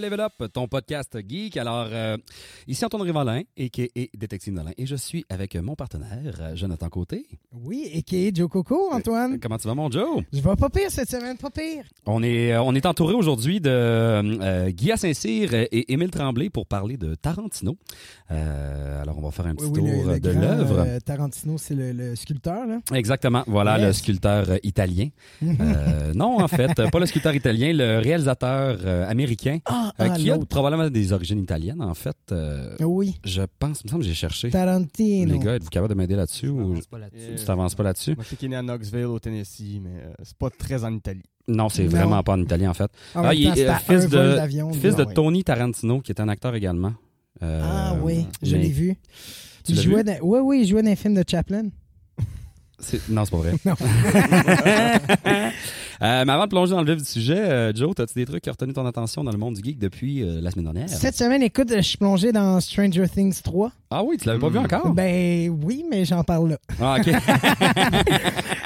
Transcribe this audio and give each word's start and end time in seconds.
bienvenue 0.00 0.06
à 0.06 0.10
Level 0.10 0.20
Up, 0.20 0.52
ton 0.52 0.68
podcast 0.68 1.16
geek. 1.26 1.56
Alors, 1.56 1.88
euh, 1.90 2.16
ici 2.66 2.84
Antoine 2.84 3.02
Rivalin, 3.02 3.42
et 3.56 3.70
Détective 4.16 4.52
Nolin, 4.52 4.72
et 4.76 4.84
je 4.86 4.96
suis 4.96 5.24
avec 5.28 5.54
mon 5.56 5.74
partenaire, 5.74 6.34
euh, 6.40 6.56
Jonathan 6.56 6.88
Côté. 6.88 7.26
Oui, 7.52 7.90
et 7.92 8.32
Joe 8.34 8.48
Coco, 8.48 8.90
Antoine. 8.92 9.38
Comment 9.40 9.56
tu 9.58 9.66
vas, 9.68 9.74
mon 9.74 9.90
Joe? 9.90 10.22
Je 10.32 10.40
vais 10.40 10.56
pas 10.56 10.68
pire 10.68 10.90
cette 10.90 11.08
semaine, 11.10 11.36
pas 11.38 11.50
pire. 11.50 11.84
On 12.04 12.22
est, 12.22 12.52
euh, 12.52 12.62
on 12.62 12.74
est 12.74 12.84
entouré 12.86 13.14
aujourd'hui 13.14 13.60
de 13.60 13.70
euh, 13.70 14.70
Guy 14.70 14.92
Saint-Cyr 14.96 15.54
et 15.54 15.92
Émile 15.92 16.10
Tremblay 16.10 16.50
pour 16.50 16.66
parler 16.66 16.96
de 16.96 17.14
Tarantino. 17.14 17.76
Euh, 18.30 19.02
alors, 19.02 19.18
on 19.18 19.22
va 19.22 19.30
faire 19.30 19.46
un 19.46 19.54
petit 19.54 19.66
Oui, 19.66 19.80
oui, 19.80 19.90
tour 19.92 20.04
le- 20.08 20.14
le 20.14 20.20
de 20.20 20.30
l'œuvre. 20.30 20.78
euh, 20.86 21.00
Tarantino, 21.00 21.56
c'est 21.58 21.74
le, 21.74 21.92
le 21.92 22.16
sculpteur, 22.16 22.66
là. 22.66 22.78
Exactement, 22.92 23.44
voilà 23.46 23.78
le 23.78 23.92
sculpteur 23.92 24.50
euh, 24.50 24.56
italien. 24.62 25.08
Euh, 25.66 26.12
non, 26.14 26.40
en 26.40 26.48
fait, 26.48 26.78
euh, 26.78 26.88
pas 26.90 26.98
le 26.98 27.06
sculpteur 27.06 27.34
italien, 27.34 27.72
le 27.72 27.98
réalisateur 27.98 28.78
euh, 28.84 29.08
américain 29.08 29.58
Ah, 29.98 30.04
euh, 30.04 30.08
ah, 30.10 30.16
qui 30.16 30.30
a 30.30 30.34
l'autre. 30.36 30.46
probablement 30.48 30.88
des 30.90 31.12
origines 31.12 31.40
italiennes, 31.40 31.80
en 31.82 31.94
fait. 31.94 32.16
euh, 32.32 32.74
Oui, 32.80 33.16
je 33.24 33.42
pense, 33.58 33.80
il 33.82 33.86
me 33.86 33.90
semble 33.90 34.02
que 34.02 34.08
j'ai 34.08 34.14
cherché. 34.14 34.50
Tarantino. 34.50 35.32
Les 35.32 35.38
gars, 35.38 35.54
êtes-vous 35.54 35.70
capable 35.70 35.94
de 35.94 35.98
m'aider 35.98 36.16
là-dessus 36.16 36.48
ou 36.48 36.56
m'avance 36.68 36.86
pas 36.86 36.98
là-dessus. 36.98 37.34
tu 37.38 37.44
t'avances 37.44 37.74
pas 37.74 37.82
là-dessus? 37.84 38.14
Moi, 38.16 38.24
je 38.24 38.28
sais 38.30 38.36
qu'il 38.36 38.46
est 38.46 38.50
né 38.50 38.56
à 38.56 38.62
Knoxville, 38.62 39.04
au 39.06 39.18
Tennessee, 39.18 39.80
mais 39.82 40.02
euh, 40.04 40.12
c'est 40.22 40.36
pas 40.36 40.50
très 40.50 40.84
en 40.84 40.92
Italie. 40.94 41.22
Non, 41.48 41.68
c'est 41.68 41.84
Non. 41.84 41.90
vraiment 41.90 42.22
pas 42.22 42.32
en 42.32 42.40
italien, 42.42 42.70
en 42.70 42.74
fait. 42.74 42.90
En 43.14 43.20
Ah, 43.20 43.22
même 43.28 43.32
il 43.34 43.44
temps, 43.46 43.52
est, 43.52 43.56
c'est 43.56 43.68
euh, 43.68 43.72
à 43.72 43.78
fils 43.78 44.04
un 44.04 44.08
de- 44.08 44.16
vol 44.16 44.34
d'avion. 44.36 44.72
Fils 44.72 44.82
lui. 44.82 44.94
de 44.96 45.04
ouais. 45.04 45.14
Tony 45.14 45.44
Tarantino, 45.44 46.00
qui 46.00 46.12
est 46.12 46.20
un 46.20 46.28
acteur 46.28 46.54
également. 46.54 46.92
Euh, 47.42 47.62
Ah 47.64 47.96
oui, 48.02 48.26
je 48.42 48.56
mais- 48.56 48.62
l'ai 48.62 48.70
vu. 48.70 48.96
Tu 49.64 49.72
Il 49.72 49.76
l'as 49.76 49.82
jouait 49.82 49.96
vu? 49.98 50.04
dans... 50.04 50.16
Oui, 50.22 50.38
oui, 50.42 50.60
il 50.62 50.68
jouait 50.68 50.82
dans 50.82 50.90
un 50.90 50.96
film 50.96 51.14
de 51.14 51.24
Chaplin. 51.28 51.68
C'est- 52.78 53.08
Non, 53.08 53.24
c'est 53.24 53.30
pas 53.30 53.36
vrai. 53.38 53.54
Non. 53.64 53.74
Euh, 56.02 56.24
mais 56.26 56.32
avant 56.32 56.44
de 56.44 56.50
plonger 56.50 56.72
dans 56.72 56.82
le 56.82 56.92
vif 56.92 57.02
du 57.02 57.08
sujet, 57.08 57.38
euh, 57.38 57.72
Joe, 57.74 57.92
as-tu 57.98 58.14
des 58.14 58.26
trucs 58.26 58.42
qui 58.42 58.50
ont 58.50 58.52
retenu 58.52 58.72
ton 58.72 58.84
attention 58.86 59.24
dans 59.24 59.32
le 59.32 59.38
monde 59.38 59.54
du 59.54 59.62
geek 59.62 59.78
depuis 59.78 60.22
euh, 60.22 60.40
la 60.40 60.50
semaine 60.50 60.64
dernière? 60.66 60.88
Cette 60.88 61.16
semaine, 61.16 61.42
écoute, 61.42 61.72
je 61.74 61.80
suis 61.80 61.96
plongé 61.98 62.32
dans 62.32 62.60
Stranger 62.60 63.08
Things 63.08 63.40
3. 63.42 63.72
Ah 63.90 64.02
oui, 64.02 64.16
tu 64.18 64.26
l'avais 64.26 64.38
pas 64.40 64.48
vu 64.48 64.58
Hmm. 64.58 64.64
encore? 64.64 64.92
Ben 64.92 65.48
oui, 65.62 65.84
mais 65.90 66.04
j'en 66.04 66.22
parle 66.24 66.50
là. 66.50 66.58
Ah, 66.80 66.96
OK. 67.00 67.10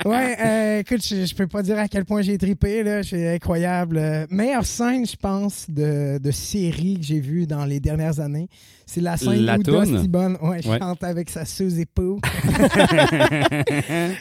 Ouais, 0.06 0.34
euh, 0.42 0.78
écoute, 0.78 1.06
je, 1.06 1.26
je 1.26 1.34
peux 1.34 1.46
pas 1.46 1.62
dire 1.62 1.78
à 1.78 1.86
quel 1.86 2.06
point 2.06 2.22
j'ai 2.22 2.38
trippé, 2.38 2.82
là. 2.82 3.02
C'est 3.02 3.34
incroyable. 3.34 3.98
Euh, 3.98 4.26
meilleure 4.30 4.64
scène, 4.64 5.04
je 5.06 5.14
pense, 5.14 5.66
de, 5.68 6.16
de 6.16 6.30
série 6.30 6.96
que 6.98 7.04
j'ai 7.04 7.20
vue 7.20 7.46
dans 7.46 7.66
les 7.66 7.80
dernières 7.80 8.18
années. 8.18 8.48
C'est 8.86 9.02
la 9.02 9.18
scène 9.18 9.42
La 9.42 9.58
où? 9.58 9.62
Dusty 9.62 10.08
Bunn 10.08 10.38
ouais, 10.40 10.66
Ouais. 10.66 10.78
chante 10.78 11.04
avec 11.04 11.28
sa 11.28 11.42
Poo. 11.94 12.18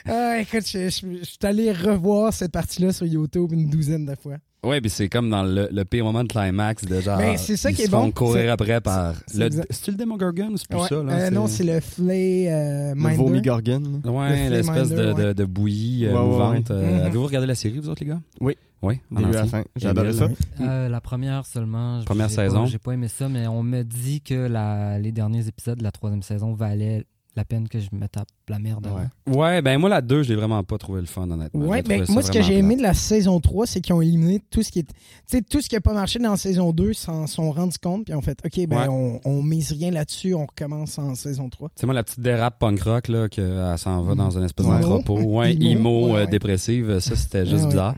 Ah, 0.05 0.39
écoute, 0.41 0.67
je, 0.67 0.89
je- 0.89 1.19
je 1.19 1.23
suis 1.23 1.37
allé 1.43 1.71
revoir 1.71 2.33
cette 2.33 2.51
partie-là 2.51 2.91
sur 2.99 3.07
YouTube 3.07 3.51
une 3.53 3.69
douzaine 3.69 4.05
de 4.05 4.15
fois. 4.15 4.35
ouais, 4.63 4.81
puis 4.81 4.89
c'est 4.89 5.07
comme 5.09 5.29
dans 5.29 5.43
le, 5.43 5.69
le 5.71 5.85
pire 5.85 6.03
moment 6.03 6.23
de 6.23 6.27
climax, 6.27 6.83
de 6.85 6.99
genre. 7.01 7.17
Ben, 7.17 7.37
c'est 7.37 7.55
ça 7.57 7.71
ils 7.71 7.75
qui 7.75 7.83
se 7.83 7.87
est 7.87 7.91
font 7.91 8.05
bon. 8.05 8.11
courir 8.11 8.43
C'est- 8.43 8.49
après 8.49 8.81
par. 8.81 9.15
c'est 9.27 9.37
le- 9.49 9.61
le 9.87 9.93
Demogorgon 9.97 10.49
ou 10.51 10.57
c'est 10.57 10.67
plus 10.67 10.79
Ouais, 10.79 10.87
ça? 10.87 11.01
Là? 11.03 11.13
euh, 11.13 11.29
non, 11.29 11.47
c'est 11.47 11.63
le 11.63 11.79
Flay 11.79 12.47
euh, 12.51 12.89
Le 12.89 12.95
Minder. 12.95 13.15
vomi 13.17 13.41
Gorgon. 13.41 13.81
Ouais, 14.05 14.49
le 14.49 14.55
l'espèce 14.57 14.89
de, 14.89 14.95
Flayminder, 14.95 15.23
de, 15.27 15.33
de 15.33 15.45
bouillie 15.45 16.05
euh, 16.07 16.13
Ouais, 16.13 16.25
mouvante. 16.25 16.69
ouais. 16.69 16.75
Euh, 16.75 16.97
Mhm. 16.99 17.05
Avez-vous 17.05 17.25
regardé 17.25 17.47
la 17.47 17.55
série, 17.55 17.79
vous 17.79 17.89
autres, 17.89 18.03
les 18.03 18.09
gars? 18.09 18.21
Oui. 18.41 18.55
Oui, 18.81 18.97
en 19.13 19.19
Début 19.19 19.35
à 19.35 19.41
la 19.41 19.45
fin. 19.45 19.63
J'ai 19.75 19.87
adoré 19.89 20.13
ça. 20.13 20.27
Mm. 20.29 20.33
Euh, 20.61 20.87
la 20.87 21.01
première 21.01 21.45
seulement. 21.45 22.01
Première 22.05 22.29
J'ai 22.29 22.35
saison. 22.35 22.61
pas- 22.63 22.65
J'ai 22.67 22.77
pas 22.77 22.93
aimé 22.93 23.09
ça, 23.09 23.27
mais 23.27 23.45
on 23.47 23.61
me 23.61 23.83
dit 23.83 24.21
que 24.21 24.47
la, 24.47 24.97
les 24.99 25.11
derniers 25.11 25.45
épisodes 25.49 25.77
de 25.79 25.83
la 25.83 25.91
troisième 25.91 26.21
saison 26.21 26.53
valaient 26.53 27.03
la 27.39 27.45
peine 27.45 27.67
que 27.69 27.79
je 27.79 27.87
me 27.93 28.07
tape 28.07 28.27
la 28.47 28.59
merde. 28.59 28.85
Ouais. 28.87 28.91
avant. 29.27 29.39
Ouais, 29.39 29.61
ben 29.61 29.77
moi, 29.79 29.89
la 29.89 30.01
2, 30.01 30.23
je 30.23 30.29
l'ai 30.29 30.35
vraiment 30.35 30.63
pas 30.63 30.77
trouvé 30.77 30.99
le 31.01 31.07
fun, 31.07 31.29
honnêtement. 31.29 31.65
Ouais, 31.65 31.81
ben, 31.81 32.03
moi, 32.09 32.21
ce 32.21 32.31
que 32.31 32.41
j'ai 32.41 32.57
aimé 32.57 32.75
de 32.75 32.81
la 32.81 32.93
saison 32.93 33.39
3, 33.39 33.65
c'est 33.67 33.79
qu'ils 33.81 33.93
ont 33.93 34.01
éliminé 34.01 34.41
tout 34.51 34.61
ce 34.63 34.71
qui 34.71 34.79
est. 34.79 34.83
Tu 34.83 34.93
sais, 35.27 35.41
tout 35.41 35.61
ce 35.61 35.69
qui 35.69 35.75
n'a 35.75 35.81
pas 35.81 35.93
marché 35.93 36.19
dans 36.19 36.31
la 36.31 36.37
saison 36.37 36.71
2, 36.71 36.89
ils 36.89 36.95
s'en 36.95 37.27
sont 37.27 37.51
rendus 37.51 37.77
compte, 37.81 38.05
puis 38.05 38.13
ont 38.13 38.21
fait 38.21 38.37
OK, 38.45 38.67
ben, 38.67 38.77
Ouais. 38.81 38.87
on, 38.89 39.21
on 39.23 39.41
mise 39.43 39.71
rien 39.71 39.91
là-dessus, 39.91 40.33
on 40.33 40.45
recommence 40.45 40.97
en 40.99 41.15
saison 41.15 41.49
3. 41.49 41.69
C'est 41.75 41.85
moi 41.85 41.93
la 41.95 42.03
petite 42.03 42.19
dérape 42.19 42.59
punk 42.59 42.81
rock 42.81 43.07
là 43.07 43.29
qu'elle 43.29 43.73
s'en 43.77 44.01
va 44.03 44.13
Mm. 44.13 44.17
dans 44.17 44.37
un 44.37 44.43
espèce 44.45 44.65
d'entrepôt. 44.65 45.19
Ouais, 45.21 45.53
Emo. 45.53 45.69
emo, 45.69 46.05
Ouais, 46.07 46.11
euh, 46.11 46.25
ouais. 46.25 46.27
dépressive, 46.27 46.99
ça 46.99 47.15
c'était 47.15 47.45
juste 47.45 47.53
Ouais, 47.55 47.61
ouais. 47.63 47.67
bizarre. 47.69 47.95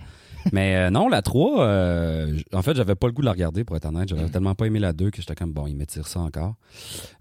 Mais 0.52 0.76
euh, 0.76 0.90
non, 0.90 1.08
la 1.08 1.22
3, 1.22 1.64
euh, 1.64 2.38
en 2.54 2.62
fait, 2.62 2.76
j'avais 2.76 2.96
pas 2.96 3.08
le 3.08 3.14
goût 3.14 3.22
de 3.22 3.26
la 3.26 3.32
regarder 3.32 3.64
pour 3.64 3.76
être 3.76 3.86
honnête. 3.86 4.10
J'avais 4.10 4.28
tellement 4.30 4.56
pas 4.56 4.66
aimé 4.66 4.80
la 4.80 4.94
2 4.94 5.10
que 5.12 5.18
j'étais 5.22 5.36
comme 5.36 5.52
bon, 5.54 5.68
ils 5.68 5.76
m'étirent 5.76 6.08
ça 6.08 6.20
encore. 6.20 6.56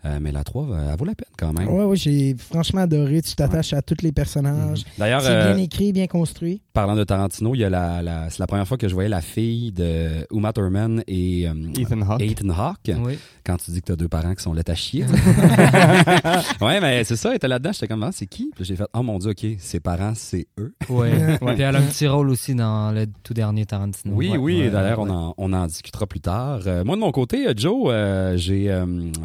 Euh, 0.04 0.18
mais 0.20 0.32
la 0.32 0.44
3, 0.44 0.64
euh, 0.70 0.90
elle 0.92 0.98
vaut 0.98 1.04
la 1.04 1.14
peine 1.14 1.28
quand 1.38 1.52
même. 1.52 1.68
Ouais, 1.68 1.84
ouais, 1.84 1.96
j'ai 1.96 2.34
franchement 2.38 2.80
adoré. 2.82 3.20
Tu 3.22 3.34
t'attaches 3.34 3.72
à 3.72 3.82
tous 3.82 3.96
les 4.02 4.12
personnages. 4.12 4.82
D'ailleurs, 4.98 5.20
C'est 5.22 5.28
euh, 5.30 5.52
bien 5.54 5.62
écrit, 5.62 5.92
bien 5.92 6.06
construit. 6.06 6.62
parlant 6.72 6.96
de 6.96 7.04
Tarantino, 7.04 7.54
il 7.54 7.58
y 7.58 7.64
a 7.64 7.70
la, 7.70 8.02
la- 8.02 8.30
c'est 8.30 8.38
la 8.38 8.46
première 8.46 8.66
fois 8.66 8.78
que 8.78 8.88
je 8.88 8.94
voyais 8.94 9.08
la 9.08 9.20
fille 9.20 9.72
de 9.72 10.26
Uma 10.32 10.52
Thurman 10.52 11.02
et 11.06 11.48
euh, 11.48 11.52
Ethan 11.78 12.00
Hawke. 12.02 12.22
Ethan 12.22 12.48
Hawke. 12.50 12.96
Oui. 13.04 13.18
Quand 13.44 13.56
tu 13.56 13.70
dis 13.72 13.80
que 13.80 13.86
t'as 13.86 13.96
deux 13.96 14.08
parents 14.08 14.34
qui 14.34 14.42
sont 14.42 14.52
là 14.54 14.62
à 14.66 14.74
chier. 14.74 15.04
ouais, 16.60 16.80
mais 16.80 17.04
c'est 17.04 17.16
ça, 17.16 17.30
elle 17.30 17.36
était 17.36 17.48
là-dedans. 17.48 17.72
J'étais 17.72 17.88
comme, 17.88 18.02
ah, 18.02 18.10
c'est 18.12 18.26
qui? 18.26 18.50
Puis 18.54 18.64
j'ai 18.64 18.76
fait, 18.76 18.84
oh 18.94 19.02
mon 19.02 19.18
dieu, 19.18 19.30
ok, 19.30 19.46
ses 19.58 19.80
parents, 19.80 20.12
c'est 20.14 20.46
eux. 20.58 20.74
Ouais. 20.88 21.10
Ouais. 21.40 21.54
Puis 21.54 21.62
elle 21.62 21.76
a 21.76 21.78
un 21.78 21.82
petit 21.82 22.06
rôle 22.06 22.28
aussi 22.30 22.54
dans 22.54 22.92
le 22.92 23.06
tout 23.22 23.34
dernier 23.34 23.66
Tarantino. 23.66 24.14
Oui, 24.14 24.30
Ouais. 24.30 24.36
oui, 24.38 24.60
Ouais, 24.62 24.70
d'ailleurs, 24.70 25.00
ouais. 25.00 25.08
on, 25.10 25.14
en, 25.14 25.34
on 25.36 25.52
en 25.52 25.66
discutera 25.66 26.06
plus 26.06 26.20
tard. 26.20 26.60
Euh, 26.66 26.84
moi, 26.84 26.96
de 26.96 27.00
mon 27.00 27.12
côté, 27.12 27.46
euh, 27.48 27.52
Joe, 27.56 27.88
euh, 27.90 28.36
j'ai, 28.36 28.66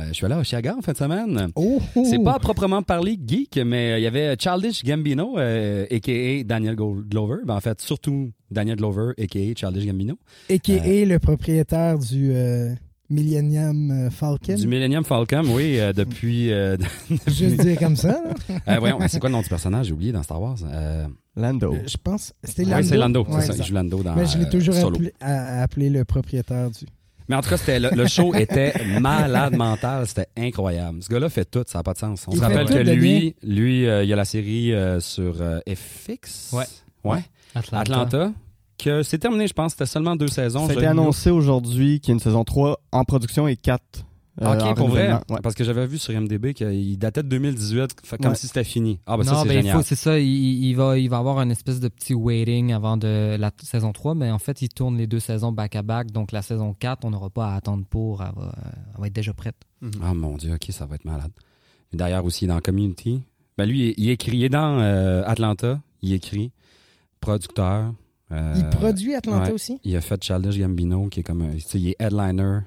je 0.07 0.13
suis 0.13 0.25
allé 0.25 0.35
à 0.35 0.40
Oshiaga 0.40 0.75
en 0.78 0.81
fin 0.81 0.91
de 0.94 0.97
semaine. 0.97 1.47
Oh, 1.56 1.79
oh. 1.96 2.03
C'est 2.09 2.23
pas 2.23 2.35
à 2.35 2.40
proprement 2.40 2.81
parler 2.84 3.18
geek, 3.25 3.59
mais 3.66 4.00
il 4.00 4.03
y 4.03 4.07
avait 4.07 4.35
Childish 4.40 4.84
Gambino, 4.84 5.38
a.k.a. 5.38 6.44
Daniel 6.44 6.75
Glover. 6.75 7.38
Ben, 7.46 7.56
en 7.56 7.62
fait, 7.62 7.81
surtout 7.81 8.31
Daniel 8.51 8.78
Glover, 8.78 9.12
a.k.a. 9.18 9.53
Childish 9.56 9.85
Gambino. 9.85 10.16
A.K.A. 10.50 11.06
Le 11.06 11.17
propriétaire 11.19 11.97
du 12.00 12.31
Millennium 13.09 14.09
Falcon. 14.12 14.56
Du 14.56 14.67
Millennium 14.67 15.03
Falcon, 15.03 15.44
oui, 15.50 15.79
euh, 15.79 15.94
depuis... 15.94 16.52
euh, 16.52 16.75
Juste 17.28 17.62
dire 17.62 17.78
comme 17.78 17.96
ça. 17.96 18.19
euh, 18.67 18.78
voyons, 18.79 18.97
c'est 19.07 19.19
quoi 19.19 19.29
le 19.29 19.34
nom 19.35 19.41
du 19.41 19.50
personnage? 19.50 19.88
J'ai 19.88 19.94
oublié 19.94 20.12
dans 20.12 20.23
Star 20.23 20.41
Wars. 20.41 20.57
Lando. 21.35 21.73
Euh, 21.73 21.79
Je 21.88 21.97
pense. 21.97 22.34
C'était 22.44 22.63
oui, 22.63 22.69
Lando. 22.72 22.88
c'est 22.88 22.97
Lando, 22.97 23.19
Ouais, 23.23 23.28
c'est 23.31 23.40
ça. 23.40 23.46
Il 23.46 23.51
exact. 23.51 23.68
joue 23.68 23.73
Lando 23.75 24.03
dans 24.03 24.16
Mais 24.16 24.25
je 24.25 24.38
l'ai 24.38 24.46
euh, 24.46 24.50
toujours 24.50 24.75
appelé, 24.78 25.13
à- 25.19 25.62
appelé 25.63 25.90
le 25.90 26.06
propriétaire 26.06 26.69
du. 26.72 26.85
Mais 27.28 27.35
en 27.35 27.41
tout 27.41 27.50
cas, 27.50 27.57
c'était 27.57 27.79
le, 27.79 27.90
le 27.90 28.06
show 28.07 28.34
était 28.35 28.72
malade 29.00 29.56
mental, 29.56 30.06
c'était 30.07 30.28
incroyable. 30.38 31.01
Ce 31.01 31.09
gars-là 31.09 31.28
fait 31.29 31.46
tout, 31.46 31.63
ça 31.66 31.79
n'a 31.79 31.84
pas 31.84 31.94
de 31.94 31.97
sens. 31.97 32.25
On 32.28 32.31
Il 32.31 32.38
se 32.38 32.41
rappelle 32.44 32.68
que 32.69 32.78
lui, 32.78 33.35
lui, 33.41 33.88
euh, 33.88 34.03
il 34.03 34.09
y 34.09 34.13
a 34.13 34.16
la 34.16 34.25
série 34.25 34.72
euh, 34.73 35.00
sur 35.00 35.41
euh, 35.41 35.59
FX. 35.68 36.51
Ouais. 36.53 36.66
Ouais. 37.03 37.23
Atlanta. 37.56 37.79
Atlanta. 38.02 38.31
Que 38.78 39.03
c'est 39.03 39.17
terminé, 39.17 39.47
je 39.47 39.53
pense. 39.53 39.72
C'était 39.72 39.85
seulement 39.85 40.16
deux 40.16 40.28
saisons. 40.28 40.66
Ça 40.67 40.72
a 40.72 40.73
Je- 40.75 40.79
été 40.79 40.88
annoncé 40.88 41.31
aujourd'hui 41.31 42.00
qu'il 42.00 42.09
y 42.09 42.12
a 42.12 42.16
une 42.16 42.19
saison 42.19 42.44
3 42.44 42.79
en 42.91 43.03
production 43.06 43.47
et 43.47 43.56
4 43.56 43.81
euh, 43.81 44.02
Ok, 44.41 44.62
en 44.63 44.73
pour 44.73 44.90
vrai. 44.90 45.13
Ouais. 45.29 45.40
Parce 45.41 45.56
que 45.56 45.63
j'avais 45.63 45.88
vu 45.88 45.97
sur 45.97 46.13
MDB 46.19 46.53
qu'il 46.53 46.97
datait 46.97 47.23
de 47.23 47.29
2018, 47.29 47.96
fait 48.03 48.18
comme 48.18 48.31
Ouais. 48.31 48.35
si 48.35 48.47
c'était 48.47 48.66
fini. 48.66 49.00
Ah, 49.06 49.16
ben 49.16 49.23
ça, 49.23 49.31
non, 49.31 49.41
c'est 49.44 49.47
ben, 49.47 49.53
il 49.53 49.57
génial. 49.62 49.78
faut, 49.78 49.84
c'est 49.84 49.96
ça. 49.96 50.19
Il, 50.19 50.28
il 50.28 50.73
va, 50.73 50.97
il 50.97 51.09
va 51.09 51.19
avoir 51.19 51.38
un 51.40 51.50
espèce 51.50 51.79
de 51.79 51.88
petit 51.88 52.13
waiting 52.13 52.73
avant 52.73 52.97
de 52.97 53.38
la 53.40 53.51
saison 53.63 53.94
3, 53.94 54.13
mais 54.16 54.31
en 54.31 54.40
fait, 54.40 54.62
il 54.62 54.69
tourne 54.69 54.97
les 54.97 55.07
deux 55.07 55.22
saisons 55.22 55.53
back-à-back. 55.53 56.12
Donc, 56.12 56.34
la 56.34 56.41
saison 56.41 56.73
4, 56.73 57.06
on 57.06 57.12
n'aura 57.12 57.29
pas 57.29 57.50
à 57.53 57.56
attendre 57.56 57.85
pour. 57.90 58.22
Elle 58.23 58.31
va, 58.35 58.51
elle 58.96 59.01
va 59.01 59.07
être 59.07 59.13
déjà 59.13 59.34
prête. 59.34 59.55
Ah 60.03 60.14
mon 60.14 60.35
dieu, 60.35 60.53
ok, 60.53 60.66
ça 60.72 60.85
va 60.85 60.96
être 60.96 61.05
malade. 61.05 61.31
D'ailleurs 61.93 62.26
aussi 62.26 62.46
dans 62.47 62.59
Community. 62.59 63.22
Ben 63.58 63.66
lui, 63.66 63.91
il, 63.97 64.03
il 64.05 64.09
écrit, 64.09 64.35
il 64.38 64.43
est 64.43 64.49
dans 64.49 64.79
euh, 64.79 65.23
Atlanta, 65.26 65.79
il 66.02 66.11
écrit, 66.11 66.52
producteur. 67.22 67.93
Euh, 68.31 68.53
Il 68.57 68.66
produit 68.69 69.13
Atlanta 69.13 69.47
ouais. 69.47 69.51
aussi? 69.51 69.79
Il 69.83 69.95
a 69.95 70.01
fait 70.01 70.22
Childish 70.23 70.57
Gambino, 70.59 71.07
qui 71.09 71.19
est 71.19 71.23
comme 71.23 71.41
un, 71.43 71.53
tu 71.55 71.59
sais, 71.61 71.79
il 71.79 71.89
est 71.89 71.95
headliner 71.99 72.59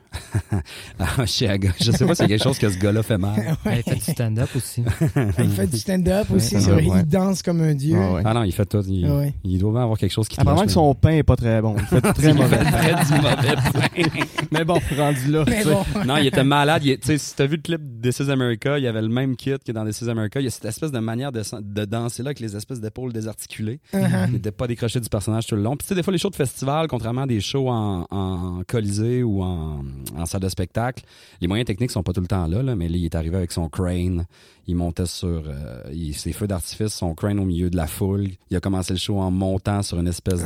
à 0.99 1.27
Chicago. 1.27 1.69
Je 1.81 1.91
sais 1.93 2.07
pas 2.07 2.15
si 2.15 2.23
c'est 2.23 2.29
quelque 2.29 2.43
chose 2.43 2.59
que 2.59 2.69
ce 2.69 2.79
gars-là 2.79 3.03
fait 3.03 3.19
mal. 3.19 3.57
Elle 3.65 3.83
fait 3.83 3.95
du 3.97 4.01
stand-up 4.13 4.49
aussi. 4.55 4.83
Il 5.39 5.51
fait 5.51 5.67
du 5.67 5.77
stand-up 5.79 6.27
aussi. 6.31 6.55
Ouais, 6.57 6.61
c'est 6.61 6.71
vrai. 6.71 6.85
ouais. 6.87 7.01
Il 7.01 7.07
danse 7.09 7.43
comme 7.43 7.61
un 7.61 7.75
dieu. 7.75 7.97
Ah 8.01 8.13
ouais. 8.15 8.23
Ah 8.25 8.35
non, 8.35 8.43
il 8.45 8.53
fait 8.53 8.67
tout. 8.67 8.83
Il, 8.87 9.09
Ouais. 9.11 9.35
il 9.45 9.59
doit 9.59 9.73
bien 9.73 9.83
avoir 9.83 9.99
quelque 9.99 10.13
chose 10.13 10.29
qui 10.29 10.41
Apparemment 10.41 10.65
que 10.67 10.71
son 10.73 10.95
pain 10.95 11.11
est 11.11 11.23
pas 11.23 11.37
très 11.37 11.61
bon. 11.61 11.75
Il 11.79 11.87
fait 11.87 12.01
du 12.05 12.13
très 12.13 12.33
mais- 12.35 12.41
mauvais. 12.41 12.59
Il 12.61 12.67
fait 12.67 12.73
très 12.73 13.05
du 13.05 13.23
mauvais 13.23 13.55
pain. 13.73 14.27
Mais 14.53 14.65
bon, 14.65 14.79
rendu 14.97 15.31
là. 15.31 15.45
Bon. 15.65 16.03
Non, 16.07 16.17
il 16.19 16.27
était 16.27 16.45
malade. 16.45 16.83
Il 16.85 16.99
Tu 16.99 17.07
sais, 17.07 17.19
si 17.19 17.35
t'as 17.35 17.47
vu 17.47 17.57
le 17.57 17.63
clip 17.63 17.81
de 18.01 18.09
This 18.11 18.21
is 18.21 18.31
America, 18.31 18.79
il 18.79 18.85
y 18.85 18.87
avait 18.87 19.03
le 19.03 19.09
même 19.09 19.37
kit 19.37 19.55
que 19.65 19.73
dans 19.73 19.85
This 19.85 20.03
is 20.03 20.09
America. 20.09 20.41
Il 20.41 20.45
y 20.45 20.47
a 20.47 20.51
cette 20.51 20.65
espèce 20.67 20.93
de 20.93 20.99
manière 20.99 21.33
de, 21.33 21.43
de 21.61 21.85
danser 21.85 22.23
là 22.23 22.29
avec 22.29 22.41
les 22.41 22.55
espèces 22.57 22.81
d'épaules 22.81 23.13
désarticulées. 23.13 23.81
Uh-huh. 23.93 24.27
Il 24.29 24.33
n'était 24.35 24.53
pas 24.53 24.67
décroché 24.67 25.01
du 25.01 25.09
personnage 25.09 25.47
tout 25.49 25.95
des 25.95 26.03
fois, 26.03 26.13
les 26.13 26.19
shows 26.19 26.31
de 26.31 26.37
festival, 26.37 26.89
contrairement 26.89 27.23
à 27.23 27.27
des 27.27 27.41
shows 27.41 27.69
en, 27.69 28.63
colisée 28.67 29.23
ou 29.23 29.43
en, 29.43 29.83
salle 30.27 30.43
de 30.43 30.49
spectacle, 30.49 31.05
les 31.41 31.49
moyens 31.49 31.67
techniques 31.67 31.91
sont 31.91 32.03
pas 32.03 32.13
tout 32.13 32.21
le 32.21 32.27
temps 32.27 32.47
là, 32.47 32.77
mais 32.77 32.89
là, 32.89 32.97
est 32.99 33.15
arrivé 33.15 33.37
avec 33.37 33.53
son 33.53 33.69
crane. 33.69 34.27
Il 34.67 34.77
montait 34.77 35.07
sur 35.07 35.45
euh, 35.47 36.13
ses 36.13 36.33
feux 36.33 36.47
d'artifice, 36.47 36.93
son 36.93 37.15
crane 37.15 37.41
au 37.41 37.45
milieu 37.45 37.71
de 37.71 37.77
la 37.77 37.87
foule. 37.87 38.29
Il 38.51 38.57
a 38.57 38.61
commencé 38.61 38.93
le 38.93 38.99
show 38.99 39.19
en 39.19 39.31
montant 39.31 39.83
sur 39.83 39.99
une 39.99 40.09
espèce 40.09 40.45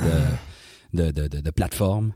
de 0.93 1.51
plateforme. 1.51 2.13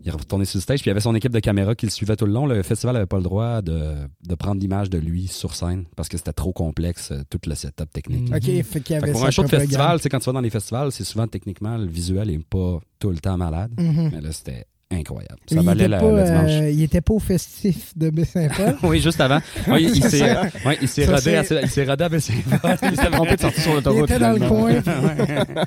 Il 0.00 0.08
est 0.08 0.12
retourné 0.12 0.44
sur 0.44 0.58
le 0.58 0.62
stage, 0.62 0.80
puis 0.80 0.88
il 0.88 0.90
y 0.90 0.92
avait 0.92 1.00
son 1.00 1.14
équipe 1.14 1.32
de 1.32 1.40
caméras 1.40 1.74
qui 1.74 1.86
le 1.86 1.90
suivait 1.90 2.14
tout 2.14 2.26
le 2.26 2.32
long. 2.32 2.46
Le 2.46 2.62
festival 2.62 2.94
n'avait 2.94 3.06
pas 3.06 3.16
le 3.16 3.24
droit 3.24 3.62
de, 3.62 3.94
de 4.26 4.34
prendre 4.36 4.60
l'image 4.60 4.90
de 4.90 4.98
lui 4.98 5.26
sur 5.26 5.54
scène 5.54 5.86
parce 5.96 6.08
que 6.08 6.16
c'était 6.16 6.32
trop 6.32 6.52
complexe, 6.52 7.10
euh, 7.10 7.22
tout 7.28 7.40
le 7.46 7.54
setup 7.54 7.92
technique. 7.92 8.30
Mm. 8.30 8.34
OK, 8.34 8.42
fait 8.42 8.44
qu'il 8.44 8.62
y 8.62 8.82
Fait 8.82 8.94
avait 8.94 9.12
pour 9.12 9.24
un 9.24 9.30
show 9.30 9.42
de 9.42 9.48
festival, 9.48 9.98
quand 10.08 10.18
tu 10.18 10.26
vas 10.26 10.32
dans 10.32 10.40
les 10.40 10.50
festivals, 10.50 10.92
c'est 10.92 11.04
souvent 11.04 11.26
techniquement 11.26 11.76
le 11.76 11.86
visuel 11.86 12.30
est 12.30 12.38
pas 12.38 12.80
tout 12.98 13.10
le 13.10 13.18
temps 13.18 13.36
malade. 13.36 13.72
Mhm. 13.78 14.10
Mais 14.14 14.20
là, 14.20 14.32
c'était 14.32 14.66
incroyable. 14.90 15.36
Il 15.50 15.56
Ça 15.58 15.62
valait 15.62 15.80
était 15.84 15.88
la- 15.88 15.98
pas, 15.98 16.10
le 16.10 16.24
dimanche. 16.24 16.50
euh, 16.50 16.70
il 16.70 16.82
était 16.82 17.00
pas 17.00 17.14
au 17.14 17.18
festif 17.18 17.92
de 17.96 18.10
Baie-Saint-Paul. 18.10 18.76
Oui, 18.82 19.00
juste 19.00 19.20
avant. 19.20 19.40
Oui, 19.68 19.90
il 19.94 20.02
s'est 20.04 20.22
ouais, 20.64 20.78
il 20.80 20.88
Ça, 20.88 21.14
rodé, 21.14 21.34
à- 21.36 21.42
il 21.42 21.90
rodé 21.90 22.04
à 22.04 22.08
Baie-Saint-Paul. 22.08 22.76
Il 22.82 22.96
s'est 22.96 23.10
trompé 23.10 23.36
de 23.36 23.40
sortir 23.42 23.62
sur 23.62 23.72
il 23.72 23.74
l'autoroute. 23.76 24.10
était 24.10 24.18
dans 24.18 24.32
le 24.32 24.38
coin. 24.48 24.72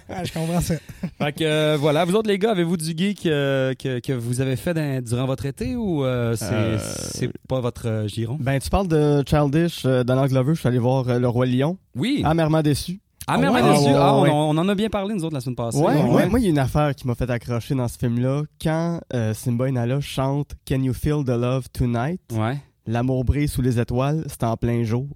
Ah, 0.09 0.23
je 0.23 0.33
comprends 0.33 0.61
ça. 0.61 0.75
Fait 1.19 1.33
que 1.33 1.43
euh, 1.43 1.77
voilà, 1.79 2.03
vous 2.05 2.15
autres 2.15 2.29
les 2.29 2.39
gars, 2.39 2.51
avez-vous 2.51 2.77
du 2.77 2.93
geek 2.97 3.25
euh, 3.25 3.73
que, 3.75 3.99
que 3.99 4.13
vous 4.13 4.41
avez 4.41 4.55
fait 4.55 4.73
dans- 4.73 5.03
durant 5.03 5.25
votre 5.25 5.45
été 5.45 5.75
ou 5.75 6.03
euh, 6.03 6.35
c'est 6.35 6.45
Euh, 6.51 6.77
c'est 6.79 7.29
pas 7.47 7.59
votre 7.59 7.87
euh, 7.87 8.07
giron? 8.07 8.37
Ben, 8.39 8.59
tu 8.59 8.69
parles 8.69 8.87
de 8.87 9.23
Childish, 9.29 9.83
euh, 9.85 10.03
Donald 10.03 10.29
Glover. 10.31 10.55
Je 10.55 10.59
suis 10.59 10.67
allé 10.67 10.79
voir 10.79 11.07
euh, 11.09 11.19
Le 11.19 11.27
Roi 11.27 11.45
Lion. 11.45 11.77
Oui. 11.95 12.21
Amèrement 12.25 12.61
déçu. 12.61 12.99
Ah, 13.27 13.37
ouais. 13.39 13.61
déçu. 13.61 13.89
Ah, 13.95 14.19
ouais, 14.19 14.29
Ah, 14.31 14.35
on, 14.35 14.49
on 14.49 14.57
en 14.57 14.67
a 14.69 14.75
bien 14.75 14.89
parlé 14.89 15.13
nous 15.13 15.23
autres 15.23 15.33
la 15.35 15.41
semaine 15.41 15.55
passée. 15.55 15.77
Ouais, 15.77 15.95
ouais. 15.95 16.09
ouais. 16.11 16.29
Moi, 16.29 16.39
il 16.39 16.43
y 16.43 16.47
a 16.47 16.49
une 16.49 16.59
affaire 16.59 16.95
qui 16.95 17.07
m'a 17.07 17.15
fait 17.15 17.29
accrocher 17.29 17.75
dans 17.75 17.87
ce 17.87 17.97
film-là. 17.97 18.43
Quand 18.61 18.99
euh, 19.13 19.33
Simba 19.33 19.69
et 19.69 19.71
Nala 19.71 19.99
chantent 20.01 20.53
Can 20.67 20.81
You 20.81 20.93
Feel 20.93 21.23
the 21.23 21.29
Love 21.29 21.69
Tonight? 21.71 22.21
Ouais. 22.33 22.57
L'amour 22.87 23.23
brille 23.23 23.47
sous 23.47 23.61
les 23.61 23.79
étoiles, 23.79 24.25
c'est 24.27 24.43
en 24.43 24.57
plein 24.57 24.83
jour. 24.83 25.07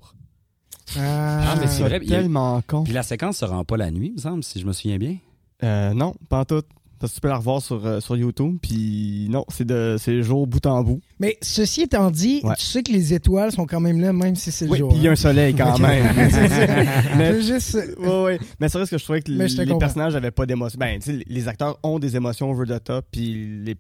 Ah, 0.97 1.55
mais 1.59 1.67
c'est 1.67 1.83
vrai, 1.83 1.95
a- 1.95 1.99
tellement 1.99 2.61
con. 2.67 2.83
Puis 2.83 2.93
la 2.93 3.03
séquence 3.03 3.37
se 3.37 3.45
rend 3.45 3.63
pas 3.65 3.77
la 3.77 3.89
nuit, 3.91 4.11
me 4.15 4.21
semble, 4.21 4.43
si 4.43 4.59
je 4.59 4.65
me 4.67 4.71
souviens 4.71 4.97
bien. 4.97 5.17
Euh, 5.63 5.93
non, 5.93 6.13
pas 6.29 6.39
en 6.41 6.45
tout. 6.45 6.61
Parce 6.99 7.11
que 7.11 7.15
tu 7.15 7.21
peux 7.21 7.27
la 7.27 7.37
revoir 7.37 7.61
sur, 7.61 7.85
euh, 7.85 7.99
sur 7.99 8.15
YouTube. 8.15 8.57
Puis 8.61 9.27
non, 9.29 9.45
c'est 9.49 9.65
de 9.65 9.97
c'est 9.99 10.23
jour 10.23 10.47
bout 10.47 10.65
en 10.65 10.81
bout. 10.83 11.01
Mais 11.19 11.37
ceci 11.41 11.81
étant 11.81 12.09
dit, 12.09 12.39
Ouais. 12.43 12.55
tu 12.57 12.63
sais 12.65 12.83
que 12.83 12.91
les 12.91 13.13
étoiles 13.13 13.51
sont 13.51 13.65
quand 13.65 13.81
même 13.81 13.99
là, 13.99 14.13
même 14.13 14.35
si 14.35 14.51
c'est 14.51 14.65
le 14.65 14.71
Oui, 14.71 14.77
jour. 14.79 14.89
puis 14.89 14.99
il 14.99 15.03
y 15.03 15.07
a 15.07 15.09
hein. 15.09 15.13
un 15.13 15.17
soleil 15.17 15.53
quand 15.55 15.73
Ok. 15.75 15.81
même. 15.81 16.05
C'est 16.31 16.47
ça. 16.47 16.67
Mais- 17.17 17.31
veux 17.33 17.41
juste. 17.41 17.77
Ouais, 17.99 18.23
ouais. 18.23 18.39
Mais 18.59 18.69
c'est 18.69 18.77
vrai 18.77 18.87
que 18.87 18.97
je 18.97 19.03
trouvais 19.03 19.21
que 19.21 19.31
Mais 19.31 19.47
je 19.49 19.55
te 19.57 19.61
les 19.61 19.67
comprends. 19.67 19.79
personnages 19.79 20.15
avaient 20.15 20.31
pas 20.31 20.45
d'émotion. 20.45 20.77
Ben, 20.79 20.99
tu 20.99 21.17
sais, 21.19 21.23
les 21.27 21.47
acteurs 21.47 21.77
ont 21.83 21.99
des 21.99 22.15
émotions 22.15 22.49
over 22.51 22.65
the 22.65 22.83
top, 22.83 23.05
puis 23.11 23.59
les... 23.63 23.75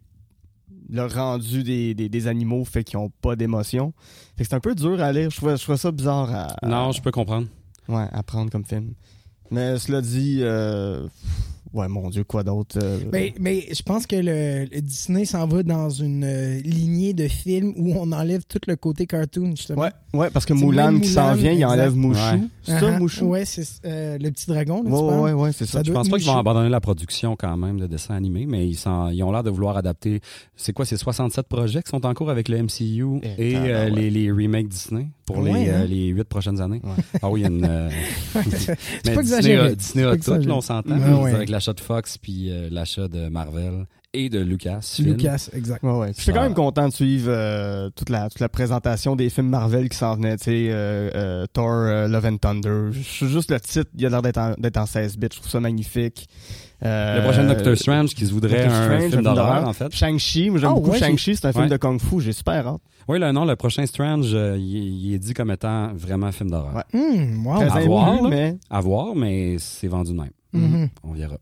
le 0.89 1.05
rendu 1.05 1.63
des, 1.63 1.93
des, 1.93 2.09
des 2.09 2.27
animaux 2.27 2.65
fait 2.65 2.83
qu'ils 2.83 2.97
ont 2.99 3.11
pas 3.21 3.35
d'émotion. 3.37 3.93
Fait 4.37 4.43
que 4.43 4.49
c'est 4.49 4.55
un 4.55 4.59
peu 4.59 4.75
dur 4.75 5.01
à 5.01 5.11
lire. 5.13 5.29
Je 5.29 5.37
trouvais, 5.37 5.55
je 5.55 5.63
trouvais 5.63 5.77
ça 5.77 5.91
bizarre 5.91 6.29
à, 6.61 6.67
Non, 6.67 6.91
je 6.91 7.01
peux 7.01 7.11
comprendre. 7.11 7.47
ouais, 7.87 8.05
à 8.11 8.23
prendre 8.23 8.51
comme 8.51 8.65
film. 8.65 8.91
Mais 9.51 9.77
cela 9.77 10.01
dit, 10.01 10.39
euh, 10.41 11.07
ouais, 11.75 11.87
mon 11.87 12.09
Dieu, 12.09 12.23
quoi 12.23 12.43
d'autre? 12.43 12.77
euh, 12.81 12.99
Mais, 13.11 13.33
mais 13.39 13.65
je 13.71 13.81
pense 13.83 14.07
que 14.07 14.15
le, 14.15 14.65
le 14.73 14.81
Disney 14.81 15.25
s'en 15.25 15.45
va 15.47 15.61
dans 15.63 15.89
une 15.89 16.23
euh, 16.23 16.59
lignée 16.61 17.13
de 17.13 17.27
films 17.27 17.73
où 17.77 17.93
on 17.95 18.11
enlève 18.11 18.43
tout 18.47 18.59
le 18.67 18.75
côté 18.75 19.05
cartoon, 19.05 19.51
justement. 19.51 19.81
Ouais, 19.81 19.91
ouais, 20.13 20.29
parce 20.31 20.45
que 20.45 20.53
Moulin 20.53 20.99
qui 20.99 21.09
s'en 21.09 21.33
vient, 21.35 21.51
il 21.51 21.63
enlève 21.65 21.95
Mouchou. 21.95 22.19
Ouais. 22.19 22.41
C'est 22.63 22.79
ça, 22.79 22.85
Uh-huh. 22.91 22.99
Mouchou? 22.99 23.25
Ouais, 23.25 23.45
c'est 23.45 23.63
euh, 23.85 24.17
le 24.17 24.31
petit 24.31 24.47
dragon. 24.47 24.81
Là, 24.83 24.89
Ouais, 24.89 24.97
tu 24.99 25.03
ouais, 25.05 25.19
ouais, 25.19 25.33
ouais, 25.33 25.51
c'est 25.51 25.65
ça. 25.65 25.79
Ça 25.79 25.83
Je 25.85 25.91
pense 25.91 26.09
pas 26.09 26.17
qu'ils 26.17 26.27
vont 26.27 26.37
abandonner 26.37 26.69
la 26.69 26.81
production 26.81 27.35
quand 27.35 27.55
même 27.57 27.79
de 27.79 27.87
dessins 27.87 28.15
animés, 28.15 28.45
mais 28.45 28.67
ils, 28.67 28.87
ont 28.87 29.31
l'air 29.31 29.43
de 29.43 29.49
vouloir 29.49 29.77
adapter. 29.77 30.21
C'est 30.55 30.73
quoi, 30.73 30.85
c'est 30.85 30.97
67 30.97 31.47
projets 31.47 31.83
qui 31.83 31.89
sont 31.89 32.05
en 32.05 32.13
cours 32.13 32.29
avec 32.29 32.49
le 32.49 32.61
MCU 32.63 33.19
Eh, 33.23 33.51
et 33.51 33.55
euh, 33.55 33.89
les 33.89 34.31
remakes 34.31 34.67
Disney? 34.69 35.07
Pour 35.25 35.37
Ouais, 35.39 35.51
les, 35.53 35.69
hein? 35.69 35.81
euh, 35.81 35.85
les 35.87 36.07
8 36.07 36.23
prochaines 36.25 36.61
années. 36.61 36.81
Ouais. 36.83 37.03
Ah 37.21 37.29
oui, 37.29 37.41
il 37.41 37.43
y 37.43 37.45
a 37.45 37.49
une. 37.49 37.65
euh, 37.65 37.89
mais 39.05 39.13
pas 39.15 39.21
Disney, 39.23 39.55
a, 39.55 39.73
Disney 39.75 40.03
C'est 40.21 40.31
a 40.31 40.35
pas 40.37 40.39
tout, 40.43 40.49
on 40.51 40.61
s'entend. 40.61 41.21
Ouais. 41.21 41.33
Avec 41.33 41.49
l'achat 41.49 41.73
de 41.73 41.79
Fox 41.79 42.17
puis 42.17 42.49
euh, 42.51 42.69
l'achat 42.71 43.07
de 43.07 43.27
Marvel 43.29 43.85
et 44.13 44.29
de 44.29 44.39
Lucas. 44.39 44.79
Film. 44.81 45.09
Lucas, 45.09 45.49
exact. 45.53 45.83
Ouais, 45.83 45.91
ouais. 45.91 46.11
Puis 46.13 46.21
J'étais 46.25 46.37
quand 46.37 46.43
même 46.43 46.53
content 46.53 46.87
de 46.87 46.93
suivre 46.93 47.29
euh, 47.29 47.89
toute, 47.95 48.09
la, 48.09 48.29
toute 48.29 48.39
la 48.39 48.47
présentation 48.47 49.17
des 49.17 49.29
films 49.29 49.49
Marvel 49.49 49.89
qui 49.89 49.97
s'en 49.97 50.15
venaient, 50.15 50.37
tu 50.37 50.45
sais, 50.45 50.67
euh, 50.69 51.09
euh, 51.15 51.45
Thor, 51.51 51.69
euh, 51.69 52.07
Love 52.07 52.25
and 52.25 52.37
Thunder. 52.37 52.91
Juste 52.93 53.51
le 53.51 53.59
titre, 53.59 53.89
il 53.97 54.05
a 54.05 54.09
l'air 54.09 54.21
d'être 54.21 54.37
en, 54.37 54.53
d'être 54.57 54.77
en 54.77 54.85
16 54.85 55.17
bits, 55.17 55.27
je 55.33 55.39
trouve 55.39 55.51
ça 55.51 55.59
magnifique. 55.59 56.29
Euh, 56.83 57.17
Le 57.17 57.23
prochain 57.23 57.45
Doctor 57.47 57.75
Strange 57.77 58.13
qui 58.13 58.25
se 58.25 58.33
voudrait 58.33 58.63
Doctor 58.63 58.73
un 58.73 58.83
Strange, 58.97 59.09
film 59.11 59.21
d'horreur, 59.23 59.67
en 59.67 59.73
fait. 59.73 59.95
Shang-Chi, 59.95 60.49
moi 60.49 60.59
j'aime 60.59 60.71
Oh, 60.71 60.75
beaucoup 60.75 60.91
ouais, 60.91 60.99
Shang-Chi, 60.99 61.35
c'est 61.35 61.45
un 61.47 61.51
film 61.51 61.63
Ouais. 61.65 61.69
de 61.69 61.77
Kung 61.77 61.99
Fu, 62.01 62.19
j'ai 62.19 62.33
super 62.33 62.67
hâte. 62.67 62.81
Oui, 63.07 63.19
le 63.19 63.31
nom, 63.31 63.45
le 63.45 63.55
prochain 63.55 63.85
Strange, 63.85 64.31
euh, 64.33 64.57
il, 64.59 65.13
est- 65.13 65.19
dit 65.19 65.33
comme 65.33 65.51
étant 65.51 65.93
vraiment 65.93 66.27
un 66.27 66.31
film 66.31 66.49
d'horreur. 66.49 66.73
Ouais. 66.93 67.27
Wow. 67.45 67.55
Très 67.67 67.77
à 67.81 67.85
voir, 67.85 68.23
mais 68.23 68.57
À 68.69 68.81
voir, 68.81 69.15
mais 69.15 69.55
c'est 69.59 69.87
vendu 69.87 70.11
de 70.11 70.17
même. 70.17 70.29
Mhm. 70.53 70.89
On 71.03 71.13
verra. 71.13 71.37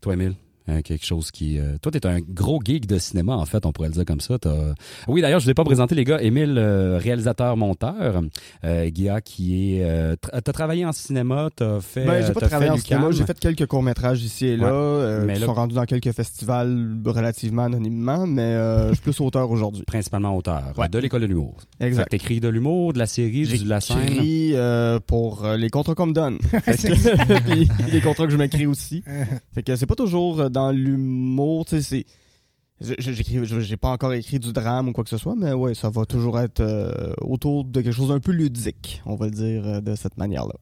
Toi, 0.00 0.14
Emile, 0.14 0.34
euh, 0.68 0.80
quelque 0.82 1.04
chose 1.04 1.30
qui. 1.30 1.58
euh, 1.58 1.76
toi, 1.82 1.92
t'es 1.92 2.06
un 2.06 2.20
gros 2.20 2.60
geek 2.64 2.86
de 2.86 2.98
cinéma, 2.98 3.34
en 3.34 3.44
fait, 3.44 3.66
on 3.66 3.72
pourrait 3.72 3.88
le 3.88 3.94
dire 3.94 4.04
comme 4.04 4.20
ça. 4.20 4.38
T'as- 4.38 4.74
Oui, 5.08 5.20
d'ailleurs, 5.20 5.40
je 5.40 5.46
ne 5.46 5.50
l'ai 5.50 5.54
pas 5.54 5.64
présenté, 5.64 5.94
les 5.94 6.04
gars. 6.04 6.20
Émile, 6.22 6.54
euh, 6.58 6.98
réalisateur-monteur. 6.98 8.22
Euh, 8.64 8.88
Guilla, 8.88 9.20
qui 9.20 9.76
est. 9.76 9.84
euh, 9.84 10.14
tra- 10.16 10.40
t'as 10.40 10.52
travaillé 10.52 10.84
en 10.86 10.92
cinéma, 10.92 11.48
t'as 11.54 11.80
fait. 11.80 12.04
ben, 12.04 12.24
j'ai 12.26 12.32
pas 12.32 12.40
t'as 12.40 12.48
travaillé 12.48 12.70
en 12.70 12.76
cinéma, 12.78 13.10
j'ai 13.10 13.24
fait 13.24 13.38
quelques 13.38 13.66
courts-métrages 13.66 14.22
ici 14.22 14.46
et 14.46 14.56
là, 14.56 14.66
Ouais. 14.66 14.70
euh, 14.72 15.24
Mais 15.26 15.34
qui 15.34 15.40
là- 15.40 15.46
sont 15.46 15.54
rendus 15.54 15.74
dans 15.74 15.84
quelques 15.84 16.12
festivals 16.12 16.96
relativement 17.04 17.64
anonymement, 17.64 18.26
mais 18.26 18.42
euh, 18.42 18.88
je 18.90 18.94
suis 18.94 19.02
plus 19.02 19.20
auteur 19.20 19.50
aujourd'hui. 19.50 19.82
Principalement 19.86 20.36
auteur 20.36 20.72
Ouais. 20.76 20.88
de 20.88 20.98
l'école 20.98 21.20
de 21.22 21.26
l'humour. 21.26 21.56
Exact. 21.80 22.04
Que 22.04 22.08
t'écris 22.10 22.40
de 22.40 22.48
l'humour, 22.48 22.92
de 22.92 22.98
la 22.98 23.06
série, 23.06 23.46
de 23.46 23.68
la 23.68 23.80
scène. 23.80 23.96
euh, 24.54 24.98
pour 25.06 25.46
les 25.58 25.68
contrats 25.70 25.94
qu'on 25.94 26.06
me 26.06 26.12
donne. 26.12 26.38
Puis 27.46 27.68
les 27.92 28.00
contrats 28.00 28.26
que 28.26 28.32
je 28.32 28.36
m'écris 28.36 28.66
aussi. 28.66 29.02
Fait 29.54 29.62
que 29.62 29.76
c'est 29.76 29.86
pas 29.86 29.94
toujours 29.94 30.40
euh, 30.40 30.48
dans 30.54 30.70
l'humour, 30.70 31.66
tu 31.66 31.82
sais, 31.82 32.06
c'est... 32.80 32.96
j'ai 32.98 33.76
pas 33.76 33.90
encore 33.90 34.12
écrit 34.14 34.38
du 34.38 34.52
drame 34.52 34.88
ou 34.88 34.92
quoi 34.92 35.04
que 35.04 35.10
ce 35.10 35.18
soit, 35.18 35.34
mais 35.36 35.52
ouais, 35.52 35.74
ça 35.74 35.90
va 35.90 36.04
toujours 36.06 36.40
être 36.40 36.60
euh, 36.60 37.12
autour 37.20 37.64
de 37.64 37.80
quelque 37.80 37.92
chose 37.92 38.08
d'un 38.08 38.20
peu 38.20 38.32
ludique, 38.32 39.02
on 39.04 39.16
va 39.16 39.26
le 39.26 39.32
dire 39.32 39.66
euh, 39.66 39.80
de 39.80 39.94
cette 39.96 40.16
manière-là. 40.16 40.54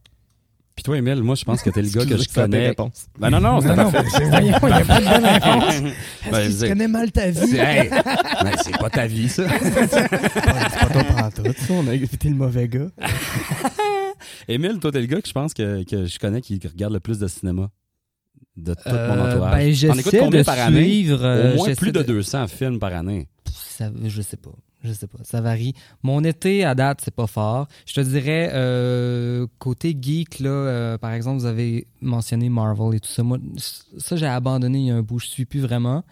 Puis 0.74 0.84
toi, 0.84 0.96
Emile, 0.96 1.22
moi, 1.22 1.34
je 1.34 1.44
pense 1.44 1.60
que 1.62 1.68
t'es 1.68 1.82
le 1.82 1.90
gars 1.90 2.06
que 2.06 2.16
je 2.16 2.26
connais. 2.32 2.74
Ben 3.20 3.28
non, 3.28 3.40
non, 3.40 3.60
c'est 3.60 3.76
Non, 3.76 3.90
non, 3.92 3.92
il 4.40 4.44
n'y 4.44 4.50
a 4.52 4.58
pas 4.58 4.80
de 4.80 5.04
bonne 5.04 5.26
réponse. 5.26 5.92
Ben, 6.30 6.38
Est-ce 6.38 6.40
je 6.40 6.46
que 6.46 6.48
dis- 6.48 6.58
tu 6.62 6.68
connais 6.68 6.88
mal 6.88 7.12
ta 7.12 7.28
vie? 7.30 7.46
C'est 7.46 7.58
hey, 7.58 7.90
ben, 7.90 8.52
c'est 8.64 8.78
pas 8.78 8.88
ta 8.88 9.06
vie, 9.06 9.28
ça. 9.28 9.44
C'est 9.60 9.90
pas 9.90 10.86
toi 10.90 11.04
pantoute, 11.04 11.58
ça, 11.58 11.74
on 11.74 11.86
a 11.88 11.94
évité 11.94 12.30
le 12.30 12.36
mauvais 12.36 12.68
gars. 12.68 12.88
Émile, 14.48 14.78
toi, 14.80 14.90
t'es 14.90 15.00
le 15.00 15.06
gars 15.06 15.20
que 15.20 15.28
je 15.28 15.32
pense 15.34 15.52
que, 15.52 15.84
que 15.84 16.06
je 16.06 16.18
connais 16.18 16.40
qui 16.40 16.58
regarde 16.66 16.94
le 16.94 17.00
plus 17.00 17.18
de 17.18 17.28
cinéma 17.28 17.68
de 18.56 18.74
tout 18.74 18.80
mon 18.88 18.94
Euh, 18.94 19.30
entourage. 19.32 19.52
ben, 19.52 19.72
j'essaie 19.72 20.30
de 20.30 20.42
par 20.42 20.68
suivre. 20.68 21.24
euh, 21.24 21.54
Au 21.54 21.56
moins 21.56 21.74
plus 21.74 21.92
de 21.92 22.00
de- 22.02 22.06
200 22.06 22.46
films 22.48 22.78
par 22.78 22.92
année. 22.94 23.28
Ça, 23.52 23.90
je 24.04 24.22
sais 24.22 24.36
pas. 24.36 24.50
Je 24.84 24.92
sais 24.92 25.06
pas. 25.06 25.18
Ça 25.22 25.40
varie. 25.40 25.74
Mon 26.02 26.24
été, 26.24 26.64
à 26.64 26.74
date, 26.74 27.00
c'est 27.04 27.14
pas 27.14 27.28
fort. 27.28 27.68
Je 27.86 27.94
te 27.94 28.00
dirais, 28.00 28.50
euh, 28.52 29.46
côté 29.60 29.96
geek, 30.00 30.40
là, 30.40 30.50
euh, 30.50 30.98
par 30.98 31.12
exemple, 31.12 31.38
vous 31.38 31.46
avez 31.46 31.86
mentionné 32.00 32.48
Marvel 32.48 32.96
et 32.96 33.00
tout 33.00 33.08
ça. 33.08 33.22
Moi, 33.22 33.38
ça, 33.98 34.16
j'ai 34.16 34.26
abandonné 34.26 34.78
il 34.80 34.86
y 34.86 34.90
a 34.90 34.96
un 34.96 35.02
bout. 35.02 35.20
Je 35.20 35.28
suis 35.28 35.44
plus 35.44 35.60
vraiment. 35.60 36.02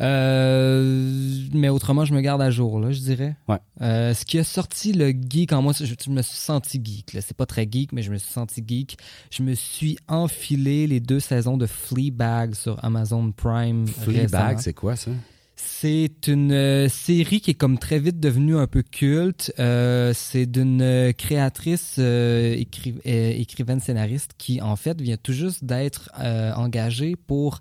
Euh, 0.00 1.12
mais 1.52 1.68
autrement, 1.68 2.04
je 2.04 2.14
me 2.14 2.20
garde 2.20 2.40
à 2.42 2.50
jour, 2.50 2.78
là, 2.80 2.92
je 2.92 3.00
dirais. 3.00 3.36
Ouais. 3.48 3.58
Euh, 3.80 4.14
ce 4.14 4.24
qui 4.24 4.38
a 4.38 4.44
sorti 4.44 4.92
le 4.92 5.10
geek 5.10 5.52
en 5.52 5.62
moi, 5.62 5.72
je, 5.78 5.84
je 5.86 6.10
me 6.10 6.22
suis 6.22 6.36
senti 6.36 6.80
geek. 6.82 7.14
là. 7.14 7.20
C'est 7.20 7.36
pas 7.36 7.46
très 7.46 7.68
geek, 7.70 7.92
mais 7.92 8.02
je 8.02 8.10
me 8.10 8.16
suis 8.18 8.32
senti 8.32 8.62
geek. 8.66 8.96
Je 9.30 9.42
me 9.42 9.54
suis 9.54 9.98
enfilé 10.08 10.86
les 10.86 11.00
deux 11.00 11.20
saisons 11.20 11.56
de 11.56 11.66
Fleabag 11.66 12.54
sur 12.54 12.82
Amazon 12.84 13.32
Prime. 13.32 13.86
Fleabag, 13.86 14.58
c'est 14.60 14.72
quoi 14.74 14.96
ça? 14.96 15.10
C'est 15.60 16.28
une 16.28 16.52
euh, 16.52 16.88
série 16.88 17.40
qui 17.40 17.50
est 17.50 17.54
comme 17.54 17.78
très 17.78 17.98
vite 17.98 18.20
devenue 18.20 18.56
un 18.56 18.68
peu 18.68 18.82
culte. 18.82 19.52
Euh, 19.58 20.12
c'est 20.14 20.46
d'une 20.46 21.12
créatrice, 21.18 21.96
euh, 21.98 22.54
écri- 22.54 23.00
écrivaine 23.04 23.80
scénariste 23.80 24.32
qui 24.38 24.60
en 24.62 24.76
fait 24.76 25.00
vient 25.00 25.16
tout 25.20 25.32
juste 25.32 25.64
d'être 25.64 26.10
engagée 26.56 27.16
pour 27.16 27.60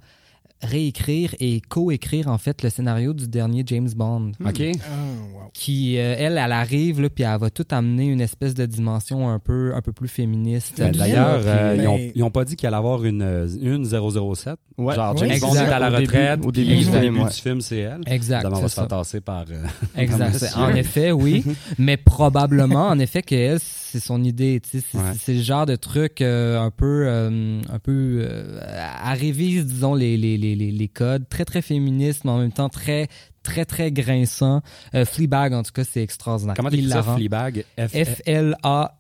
réécrire 0.62 1.36
et 1.40 1.62
co-écrire 1.62 2.28
en 2.28 2.38
fait 2.38 2.64
le 2.64 2.70
scénario 2.70 3.14
du 3.14 3.28
dernier 3.28 3.64
James 3.68 3.90
Bond. 3.96 4.32
OK? 4.44 4.62
Ah, 4.62 4.88
wow. 5.34 5.42
Qui 5.54 5.98
euh, 5.98 6.16
elle, 6.18 6.34
elle 6.44 6.52
arrive 6.52 7.02
là, 7.02 7.10
puis 7.10 7.24
elle 7.24 7.40
va 7.40 7.50
tout 7.50 7.66
amener 7.72 8.08
une 8.08 8.22
espèce 8.22 8.54
de 8.54 8.66
dimension 8.66 9.30
un 9.30 9.40
peu, 9.40 9.74
un 9.76 9.82
peu 9.82 9.92
plus 9.92 10.08
féministe. 10.08 10.76
Ben, 10.80 10.92
D'ailleurs, 10.92 11.42
euh, 11.46 11.76
ils, 11.80 11.88
ont, 11.88 11.96
ben- 11.98 12.12
ils 12.16 12.24
ont 12.24 12.32
pas 12.32 12.44
dit 12.46 12.56
qu'il 12.56 12.68
allait 12.68 12.78
avoir 12.78 13.04
une, 13.06 13.22
euh, 13.22 13.48
une 13.62 13.86
007. 13.86 14.56
Ouais. 14.78 14.96
Genre, 14.96 15.18
James. 15.18 15.40
Bond 15.40 15.56
est 15.56 15.60
à 15.60 15.80
la 15.80 15.88
Au 15.88 15.92
début- 15.92 16.04
retraite. 16.06 16.40
au 16.46 16.52
début 16.52 16.68
puis 16.68 16.78
du 16.80 16.88
au 16.88 16.92
film, 16.92 17.02
début 17.02 17.20
ouais. 17.20 17.30
du 17.30 17.36
film, 17.42 17.62
c'est 17.62 17.78
elle. 17.78 18.02
Exact. 18.08 18.36
Évidemment, 18.42 18.58
on 18.58 18.62
va 18.62 18.68
se 18.70 18.76
faire 18.76 18.88
tasser 18.88 19.22
par. 19.22 19.46
euh, 19.52 19.64
Exact. 19.96 20.54
En 20.56 20.70
effet, 20.76 21.12
oui. 21.12 21.44
mais 21.78 21.98
probablement, 21.98 22.88
en 22.88 23.00
effet, 23.00 23.22
qu'elle, 23.22 23.60
c'est 23.92 24.00
son 24.00 24.24
idée. 24.24 24.60
tu 24.62 24.70
sais, 24.80 24.86
C'est 24.92 24.98
Ouais. 24.98 25.04
c'est- 25.14 25.20
c'est 25.20 25.34
le 25.36 25.42
genre 25.42 25.66
de 25.66 25.76
truc 25.76 26.22
euh, 26.22 26.60
un 26.60 26.72
peu, 26.72 27.06
euh, 27.08 27.62
un 27.70 27.80
peu 27.80 28.20
euh, 28.22 28.60
à 28.62 29.14
révise, 29.14 29.66
disons, 29.66 29.94
les, 29.96 30.18
les, 30.18 30.38
les, 30.38 30.56
les, 30.56 30.72
les 30.72 30.88
codes. 30.88 31.28
Très, 31.30 31.46
très 31.46 31.62
féministe, 31.62 32.24
mais 32.26 32.32
en 32.32 32.40
même 32.40 32.52
temps 32.52 32.70
très, 32.70 33.08
très, 33.44 33.66
très 33.66 33.92
grinçant. 33.92 34.62
Euh, 34.96 35.06
Fleabag, 35.06 35.54
en 35.54 35.64
tout 35.64 35.72
cas, 35.72 35.84
c'est 35.84 36.02
extraordinaire. 36.04 36.56
Comment 36.56 36.70
tu 36.70 36.82
ça. 36.90 37.02
Fleabag? 37.04 37.66
F 37.80 37.92
F-L-A... 37.94 38.94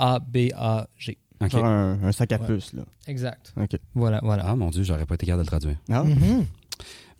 F-L-E-A-B-A-G. 0.00 1.18
OK. 1.42 1.50
Genre 1.50 1.64
un, 1.64 1.98
un 2.02 2.12
sac 2.12 2.32
à 2.32 2.40
Ouais. 2.40 2.46
puce, 2.46 2.72
là. 2.74 2.82
Exact. 3.06 3.52
OK. 3.60 3.78
Voilà, 3.94 4.20
voilà. 4.22 4.44
Ah 4.46 4.56
mon 4.56 4.68
Dieu, 4.70 4.82
j'aurais 4.82 5.06
pas 5.06 5.14
été 5.14 5.26
capable 5.26 5.42
de 5.42 5.46
le 5.46 5.50
traduire. 5.50 5.76
Ah, 5.90 6.04
Mhm. 6.04 6.44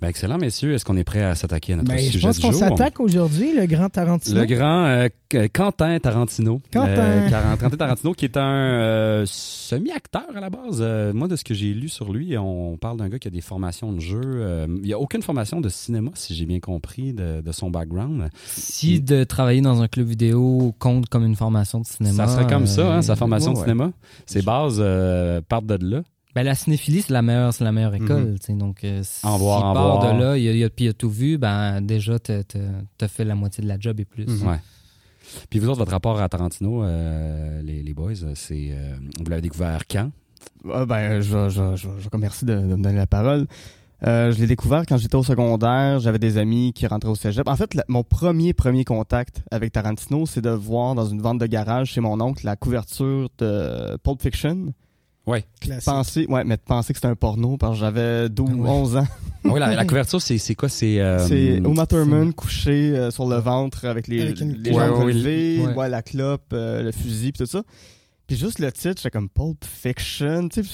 Ben, 0.00 0.08
excellent, 0.08 0.38
messieurs. 0.38 0.72
Est-ce 0.72 0.84
qu'on 0.86 0.96
est 0.96 1.04
prêt 1.04 1.22
à 1.22 1.34
s'attaquer 1.34 1.74
à 1.74 1.76
notre 1.76 1.90
Ben, 1.90 1.98
je 1.98 2.10
sujet 2.12 2.26
pense 2.26 2.36
du 2.38 2.42
qu'on 2.46 2.52
s'attaque 2.52 3.00
aujourd'hui, 3.00 3.54
le 3.54 3.66
grand 3.66 3.90
Tarantino. 3.90 4.40
Le 4.40 4.46
grand 4.46 4.86
euh, 4.86 5.08
Qu- 5.28 5.50
Quentin 5.50 5.98
Tarantino. 5.98 6.62
Quentin. 6.72 6.88
Euh, 6.88 7.56
Quentin 7.56 7.76
Tarantino, 7.76 8.14
qui 8.14 8.24
est 8.24 8.36
un 8.38 8.42
euh, 8.50 9.24
semi-acteur 9.26 10.24
à 10.34 10.40
la 10.40 10.48
base. 10.48 10.78
Euh, 10.80 11.12
moi, 11.12 11.28
de 11.28 11.36
ce 11.36 11.44
que 11.44 11.52
j'ai 11.52 11.74
lu 11.74 11.90
sur 11.90 12.12
lui, 12.12 12.36
on 12.38 12.78
parle 12.78 12.96
d'un 12.96 13.10
gars 13.10 13.18
qui 13.18 13.28
a 13.28 13.30
des 13.30 13.42
formations 13.42 13.92
de 13.92 14.00
jeu. 14.00 14.20
Euh, 14.24 14.66
il 14.68 14.86
n'y 14.86 14.94
a 14.94 14.98
aucune 14.98 15.22
formation 15.22 15.60
de 15.60 15.68
cinéma, 15.68 16.12
si 16.14 16.34
j'ai 16.34 16.46
bien 16.46 16.60
compris, 16.60 17.12
de, 17.12 17.42
de 17.42 17.52
son 17.52 17.70
background. 17.70 18.30
Si 18.46 19.00
de 19.00 19.24
travailler 19.24 19.60
dans 19.60 19.82
un 19.82 19.88
club 19.88 20.06
vidéo 20.06 20.74
compte 20.78 21.10
comme 21.10 21.26
une 21.26 21.36
formation 21.36 21.78
de 21.80 21.86
cinéma. 21.86 22.26
ça 22.26 22.32
serait 22.32 22.46
comme 22.46 22.66
ça, 22.66 22.96
hein, 22.96 23.02
sa 23.02 23.12
euh, 23.12 23.16
formation 23.16 23.52
de 23.52 23.58
ouais. 23.58 23.64
cinéma. 23.64 23.92
Ses 24.24 24.40
bases 24.40 24.78
euh, 24.78 25.42
partent 25.46 25.66
de 25.66 25.78
là. 25.84 26.02
Ben, 26.34 26.44
la 26.44 26.54
cinéphilie, 26.54 27.02
c'est 27.02 27.12
la 27.12 27.22
meilleure, 27.22 27.52
c'est 27.52 27.64
la 27.64 27.72
meilleure 27.72 27.94
école. 27.94 28.36
tu 28.38 28.46
sais, 28.46 28.52
Donc, 28.54 28.84
euh, 28.84 29.00
si 29.02 29.26
En 29.26 29.36
voir, 29.36 29.64
en 29.64 29.74
part 29.74 29.98
voir. 30.00 30.14
de 30.14 30.20
là, 30.20 30.36
il 30.38 30.62
a, 30.64 30.70
puis 30.70 30.84
il 30.84 30.88
a 30.88 30.92
tout 30.92 31.10
vu, 31.10 31.38
ben, 31.38 31.80
déjà, 31.80 32.18
t'as 32.20 33.08
fait 33.08 33.24
la 33.24 33.34
moitié 33.34 33.62
de 33.64 33.68
la 33.68 33.78
job 33.78 33.98
et 34.00 34.04
plus. 34.04 34.26
Mhm. 34.26 34.46
Ouais. 34.48 34.60
Puis 35.48 35.58
vous 35.58 35.68
autres, 35.68 35.78
votre 35.78 35.90
rapport 35.92 36.20
à 36.20 36.28
Tarantino, 36.28 36.82
euh, 36.84 37.62
les, 37.62 37.82
les 37.82 37.94
boys, 37.94 38.14
c'est 38.34 38.70
euh, 38.72 38.96
vous 39.18 39.28
l'avez 39.30 39.42
découvert 39.42 39.82
quand? 39.88 40.10
Ah, 40.72 40.86
ben, 40.86 41.20
je, 41.20 41.48
je, 41.48 41.76
je, 41.76 41.88
je 41.98 42.08
remercie 42.12 42.44
de, 42.44 42.54
de 42.54 42.74
me 42.76 42.82
donner 42.82 42.96
la 42.96 43.06
parole. 43.06 43.46
Euh, 44.06 44.32
je 44.32 44.38
l'ai 44.40 44.46
découvert 44.46 44.84
quand 44.88 44.96
j'étais 44.96 45.16
au 45.16 45.22
secondaire. 45.22 46.00
J'avais 46.00 46.18
des 46.18 46.38
amis 46.38 46.72
qui 46.72 46.86
rentraient 46.86 47.10
au 47.10 47.14
cégep. 47.14 47.46
En 47.48 47.56
fait, 47.56 47.74
la- 47.74 47.84
mon 47.88 48.02
premier, 48.02 48.54
premier 48.54 48.84
contact 48.84 49.42
avec 49.50 49.72
Tarantino, 49.72 50.24
c'est 50.26 50.40
de 50.40 50.48
voir 50.50 50.94
dans 50.94 51.06
une 51.06 51.20
vente 51.20 51.38
de 51.38 51.46
garage 51.46 51.88
chez 51.92 52.00
mon 52.00 52.18
oncle 52.20 52.46
la 52.46 52.56
couverture 52.56 53.28
de 53.38 53.96
Pulp 54.02 54.22
Fiction. 54.22 54.72
Classique. 55.60 55.84
Penser, 55.84 56.26
ouais, 56.28 56.44
mais 56.44 56.56
de 56.56 56.62
penser 56.62 56.92
que 56.92 56.98
c'était 56.98 57.08
un 57.08 57.14
porno 57.16 57.56
parce 57.56 57.74
que 57.74 57.80
j'avais 57.80 58.28
12, 58.28 58.50
Ouais. 58.54 58.68
11 58.68 58.96
ans. 58.96 59.06
Ah 59.44 59.48
oui, 59.52 59.58
la, 59.60 59.74
la 59.74 59.84
couverture, 59.84 60.20
c'est 60.20 60.36
c'est 60.38 60.54
quoi? 60.54 60.68
C'est 60.68 61.00
euh, 61.00 61.26
c'est 61.26 61.56
Uma 61.58 61.86
Thurman 61.86 62.32
couché 62.34 62.90
euh, 62.94 63.10
sur 63.10 63.26
le 63.28 63.36
ventre 63.36 63.86
avec 63.86 64.06
les, 64.08 64.20
Avec 64.22 64.40
une 64.40 64.52
les 64.54 64.70
clope. 64.70 64.80
jambes 64.82 64.90
Ouais, 64.92 64.96
ouais, 64.98 65.04
relevées, 65.04 65.60
ouais. 65.66 65.74
ouais, 65.74 65.88
la 65.88 66.02
clope, 66.02 66.52
euh, 66.52 66.82
le 66.82 66.92
fusil, 66.92 67.32
pis 67.32 67.38
tout 67.38 67.46
ça. 67.46 67.62
Puis 68.26 68.36
juste 68.36 68.58
le 68.58 68.70
titre, 68.70 68.96
j'étais 68.98 69.10
comme 69.10 69.28
Pulp 69.28 69.64
Fiction. 69.64 70.48
Tu 70.48 70.62
sais, 70.62 70.70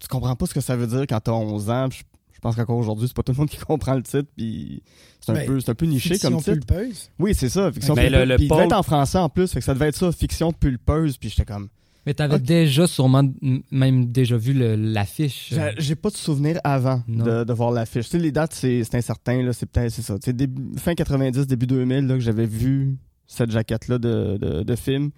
tu 0.00 0.08
comprends 0.08 0.36
pas 0.36 0.46
ce 0.46 0.54
que 0.54 0.60
ça 0.60 0.76
veut 0.76 0.86
dire 0.86 1.02
quand 1.08 1.20
t'as 1.20 1.32
11 1.32 1.70
ans. 1.70 1.88
Puis 1.88 1.98
Je 2.00 2.04
je 2.36 2.40
pense 2.40 2.54
qu'encore 2.54 2.76
aujourd'hui, 2.78 3.08
c'est 3.08 3.16
pas 3.16 3.24
tout 3.24 3.32
le 3.32 3.38
monde 3.38 3.48
qui 3.50 3.56
comprend 3.66 3.94
le 3.94 4.02
titre. 4.04 4.28
Puis 4.36 4.80
c'est 5.20 5.32
un, 5.32 5.34
Ben, 5.34 5.46
peu, 5.46 5.58
c'est 5.60 5.70
un 5.70 5.74
peu 5.74 5.86
niché 5.86 6.10
Fiction 6.10 6.30
comme 6.30 6.38
titre. 6.38 6.52
pulpeuse. 6.66 7.10
Oui, 7.18 7.34
c'est 7.34 7.48
ça, 7.48 7.72
fiction 7.72 7.94
Mais 7.96 8.04
pulpeuse. 8.04 8.18
le- 8.20 8.24
le 8.26 8.36
Puis 8.36 8.44
il 8.46 8.48
devait 8.48 8.64
être 8.64 8.76
en 8.76 8.84
français 8.84 9.18
en 9.18 9.28
plus, 9.28 9.50
fait 9.52 9.58
que 9.58 9.64
ça 9.64 9.74
devait 9.74 9.88
être 9.88 9.96
ça, 9.96 10.12
fiction 10.12 10.52
pulpeuse. 10.52 11.16
Puis 11.18 11.30
j'étais 11.30 11.44
comme. 11.44 11.68
Mais 12.08 12.14
t'avais 12.14 12.36
Ok. 12.36 12.42
déjà 12.42 12.86
sûrement 12.86 13.22
même 13.70 14.06
déjà 14.10 14.38
vu 14.38 14.54
l'affiche. 14.54 15.52
J'ai- 15.76 15.94
pas 15.94 16.08
de 16.08 16.16
souvenir 16.16 16.58
avant 16.64 17.02
de, 17.06 17.44
de 17.44 17.52
voir 17.52 17.70
l'affiche. 17.70 18.06
Tu 18.06 18.12
sais, 18.12 18.18
les 18.18 18.32
dates, 18.32 18.54
c'est 18.54 18.82
incertain. 18.94 19.46
C'est 19.52 19.66
peut-être 19.70 19.92
ça. 19.92 20.14
Tu 20.18 20.24
sais, 20.24 20.32
début- 20.32 20.78
fin 20.78 20.94
90, 20.94 21.46
début 21.46 21.66
2000, 21.66 22.06
là, 22.06 22.14
que 22.14 22.20
j'avais 22.20 22.46
vu 22.46 22.96
cette 23.26 23.50
jaquette-là 23.50 23.98
de, 23.98 24.38
de, 24.40 24.62
de 24.62 24.74
film. 24.76 25.10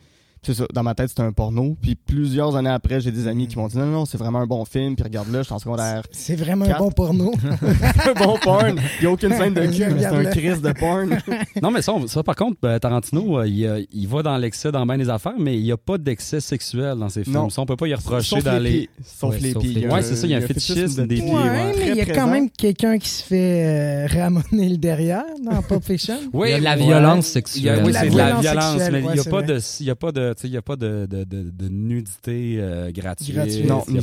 C'est 0.43 0.55
ça. 0.55 0.65
Dans 0.73 0.83
ma 0.83 0.95
tête, 0.95 1.11
c'était 1.11 1.23
un 1.23 1.33
porno. 1.33 1.77
Puis 1.83 1.95
plusieurs 1.97 2.57
années 2.57 2.71
après, 2.71 3.01
j'ai 3.01 3.11
des 3.13 3.27
amis 3.29 3.47
qui 3.47 3.59
m'ont 3.59 3.69
dit 3.69 3.77
non, 3.77 3.85
non, 3.87 4.05
c'est 4.07 4.17
vraiment 4.17 4.39
un 4.41 4.47
bon 4.47 4.65
film. 4.65 4.95
Puis 4.95 5.05
regarde-le, 5.05 5.39
je 5.41 5.43
suis 5.45 5.53
en 5.53 5.59
secondaire. 5.59 6.03
C'est 6.13 6.35
vraiment 6.37 6.65
Quatre. 6.65 6.81
un 6.81 6.85
bon 6.85 6.91
porno. 6.93 7.33
un 7.63 8.13
bon 8.25 8.39
porn. 8.43 8.77
Il 8.99 9.03
n'y 9.03 9.07
a 9.07 9.11
aucune 9.11 9.33
scène 9.35 9.53
de 9.55 9.67
cul, 9.67 9.85
mais 9.95 10.01
c'est 10.01 10.07
un 10.07 10.25
crise 10.25 10.63
de 10.63 10.73
porn. 10.73 11.19
Non, 11.63 11.71
mais 11.71 11.83
ça, 11.83 11.93
on- 11.93 12.07
ça 12.07 12.23
par 12.23 12.37
contre, 12.37 12.57
euh, 12.65 12.79
Tarantino, 12.79 13.39
euh, 13.41 13.47
il, 13.47 13.67
euh, 13.67 13.83
il 13.93 14.09
va 14.09 14.23
dans 14.23 14.37
l'excès 14.39 14.73
dans 14.73 14.87
bien 14.87 14.97
des 14.99 15.11
affaires, 15.11 15.35
mais 15.39 15.57
il 15.59 15.63
n'y 15.63 15.73
a 15.73 15.77
pas 15.77 15.99
d'excès 15.99 16.41
sexuel 16.41 16.97
dans 16.99 17.09
ses 17.11 17.25
films. 17.25 17.37
Non. 17.37 17.51
Ça, 17.51 17.61
on 17.61 17.67
peut 17.67 17.77
pas 17.77 17.87
y 17.89 17.95
reprocher 17.95 18.37
Sauf 18.37 18.45
dans 18.45 18.59
les. 18.63 18.89
Sauf 19.05 19.35
Ouais, 19.35 19.41
les 19.41 19.55
pieds. 19.55 19.89
Ouais, 19.89 20.03
c'est 20.03 20.17
ça, 20.17 20.27
il 20.27 20.31
y 20.31 20.35
a 20.35 20.39
un 20.39 20.41
fétichisme 20.41 21.07
des 21.07 21.17
de 21.17 21.23
pieds, 21.23 21.31
Ouais, 21.35 21.43
ouais. 21.43 21.75
mais 21.79 21.89
il 21.91 21.97
y 21.97 22.01
a 22.01 22.07
quand 22.07 22.29
même 22.29 22.49
quelqu'un 22.51 22.99
qui 22.99 23.09
se 23.11 23.23
fait 23.23 23.65
euh, 23.65 24.07
ramoner 24.07 24.71
le 24.71 24.77
derrière 24.79 25.25
dans 25.45 25.61
Pulp 25.63 25.85
Fiction. 25.85 26.17
Oui, 26.33 26.49
Il 26.49 26.53
y 26.53 26.55
a 26.55 26.59
de 26.61 26.65
la 26.65 26.77
violence 26.77 27.27
Il 27.27 27.29
y 27.29 27.69
a- 27.69 27.75
sexuelle. 27.77 27.83
oui, 27.85 27.93
La 27.93 28.01
c'est 28.01 28.09
de 28.11 28.17
la 28.17 28.41
violence 28.41 28.77
mais 28.91 29.01
il 29.01 29.13
n'y 29.13 29.21
a, 29.21 29.25
pas 29.25 29.43
de, 29.43 29.59
il 29.81 29.87
y 29.87 29.91
a 29.91 29.95
pas 29.95 30.13
de, 30.35 30.39
sais, 30.41 30.49
il 30.49 30.53
y 30.55 30.57
a 30.57 30.63
pas 30.63 30.77
de, 30.77 31.07
de, 31.11 31.25
de, 31.25 31.51
de 31.51 31.69
nudité 31.69 32.57
euh, 32.59 32.91
gratuite. 32.93 33.35
Gratuite. 33.35 33.69
Non, 33.69 33.85
il 33.89 33.99
a 33.99 34.01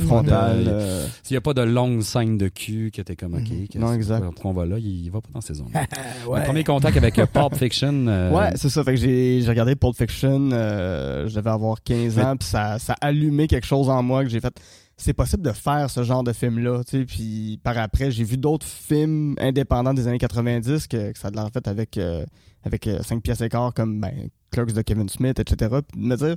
euh, 0.50 1.06
Il 1.30 1.34
n'y 1.34 1.38
a 1.38 1.42
pas 1.42 1.54
de 1.54 1.62
longue 1.62 2.02
scène 2.02 2.38
de 2.38 2.48
cul 2.48 2.92
que 2.94 3.02
t'es 3.02 3.16
comme, 3.16 3.34
OK, 3.36 3.42
Mhm. 3.50 3.68
qu'est-ce- 3.68 3.78
Non, 3.84 3.94
exact. 3.94 4.26
on 4.44 4.52
va 4.54 4.66
là, 4.66 4.78
il, 4.80 5.06
il 5.06 5.10
va 5.12 5.22
pas 5.22 5.30
dans 5.34 5.42
ces 5.42 5.54
zones. 5.56 5.72
Ouais. 6.28 6.44
Premier 6.44 6.64
contact 6.64 6.98
avec 6.98 7.18
euh, 7.20 7.26
Pulp 7.26 7.56
Fiction. 7.56 8.08
euh, 8.08 8.32
Ouais, 8.38 8.52
c'est 8.56 8.70
ça. 8.70 8.84
Fait 8.84 8.96
que 8.96 9.00
j'ai 9.00 9.44
regardé 9.48 9.76
Pulp 9.76 9.96
Fiction, 9.96 10.50
euh, 10.52 11.28
je 11.28 11.36
devais 11.36 11.50
avoir 11.50 11.82
15 11.84 12.18
Mais- 12.18 12.24
ans, 12.24 12.36
puis 12.38 12.48
ça, 12.48 12.80
ça 12.80 12.94
a 13.00 13.08
allumé 13.08 13.48
quelque 13.48 13.66
chose 13.68 13.90
en 13.90 14.04
moi 14.04 14.24
que 14.24 14.30
j'ai 14.30 14.40
fait. 14.40 14.54
C'est 15.00 15.14
possible 15.14 15.44
de 15.44 15.52
faire 15.52 15.92
ce 15.92 16.02
genre 16.04 16.24
de 16.24 16.34
film-là. 16.34 16.82
Puis 17.08 17.60
par 17.64 17.78
après, 17.78 18.10
j'ai 18.10 18.24
vu 18.24 18.36
d'autres 18.36 18.66
films 18.66 19.36
indépendants 19.40 19.94
des 19.94 20.08
années 20.08 20.18
90 20.18 20.88
que, 20.88 21.12
que 21.12 21.20
ça 21.20 21.28
a 21.28 21.32
de 21.32 21.36
l'air 21.36 21.50
fait 21.54 21.68
avec, 21.68 21.98
euh, 22.00 22.26
avec 22.68 22.88
5 23.02 23.22
pièces 23.24 23.42
et 23.42 23.50
quart 23.50 23.74
comme 23.74 24.00
ben, 24.00 24.14
Clerks 24.52 24.74
de 24.74 24.82
Kevin 24.84 25.10
Smith, 25.10 25.40
etc. 25.40 25.76
Puis 25.92 26.00
de 26.02 26.06
me 26.08 26.16
dire, 26.16 26.36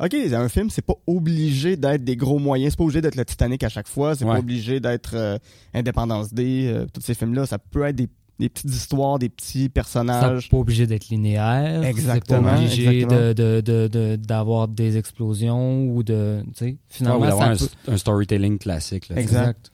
OK, 0.00 0.14
un 0.14 0.48
film, 0.48 0.70
c'est 0.70 0.84
pas 0.84 0.94
obligé 1.06 1.76
d'être 1.76 2.02
des 2.04 2.16
gros 2.16 2.38
moyens, 2.38 2.72
c'est 2.72 2.78
pas 2.78 2.84
obligé 2.84 3.00
d'être 3.00 3.16
le 3.16 3.24
Titanic 3.24 3.62
à 3.62 3.68
chaque 3.68 3.86
fois, 3.88 4.14
c'est 4.16 4.24
Ouais. 4.24 4.32
pas 4.32 4.38
obligé 4.40 4.80
d'être 4.80 5.14
euh, 5.14 5.38
Independence 5.72 6.32
Day, 6.34 6.66
euh, 6.66 6.86
tous 6.92 7.00
ces 7.00 7.14
films-là, 7.14 7.46
ça 7.46 7.58
peut 7.58 7.84
être 7.84 7.94
des, 7.96 8.08
des 8.40 8.48
petites 8.48 8.70
histoires, 8.74 9.20
des 9.20 9.28
petits 9.28 9.68
personnages. 9.68 10.44
n'est 10.46 10.48
pas 10.50 10.56
obligé 10.56 10.88
d'être 10.88 11.08
linéaire. 11.10 11.84
Exactement, 11.84 12.40
C'est 12.40 12.54
pas 12.54 12.58
obligé 12.64 12.88
exactement. 13.02 13.20
de- 13.28 13.32
de- 13.32 13.60
de- 13.60 13.88
de- 13.88 14.16
d'avoir 14.16 14.66
des 14.66 14.96
explosions 14.96 15.86
ou 15.86 16.02
de. 16.02 16.42
Tu 16.46 16.52
sais, 16.54 16.64
Ouais, 16.64 16.76
finalement, 16.88 17.18
ou 17.20 17.24
d'avoir 17.26 17.56
ça 17.56 17.64
un, 17.64 17.68
peut- 17.86 17.92
un 17.92 17.96
storytelling 17.96 18.58
classique. 18.58 19.08
Là. 19.10 19.16
Exact. 19.20 19.70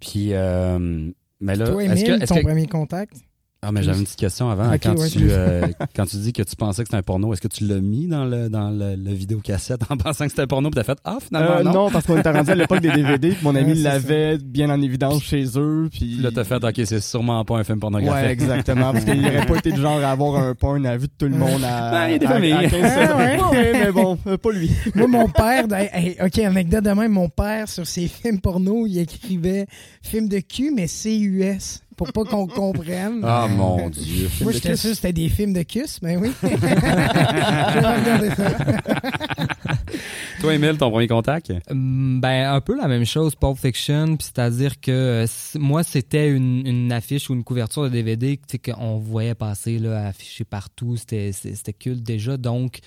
Puis, 0.00 0.28
euh, 0.32 1.10
mais 1.40 1.56
là, 1.56 1.68
Toi, 1.68 1.84
est-ce 1.84 2.04
que, 2.04 2.24
ton 2.24 2.34
que- 2.36 2.40
premier 2.42 2.66
contact? 2.66 3.16
Ah, 3.60 3.72
mais 3.72 3.82
j'avais 3.82 3.98
une 3.98 4.04
petite 4.04 4.20
question 4.20 4.48
avant. 4.50 4.70
Quand, 4.80 4.96
ouais, 4.96 5.08
tu, 5.08 5.26
euh, 5.30 5.66
quand 5.96 6.06
tu 6.06 6.16
dis 6.18 6.32
que 6.32 6.42
tu 6.42 6.54
pensais 6.54 6.82
que 6.82 6.88
c'était 6.88 6.96
un 6.96 7.02
porno, 7.02 7.32
est-ce 7.32 7.40
que 7.40 7.48
tu 7.48 7.64
l'as 7.66 7.80
mis 7.80 8.06
dans 8.06 8.24
le, 8.24 8.48
dans 8.48 8.70
le, 8.70 8.94
le 8.94 9.12
vidéocassette 9.12 9.80
en 9.90 9.96
pensant 9.96 10.26
que 10.26 10.30
c'était 10.30 10.42
un 10.42 10.46
porno, 10.46 10.70
puis 10.70 10.76
t'as 10.76 10.84
fait 10.84 10.98
Ah, 11.04 11.18
finalement, 11.20 11.56
Euh, 11.56 11.62
non? 11.64 11.72
non. 11.72 11.90
parce 11.90 12.06
qu'on 12.06 12.16
était 12.18 12.30
rendu 12.30 12.50
à 12.50 12.54
l'époque 12.54 12.78
des 12.80 12.92
DVD, 12.92 13.30
puis 13.30 13.38
mon 13.42 13.54
ami 13.56 13.72
Ouais, 13.72 13.78
l'avait 13.78 14.38
bien 14.38 14.70
en 14.70 14.80
évidence 14.80 15.24
chez 15.24 15.44
eux, 15.56 15.88
puis... 15.90 16.18
Là, 16.20 16.30
t'as 16.32 16.44
fait 16.44 16.62
OK, 16.62 16.80
c'est 16.84 17.00
sûrement 17.00 17.44
pas 17.44 17.58
un 17.58 17.64
film 17.64 17.80
pornographique. 17.80 18.26
Ouais, 18.26 18.30
exactement, 18.32 18.92
parce 18.92 19.04
qu'il 19.04 19.20
n'aurait 19.20 19.44
pas 19.44 19.56
été 19.56 19.72
du 19.72 19.80
genre 19.80 19.98
à 20.04 20.12
avoir 20.12 20.36
un 20.40 20.54
porn 20.54 20.86
à 20.86 20.96
vue 20.96 21.08
de 21.08 21.12
tout 21.18 21.26
le 21.26 21.36
monde 21.36 21.64
à, 21.64 21.90
Ben, 21.90 22.06
il 22.06 22.12
y 22.12 22.14
a 22.14 22.18
des 22.18 22.26
à- 22.26 22.30
à 22.30 22.32
familles. 22.34 22.68
15 22.70 22.92
Ah, 23.10 23.16
ouais. 23.16 23.40
Ouais, 23.50 23.72
mais 23.72 23.90
bon, 23.92 24.16
euh, 24.28 24.36
pas 24.36 24.52
lui. 24.52 24.70
Moi, 24.94 25.08
mon 25.08 25.28
père, 25.28 25.64
hey, 25.72 26.16
OK, 26.24 26.38
anecdote 26.38 26.84
de 26.84 26.90
même, 26.90 27.10
mon 27.10 27.28
père, 27.28 27.68
sur 27.68 27.84
ses 27.88 28.06
films 28.06 28.40
porno, 28.40 28.86
il 28.86 28.98
écrivait 29.00 29.66
film 30.00 30.28
de 30.28 30.38
cul, 30.38 30.70
mais 30.72 30.86
CUS, 30.86 31.80
pour 31.98 32.10
pas 32.12 32.24
qu'on 32.24 32.46
comprenne. 32.46 33.20
Ah, 33.24 33.46
mon 33.50 33.90
Dieu. 33.90 34.30
Moi, 34.40 34.52
j'étais 34.52 34.76
sûr 34.76 34.90
que 34.90 34.94
c'était 34.94 35.12
des 35.12 35.28
films 35.28 35.52
de 35.52 35.62
cus, 35.62 35.98
mais 36.00 36.16
oui. 36.16 36.30
Je 36.42 36.46
vais 36.48 38.00
regarder 38.00 38.30
ça. 38.30 38.50
Toi, 40.40 40.54
Emile, 40.54 40.76
ton 40.78 40.90
premier 40.90 41.08
contact? 41.08 41.52
Hum, 41.70 42.20
Ben, 42.20 42.52
un 42.54 42.60
peu 42.60 42.76
la 42.76 42.86
même 42.86 43.04
chose, 43.04 43.34
Pulp 43.34 43.58
Fiction, 43.58 44.16
puis 44.16 44.26
c'est-à-dire 44.32 44.80
que 44.80 44.90
euh, 45.24 45.26
moi, 45.58 45.82
c'était 45.82 46.28
une, 46.30 46.64
une 46.66 46.92
affiche 46.92 47.28
ou 47.28 47.34
une 47.34 47.42
couverture 47.44 47.82
de 47.84 47.88
DVD 47.88 48.36
tu 48.36 48.42
sais, 48.52 48.58
qu'on 48.72 48.98
voyait 48.98 49.34
passer, 49.34 49.78
là, 49.78 50.06
affichée 50.06 50.44
partout, 50.44 50.96
c'était 50.96 51.32
c'était- 51.32 51.56
c'était 51.56 51.72
culte 51.72 52.02
déjà, 52.04 52.36
donc 52.36 52.78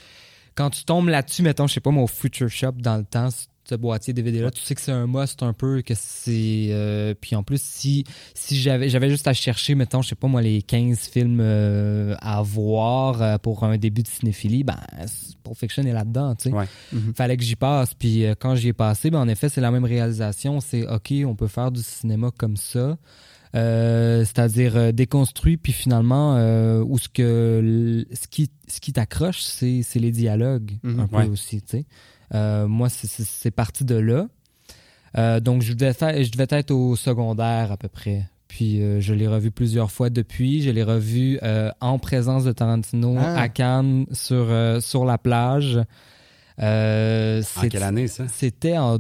quand 0.56 0.70
tu 0.70 0.86
tombes 0.86 1.10
là-dessus, 1.10 1.44
mettons, 1.44 1.68
je 1.68 1.74
sais 1.74 1.80
pas, 1.82 1.92
mon 1.92 2.08
Future 2.08 2.50
Shop 2.50 2.74
dans 2.78 2.98
le 2.98 3.04
temps, 3.04 3.28
ce 3.64 3.76
boîtier 3.76 4.14
DVD-là, 4.14 4.52
tu 4.52 4.62
sais 4.62 4.74
que 4.76 4.82
c'est 4.82 4.92
un 4.92 5.08
must 5.08 5.44
un 5.44 5.54
peu, 5.54 5.82
que 5.82 5.94
c'est... 5.96 6.68
euh, 6.72 7.14
puis 7.20 7.36
en 7.36 7.44
plus, 7.44 7.62
si, 7.62 8.04
si 8.34 8.60
j'avais 8.60 8.90
j'avais 8.90 9.10
juste 9.10 9.28
à 9.28 9.34
chercher, 9.34 9.76
mettons, 9.76 10.02
je 10.02 10.10
sais 10.10 10.16
pas 10.16 10.28
moi, 10.28 10.42
les 10.42 10.62
15 10.62 10.98
films 11.00 11.40
euh, 11.42 12.16
à 12.20 12.42
voir 12.42 13.22
euh, 13.22 13.38
pour 13.38 13.64
un 13.64 13.78
début 13.78 14.02
de 14.04 14.08
cinéphilie, 14.08 14.64
ben, 14.64 14.78
Pulp 15.44 15.56
Fiction 15.58 15.84
est 15.84 15.94
là-dedans, 15.94 16.36
tu 16.36 16.50
sais 16.50 16.56
Ouais. 16.56 16.66
fallait 17.16 17.38
que 17.38 17.44
j'y 17.44 17.56
passe. 17.56 17.94
Puis 17.94 18.26
quand 18.40 18.56
j'y 18.56 18.70
ai 18.70 18.74
passé, 18.74 19.10
ben, 19.12 19.20
en 19.20 19.28
effet, 19.28 19.48
c'est 19.48 19.62
la 19.62 19.72
même 19.72 19.86
réalisation. 19.86 20.60
C'est 20.60 20.88
OK, 20.88 21.14
on 21.26 21.36
peut 21.36 21.48
faire 21.48 21.72
du 21.72 21.82
cinéma 21.82 22.32
comme 22.38 22.58
ça. 22.58 22.98
C'est-à-dire 23.54 24.94
déconstruit, 24.94 25.58
puis 25.58 25.74
finalement, 25.74 26.36
où 26.82 26.98
ce 26.98 27.10
que 27.10 28.06
ce 28.14 28.28
qui, 28.28 28.50
ce 28.68 28.80
qui 28.80 28.94
t'accroche, 28.94 29.42
c'est, 29.42 29.84
les 29.96 30.12
dialogues, 30.12 30.72
Mhm. 30.84 31.00
un 31.00 31.08
peu 31.08 31.18
Ouais. 31.18 31.28
aussi, 31.28 31.62
tu 31.62 31.78
sais. 31.78 31.86
Euh, 32.34 32.68
moi, 32.68 32.90
c'est, 32.90 33.52
parti 33.52 33.84
de 33.86 33.96
là. 33.96 34.28
Euh, 35.18 35.40
donc, 35.40 35.62
je 35.62 35.74
devais, 35.74 35.94
faire, 35.94 36.24
je 36.24 36.32
devais 36.32 36.48
être 36.50 36.72
au 36.72 36.96
secondaire 36.96 37.72
à 37.72 37.78
peu 37.78 37.90
près. 37.90 38.30
Puis, 38.48 38.82
euh, 38.82 39.00
je 39.00 39.14
l'ai 39.14 39.28
revu 39.28 39.52
plusieurs 39.52 39.92
fois 39.92 40.10
depuis. 40.10 40.62
Je 40.62 40.70
l'ai 40.70 40.84
revu 40.84 41.40
en 41.82 42.00
présence 42.00 42.44
de 42.44 42.52
Tarantino 42.52 43.16
Ah. 43.20 43.42
à 43.42 43.50
Cannes 43.50 44.06
sur, 44.12 44.48
sur 44.82 45.06
la 45.06 45.18
plage. 45.18 45.78
En 46.58 47.42
c'est- 47.44 47.70
quelle 47.70 47.84
année, 47.84 48.08
ça? 48.08 48.28
C'était 48.28 48.78
en 48.78 48.98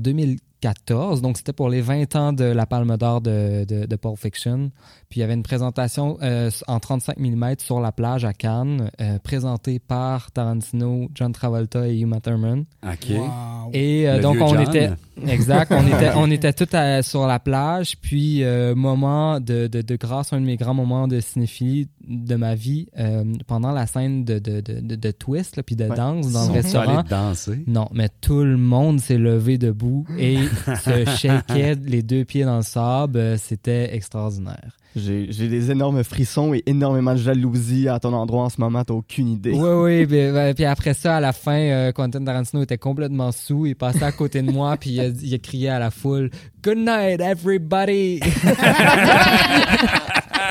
2014. 0.61 1.21
Donc, 1.21 1.37
c'était 1.37 1.53
pour 1.53 1.69
les 1.69 1.81
20 1.81 2.15
ans 2.15 2.33
de 2.33 2.43
la 2.45 2.65
Palme 2.65 2.95
d'Or 2.97 3.21
de, 3.21 3.65
de, 3.67 3.85
de 3.85 3.95
Pulp 3.95 4.17
Fiction. 4.17 4.71
Puis, 5.09 5.19
il 5.19 5.21
y 5.21 5.23
avait 5.23 5.33
une 5.33 5.43
présentation 5.43 6.17
euh, 6.21 6.49
en 6.67 6.79
35 6.79 7.17
mm 7.17 7.55
sur 7.59 7.79
la 7.79 7.91
plage 7.91 8.25
à 8.25 8.33
Cannes, 8.33 8.89
euh, 9.01 9.17
présentée 9.19 9.79
par 9.79 10.31
Tarantino, 10.31 11.09
John 11.15 11.31
Travolta 11.33 11.87
et 11.87 11.97
Uma 11.99 12.19
Thurman. 12.21 12.65
OK. 12.83 13.09
Wow. 13.09 13.71
Et 13.73 14.07
euh, 14.07 14.21
donc, 14.21 14.37
on 14.39 14.47
John. 14.53 14.61
était, 14.61 14.91
exact, 15.27 15.71
on 15.75 15.85
était, 15.87 16.11
on 16.15 16.29
était 16.31 16.53
tous 16.53 16.73
à- 16.75 17.01
sur 17.03 17.25
la 17.27 17.39
plage. 17.39 17.97
Puis, 18.01 18.43
euh, 18.43 18.75
moment 18.75 19.39
de, 19.39 19.67
de, 19.67 19.81
de 19.81 19.95
grâce, 19.95 20.31
un 20.33 20.39
de 20.39 20.45
mes 20.45 20.57
grands 20.57 20.73
moments 20.73 21.07
de 21.07 21.19
cinéphilie 21.19 21.87
de 22.07 22.35
ma 22.35 22.55
vie, 22.55 22.87
euh, 22.99 23.23
pendant 23.47 23.71
la 23.71 23.85
scène 23.87 24.23
de, 24.23 24.39
de, 24.39 24.61
de, 24.61 24.79
de, 24.79 24.95
de 24.95 25.11
twist, 25.11 25.55
là, 25.57 25.63
puis 25.63 25.75
de 25.75 25.85
Ouais. 25.85 25.95
danse 25.95 26.31
dans 26.31 26.45
Ils 26.49 26.55
le 26.55 26.61
sont 26.61 26.79
restaurant. 26.79 26.97
allés 26.99 27.09
danser? 27.09 27.63
Non, 27.67 27.87
mais 27.93 28.09
tout 28.21 28.43
le 28.43 28.57
monde 28.57 28.99
s'est 28.99 29.17
levé 29.17 29.57
debout 29.57 30.05
et 30.17 30.37
se 30.83 31.05
shakeait 31.17 31.75
les 31.83 32.01
deux 32.03 32.25
pieds 32.25 32.43
dans 32.45 32.57
le 32.57 32.63
sable. 32.63 33.17
Euh, 33.17 33.37
C'était 33.37 33.95
extraordinaire. 33.95 34.77
J'ai 34.93 35.27
j'ai 35.31 35.47
des 35.47 35.71
énormes 35.71 36.03
frissons 36.03 36.53
et 36.53 36.63
énormément 36.65 37.13
de 37.13 37.17
jalousie 37.19 37.87
à 37.87 37.97
ton 37.97 38.11
endroit 38.11 38.43
en 38.43 38.49
ce 38.49 38.59
moment, 38.59 38.83
t'as 38.83 38.93
aucune 38.93 39.29
idée. 39.29 39.53
Oui, 39.53 39.69
oui. 40.01 40.05
Puis, 40.05 40.31
ben, 40.33 40.53
puis 40.53 40.65
après 40.65 40.93
ça, 40.93 41.15
à 41.15 41.19
la 41.21 41.31
fin, 41.31 41.55
euh, 41.57 41.91
Quentin 41.93 42.21
Tarantino 42.25 42.61
était 42.63 42.77
complètement 42.77 43.31
sous. 43.31 43.67
Il 43.67 43.75
passait 43.77 44.03
à 44.03 44.11
côté 44.11 44.41
de 44.41 44.51
moi 44.51 44.75
puis 44.81 44.89
il 44.89 44.99
a, 44.99 45.07
il 45.07 45.33
a 45.33 45.37
crié 45.37 45.69
à 45.69 45.79
la 45.79 45.91
foule 45.91 46.29
«Good 46.63 46.77
night, 46.79 47.21
everybody! 47.21 48.19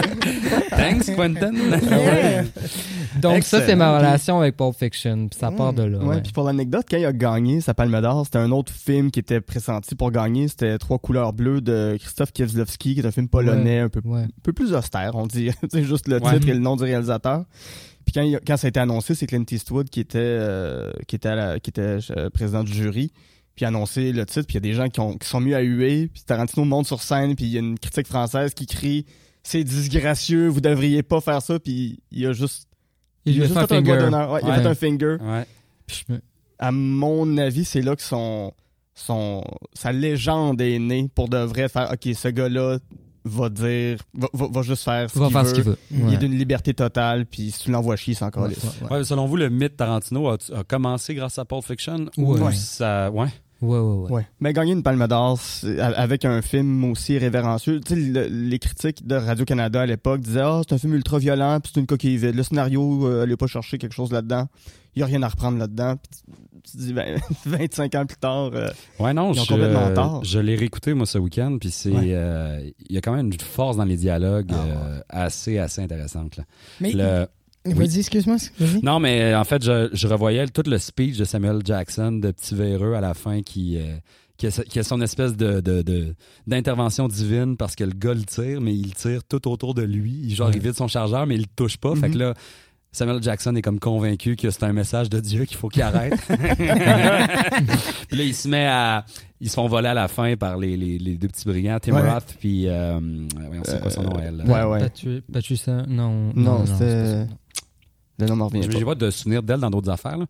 Thanks, 0.71 1.15
Quentin. 1.15 1.53
Yeah.» 1.91 2.45
Donc 3.21 3.43
ça, 3.43 3.65
c'est 3.67 3.75
ma 3.77 3.97
relation 3.99 4.41
avec 4.41 4.57
Pulp 4.57 4.75
Fiction. 4.77 5.29
Puis 5.29 5.39
ça 5.39 5.51
part 5.51 5.73
de 5.73 5.83
là. 5.83 5.99
Ouais, 5.99 6.07
ouais. 6.17 6.21
puis 6.23 6.33
pour 6.33 6.45
l'anecdote, 6.45 6.87
quand 6.89 6.97
il 6.97 7.05
a 7.05 7.13
gagné 7.13 7.61
sa 7.61 7.75
Palme 7.75 8.01
d'Or, 8.01 8.25
c'était 8.25 8.39
un 8.39 8.51
autre 8.53 8.73
film 8.73 9.11
qui 9.11 9.19
était 9.21 9.41
pressenti 9.41 9.95
pour 9.95 10.11
gagner. 10.11 10.49
C'était 10.49 10.79
Trois 10.79 10.99
couleurs 10.99 11.33
bleues 11.33 11.61
de 11.61 11.97
Christophe 11.99 12.33
Kieslowski, 12.33 12.95
qui 12.95 13.01
est 13.01 13.07
un 13.07 13.11
film 13.11 13.29
polonais 13.29 13.81
un 13.81 13.89
peu, 13.89 14.01
Ouais. 14.05 14.23
un 14.23 14.29
peu 14.43 14.53
plus 14.53 14.73
austère, 14.75 15.13
on 15.15 15.27
dit. 15.27 15.51
C'est 15.71 15.83
juste 15.85 16.09
le 16.09 16.21
Ouais. 16.23 16.33
titre 16.35 16.49
et 16.49 16.55
le 16.55 16.61
nom 16.61 16.77
du 16.77 16.85
réalisateur. 16.85 17.45
Puis 18.05 18.13
quand, 18.15 18.23
il- 18.23 18.41
quand 18.47 18.57
ça 18.57 18.67
a 18.67 18.69
été 18.69 18.81
annoncé, 18.81 19.15
c'est 19.15 19.27
Clint 19.27 19.45
Eastwood 19.51 19.91
qui 19.91 20.01
était, 20.01 20.19
euh, 20.21 20.91
qui 21.07 21.17
était, 21.17 21.35
la- 21.35 21.61
qui 21.61 21.71
était 21.71 21.99
euh, 22.17 22.31
président 22.31 22.65
du 22.65 22.73
jury. 22.73 23.13
Puis 23.57 23.63
il 23.63 23.65
a 23.65 23.69
annoncé 23.69 24.13
le 24.13 24.25
titre, 24.25 24.47
puis 24.47 24.55
il 24.57 24.65
y 24.65 24.69
a 24.69 24.73
des 24.73 24.73
gens 24.73 24.89
qui, 24.89 25.01
ont, 25.01 25.17
qui 25.19 25.29
sont 25.29 25.41
mis 25.41 25.53
à 25.55 25.61
huer. 25.61 26.09
Puis 26.13 26.23
Tarantino 26.25 26.65
monte 26.65 26.87
sur 26.87 27.03
scène, 27.03 27.35
puis 27.35 27.45
il 27.47 27.51
y 27.53 27.57
a 27.57 27.61
une 27.61 27.79
critique 27.79 28.07
française 28.07 28.55
qui 28.55 28.67
crie 28.67 29.05
«C'est 29.43 29.65
disgracieux, 29.65 30.49
vous 30.49 30.61
devriez 30.61 31.03
pas 31.03 31.21
faire 31.21 31.41
ça.» 31.43 31.59
Puis 31.61 32.01
il 32.11 32.27
a 32.27 32.33
juste, 32.33 32.69
Il 33.25 33.35
lui 33.35 33.43
a 33.43 33.47
juste 33.47 33.55
fait 33.59 33.73
un 33.75 33.79
un 33.79 33.83
doigt 33.83 33.95
finger. 33.95 34.05
d'honneur. 34.11 34.33
Ouais, 34.33 34.41
Il 34.45 34.51
a 34.51 34.61
fait 34.61 34.67
un 34.69 34.75
finger 34.75 35.17
Ouais. 35.21 36.21
à 36.59 36.73
mon 36.73 37.37
avis, 37.39 37.65
c'est 37.65 37.83
là 37.83 37.97
que 37.97 38.03
son, 38.03 38.53
son, 38.95 39.43
sa 39.75 39.93
légende 39.93 40.61
est 40.61 40.79
née 40.79 41.09
pour 41.15 41.29
de 41.29 41.39
vrai 41.39 41.69
faire, 41.69 41.91
OK, 41.93 42.15
ce 42.15 42.29
gars-là 42.29 42.79
va 43.25 43.49
dire, 43.51 43.99
va, 44.15 44.29
va- 44.33 44.49
va 44.49 44.63
juste 44.63 44.85
faire 44.85 45.11
ce 45.11 45.15
qu'il 45.19 45.23
veut. 45.35 45.45
ce 45.45 45.55
qu'il 45.55 45.65
veut. 45.65 45.79
Il 46.09 46.15
est 46.15 46.17
d'une 46.19 46.37
liberté 46.39 46.73
totale, 46.75 47.27
puis 47.27 47.51
si 47.51 47.65
tu 47.65 47.71
l'envoies 47.71 47.97
chier, 47.97 48.15
c'est 48.15 48.25
encore 48.25 48.45
Ouais, 48.45 48.51
lisse. 48.51 48.63
ouais, 48.65 48.89
ouais. 48.91 48.97
Ouais, 48.99 49.05
selon 49.05 49.27
vous, 49.27 49.37
le 49.37 49.51
mythe 49.51 49.77
Tarantino 49.77 50.29
a, 50.29 50.37
a 50.55 50.65
commencé 50.65 51.15
grâce 51.15 51.39
à 51.39 51.45
Pulp 51.45 51.65
Fiction 51.65 52.07
ou 52.17 52.35
Ouais. 52.37 52.53
ça... 52.55 53.11
Ouais? 53.11 53.29
Ouais, 53.63 53.79
ouais, 53.79 53.95
ouais. 54.05 54.11
Ouais. 54.11 54.27
Mais 54.41 54.53
gagner 54.53 54.73
une 54.73 54.83
palme 54.83 55.07
d'or 55.07 55.39
avec 55.97 56.25
un 56.25 56.41
film 56.43 56.85
aussi 56.85 57.19
révérencieux. 57.19 57.81
Tu 57.81 57.95
sais, 57.95 58.01
le- 58.01 58.27
les 58.27 58.59
critiques 58.59 59.07
de 59.07 59.15
Radio-Canada 59.17 59.83
à 59.83 59.87
l'époque 59.87 60.21
disaient 60.21 60.41
Ah, 60.43 60.63
c'est 60.67 60.75
un 60.75 60.79
film 60.79 60.95
ultra 60.95 61.19
violent, 61.19 61.61
puis 61.61 61.71
c'est 61.75 61.81
une 61.81 61.87
coquille 61.87 62.17
vide. 62.17 62.35
Le 62.35 62.43
scénario, 62.43 63.07
euh, 63.07 63.23
allez 63.25 63.37
pas 63.37 63.47
chercher 63.47 63.79
quelque 63.79 63.95
chose 63.95 64.13
là-dedans. 64.13 64.49
Il 64.97 65.01
y 65.01 65.03
a 65.03 65.07
rien 65.07 65.23
à 65.23 65.29
reprendre 65.29 65.59
là-dedans. 65.59 65.97
Puis 65.97 66.21
tu, 66.65 66.71
tu 66.73 66.77
te 66.79 66.83
dis, 66.83 66.93
ben, 66.93 67.19
25 67.47 67.95
ans 67.95 68.07
plus 68.07 68.17
tard, 68.17 68.51
euh, 68.55 68.69
Ouais, 68.99 69.13
non, 69.13 69.33
Ils 69.33 69.41
ont 69.41 69.45
complètement 69.47 69.89
je, 69.91 69.95
tort. 69.95 70.25
je 70.25 70.39
l'ai 70.41 70.57
réécouté, 70.57 70.95
moi, 70.95 71.07
ce 71.07 71.19
week-end, 71.19 71.59
puis 71.61 71.71
c'est... 71.71 71.91
Ouais. 71.91 72.11
euh, 72.13 72.61
Il 72.89 72.95
y 72.95 72.99
a 72.99 73.01
quand 73.01 73.15
même 73.15 73.27
une 73.27 73.39
force 73.41 73.77
dans 73.77 73.85
les 73.85 73.97
dialogues 73.97 74.51
Ah, 74.53 74.65
euh, 74.67 75.01
assez, 75.09 75.59
assez 75.59 75.81
intéressante. 75.83 76.37
là. 76.39 76.45
Mais, 76.81 76.93
Le- 76.93 77.27
vas-y, 77.67 77.99
excuse-moi. 77.99 78.37
Vas-y. 78.59 78.83
Non, 78.83 78.99
mais 79.01 79.35
en 79.35 79.45
fait, 79.45 79.63
je, 79.65 79.89
je 79.93 80.07
revoyais 80.09 80.47
tout 80.49 80.63
le 80.67 80.79
speech 80.79 81.17
de 81.19 81.25
Samuel 81.25 81.61
Jackson, 81.65 82.13
de 82.13 82.31
Petit 82.31 82.55
Véreux 82.55 82.95
à 82.95 83.01
la 83.01 83.15
fin, 83.15 83.43
qui, 83.43 83.77
euh, 83.79 83.97
qui, 84.37 84.47
a, 84.47 84.51
qui 84.51 84.79
a 84.79 84.83
son 84.83 85.01
espèce 85.03 85.37
de, 85.37 85.61
de, 85.61 85.83
de- 85.83 86.15
d'intervention 86.47 87.07
divine 87.09 87.57
parce 87.57 87.75
que 87.77 87.85
le 87.85 87.93
gars 87.93 88.15
le 88.15 88.23
tire, 88.25 88.61
mais 88.61 88.75
il 88.75 88.95
tire 88.95 89.23
tout 89.25 89.47
autour 89.49 89.75
de 89.75 89.83
lui. 89.83 90.21
Il, 90.25 90.35
genre, 90.35 90.49
Ouais. 90.49 90.55
il 90.57 90.63
vide 90.63 90.75
son 90.75 90.89
chargeur, 90.89 91.27
mais 91.27 91.35
il 91.35 91.43
le 91.43 91.47
touche 91.55 91.77
pas. 91.77 91.95
Fait 91.95 92.11
que 92.11 92.17
là, 92.19 92.35
Samuel 92.93 93.23
Jackson 93.23 93.55
est 93.55 93.63
comme 93.63 93.79
convaincu 93.79 94.35
que 94.35 94.51
c'est 94.51 94.65
un 94.65 94.73
message 94.73 95.09
de 95.11 95.21
Dieu 95.21 95.45
qu'il 95.45 95.57
faut 95.57 95.69
qu'il 95.69 95.83
arrête. 95.83 96.15
puis 98.09 98.17
là, 98.19 98.25
il 98.25 98.35
se 98.35 98.49
met 98.49 98.67
à. 98.67 99.05
Ils 99.43 99.49
se 99.49 99.55
font 99.55 99.67
voler 99.69 99.89
à 99.89 99.95
la 99.95 100.07
fin 100.09 100.37
par 100.37 100.59
les, 100.59 100.77
les, 100.77 100.99
les 100.99 101.15
deux 101.17 101.29
petits 101.29 101.47
brillants, 101.47 101.79
Tim 101.81 101.95
Ouais. 101.95 102.11
Roth, 102.11 102.37
puis. 102.39 102.65
Euh, 102.69 102.99
voyons, 103.47 103.63
c'est 103.65 103.81
quoi 103.81 103.91
son 103.91 104.03
nom, 104.03 104.19
elle? 104.23 104.43
ouais, 104.47 104.65
ouais. 104.65 104.81
Patu- 104.81 105.23
Patusa- 105.33 105.87
non. 105.89 106.33
Non, 106.35 106.61
pas 106.61 106.67
ça. 106.67 107.27
Le 108.21 108.27
nom 108.27 108.37
m'en 108.37 108.47
revient 108.49 108.63
Je 108.63 108.69
pas. 108.69 108.79
J'ai 108.79 108.85
pas 108.85 108.95
de 108.95 109.11
souvenir 109.11 109.43
d'elle 109.43 109.61
dans 109.61 109.71
d'autres 109.71 109.91
affaires. 109.91 110.17
là. 110.19 110.27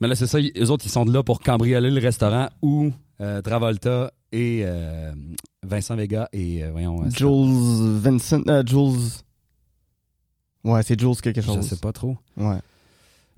Mais 0.00 0.08
là, 0.08 0.14
c'est 0.14 0.26
ça. 0.26 0.38
Les 0.38 0.70
autres, 0.70 0.84
ils 0.86 0.90
sont 0.90 1.04
là 1.04 1.22
pour 1.22 1.40
cambrioler 1.40 1.90
le 1.90 2.00
restaurant 2.00 2.48
où 2.62 2.92
euh, 3.20 3.40
Travolta 3.40 4.12
et 4.30 4.60
euh, 4.64 5.12
Vincent 5.62 5.96
Vega 5.96 6.28
et 6.32 6.62
euh, 6.64 6.70
voyons. 6.72 7.08
Jules 7.10 7.98
Vincent, 7.98 8.42
Jules. 8.66 9.10
Ouais, 10.64 10.82
c'est 10.82 10.98
Jules 11.00 11.16
quelque 11.22 11.40
je 11.40 11.46
chose. 11.46 11.66
sais 11.66 11.76
pas 11.76 11.92
trop. 11.92 12.16
Ouais. 12.36 12.58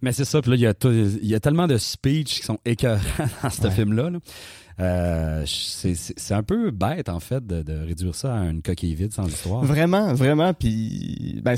Mais 0.00 0.12
c'est 0.12 0.24
ça. 0.24 0.40
Puis 0.40 0.50
là, 0.50 0.56
il 0.56 0.60
y, 0.62 0.66
a 0.66 0.74
tout- 0.74 0.90
il 0.92 1.26
y 1.26 1.34
a 1.34 1.40
tellement 1.40 1.66
de 1.66 1.76
speeches 1.76 2.40
qui 2.40 2.46
sont 2.46 2.58
écœurants 2.64 3.00
dans 3.42 3.50
ce 3.50 3.62
Ouais. 3.62 3.70
film-là. 3.70 4.10
là. 4.10 4.18
Euh, 4.80 5.42
c'est 5.44 6.34
un 6.34 6.44
peu 6.44 6.70
bête, 6.70 7.08
en 7.08 7.18
fait, 7.18 7.44
de, 7.44 7.62
de 7.62 7.72
réduire 7.84 8.14
ça 8.14 8.36
à 8.38 8.44
une 8.44 8.62
coquille 8.62 8.94
vide 8.94 9.12
sans 9.12 9.26
histoire. 9.26 9.64
Vraiment, 9.64 10.14
vraiment. 10.14 10.54
Puis, 10.54 11.40
ben, 11.42 11.56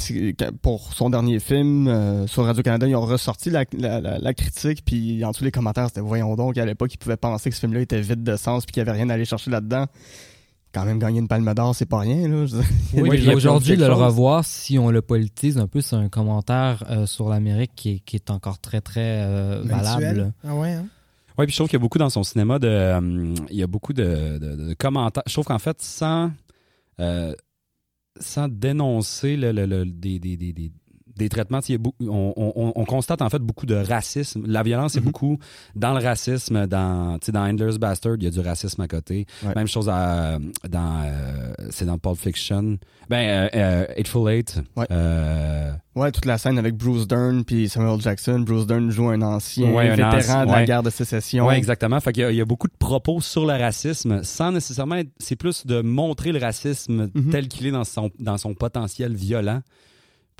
pour 0.62 0.94
son 0.94 1.10
dernier 1.10 1.38
film 1.38 1.86
euh, 1.86 2.26
sur 2.26 2.44
Radio-Canada, 2.46 2.86
ils 2.88 2.96
ont 2.96 3.02
ressorti 3.04 3.50
la, 3.50 3.64
la, 3.76 4.00
la- 4.00 4.18
la 4.18 4.32
critique. 4.34 4.82
Puis, 4.86 5.22
en 5.22 5.32
tous 5.32 5.44
les 5.44 5.50
commentaires, 5.50 5.88
c'était 5.88 6.00
voyons 6.00 6.34
donc, 6.34 6.56
à 6.56 6.64
l'époque, 6.64 6.94
ils 6.94 6.98
pouvaient 6.98 7.18
penser 7.18 7.50
que 7.50 7.56
ce 7.56 7.60
film-là 7.60 7.80
était 7.80 8.00
vide 8.00 8.22
de 8.22 8.36
sens 8.36 8.64
puis 8.64 8.72
qu'il 8.72 8.82
n'y 8.82 8.88
avait 8.88 8.98
rien 8.98 9.10
à 9.10 9.14
aller 9.14 9.26
chercher 9.26 9.50
là-dedans. 9.50 9.84
Quand 10.72 10.84
même, 10.84 10.98
gagner 11.00 11.18
une 11.18 11.26
palme 11.28 11.52
d'or, 11.54 11.74
c'est 11.74 11.86
pas 11.86 11.98
rien. 11.98 12.28
Là. 12.28 12.46
Oui, 12.94 13.28
aujourd'hui, 13.34 13.76
de 13.76 13.84
le 13.84 13.90
chose. 13.92 14.02
revoir, 14.02 14.44
si 14.44 14.78
on 14.78 14.90
le 14.90 15.02
politise 15.02 15.58
un 15.58 15.66
peu, 15.66 15.80
c'est 15.80 15.96
un 15.96 16.08
commentaire 16.08 16.84
euh, 16.90 17.06
sur 17.06 17.28
l'Amérique 17.28 17.72
qui 17.74 17.90
est, 17.90 17.98
qui 18.00 18.14
est 18.16 18.30
encore 18.30 18.58
très, 18.60 18.80
très 18.80 19.22
euh, 19.24 19.62
valable. 19.64 20.32
Ah 20.44 20.54
ouais, 20.54 20.72
hein? 20.74 20.86
Oui, 21.38 21.46
puis 21.46 21.52
je 21.52 21.56
trouve 21.58 21.68
qu'il 21.68 21.76
y 21.78 21.80
a 21.80 21.82
beaucoup 21.82 21.98
dans 21.98 22.10
son 22.10 22.22
cinéma 22.22 22.58
de. 22.58 22.68
euh, 22.68 23.34
il 23.50 23.56
y 23.56 23.62
a 23.62 23.66
beaucoup 23.66 23.92
de, 23.92 24.38
de- 24.38 24.68
de 24.68 24.74
commentaires. 24.74 25.22
Je 25.26 25.32
trouve 25.32 25.46
qu'en 25.46 25.58
fait, 25.58 25.80
sans. 25.82 26.30
euh, 27.00 27.32
sans 28.18 28.48
dénoncer 28.48 29.36
le, 29.36 29.52
le- 29.52 29.66
le- 29.66 29.86
des, 29.86 30.18
des, 30.18 30.36
des, 30.36 30.52
des- 31.16 31.28
traitements, 31.28 31.60
il 31.68 31.72
y 31.72 31.74
a 31.74 31.78
beaucoup- 31.78 32.04
on, 32.08 32.32
on- 32.36 32.72
on 32.74 32.84
constate 32.84 33.22
en 33.22 33.28
fait 33.30 33.38
beaucoup 33.40 33.66
de 33.66 33.74
racisme. 33.74 34.42
La 34.46 34.62
violence 34.62 34.96
est 34.96 35.00
Mhm. 35.00 35.04
beaucoup 35.06 35.38
dans 35.76 35.92
le 35.96 36.04
racisme. 36.04 36.66
Dans, 36.66 37.18
dans 37.28 37.40
Handler's 37.48 37.78
Bastard, 37.78 38.16
il 38.18 38.24
y 38.24 38.26
a 38.26 38.30
du 38.30 38.40
racisme 38.40 38.80
à 38.82 38.88
côté. 38.88 39.26
Ouais. 39.44 39.54
Même 39.54 39.66
chose 39.68 39.88
à- 39.88 40.38
dans. 40.68 41.02
euh, 41.04 41.52
c'est 41.70 41.84
dans 41.84 41.98
Pulp 41.98 42.16
Fiction. 42.18 42.78
Ben, 43.08 43.16
euh, 43.28 43.48
euh, 43.54 43.86
Eightful 43.96 44.30
Eight. 44.30 44.60
Ouais. 44.76 44.86
euh, 44.90 45.72
Ouais, 45.96 46.12
toute 46.12 46.24
la 46.24 46.38
scène 46.38 46.56
avec 46.56 46.76
Bruce 46.76 47.06
Dern 47.08 47.44
puis 47.44 47.68
Samuel 47.68 48.00
Jackson. 48.00 48.40
Bruce 48.46 48.64
Dern 48.66 48.90
joue 48.90 49.08
un 49.08 49.20
ancien 49.22 49.70
Ouais, 49.72 49.88
un 49.90 49.96
vétéran 49.96 50.46
de 50.46 50.52
la 50.52 50.64
guerre 50.64 50.82
de 50.84 50.90
sécession. 50.90 51.46
Oui, 51.48 51.54
exactement. 51.54 51.98
Fait 52.00 52.12
qu'il 52.12 52.22
y 52.22 52.26
a- 52.26 52.30
il 52.30 52.36
y, 52.36 52.40
a 52.40 52.44
beaucoup 52.44 52.68
de 52.68 52.76
propos 52.78 53.20
sur 53.20 53.44
le 53.44 53.54
racisme 53.54 54.22
sans 54.22 54.52
nécessairement 54.52 54.94
être. 54.96 55.10
C'est 55.18 55.34
plus 55.36 55.66
de 55.66 55.82
montrer 55.82 56.30
le 56.30 56.38
racisme 56.38 57.10
Mhm. 57.12 57.30
tel 57.30 57.48
qu'il 57.48 57.66
est 57.66 57.70
dans 57.72 57.84
son, 57.84 58.10
dans 58.20 58.38
son 58.38 58.54
potentiel 58.54 59.14
violent 59.14 59.60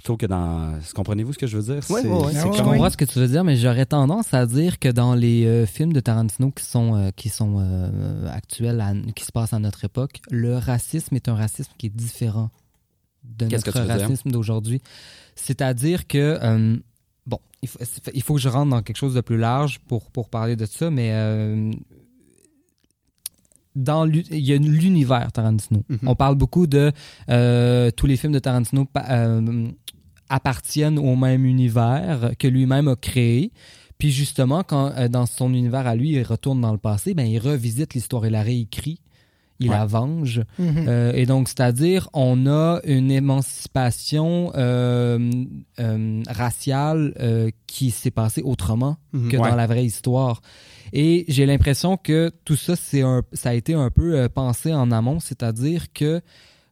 plutôt 0.01 0.17
que 0.17 0.25
dans. 0.25 0.79
Comprenez-vous 0.95 1.35
ce 1.35 1.39
que 1.39 1.47
je 1.47 1.59
veux 1.59 1.75
dire? 1.75 1.85
C'est 1.85 1.93
Ah 1.93 2.09
ouais, 2.09 2.33
Je 2.33 2.63
comprends 2.63 2.89
ce 2.89 2.97
que 2.97 3.05
tu 3.05 3.19
veux 3.19 3.29
dire, 3.29 3.45
mais 3.45 3.57
j'aurais 3.57 3.85
tendance 3.85 4.33
à 4.33 4.47
dire 4.47 4.79
que 4.79 4.89
dans 4.89 5.15
les 5.15 5.45
euh, 5.45 5.67
films 5.67 5.93
de 5.93 6.01
Tarantino 6.01 6.51
qui 6.53 6.65
sont, 6.65 6.97
euh, 6.97 7.11
qui 7.15 7.29
sont 7.29 7.57
euh, 7.59 8.27
actuels, 8.33 8.81
à- 8.81 8.95
qui 9.15 9.25
se 9.27 9.31
passent 9.33 9.53
à 9.53 9.59
notre 9.59 9.85
époque, 9.85 10.21
le 10.31 10.57
racisme 10.57 11.15
est 11.17 11.29
un 11.29 11.35
racisme 11.35 11.71
qui 11.77 11.87
est 11.87 11.95
différent 11.95 12.49
de 13.25 13.47
Qu'est-ce 13.47 13.67
notre 13.67 13.81
racisme 14.07 14.31
d'aujourd'hui. 14.31 14.81
C'est-à-dire 15.35 16.07
que, 16.07 16.39
euh, 16.43 16.77
bon, 17.27 17.39
il 17.61 17.69
faut, 17.69 17.79
il 18.15 18.23
faut 18.23 18.35
que 18.37 18.41
je 18.41 18.49
rentre 18.49 18.71
dans 18.71 18.81
quelque 18.83 18.97
chose 18.97 19.13
de 19.15 19.21
plus 19.21 19.37
large 19.37 19.81
pour, 19.81 20.11
pour 20.11 20.31
parler 20.31 20.57
de 20.57 20.65
ça, 20.65 20.91
mais 20.91 21.11
euh, 21.13 21.71
dans 23.77 24.05
il 24.11 24.39
y 24.39 24.53
a 24.53 24.57
l'univers 24.57 25.31
Tarantino. 25.33 25.83
Mhm. 25.89 25.99
On 26.07 26.15
parle 26.15 26.35
beaucoup 26.35 26.67
de 26.67 26.93
euh, 27.29 27.91
tous 27.93 28.07
les 28.07 28.17
films 28.17 28.33
de 28.33 28.39
Tarantino 28.41 28.87
euh, 29.09 29.69
appartiennent 30.29 30.99
au 30.99 31.17
même 31.17 31.45
univers 31.45 32.33
que 32.39 32.49
lui-même 32.49 32.89
a 32.89 32.97
créé. 32.97 33.53
Puis 33.99 34.11
justement, 34.11 34.63
quand 34.65 34.93
euh, 34.97 35.09
dans 35.09 35.27
son 35.27 35.53
univers 35.55 35.87
à 35.87 35.95
lui, 35.95 36.11
il 36.13 36.23
retourne 36.23 36.61
dans 36.61 36.73
le 36.73 36.79
passé, 36.79 37.15
ben 37.15 37.27
il 37.27 37.39
revisite 37.39 37.95
l'histoire, 37.95 38.27
il 38.27 38.33
la 38.33 38.43
réécrit, 38.43 38.99
il 39.61 39.69
Ouais. 39.69 39.77
la 39.77 39.87
venge. 39.87 40.41
Mhm. 40.59 41.13
Et 41.15 41.27
donc, 41.27 41.49
c'est-à-dire, 41.49 42.09
on 42.15 42.47
a 42.47 42.81
une 42.85 43.11
émancipation 43.11 44.51
raciale 46.29 47.53
qui 47.67 47.91
s'est 47.91 48.11
passée 48.11 48.43
autrement 48.43 48.97
Mhm. 49.13 49.29
que 49.29 49.37
Ouais. 49.37 49.51
dans 49.51 49.57
la 49.57 49.67
vraie 49.67 49.85
histoire. 49.85 50.41
Et 50.93 51.25
j'ai 51.29 51.47
l'impression 51.47 51.97
que 51.97 52.31
tout 52.45 52.57
ça, 52.57 52.77
c'est 52.77 53.03
un, 53.03 53.23
ça 53.33 53.51
a 53.51 53.55
été 53.55 53.75
un 53.75 53.91
peu 53.91 54.19
euh, 54.19 54.29
pensé 54.29 54.73
en 54.73 54.91
amont, 54.91 55.21
c'est-à-dire 55.21 55.93
que 55.93 56.21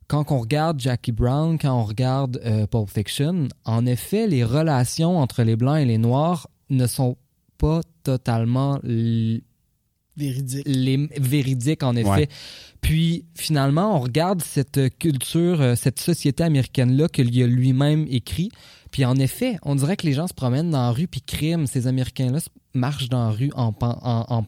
quand 0.07 0.25
on 0.33 0.39
regarde 0.39 0.81
Jackie 0.81 1.13
Brown, 1.13 1.59
quand 1.59 1.79
on 1.79 1.85
regarde 1.85 2.41
euh, 2.45 2.67
Pulp 2.67 2.89
Fiction, 2.89 3.49
en 3.65 3.85
effet, 3.87 4.27
les 4.27 4.43
relations 4.43 5.19
entre 5.19 5.43
les 5.43 5.55
blancs 5.57 5.79
et 5.79 5.85
les 5.85 5.99
noirs 5.99 6.49
ne 6.71 6.87
sont 6.87 7.17
pas 7.59 7.81
totalement 8.03 8.81
l- 8.85 9.43
Véridique. 10.17 10.63
les 10.67 11.09
véridiques 11.21 11.85
en 11.85 11.95
effet. 11.95 12.09
Ouais. 12.11 12.29
Puis 12.81 13.25
finalement, 13.37 13.97
on 13.97 14.01
regarde 14.01 14.43
cette 14.43 14.99
culture, 14.99 15.61
euh, 15.61 15.75
cette 15.77 16.01
société 16.01 16.43
américaine 16.43 16.97
là 16.97 17.07
qu'il 17.09 17.41
a 17.41 17.47
lui-même 17.47 18.05
écrit. 18.11 18.51
Puis 18.91 19.05
en 19.05 19.15
effet, 19.17 19.59
on 19.63 19.77
dirait 19.77 19.97
que 19.97 20.07
les 20.07 20.15
gens 20.15 20.27
se 20.27 20.35
promènent 20.35 20.71
dans 20.71 20.83
la 20.83 20.91
rue 20.91 21.07
puis 21.07 21.21
criment. 21.21 21.67
Ces 21.67 21.87
Américains-là 21.87 22.41
marchent 22.79 23.09
dans 23.09 23.29
la 23.29 23.31
rue 23.35 23.51
en, 23.55 23.75
en- 23.81 24.25
en- 24.29 24.47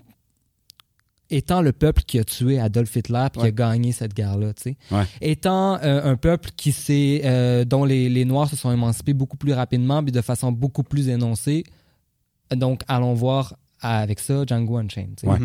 étant 1.32 1.62
le 1.62 1.72
peuple 1.72 2.02
qui 2.02 2.18
a 2.18 2.24
tué 2.24 2.58
Adolf 2.58 2.96
Hitler 2.96 3.26
puis 3.32 3.40
qui 3.42 3.46
a 3.46 3.50
gagné 3.52 3.92
cette 3.92 4.14
guerre-là, 4.14 4.52
tu 4.54 4.62
sais. 4.62 4.76
Ouais. 4.90 5.04
Étant 5.20 5.78
euh, 5.82 6.02
un 6.12 6.16
peuple 6.16 6.50
qui 6.56 6.72
s'est, 6.72 7.22
euh, 7.24 7.64
dont 7.64 7.84
les, 7.84 8.08
les 8.08 8.24
Noirs 8.24 8.48
se 8.48 8.56
sont 8.56 8.72
émancipés 8.72 9.14
beaucoup 9.14 9.36
plus 9.36 9.52
rapidement 9.52 10.02
puis 10.02 10.10
de 10.12 10.20
façon 10.22 10.50
beaucoup 10.50 10.82
plus 10.82 11.08
énoncée. 11.08 11.62
Donc 12.54 12.82
allons 12.88 13.14
voir 13.14 13.54
avec 13.80 14.18
ça 14.18 14.44
Django 14.44 14.76
Unchained. 14.78 15.14
tu 15.16 15.26
sais. 15.26 15.32
Ouais. 15.32 15.38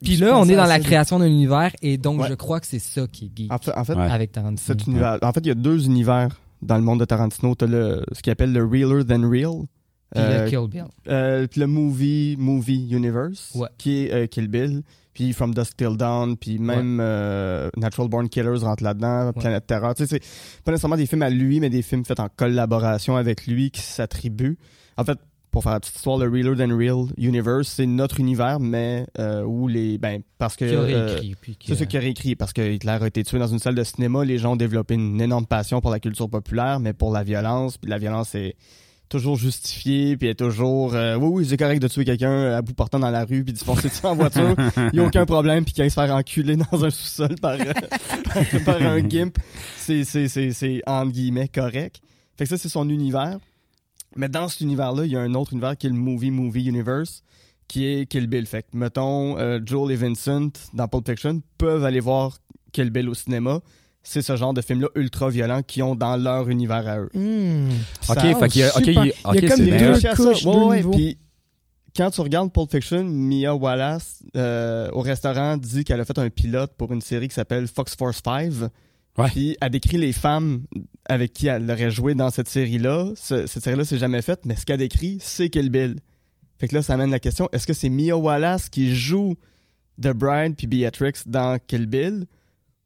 Puis 0.03 0.17
là, 0.17 0.37
on 0.37 0.49
est 0.49 0.57
dans 0.57 0.65
la 0.67 0.81
création 0.81 1.19
d'un 1.19 1.27
univers 1.27 1.73
et 1.83 1.97
donc 1.97 2.21
Ouais. 2.21 2.29
je 2.29 2.35
crois 2.35 2.61
que 2.61 2.67
c'est 2.67 2.79
ça 2.81 3.07
qui 3.07 3.27
est 3.27 3.31
geek 3.39 3.53
En 3.53 3.59
fait, 3.59 3.73
en 3.77 3.85
fait, 3.85 3.95
Ouais. 3.95 4.11
avec 4.11 4.33
Tarantino. 4.33 4.61
cet 4.67 4.87
univers, 4.87 5.19
en 5.23 5.33
fait, 5.33 5.41
il 5.41 5.47
y 5.47 5.51
a 5.51 5.55
deux 5.55 5.87
univers 5.87 6.41
dans 6.61 6.77
le 6.77 6.83
monde 6.83 7.01
de 7.01 7.05
Tarantino. 7.05 7.55
T'as 7.55 7.67
le, 7.67 8.05
ce 8.13 8.21
qu'il 8.23 8.33
appelle 8.33 8.53
le 8.53 8.65
realer 8.65 9.05
than 9.07 9.29
real. 9.29 9.67
Puis 10.15 10.23
Euh, 10.23 10.45
le 10.45 10.51
Kill 10.51 10.69
Bill. 10.69 10.85
euh, 11.09 11.47
le 11.57 11.67
movie 11.67 12.37
movie 12.39 12.89
universe 12.91 13.53
Ouais. 13.55 13.69
qui 13.79 14.05
est 14.05 14.13
euh, 14.13 14.27
Kill 14.27 14.49
Bill 14.49 14.83
puis 15.15 15.33
From 15.35 15.55
Dusk 15.55 15.77
Till 15.77 15.97
Dawn 15.97 16.37
puis 16.37 16.59
même 16.59 16.99
euh, 17.01 17.69
Natural 17.77 18.09
Born 18.09 18.29
Killers 18.29 18.59
rentre 18.63 18.83
là-dedans 18.83 19.33
Planète 19.33 19.67
Terreur 19.67 19.95
tu 19.95 20.07
sais 20.07 20.19
c'est 20.23 20.63
pas 20.65 20.71
nécessairement 20.73 20.97
des 20.97 21.07
films 21.07 21.23
à 21.23 21.31
lui 21.31 21.61
mais 21.61 21.71
des 21.71 21.83
films 21.83 22.05
faits 22.05 22.21
en 22.21 22.29
collaboration 22.35 23.17
avec 23.17 23.47
lui 23.47 23.71
qui 23.71 23.81
s'attribuent 23.83 24.59
en 24.97 25.05
fait 25.05 25.19
pour 25.51 25.63
faire 25.63 25.73
la 25.73 25.81
petite 25.81 25.97
histoire 25.97 26.17
le 26.17 26.27
Realer 26.31 26.57
Than 26.57 26.75
Real 26.75 27.05
Universe 27.19 27.69
c'est 27.69 27.85
notre 27.85 28.21
univers 28.21 28.59
mais 28.59 29.07
euh, 29.19 29.43
où 29.45 29.69
les 29.69 29.99
ben 29.99 30.23
parce 30.39 30.57
que 30.57 30.65
euh, 30.65 31.19
c'est 31.67 31.75
ce 31.75 31.85
qu'il 31.85 31.99
a 31.99 32.01
réécrit 32.01 32.35
parce 32.35 32.55
que 32.55 32.63
Hitler 32.73 32.97
a 33.01 33.07
été 33.07 33.23
tué 33.23 33.39
dans 33.39 33.47
une 33.49 33.59
salle 33.59 33.75
de 33.75 33.85
cinéma. 33.85 34.25
Les 34.25 34.39
gens 34.39 34.53
ont 34.53 34.57
développé 34.57 34.95
une 34.95 35.21
énorme 35.21 35.45
passion 35.47 35.83
pour 35.83 35.91
la 35.91 36.01
culture 36.01 36.29
populaire, 36.31 36.81
mais 36.81 36.95
pour 36.95 37.13
la 37.13 37.23
violence. 37.23 37.77
Puis 37.77 37.91
la 37.91 37.99
violence 37.99 38.35
est 38.35 38.57
toujours 39.13 39.37
justifiée, 39.37 40.17
puis 40.17 40.29
est 40.29 40.35
toujours 40.35 40.95
euh, 40.95 41.17
oui 41.17 41.29
oui 41.33 41.47
c'est 41.47 41.57
correct 41.57 41.81
de 41.81 41.89
tuer 41.89 42.05
quelqu'un 42.05 42.53
à 42.53 42.63
bout 42.63 42.73
portant 42.73 42.99
dans 42.99 43.11
la 43.11 43.25
rue 43.25 43.45
puis 43.45 43.53
de 43.53 43.59
se 43.59 43.65
foncer 43.65 43.89
dessus 43.89 44.07
en 44.07 44.15
voiture. 44.15 44.57
Il 44.93 44.99
y 44.99 45.01
a 45.01 45.05
aucun 45.05 45.27
problème 45.27 45.65
puis 45.65 45.75
qu'il 45.75 45.83
aille 45.83 45.91
se 45.91 46.01
faire 46.01 46.15
enculer 46.15 46.57
dans 46.57 46.85
un 46.85 46.91
sous-sol 46.91 47.37
par, 47.41 47.53
euh, 47.53 47.73
un 48.67 49.01
gimp, 49.01 49.39
c'est 49.77 50.05
c'est 50.05 50.83
entre 50.87 51.13
guillemets 51.13 51.49
correct. 51.49 52.01
Fait 52.37 52.45
que 52.45 52.51
ça 52.51 52.57
c'est 52.57 52.71
son 52.71 52.89
univers. 52.89 53.39
Mais 54.17 54.29
dans 54.29 54.49
cet 54.49 54.61
univers-là, 54.61 55.07
il 55.07 55.13
y 55.13 55.17
a 55.17 55.21
un 55.21 55.35
autre 55.35 55.53
univers 55.53 55.77
qui 55.77 55.87
est 55.87 55.91
le 55.91 55.97
movie 55.97 56.31
movie 56.31 56.65
universe 56.65 57.23
qui 57.69 57.87
est 57.87 58.07
Kill 58.07 58.27
Bill. 58.27 58.47
Fait 58.47 58.63
que, 58.63 58.77
mettons, 58.77 59.39
euh, 59.39 59.59
Joel 59.65 59.93
et 59.93 59.97
Vincent, 59.97 60.51
dans 60.75 60.89
Pulp 60.89 61.09
Fiction, 61.09 61.41
peuvent 61.57 61.85
aller 61.85 62.01
voir 62.01 62.37
Kill 62.73 62.91
Bill 62.91 63.09
au 63.09 63.15
cinéma. 63.15 63.61
C'est 64.05 64.23
ce 64.23 64.37
genre 64.37 64.53
de 64.53 64.61
film-là 64.63 64.89
ultra 64.97 65.31
violent 65.31 65.63
qu'ils 65.63 65.83
ont 65.85 65.95
dans 65.95 66.17
leur 66.17 66.49
univers 66.49 66.87
à 66.89 66.99
eux. 66.99 67.11
Hmm. 67.15 67.69
Ok, 68.09 68.17
Ça- 68.17 68.21
fait 68.35 68.49
qu'il 68.49 68.61
y 68.63 68.65
a, 68.65 68.77
ok, 68.77 68.85
super. 68.85 68.91
il- 68.91 68.93
Il 68.95 69.07
y 69.07 69.11
a 69.11 69.31
ok, 69.31 69.49
comme 69.49 69.65
des 69.65 69.79
deux 69.79 70.15
couches, 70.17 70.45
Ouais, 70.45 70.83
puis 70.91 71.19
quand 71.97 72.11
tu 72.11 72.21
regardes 72.21 72.53
Pulp 72.53 72.71
Fiction, 72.71 73.05
Mia 73.05 73.55
Wallace, 73.55 74.23
euh, 74.37 74.91
au 74.93 75.01
restaurant, 75.03 75.57
dit 75.57 75.85
qu'elle 75.85 76.01
a 76.01 76.05
fait 76.05 76.19
un 76.19 76.31
pilote 76.31 76.73
pour 76.77 76.93
une 76.93 77.01
série 77.01 77.29
qui 77.29 77.35
s'appelle 77.35 77.69
Fox 77.69 77.95
Force 77.95 78.21
5. 78.25 78.53
Ouais. 79.19 79.29
Puis 79.29 79.57
elle 79.61 79.71
décrit 79.71 79.99
les 79.99 80.13
femmes 80.15 80.63
avec 81.05 81.33
qui 81.35 81.47
elle 81.47 81.71
aurait 81.71 81.91
joué 81.91 82.15
dans 82.15 82.31
cette 82.31 82.49
série-là. 82.49 83.11
Ce- 83.15 83.47
cette 83.47 83.63
série-là, 83.63 83.85
c'est 83.85 83.99
jamais 83.99 84.23
faite, 84.23 84.41
mais 84.47 84.57
ce 84.57 84.65
qu'elle 84.65 84.79
décrit, 84.79 85.19
c'est 85.21 85.51
Kill 85.51 85.69
Bill. 85.71 85.97
Fait 86.59 86.67
que 86.67 86.75
là, 86.75 86.83
ça 86.83 86.95
amène 86.95 87.11
la 87.11 87.21
question 87.21 87.49
est-ce 87.53 87.67
que 87.67 87.75
c'est 87.75 87.91
Mia 87.91 88.17
Wallace 88.17 88.69
qui 88.71 88.95
joue 88.97 89.35
The 90.01 90.09
Bride 90.15 90.55
puis 90.57 90.67
Beatrix 90.67 91.13
dans 91.27 91.59
Kill 91.67 91.87
Bill 91.87 92.25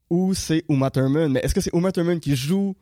ou 0.09 0.33
c'est 0.33 0.63
Uma 0.69 0.89
Thurman 0.89 1.31
Mais 1.31 1.39
est-ce 1.43 1.53
que 1.53 1.61
c'est 1.61 1.73
Uma 1.73 1.91
Thurman 1.91 2.19
qui 2.19 2.35
joue 2.35 2.75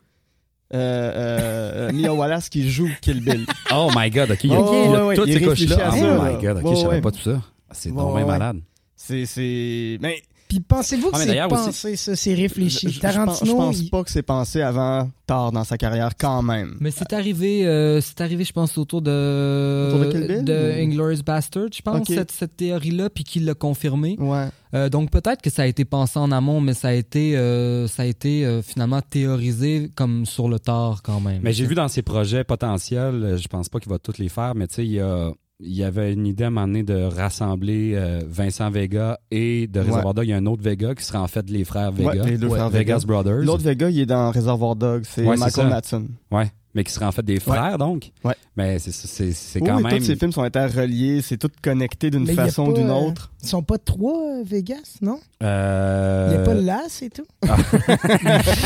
euh, 0.74 0.78
euh, 0.78 1.90
euh, 1.90 1.92
Mia 1.94 2.14
Wallace 2.14 2.50
qui 2.50 2.70
joue 2.70 2.90
Kill 3.02 3.22
Bill? 3.22 3.46
Oh 3.74 3.90
my 3.96 4.10
god, 4.10 4.32
ok. 4.32 4.44
Il 4.44 4.52
y 4.52 4.54
a, 4.56 4.60
Oh, 4.62 4.72
il 4.86 4.92
y 4.92 4.96
a 4.96 5.06
ouais, 5.06 5.16
toutes 5.16 5.28
ces 5.32 5.38
réfléchit 5.38 5.68
couches-là. 5.68 5.92
à 5.92 5.96
Oh 5.96 6.24
my 6.24 6.42
god, 6.44 6.58
ok, 6.64 6.72
je 6.76 6.82
savais 6.82 6.96
ouais. 6.96 7.02
pas 7.02 7.12
tout 7.12 7.20
ça. 7.22 7.42
C'est 7.72 7.90
vraiment 7.92 8.26
malade. 8.26 8.60
C'est 8.96 9.98
ben 10.02 10.14
Puis 10.56 10.66
pensez-vous 10.68 11.10
que 11.12 11.16
Ah, 11.16 11.20
c'est 11.20 11.44
aussi- 11.44 11.66
pensé, 11.66 11.96
ça, 11.96 12.16
c'est 12.16 12.34
réfléchi? 12.34 12.88
je, 12.88 12.94
je- 12.94 12.96
je 12.96 13.00
pense, 13.00 13.12
je 13.12 13.14
Tarantino, 13.18 13.56
pense 13.58 13.80
il- 13.80 13.90
pas 13.90 14.04
que 14.04 14.12
c'est 14.12 14.24
pensé 14.24 14.62
avant 14.62 15.10
tard 15.28 15.52
dans 15.52 15.64
sa 15.64 15.78
carrière 15.78 16.12
quand 16.18 16.42
même. 16.42 16.78
Mais 16.80 16.92
c'est 16.92 17.12
arrivé, 17.14 17.66
euh, 17.68 18.00
c'est 18.02 18.22
arrivé, 18.22 18.44
je 18.44 18.54
pense, 18.54 18.78
autour 18.78 19.02
de, 19.02 19.88
Autour 19.90 20.00
de 20.06 20.12
Kill 20.12 20.28
Bill, 20.28 20.44
de 20.46 20.54
ou- 20.54 20.82
Inglourious 20.82 21.24
Bastard, 21.26 21.68
je 21.76 21.82
pense, 21.82 22.08
cette, 22.08 22.32
cette 22.32 22.56
théorie-là, 22.56 23.10
puis 23.10 23.24
qu'il 23.24 23.46
l'a 23.46 23.54
confirmé. 23.54 24.16
Ouais. 24.20 24.48
Euh, 24.74 24.90
donc 24.90 25.10
peut-être 25.10 25.42
que 25.42 25.50
ça 25.50 25.64
a 25.64 25.66
été 25.66 25.86
pensé 25.86 26.20
en 26.20 26.32
amont, 26.32 26.62
mais 26.62 26.74
ça 26.74 26.90
a 26.90 26.94
été, 26.94 27.36
euh, 27.38 27.88
ça 27.88 28.04
a 28.04 28.06
été 28.06 28.46
euh, 28.46 28.62
finalement 28.62 29.02
théorisé 29.02 29.90
comme 29.96 30.26
sur 30.26 30.48
le 30.50 30.60
tard 30.60 31.02
quand 31.04 31.20
même. 31.20 31.40
Mais 31.44 31.54
j'ai 31.54 31.66
vu 31.66 31.76
dans 31.76 31.88
ses 31.88 32.02
projets 32.02 32.44
potentiels, 32.44 33.38
je 33.42 33.48
pense 33.48 33.70
pas 33.70 33.80
qu'il 33.80 33.90
va 33.92 34.00
tous 34.00 34.18
les 34.18 34.30
faire, 34.30 34.54
mais 34.56 34.68
tu 34.68 34.76
sais, 34.76 34.86
il 34.86 34.92
y 34.94 35.00
a. 35.00 35.32
Il 35.62 35.74
y 35.74 35.84
avait 35.84 36.12
une 36.12 36.28
idée 36.28 36.44
à 36.44 36.48
un 36.48 36.50
moment 36.50 36.68
donné 36.68 36.84
de 36.84 37.02
rassembler 37.02 37.94
euh, 37.96 38.22
Vincent 38.28 38.70
Vega 38.70 39.20
et 39.32 39.68
de 39.68 39.80
Reservoir 39.80 40.14
Dogs. 40.14 40.26
Il 40.26 40.32
y 40.32 40.34
a 40.34 40.38
un 40.38 40.46
autre 40.48 40.62
Vega 40.62 40.94
qui 40.94 41.04
sera 41.06 41.22
en 41.22 41.28
fait 41.28 41.50
les 41.50 41.64
frères 41.64 41.94
Vega. 41.94 42.24
Ouais, 42.24 42.32
les 42.32 42.38
deux 42.38 42.50
frères 42.50 42.70
Vegas 42.70 43.00
Vega. 43.00 43.08
Brothers. 43.08 43.46
L'autre 43.46 43.64
Vega, 43.64 43.90
il 43.90 44.00
est 44.02 44.06
dans 44.06 44.32
Réservoir 44.32 44.76
Dogs, 44.76 45.04
c'est 45.06 45.24
Michael 45.24 45.50
ça. 45.52 45.64
Madsen. 45.64 46.08
Ouais, 46.30 46.52
mais 46.76 46.84
qui 46.84 46.92
seraient 46.94 47.06
en 47.06 47.12
fait 47.12 47.24
des 47.26 47.40
frères 47.40 47.78
donc. 47.80 48.12
Ouais. 48.24 48.36
Mais 48.58 48.78
c'est 48.80 48.92
c'est 48.92 49.32
c'est 49.32 49.60
Oui, 49.62 49.68
quand 49.68 49.78
oui, 49.78 49.84
même. 49.84 49.98
tous 49.98 50.04
ces 50.06 50.16
films 50.16 50.32
sont 50.32 50.44
interreliés, 50.44 51.22
c'est 51.22 51.38
tout 51.38 51.50
connecté 51.62 52.10
d'une 52.12 52.28
façon 52.28 52.68
ou 52.68 52.74
d'une 52.74 52.90
euh, 52.90 52.94
autre. 52.94 53.32
Ils 53.42 53.48
sont 53.50 53.64
pas 53.64 53.78
trois, 53.78 54.18
euh, 54.40 54.44
Vegas, 54.46 54.98
non? 55.02 55.20
Euh... 55.44 56.28
Il 56.32 56.36
n'y 56.38 56.42
a 56.42 56.46
pas 56.46 56.54
Las 56.54 57.02
et 57.02 57.10
tout? 57.10 57.26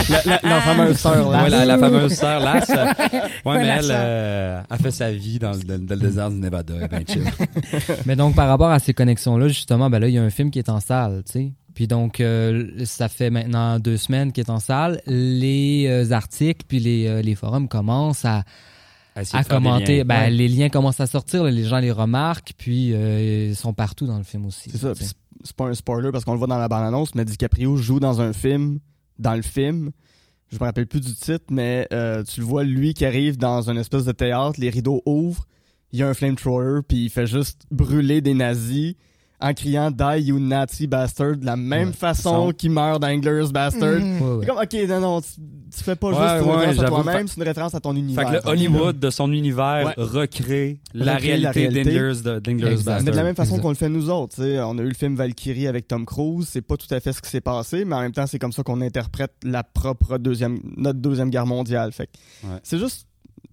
La, 0.09 0.21
la- 0.25 0.39
la 0.43 0.61
fameuse 0.61 0.97
sœur 0.97 1.29
là. 1.29 1.43
Ouais, 1.43 1.49
la, 1.49 1.65
la 1.65 1.77
fameuse 1.77 2.13
sœur 2.13 2.39
Lass. 2.39 2.69
Ouais, 3.45 3.57
mais 3.59 3.67
elle 3.67 3.89
euh, 3.91 4.61
a 4.69 4.77
fait 4.77 4.91
sa 4.91 5.11
vie 5.11 5.39
dans, 5.39 5.51
le- 5.51 5.57
dans 5.63 5.73
le- 5.75 5.85
dans 5.85 5.95
le 5.95 6.01
désert 6.01 6.29
du 6.29 6.37
Nevada. 6.37 6.73
Chill. 7.07 7.23
Mais 8.05 8.15
donc, 8.15 8.35
par 8.35 8.47
rapport 8.47 8.69
à 8.71 8.79
ces 8.79 8.93
connexions-là, 8.93 9.47
justement, 9.47 9.89
ben 9.89 9.99
là, 9.99 10.07
il 10.07 10.13
y 10.13 10.17
a 10.17 10.23
un 10.23 10.29
film 10.29 10.51
qui 10.51 10.59
est 10.59 10.69
en 10.69 10.79
salle, 10.79 11.23
tu 11.25 11.31
sais. 11.33 11.51
Puis 11.79 11.87
donc, 11.87 12.19
euh, 12.19 12.83
ça 12.83 13.07
fait 13.07 13.29
maintenant 13.29 13.79
deux 13.79 13.95
semaines 13.95 14.33
qu'il 14.33 14.43
est 14.43 14.49
en 14.49 14.59
salle. 14.59 14.99
Les 15.07 15.85
euh, 15.87 16.11
articles 16.11 16.65
puis 16.67 16.77
les, 16.81 17.07
euh, 17.07 17.21
les 17.21 17.35
forums 17.35 17.69
commencent 17.69 18.25
à, 18.25 18.43
à 19.15 19.43
commenter. 19.45 19.99
liens. 19.99 20.03
Ben, 20.03 20.19
Ouais. 20.23 20.29
Les 20.29 20.49
liens 20.49 20.67
commencent 20.67 20.99
à 20.99 21.07
sortir, 21.07 21.41
là, 21.45 21.51
les 21.51 21.63
gens 21.63 21.79
les 21.79 21.93
remarquent, 21.93 22.51
puis 22.57 22.93
euh, 22.93 23.47
ils 23.51 23.55
sont 23.55 23.73
partout 23.73 24.05
dans 24.07 24.17
le 24.17 24.25
film 24.25 24.45
aussi. 24.45 24.69
C'est 24.71 24.77
ça. 24.77 24.93
C'est- 24.93 25.15
pas 25.55 25.67
un 25.67 25.73
spoiler 25.73 26.11
parce 26.11 26.25
qu'on 26.25 26.33
le 26.33 26.37
voit 26.37 26.47
dans 26.47 26.57
la 26.57 26.67
bande-annonce, 26.67 27.15
mais 27.15 27.23
DiCaprio 27.23 27.77
joue 27.77 28.01
dans 28.01 28.19
un 28.19 28.33
film, 28.33 28.79
dans 29.17 29.35
le 29.35 29.41
film. 29.41 29.91
Je 30.51 30.57
me 30.57 30.65
rappelle 30.65 30.85
plus 30.85 30.99
du 30.99 31.13
titre, 31.15 31.45
mais 31.49 31.87
euh, 31.93 32.25
tu 32.25 32.41
le 32.41 32.45
vois, 32.45 32.65
lui 32.65 32.93
qui 32.93 33.05
arrive 33.05 33.37
dans 33.37 33.69
une 33.69 33.77
espèce 33.77 34.03
de 34.03 34.11
théâtre, 34.11 34.59
les 34.59 34.69
rideaux 34.69 35.01
ouvrent, 35.05 35.45
il 35.93 35.99
y 35.99 36.03
a 36.03 36.09
un 36.09 36.13
flamethrower, 36.13 36.81
puis 36.85 37.05
il 37.05 37.09
fait 37.09 37.25
juste 37.25 37.61
brûler 37.71 38.19
des 38.19 38.33
nazis 38.33 38.95
en 39.41 39.53
criant 39.53 39.89
Die 39.91 40.19
you 40.23 40.39
Nazi 40.39 40.85
bastard 40.87 41.37
de 41.37 41.45
la 41.45 41.55
même 41.55 41.89
Ouais. 41.89 41.93
façon 41.93 42.47
Son- 42.47 42.51
qu'il 42.51 42.71
meurt 42.71 43.01
dans 43.01 43.07
Inglourious 43.07 43.51
Bastard. 43.51 43.93
Ouais, 43.97 44.19
ouais. 44.21 44.37
C'est 44.41 44.47
comme, 44.47 44.57
ok, 44.57 44.89
non, 44.89 44.99
non, 44.99 45.21
tu, 45.21 45.27
tu 45.75 45.83
fais 45.83 45.95
pas 45.95 46.07
Ouais, 46.09 46.13
juste 46.15 46.45
une 46.45 46.49
ouais, 46.51 46.65
référence 46.67 46.79
à 46.79 46.87
toi-même, 47.03 47.27
c'est 47.27 47.37
une 47.37 47.43
référence 47.43 47.75
à 47.75 47.79
ton 47.79 47.93
Fait 47.93 47.99
univers. 47.99 48.25
que 48.27 48.31
le 48.33 48.41
Hollywood 48.51 48.99
de 48.99 49.09
son 49.09 49.31
univers 49.31 49.85
Ouais. 49.87 50.03
recrée 50.03 50.79
la 50.93 51.15
Recrée 51.15 51.37
la 51.37 51.51
réalité 51.51 51.67
réalité. 51.83 51.95
Exact. 51.97 52.85
Bastard. 52.85 53.03
Mais 53.03 53.11
de 53.11 53.15
la 53.15 53.23
même 53.23 53.35
façon 53.35 53.59
qu'on 53.59 53.69
le 53.69 53.75
fait 53.75 53.89
nous 53.89 54.09
autres, 54.09 54.35
tu 54.35 54.41
sais, 54.41 54.59
on 54.59 54.77
a 54.77 54.81
eu 54.81 54.87
le 54.89 54.93
film 54.93 55.15
Valkyrie 55.15 55.67
avec 55.67 55.87
Tom 55.87 56.05
Cruise, 56.05 56.47
c'est 56.49 56.61
pas 56.61 56.75
tout 56.75 56.93
à 56.93 56.99
fait 56.99 57.13
ce 57.13 57.21
qui 57.21 57.29
s'est 57.29 57.39
passé, 57.41 57.85
mais 57.85 57.95
en 57.95 58.01
même 58.01 58.11
temps 58.11 58.27
c'est 58.27 58.39
comme 58.39 58.51
ça 58.51 58.63
qu'on 58.63 58.81
interprète 58.81 59.31
la 59.43 59.63
propre 59.63 60.17
deuxième, 60.17 60.59
notre 60.75 60.99
deuxième 60.99 61.29
guerre 61.29 61.45
mondiale. 61.45 61.91
Fait 61.93 62.09
c'est 62.63 62.77
juste 62.77 63.05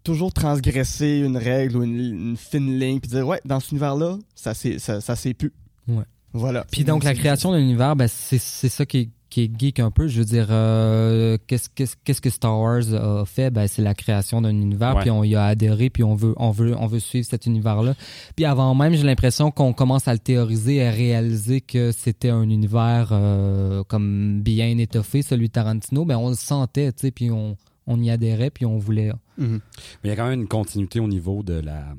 toujours 0.02 0.32
transgresser 0.32 1.18
une 1.24 1.36
règle 1.36 1.76
ou 1.76 1.82
une, 1.82 1.98
une 2.30 2.36
fine 2.36 2.78
ligne 2.78 3.00
puis 3.00 3.10
dire 3.10 3.26
ouais 3.26 3.40
dans 3.44 3.58
cet 3.60 3.72
univers 3.72 3.96
là 3.96 4.16
ça 4.36 4.54
c'est 4.54 4.78
ça, 4.78 5.00
ça 5.00 5.16
s'est 5.16 5.34
pu. 5.34 5.52
Ouais. 5.88 6.04
Voilà. 6.32 6.64
Puis 6.70 6.84
donc, 6.84 7.04
la 7.04 7.14
création 7.14 7.52
d'un 7.52 7.58
univers, 7.60 7.96
ben, 7.96 8.08
c'est 8.08 8.38
c'est 8.38 8.68
ça 8.68 8.84
qui 8.84 8.98
est, 8.98 9.08
qui 9.30 9.42
est 9.44 9.50
geek 9.58 9.80
un 9.80 9.90
peu. 9.90 10.06
Je 10.06 10.18
veux 10.18 10.24
dire, 10.26 10.48
euh, 10.50 11.38
qu'est-ce 11.46 11.68
qu'est-ce- 11.74 11.96
qu'est-ce 12.04 12.20
que 12.20 12.28
Star 12.30 12.58
Wars 12.60 12.92
a 12.92 13.24
fait? 13.24 13.50
Ben, 13.50 13.66
c'est 13.68 13.80
la 13.82 13.94
création 13.94 14.42
d'un 14.42 14.50
univers, 14.50 14.94
puis 15.00 15.10
on 15.10 15.24
y 15.24 15.34
a 15.34 15.46
adhéré, 15.46 15.88
puis 15.88 16.04
on 16.04 16.14
veut, 16.14 16.34
on 16.36 16.50
veut, 16.50 16.74
on 16.78 16.86
veut 16.86 17.00
suivre 17.00 17.26
cet 17.26 17.46
univers-là. 17.46 17.94
Puis 18.34 18.44
avant 18.44 18.74
même, 18.74 18.92
j'ai 18.94 19.02
l'impression 19.04 19.50
qu'on 19.50 19.72
commence 19.72 20.08
à 20.08 20.12
le 20.12 20.18
théoriser 20.18 20.76
et 20.76 20.86
à 20.86 20.90
réaliser 20.90 21.60
que 21.62 21.90
c'était 21.92 22.30
un 22.30 22.42
univers 22.50 23.08
euh, 23.12 23.82
comme 23.84 24.42
bien 24.42 24.76
étoffé, 24.78 25.22
celui 25.22 25.46
de 25.48 25.52
Tarantino. 25.52 26.04
Ben, 26.04 26.16
on 26.18 26.28
le 26.28 26.34
sentait, 26.36 26.92
tu 26.92 27.00
sais, 27.02 27.10
puis 27.10 27.30
on, 27.30 27.56
on 27.86 28.02
y 28.02 28.10
adhérait, 28.10 28.50
puis 28.50 28.66
on 28.66 28.76
voulait, 28.78 29.10
Mhm. 29.38 29.60
Mais 30.02 30.04
il 30.04 30.08
y 30.08 30.12
a 30.12 30.16
quand 30.16 30.28
même 30.28 30.40
une 30.40 30.48
continuité 30.48 30.98
au 31.00 31.08
niveau 31.08 31.42
de 31.42 31.54
la 31.54 31.94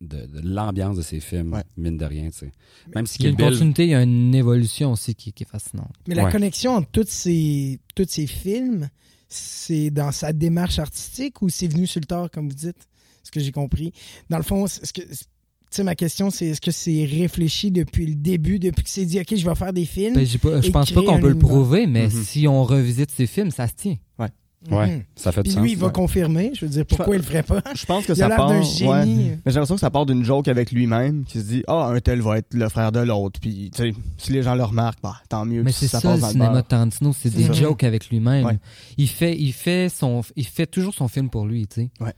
de, 0.00 0.26
de 0.26 0.40
l'ambiance 0.42 0.96
de 0.96 1.02
ces 1.02 1.20
films, 1.20 1.52
Ouais. 1.52 1.62
mine 1.76 1.96
de 1.98 2.04
rien, 2.04 2.30
tu 2.30 2.38
sais. 2.38 2.52
Même 2.94 3.06
si 3.06 3.18
Il 3.18 3.24
y 3.24 3.26
a 3.26 3.30
une 3.30 3.36
Bill, 3.36 3.46
continuité, 3.50 3.84
il 3.84 3.90
y 3.90 3.94
a 3.94 4.02
une 4.02 4.34
évolution 4.34 4.92
aussi 4.92 5.14
qui, 5.14 5.32
qui 5.32 5.42
est 5.42 5.46
fascinante. 5.46 5.92
Mais 6.06 6.14
la 6.14 6.24
Ouais. 6.24 6.32
connexion 6.32 6.72
entre 6.76 6.88
tous 6.90 7.06
ces, 7.08 7.78
tous 7.94 8.06
ces 8.08 8.26
films, 8.26 8.88
c'est 9.28 9.90
dans 9.90 10.12
sa 10.12 10.32
démarche 10.32 10.78
artistique 10.78 11.42
ou 11.42 11.48
c'est 11.48 11.66
venu 11.68 11.86
sur 11.86 12.00
le 12.00 12.06
tard, 12.06 12.30
comme 12.30 12.48
vous 12.48 12.54
dites? 12.54 12.88
Ce 13.22 13.30
que 13.30 13.40
j'ai 13.40 13.52
compris? 13.52 13.92
Dans 14.30 14.38
le 14.38 14.42
fond, 14.44 14.64
est-ce 14.66 14.92
que. 14.92 15.02
Tu 15.02 15.76
sais, 15.76 15.84
ma 15.84 15.94
question, 15.94 16.30
c'est 16.30 16.46
est-ce 16.46 16.62
que 16.62 16.70
c'est 16.70 17.04
réfléchi 17.04 17.70
depuis 17.70 18.06
le 18.06 18.14
début, 18.14 18.58
depuis 18.58 18.82
que 18.84 18.88
c'est 18.88 19.04
dit, 19.04 19.20
OK, 19.20 19.36
je 19.36 19.46
vais 19.46 19.54
faire 19.54 19.74
des 19.74 19.84
films? 19.84 20.14
Ben, 20.14 20.26
pas- 20.40 20.62
je 20.62 20.70
pense 20.70 20.90
pas 20.92 21.02
qu'on 21.02 21.20
peut 21.20 21.28
le 21.28 21.38
prouver, 21.38 21.86
mais 21.86 22.04
Mhm. 22.06 22.22
si 22.24 22.48
on 22.48 22.64
revisite 22.64 23.10
ces 23.10 23.26
films, 23.26 23.50
ça 23.50 23.68
se 23.68 23.74
tient. 23.74 23.96
ouais, 24.18 24.28
Mhm. 24.68 25.04
ça 25.14 25.30
fait 25.30 25.42
du 25.42 25.48
Puis 25.48 25.52
sens. 25.54 25.62
lui, 25.62 25.72
il 25.72 25.78
va 25.78 25.86
ouais. 25.86 25.92
confirmer. 25.92 26.50
Je 26.54 26.64
veux 26.64 26.70
dire, 26.70 26.84
pourquoi 26.84 27.14
il 27.14 27.18
le 27.18 27.24
ferait 27.24 27.44
pas? 27.44 27.62
Je 27.74 27.86
pense 27.86 28.04
que 28.06 28.12
Il 28.12 28.22
a 28.22 28.28
ça 28.28 28.36
part. 28.36 28.48
d'un 28.48 28.58
ouais. 28.58 28.64
génie. 28.64 29.30
Mais 29.30 29.38
j'ai 29.46 29.52
l'impression 29.52 29.76
que 29.76 29.80
ça 29.80 29.90
part 29.90 30.04
d'une 30.04 30.24
joke 30.24 30.48
avec 30.48 30.72
lui-même 30.72 31.24
qui 31.24 31.38
se 31.38 31.44
dit 31.44 31.62
Ah, 31.68 31.86
un 31.94 32.00
tel 32.00 32.20
va 32.22 32.38
être 32.38 32.52
le 32.54 32.68
frère 32.68 32.90
de 32.90 32.98
l'autre. 33.00 33.38
Puis, 33.40 33.70
tu 33.74 33.82
sais, 33.92 33.94
si 34.16 34.32
les 34.32 34.42
gens 34.42 34.56
le 34.56 34.64
remarquent, 34.64 35.00
bah, 35.02 35.16
tant 35.28 35.44
mieux. 35.44 35.62
Mais 35.62 35.70
c'est 35.72 35.86
ça, 35.86 36.00
le 36.16 36.20
cinéma 36.20 36.56
de 36.56 36.66
Tarantino, 36.66 37.12
c'est 37.16 37.30
des 37.30 37.44
ça. 37.46 37.52
jokes 37.52 37.84
avec 37.84 38.08
lui-même. 38.10 38.44
Ouais. 38.44 38.58
Il 38.96 39.08
fait, 39.08 39.36
il 39.38 39.52
fait 39.52 39.88
son, 39.88 40.22
il 40.34 40.46
fait 40.46 40.66
toujours 40.66 40.92
son 40.94 41.06
film 41.08 41.30
pour 41.30 41.46
lui, 41.46 41.66
tu 41.68 41.82
sais. 41.82 41.90
Ouais. 42.00 42.12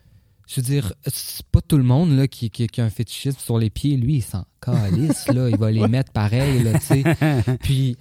Je 0.48 0.60
veux 0.60 0.66
dire, 0.66 0.92
c'est 1.06 1.46
pas 1.46 1.60
tout 1.60 1.76
le 1.76 1.84
monde 1.84 2.10
là 2.16 2.26
qui, 2.26 2.50
qui, 2.50 2.66
qui 2.66 2.80
a 2.80 2.84
un 2.84 2.90
fétichisme 2.90 3.38
sur 3.38 3.56
les 3.58 3.70
pieds. 3.70 3.96
Lui, 3.96 4.16
il 4.16 4.22
s'en 4.22 4.44
calisse 4.60 5.28
là, 5.28 5.48
il 5.48 5.56
va 5.56 5.70
les 5.70 5.86
mettre 5.86 6.10
pareil 6.10 6.64
là, 6.64 6.72
tu 6.80 6.86
sais. 6.86 7.04
Puis 7.62 7.96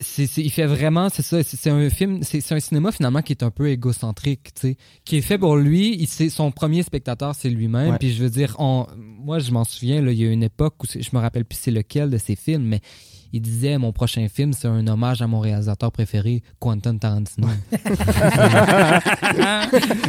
c'est, 0.00 0.26
c'est- 0.26 0.42
il 0.42 0.50
fait 0.50 0.66
vraiment, 0.66 1.08
c'est 1.08 1.22
ça, 1.22 1.42
c'est, 1.42 1.56
c'est 1.56 1.70
un 1.70 1.88
film, 1.90 2.20
c'est, 2.22 2.52
un 2.52 2.60
cinéma 2.60 2.92
finalement 2.92 3.22
qui 3.22 3.32
est 3.32 3.42
un 3.42 3.50
peu 3.50 3.68
égocentrique, 3.70 4.52
tu 4.54 4.60
sais, 4.60 4.76
qui 5.04 5.16
est 5.16 5.22
fait 5.22 5.38
pour 5.38 5.56
lui. 5.56 5.96
Il, 5.98 6.06
c'est, 6.06 6.28
son 6.28 6.50
premier 6.50 6.82
spectateur, 6.82 7.34
c'est 7.34 7.50
lui-même. 7.50 7.92
Ouais. 7.92 7.98
Puis 7.98 8.12
je 8.12 8.22
veux 8.22 8.30
dire, 8.30 8.56
on, 8.58 8.86
moi 8.96 9.38
je 9.38 9.50
m'en 9.52 9.64
souviens, 9.64 10.02
là, 10.02 10.12
il 10.12 10.18
y 10.18 10.26
a 10.26 10.30
une 10.30 10.42
époque 10.42 10.74
où 10.82 10.86
je 10.86 11.08
me 11.12 11.18
rappelle 11.20 11.44
plus 11.44 11.58
c'est 11.60 11.70
lequel 11.70 12.10
de 12.10 12.18
ses 12.18 12.36
films, 12.36 12.64
mais 12.64 12.80
il 13.36 13.40
disait 13.42 13.78
mon 13.78 13.90
prochain 13.90 14.28
film 14.32 14.52
c'est 14.52 14.68
un 14.68 14.86
hommage 14.86 15.20
à 15.20 15.26
mon 15.26 15.40
réalisateur 15.40 15.90
préféré, 15.90 16.40
Quentin 16.60 16.96
Tarantino. 16.96 17.48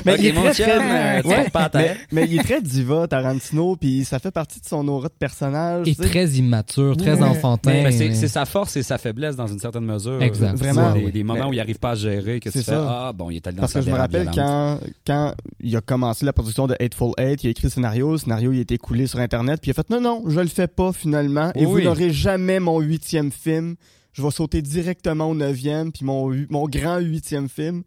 Mais 0.06 0.16
il 0.20 0.26
est 0.28 0.32
mon 0.34 0.44
très, 0.44 0.54
chum, 0.54 0.66
très- 0.66 1.18
euh, 1.18 1.22
tu 1.22 1.28
Ouais, 1.28 1.44
tombes 1.44 1.52
pas 1.52 1.60
à 1.64 1.70
mais, 1.74 1.84
terre. 1.84 1.98
mais 2.12 2.26
il 2.30 2.40
est 2.40 2.44
très 2.44 2.62
diva, 2.62 3.08
Tarantino, 3.08 3.76
puis 3.76 4.06
ça 4.06 4.20
fait 4.20 4.30
partie 4.32 4.60
de 4.60 4.66
son 4.66 4.88
aura 4.88 5.08
de 5.08 5.14
personnage. 5.18 5.88
Et 5.88 5.96
très 5.96 6.28
immature, 6.30 6.96
très 6.98 7.16
Ouais. 7.16 7.24
enfantin. 7.24 7.72
Mais 7.72 7.92
c'est 7.92 8.14
c'est 8.14 8.28
sa 8.28 8.46
force 8.46 8.78
et 8.78 8.84
sa 8.84 8.98
faiblesse 9.00 9.36
dans 9.36 9.48
une 9.48 9.60
certaine 9.60 9.86
mesure. 9.86 10.22
Exact. 10.22 10.56
Vraiment. 10.58 10.92
Des, 10.94 11.12
des 11.12 11.24
moments 11.24 11.46
Mais- 11.46 11.50
où 11.50 11.54
il 11.54 11.58
n'arrive 11.58 11.80
pas 11.80 11.92
à 11.92 11.96
gérer, 11.96 12.40
que 12.40 12.50
tu 12.50 12.60
C'est 12.60 12.64
fais 12.66 12.72
ça. 12.72 13.08
Ah, 13.08 13.14
bon, 13.14 13.30
il 13.32 13.38
est 13.38 13.48
allé 13.48 13.56
dans 13.58 13.62
Parce 13.62 13.74
que 13.74 13.82
je 13.82 13.90
me 13.90 13.96
rappelle 13.96 14.30
quand, 14.34 14.80
quand 15.08 15.34
il 15.62 15.76
a 15.76 15.82
commencé 15.82 16.26
la 16.26 16.34
production 16.34 16.68
de 16.68 16.76
Hateful 16.80 17.12
Eight, 17.18 17.44
il 17.44 17.48
a 17.48 17.50
écrit 17.50 17.68
le 17.68 17.72
scénario, 17.72 18.12
le 18.12 18.18
scénario 18.20 18.52
il 18.54 18.60
a 18.60 18.62
été 18.62 18.78
coulé 18.78 19.08
sur 19.08 19.20
Internet, 19.20 19.60
puis 19.62 19.70
il 19.70 19.72
a 19.72 19.74
fait 19.74 19.90
non, 19.90 20.00
non, 20.02 20.24
je 20.28 20.40
le 20.40 20.48
fais 20.48 20.68
pas 20.68 20.92
finalement, 20.94 21.52
et 21.56 21.66
Oui. 21.66 21.82
vous 21.82 21.82
n'aurez 21.82 22.12
jamais 22.12 22.60
mon 22.60 22.80
huitième 22.80 23.14
film. 23.32 23.75
Je 24.13 24.21
vais 24.21 24.32
sauter 24.32 24.62
directement 24.62 25.30
au 25.30 25.36
neuvième, 25.36 25.91
puis 25.91 26.06
mon, 26.06 26.34
mon 26.49 26.67
grand 26.67 26.99
huitième 26.99 27.49
film. 27.49 27.84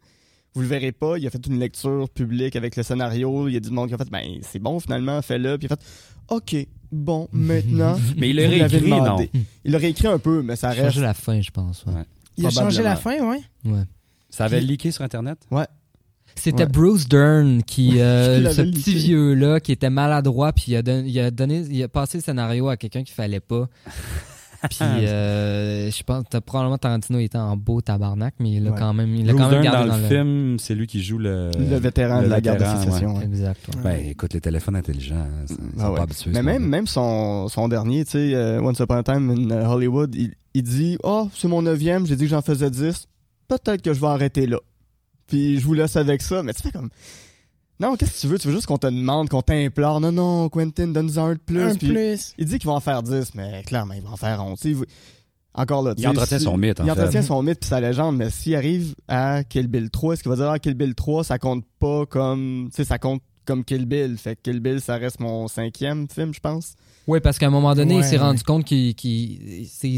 Vous 0.53 0.61
le 0.61 0.67
verrez 0.67 0.91
pas. 0.91 1.17
Il 1.17 1.25
a 1.27 1.29
fait 1.29 1.45
une 1.47 1.59
lecture 1.59 2.09
publique 2.09 2.55
avec 2.55 2.75
le 2.75 2.83
scénario. 2.83 3.47
Il 3.47 3.53
y 3.53 3.57
a 3.57 3.59
du 3.59 3.69
monde 3.69 3.87
qui 3.89 3.93
a 3.93 3.97
fait, 3.97 4.09
ben, 4.09 4.23
c'est 4.41 4.59
bon 4.59 4.79
finalement, 4.79 5.21
fais-le. 5.21 5.57
Puis 5.57 5.67
il 5.69 5.73
a 5.73 5.75
fait, 5.75 5.85
OK, 6.29 6.67
bon, 6.91 7.27
maintenant. 7.33 7.97
Mais 8.17 8.29
il 8.31 8.35
l'a 8.35 8.47
réécrit, 8.49 8.89
non? 8.89 9.17
Il 9.63 9.71
l'a 9.71 9.77
réécrit 9.77 10.07
un 10.07 10.19
peu, 10.19 10.41
mais 10.41 10.55
ça 10.55 10.69
reste. 10.69 10.81
changer 10.85 11.01
la 11.01 11.13
fin, 11.13 11.39
je 11.41 11.51
pense. 11.51 11.85
ouais. 11.85 11.93
Ouais. 11.93 12.03
Il 12.37 12.45
a 12.45 12.49
changé 12.51 12.81
la 12.83 12.95
fin, 12.95 13.19
ouais. 13.29 13.41
Ouais. 13.65 13.83
Ça 14.29 14.45
avait 14.45 14.61
leaké 14.61 14.91
sur 14.91 15.03
Internet? 15.03 15.39
C'était 16.35 16.63
Ouais. 16.63 16.69
Bruce 16.69 17.07
Dern 17.07 17.63
qui, 17.63 17.99
euh, 17.99 18.47
Qui 18.49 18.55
ce 18.55 18.61
petit 18.61 18.93
vieux 18.95 19.33
là, 19.33 19.59
qui 19.59 19.71
était 19.71 19.89
maladroit, 19.89 20.53
puis 20.53 20.65
il 20.69 20.75
a, 20.77 20.81
don- 20.81 21.03
il 21.05 21.19
a 21.19 21.31
donné, 21.31 21.65
il 21.69 21.83
a 21.83 21.87
passé 21.89 22.17
le 22.19 22.23
scénario 22.23 22.69
à 22.69 22.77
quelqu'un 22.77 23.03
qu'il 23.03 23.13
fallait 23.15 23.39
pas. 23.39 23.67
Puis 24.69 24.79
euh, 24.81 25.89
je 25.91 26.03
pense, 26.03 26.23
que 26.29 26.37
probablement 26.39 26.77
Tarantino 26.77 27.19
était 27.19 27.37
en 27.37 27.55
beau 27.55 27.81
tabarnak, 27.81 28.33
mais 28.39 28.53
il 28.53 28.67
a 28.67 28.71
Ouais. 28.71 28.77
quand 28.77 28.93
même, 28.93 29.15
il 29.15 29.29
a 29.29 29.33
quand 29.33 29.49
même 29.49 29.61
gardé 29.63 29.87
dans, 29.89 29.95
dans, 29.95 30.01
le 30.01 30.07
film, 30.07 30.59
c'est 30.59 30.75
lui 30.75 30.85
qui 30.87 31.01
joue 31.01 31.17
le... 31.17 31.51
le 31.57 31.77
vétéran 31.77 32.19
le 32.19 32.25
de 32.25 32.29
la 32.29 32.41
guerre 32.41 32.57
de 32.57 32.65
sécession. 32.65 33.15
ouais. 33.17 33.23
Exact. 33.25 33.59
ouais. 33.75 33.81
Ben, 33.83 34.05
écoute, 34.09 34.33
les 34.33 34.41
téléphones 34.41 34.75
intelligents, 34.75 35.15
hein, 35.15 35.45
ça- 35.45 35.55
ils 35.57 35.79
sont 35.79 35.85
Ah 35.85 35.91
ouais. 35.91 35.97
pas 35.97 36.03
habitués. 36.03 36.31
Mais 36.33 36.43
même, 36.43 36.65
même 36.65 36.87
son, 36.87 37.47
son 37.47 37.67
dernier, 37.69 38.03
tu 38.05 38.11
sais, 38.11 38.33
euh, 38.35 38.61
Once 38.61 38.79
Upon 38.79 38.95
a 38.95 39.03
Time 39.03 39.29
in 39.51 39.69
Hollywood, 39.69 40.13
il, 40.15 40.33
il 40.53 40.63
dit 40.63 40.97
Oh, 41.03 41.29
c'est 41.35 41.47
mon 41.47 41.61
neuvième, 41.61 42.05
j'ai 42.05 42.15
dit 42.15 42.23
que 42.25 42.29
j'en 42.31 42.41
faisais 42.41 42.69
10. 42.69 43.07
Peut-être 43.47 43.81
que 43.81 43.93
je 43.93 43.99
vais 44.01 44.07
arrêter 44.07 44.45
là. 44.45 44.57
Puis 45.27 45.59
je 45.59 45.65
vous 45.65 45.73
laisse 45.73 45.95
avec 45.95 46.21
ça. 46.21 46.43
Mais 46.43 46.53
tu 46.53 46.63
fais 46.63 46.71
comme. 46.71 46.89
Non, 47.79 47.95
qu'est-ce 47.95 48.13
que 48.15 48.19
tu 48.21 48.27
veux? 48.27 48.37
Tu 48.39 48.47
veux 48.47 48.53
juste 48.53 48.65
qu'on 48.65 48.77
te 48.77 48.87
demande, 48.87 49.29
qu'on 49.29 49.41
t'implore. 49.41 50.01
Non, 50.01 50.11
non, 50.11 50.49
Quentin, 50.49 50.87
donne-nous 50.87 51.17
un 51.19 51.33
de 51.33 51.39
plus. 51.39 51.61
Un 51.61 51.75
Puis 51.75 51.87
plus. 51.87 52.33
Il 52.37 52.45
dit 52.45 52.59
qu'il 52.59 52.67
va 52.67 52.73
en 52.73 52.79
faire 52.81 53.01
10, 53.03 53.33
mais 53.35 53.63
clairement, 53.65 53.93
il 53.93 54.01
va 54.01 54.09
en 54.11 54.17
faire 54.17 54.43
11. 54.45 54.59
Tu 54.59 54.75
sais, 54.75 54.85
Encore 55.53 55.81
là, 55.81 55.93
Il 55.97 56.07
entretient 56.07 56.37
si- 56.39 56.43
son 56.43 56.57
mythe, 56.57 56.79
en 56.79 56.83
Il 56.83 56.87
fait. 56.87 56.99
entretient 56.99 57.21
son 57.21 57.41
mythe 57.41 57.59
puis 57.61 57.69
sa 57.69 57.79
légende, 57.81 58.17
mais 58.17 58.29
s'il 58.29 58.55
arrive 58.55 58.95
à 59.07 59.43
Kill 59.43 59.67
Bill 59.67 59.89
3, 59.89 60.13
est-ce 60.13 60.23
qu'il 60.23 60.29
va 60.29 60.35
dire 60.35 60.49
ah, 60.49 60.59
Kill 60.59 60.73
Bill 60.75 60.93
3, 60.93 61.23
ça 61.23 61.39
compte 61.39 61.63
pas 61.79 62.05
comme. 62.05 62.67
Tu 62.69 62.75
sais, 62.77 62.83
ça 62.83 62.99
compte 62.99 63.21
comme 63.45 63.63
Kill 63.63 63.85
Bill. 63.85 64.17
Fait 64.17 64.35
que 64.35 64.41
Kill 64.43 64.59
Bill, 64.59 64.79
ça 64.81 64.97
reste 64.97 65.19
mon 65.21 65.47
cinquième 65.47 66.07
film, 66.09 66.33
je 66.33 66.39
pense. 66.39 66.73
Oui, 67.07 67.19
parce 67.21 67.39
qu'à 67.39 67.47
un 67.47 67.49
moment 67.49 67.73
donné, 67.73 67.95
Ouais, 67.95 68.01
il 68.01 68.03
s'est 68.03 68.17
ouais. 68.17 68.21
rendu 68.23 68.43
compte 68.43 68.65
qu'il 68.65 68.93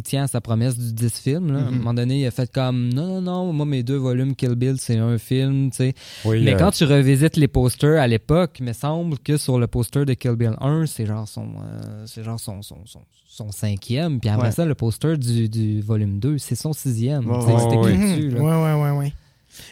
tient 0.03 0.23
à 0.23 0.27
sa 0.27 0.39
promesse 0.39 0.77
du 0.77 0.93
10 0.93 1.19
films. 1.19 1.51
là. 1.51 1.59
À 1.59 1.61
un 1.63 1.71
Mhm. 1.71 1.77
moment 1.79 1.93
donné, 1.93 2.21
il 2.21 2.25
a 2.25 2.31
fait 2.31 2.49
comme 2.49 2.93
non, 2.93 3.05
non, 3.19 3.21
non, 3.21 3.51
moi, 3.53 3.65
mes 3.65 3.83
deux 3.83 3.97
volumes 3.97 4.33
Kill 4.33 4.55
Bill, 4.55 4.75
c'est 4.77 4.97
un 4.97 5.17
film, 5.17 5.71
tu 5.71 5.77
sais. 5.77 5.93
Oui, 6.23 6.41
Mais 6.43 6.53
euh, 6.53 6.57
quand 6.57 6.71
tu 6.71 6.85
revisites 6.85 7.35
les 7.35 7.49
posters 7.49 8.01
à 8.01 8.07
l'époque, 8.07 8.57
il 8.59 8.65
me 8.65 8.73
semble 8.73 9.19
que 9.19 9.35
sur 9.35 9.59
le 9.59 9.67
poster 9.67 10.05
de 10.05 10.13
Kill 10.13 10.35
Bill 10.35 10.55
1, 10.61 10.85
c'est 10.85 11.05
genre 11.05 11.27
son, 11.27 11.47
euh, 11.65 12.03
c'est 12.05 12.23
genre 12.23 12.39
son, 12.39 12.61
son, 12.61 12.77
son, 12.85 13.01
son 13.27 13.51
cinquième. 13.51 14.19
Puis 14.21 14.29
après 14.29 14.47
Ouais. 14.47 14.51
ça, 14.53 14.65
le 14.65 14.75
poster 14.75 15.17
du, 15.17 15.49
du 15.49 15.81
volume 15.81 16.19
2, 16.19 16.37
c'est 16.37 16.55
son 16.55 16.71
sixième. 16.71 17.25
Mhm. 17.25 17.35
dessus, 17.35 18.31
ouais, 18.37 18.39
ouais, 18.39 18.91
ouais. 18.97 19.13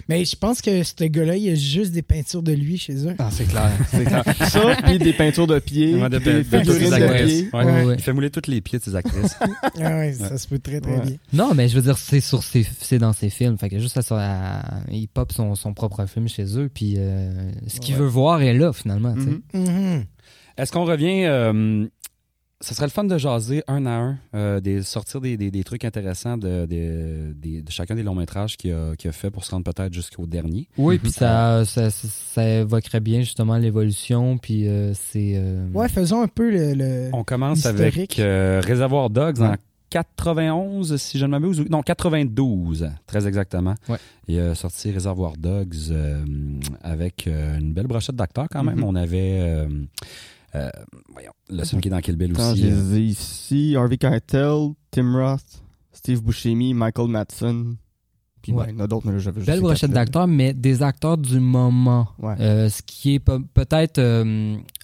Mais 0.07 0.25
je 0.25 0.35
pense 0.35 0.61
que 0.61 0.83
ce 0.83 1.03
gars-là, 1.03 1.35
il 1.35 1.43
y 1.43 1.49
a 1.49 1.55
juste 1.55 1.91
des 1.91 2.01
peintures 2.01 2.43
de 2.43 2.51
lui 2.53 2.77
chez 2.77 3.05
eux. 3.07 3.15
Ah, 3.19 3.29
c'est 3.31 3.45
clair, 3.47 3.71
c'est 3.89 4.03
clair. 4.05 4.23
Ça, 4.49 4.75
puis 4.83 4.97
des 4.99 5.13
peintures 5.13 5.47
de 5.47 5.59
pieds, 5.59 5.95
Ouais, 5.95 6.09
de- 6.09 6.17
des 6.19 6.25
de- 6.25 6.31
de 6.37 6.43
toutes 6.43 6.59
figurines 6.73 6.81
les 6.93 6.99
de 6.99 7.03
actrices. 7.05 7.33
pieds. 7.41 7.49
Ouais. 7.53 7.65
Ouais, 7.65 7.83
ouais. 7.85 7.95
Il 7.97 8.01
fait 8.01 8.13
mouler 8.13 8.29
tous 8.29 8.49
les 8.49 8.61
pieds 8.61 8.79
de 8.79 8.83
ses 8.83 8.95
actrices. 8.95 9.35
Ah 9.81 9.97
ouais, 9.97 10.13
ça 10.13 10.37
se 10.37 10.47
peut 10.47 10.59
très, 10.59 10.81
très 10.81 10.91
Ouais. 10.91 11.01
bien. 11.05 11.15
Non, 11.33 11.53
mais 11.53 11.67
je 11.69 11.75
veux 11.75 11.81
dire, 11.81 11.97
c'est 11.97 12.19
sur 12.21 12.43
ses, 12.43 12.65
c'est 12.81 12.97
dans 12.99 13.13
ses 13.13 13.29
films. 13.29 13.57
Fait 13.57 13.69
que 13.69 13.79
juste 13.79 13.97
à, 13.97 14.01
ça, 14.01 14.17
à- 14.19 14.79
il 14.91 15.07
pop 15.07 15.31
son, 15.31 15.55
son 15.55 15.73
propre 15.73 16.05
film 16.05 16.27
chez 16.27 16.57
eux. 16.57 16.69
Puis 16.73 16.95
euh, 16.97 17.31
ce 17.67 17.79
qu'il 17.79 17.95
Ouais. 17.95 18.01
veut 18.01 18.07
voir 18.07 18.41
est 18.41 18.53
là, 18.53 18.73
finalement. 18.73 19.13
tu 19.13 19.21
sais. 19.23 19.29
Mhm. 19.57 19.63
Mhm. 19.69 20.05
Est-ce 20.57 20.71
qu'on 20.71 20.85
revient... 20.85 21.23
euh, 21.25 21.85
ça 22.61 22.75
serait 22.75 22.87
le 22.87 22.91
fun 22.91 23.05
de 23.05 23.17
jaser 23.17 23.63
un 23.67 23.85
à 23.85 23.91
un, 23.91 24.17
euh, 24.35 24.59
des, 24.59 24.81
sortir 24.83 25.21
des, 25.21 25.37
des- 25.37 25.49
des 25.49 25.63
trucs 25.63 25.85
intéressants 25.85 26.37
de, 26.37 26.65
de- 26.65 27.61
de 27.61 27.71
chacun 27.71 27.95
des 27.95 28.03
longs 28.03 28.15
métrages 28.15 28.57
qu'il 28.57 28.73
a, 28.73 28.95
qu'il 28.97 29.09
a 29.09 29.13
fait 29.13 29.29
pour 29.31 29.45
se 29.45 29.51
rendre 29.51 29.63
peut-être 29.71 29.93
jusqu'au 29.93 30.25
dernier. 30.27 30.67
Oui, 30.77 30.95
Mhm. 30.95 30.99
puis 31.01 31.11
ça, 31.11 31.63
ça, 31.65 31.89
ça, 31.89 32.07
ça 32.33 32.47
évoquerait 32.59 32.99
bien 32.99 33.21
justement 33.21 33.57
l'évolution. 33.57 34.37
Puis 34.37 34.67
euh, 34.67 34.93
c'est. 34.93 35.33
euh, 35.35 35.69
Ouais, 35.73 35.87
faisons 35.87 36.21
un 36.21 36.27
peu 36.27 36.51
le. 36.51 36.73
le- 36.73 37.09
On 37.13 37.23
commence 37.23 37.65
avec 37.65 38.19
euh, 38.19 38.61
Réservoir 38.63 39.09
Dogs 39.09 39.41
en 39.41 39.51
Ouais. 39.51 39.57
91, 39.89 40.97
si 40.97 41.17
je 41.17 41.25
ne 41.25 41.31
m'abuse. 41.31 41.61
ou- 41.61 41.65
Non, 41.69 41.81
92, 41.81 42.89
très 43.07 43.25
exactement. 43.27 43.75
Ouais. 43.87 43.97
Et 44.27 44.37
euh, 44.39 44.53
sorti 44.53 44.91
Réservoir 44.91 45.33
Dogs 45.37 45.73
euh, 45.91 46.23
avec 46.83 47.25
euh, 47.27 47.57
une 47.57 47.73
belle 47.73 47.87
brochette 47.87 48.15
d'acteurs 48.15 48.47
quand 48.51 48.63
même. 48.63 48.77
Mhm. 48.79 48.83
On 48.83 48.95
avait, 48.95 49.39
euh, 50.55 50.69
voyons, 51.13 51.31
le 51.49 51.63
celui 51.63 51.81
qui 51.81 51.87
est 51.87 51.91
dans 51.91 51.99
Kill 52.01 52.15
Bill 52.15 52.31
Attends, 52.31 52.51
aussi. 52.53 52.61
je 52.63 52.67
euh, 52.67 52.99
ici. 52.99 53.75
Harvey 53.77 53.97
Keitel, 53.97 54.69
Tim 54.91 55.13
Roth, 55.15 55.63
Steve 55.91 56.21
Buscemi, 56.23 56.73
Michael 56.73 57.07
Madsen. 57.09 57.75
Puis 58.41 58.53
Ouais. 58.53 58.65
ben, 58.67 58.71
il 58.71 58.77
y 58.77 58.81
en 58.81 58.85
a 58.85 58.87
d'autres, 58.87 59.05
mais 59.11 59.19
j'avais 59.19 59.41
juste 59.41 59.47
Belle 59.51 59.59
brochette 59.61 59.91
d'acteurs, 59.91 60.27
mais 60.27 60.53
des 60.53 60.81
acteurs 60.81 61.17
du 61.17 61.39
moment. 61.39 62.07
Ouais. 62.19 62.35
Euh, 62.39 62.69
ce 62.69 62.81
qui 62.81 63.15
est 63.15 63.19
pe- 63.19 63.43
peut-être 63.53 63.99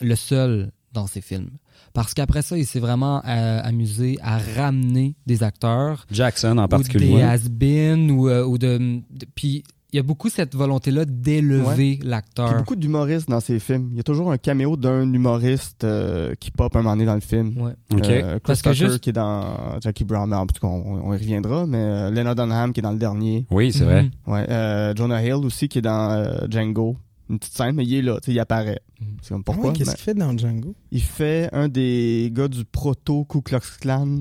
le 0.01 0.15
seul 0.15 0.71
dans 0.91 1.07
ces 1.07 1.21
films. 1.21 1.49
Parce 1.93 2.13
qu'après 2.13 2.41
ça, 2.41 2.57
il 2.57 2.65
s'est 2.65 2.79
vraiment 2.81 3.21
euh, 3.25 3.61
amusé 3.63 4.17
à 4.21 4.37
ramener 4.37 5.15
des 5.25 5.43
acteurs. 5.43 6.05
Jackson 6.11 6.57
en 6.57 6.63
Ou 6.63 6.67
des 6.67 6.67
particulier. 6.67 7.21
has-been, 7.21 8.11
ou, 8.11 8.27
euh, 8.27 8.43
ou 8.45 8.57
de, 8.57 8.77
de- 9.09 9.25
Puis 9.35 9.63
il 9.95 9.97
y 9.97 9.99
a 9.99 10.03
beaucoup 10.03 10.27
cette 10.29 10.55
volonté-là 10.55 11.05
d'élever 11.05 11.99
l'acteur. 12.03 12.57
beaucoup 12.57 12.75
d'humoristes 12.75 13.29
dans 13.29 13.39
ces 13.39 13.59
films. 13.59 13.87
Il 13.91 13.97
y 13.97 13.99
a 14.01 14.03
toujours 14.03 14.29
un 14.29 14.37
caméo 14.37 14.75
d'un 14.75 15.11
humoriste 15.13 15.85
euh, 15.85 16.33
qui 16.37 16.51
pop 16.51 16.75
un 16.75 16.79
moment 16.81 16.91
donné 16.95 17.05
dans 17.05 17.13
le 17.15 17.21
film. 17.21 17.57
Ouais. 17.61 17.71
Euh, 17.93 18.31
Chris 18.33 18.39
Parce 18.43 18.61
que 18.61 18.69
Tucker 18.71 18.85
juste- 18.87 18.99
qui 18.99 19.11
est 19.11 19.13
dans 19.13 19.79
Jackie 19.81 20.03
Brown. 20.03 20.33
En 20.33 20.45
tout 20.47 20.59
cas, 20.59 20.67
on, 20.67 21.01
on 21.07 21.13
y 21.13 21.17
reviendra. 21.17 21.65
Mais 21.65 21.77
euh, 21.77 22.11
Lena 22.11 22.35
Dunham 22.35 22.73
qui 22.73 22.81
est 22.81 22.83
dans 22.83 22.91
le 22.91 22.97
dernier. 22.97 23.45
Oui, 23.51 23.71
c'est 23.71 23.85
vrai. 23.85 24.09
Ouais. 24.27 24.45
Euh, 24.49 24.93
Jonah 24.97 25.23
Hill 25.23 25.35
aussi 25.45 25.69
qui 25.69 25.77
est 25.77 25.81
dans 25.81 26.11
euh, 26.11 26.45
Django. 26.49 26.97
Une 27.29 27.39
petite 27.39 27.53
scène, 27.55 27.75
mais 27.75 27.85
il 27.85 27.93
est 27.95 28.01
là. 28.01 28.19
Il 28.27 28.39
apparaît. 28.39 28.81
Mhm. 28.99 29.07
C'est 29.21 29.29
comme 29.29 29.43
Ah 29.47 29.49
ouais, 29.51 29.55
pourquoi? 29.55 29.71
Qu'est-ce 29.73 29.91
Ben, 29.91 29.95
qu'il 29.95 30.03
fait 30.03 30.13
dans 30.13 30.37
Django? 30.37 30.75
il 30.91 31.01
fait 31.01 31.49
un 31.53 31.69
des 31.69 32.29
gars 32.33 32.47
du 32.49 32.65
proto 32.65 33.23
Ku 33.25 33.41
Klux 33.41 33.59
Klan. 33.79 34.19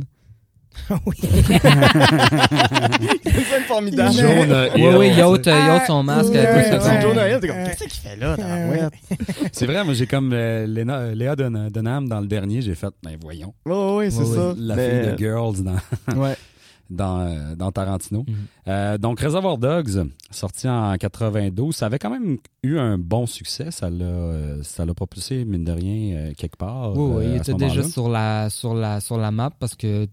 Oui. 1.06 1.14
C'est 3.24 3.58
une 3.58 3.64
formidable. 3.66 4.10
Il- 4.14 4.20
Jonah 4.20 4.66
Oui, 4.74 4.80
Hill, 4.80 4.96
oui, 4.98 5.06
yacht, 5.08 5.46
euh, 5.48 5.66
yacht 5.66 5.86
son 5.86 6.02
masque. 6.02 6.32
Ouais, 6.32 6.38
ouais. 6.40 6.64
ça. 6.64 6.80
C'est 6.80 7.00
Jonah 7.02 7.28
Hill, 7.28 7.38
t'es 7.40 7.48
comme, 7.48 7.56
Ouais. 7.58 7.64
qu'est-ce 7.78 7.84
qu'il 7.84 8.10
fait 8.10 8.16
là, 8.16 8.30
Ouais. 8.32 8.36
tabarouette? 8.36 8.92
C'est 9.52 9.66
vrai, 9.66 9.84
moi 9.84 9.94
j'ai 9.94 10.06
comme 10.06 10.32
euh, 10.32 10.66
Léna- 10.66 11.14
Léa 11.14 11.36
Dun- 11.36 11.70
Dunham 11.70 12.08
dans 12.08 12.20
le 12.20 12.26
dernier, 12.26 12.62
j'ai 12.62 12.74
fait, 12.74 12.92
ben 13.02 13.16
voyons, 13.20 13.54
ouais, 13.66 13.94
ouais, 13.96 14.10
c'est 14.10 14.24
ça. 14.24 14.54
la 14.56 14.76
Mais- 14.76 15.02
fille 15.02 15.12
de 15.12 15.18
Girls 15.18 15.62
dans, 15.62 15.76
Ouais. 16.20 16.36
dans, 16.90 17.20
euh, 17.20 17.54
dans 17.56 17.72
Tarantino. 17.72 18.24
Mhm. 18.26 18.34
Euh, 18.68 18.98
donc 18.98 19.20
Reservoir 19.20 19.58
Dogs, 19.58 20.04
sorti 20.30 20.68
en 20.68 20.96
92, 20.96 21.74
ça 21.74 21.86
avait 21.86 21.98
quand 21.98 22.10
même 22.10 22.38
eu 22.62 22.78
un 22.78 22.98
bon 22.98 23.26
succès, 23.26 23.70
ça 23.70 23.90
l'a 23.90 24.04
euh, 24.04 24.62
ça 24.62 24.84
l'a 24.84 24.94
propulsé, 24.94 25.44
mine 25.44 25.64
de 25.64 25.72
rien, 25.72 26.16
euh, 26.16 26.32
quelque 26.36 26.56
part. 26.56 26.96
Oui, 26.96 27.12
oui, 27.16 27.24
euh, 27.24 27.28
il 27.30 27.36
était 27.36 27.54
déjà 27.54 27.82
sur 27.82 28.08
la, 28.08 28.50
sur, 28.50 28.74
la, 28.74 29.00
sur 29.00 29.16
la 29.18 29.30
map 29.30 29.50
parce 29.58 29.74
que 29.74 30.06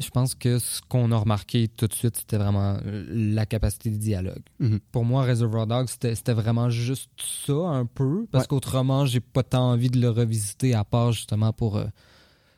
je 0.00 0.10
pense 0.10 0.34
que 0.34 0.58
ce 0.58 0.80
qu'on 0.88 1.12
a 1.12 1.16
remarqué 1.16 1.68
tout 1.68 1.86
de 1.86 1.92
suite, 1.92 2.16
c'était 2.16 2.38
vraiment 2.38 2.78
euh, 2.86 3.04
la 3.10 3.46
capacité 3.46 3.90
de 3.90 3.96
dialogue. 3.96 4.42
Mhm. 4.58 4.80
Pour 4.92 5.04
moi, 5.04 5.22
Reservoir 5.24 5.66
Dogs, 5.66 5.88
c'était 5.88 6.32
vraiment 6.32 6.70
juste 6.70 7.10
ça 7.46 7.52
un 7.52 7.86
peu 7.86 8.26
parce 8.30 8.44
Ouais. 8.44 8.48
qu'autrement, 8.48 9.04
j'ai 9.06 9.20
pas 9.20 9.42
tant 9.42 9.70
envie 9.72 9.90
de 9.90 10.00
le 10.00 10.08
revisiter 10.10 10.74
à 10.74 10.84
part 10.84 11.12
justement 11.12 11.52
pour, 11.52 11.76
euh, 11.76 11.84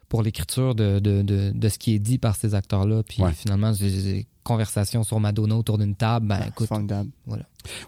pour 0.09 0.23
l'écriture 0.23 0.75
de, 0.75 0.99
de, 0.99 1.23
de, 1.23 1.53
de 1.55 1.69
ce 1.69 1.79
qui 1.79 1.95
est 1.95 1.99
dit 1.99 2.19
par 2.19 2.37
ces 2.37 2.55
acteurs-là. 2.55 3.03
Puis 3.03 3.23
Ouais. 3.23 3.33
finalement, 3.33 3.73
j'ai 3.73 4.27
des 4.43 4.49
conversations 4.49 5.03
sur 5.05 5.21
Madonna 5.21 5.55
autour 5.57 5.79
d'une 5.79 5.95
table. 5.95 6.27
Ben 6.27 6.41
écoute, 6.49 6.67
Formidable. 6.69 7.11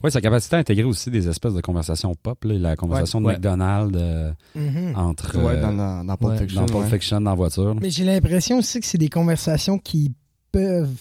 Ouais, 0.02 0.10
sa 0.10 0.20
capacité 0.20 0.56
à 0.56 0.60
intégrer 0.60 0.84
aussi 0.84 1.10
des 1.10 1.28
espèces 1.28 1.54
de 1.54 1.60
conversations 1.60 2.14
pop, 2.14 2.44
là, 2.44 2.54
la 2.58 2.76
conversation 2.76 3.20
de 3.20 3.26
Ouais. 3.26 3.32
McDonald's 3.34 3.98
euh, 4.00 4.32
Mhm. 4.54 4.96
entre 4.96 5.36
Ouais, 5.38 5.54
euh, 5.56 5.62
dans, 5.62 5.72
dans, 5.72 6.04
dans 6.04 6.16
Pulp 6.16 6.30
ouais, 6.32 6.38
Fiction. 6.38 6.60
dans 6.60 6.66
Pulp 6.66 6.84
ouais. 6.84 6.90
Fiction 6.90 7.20
dans 7.20 7.30
la 7.30 7.36
voiture. 7.36 7.74
Mais 7.80 7.90
j'ai 7.90 8.04
l'impression 8.04 8.58
aussi 8.58 8.80
que 8.80 8.86
c'est 8.86 8.98
des 8.98 9.08
conversations 9.08 9.78
qui 9.78 10.12
peuvent 10.52 10.94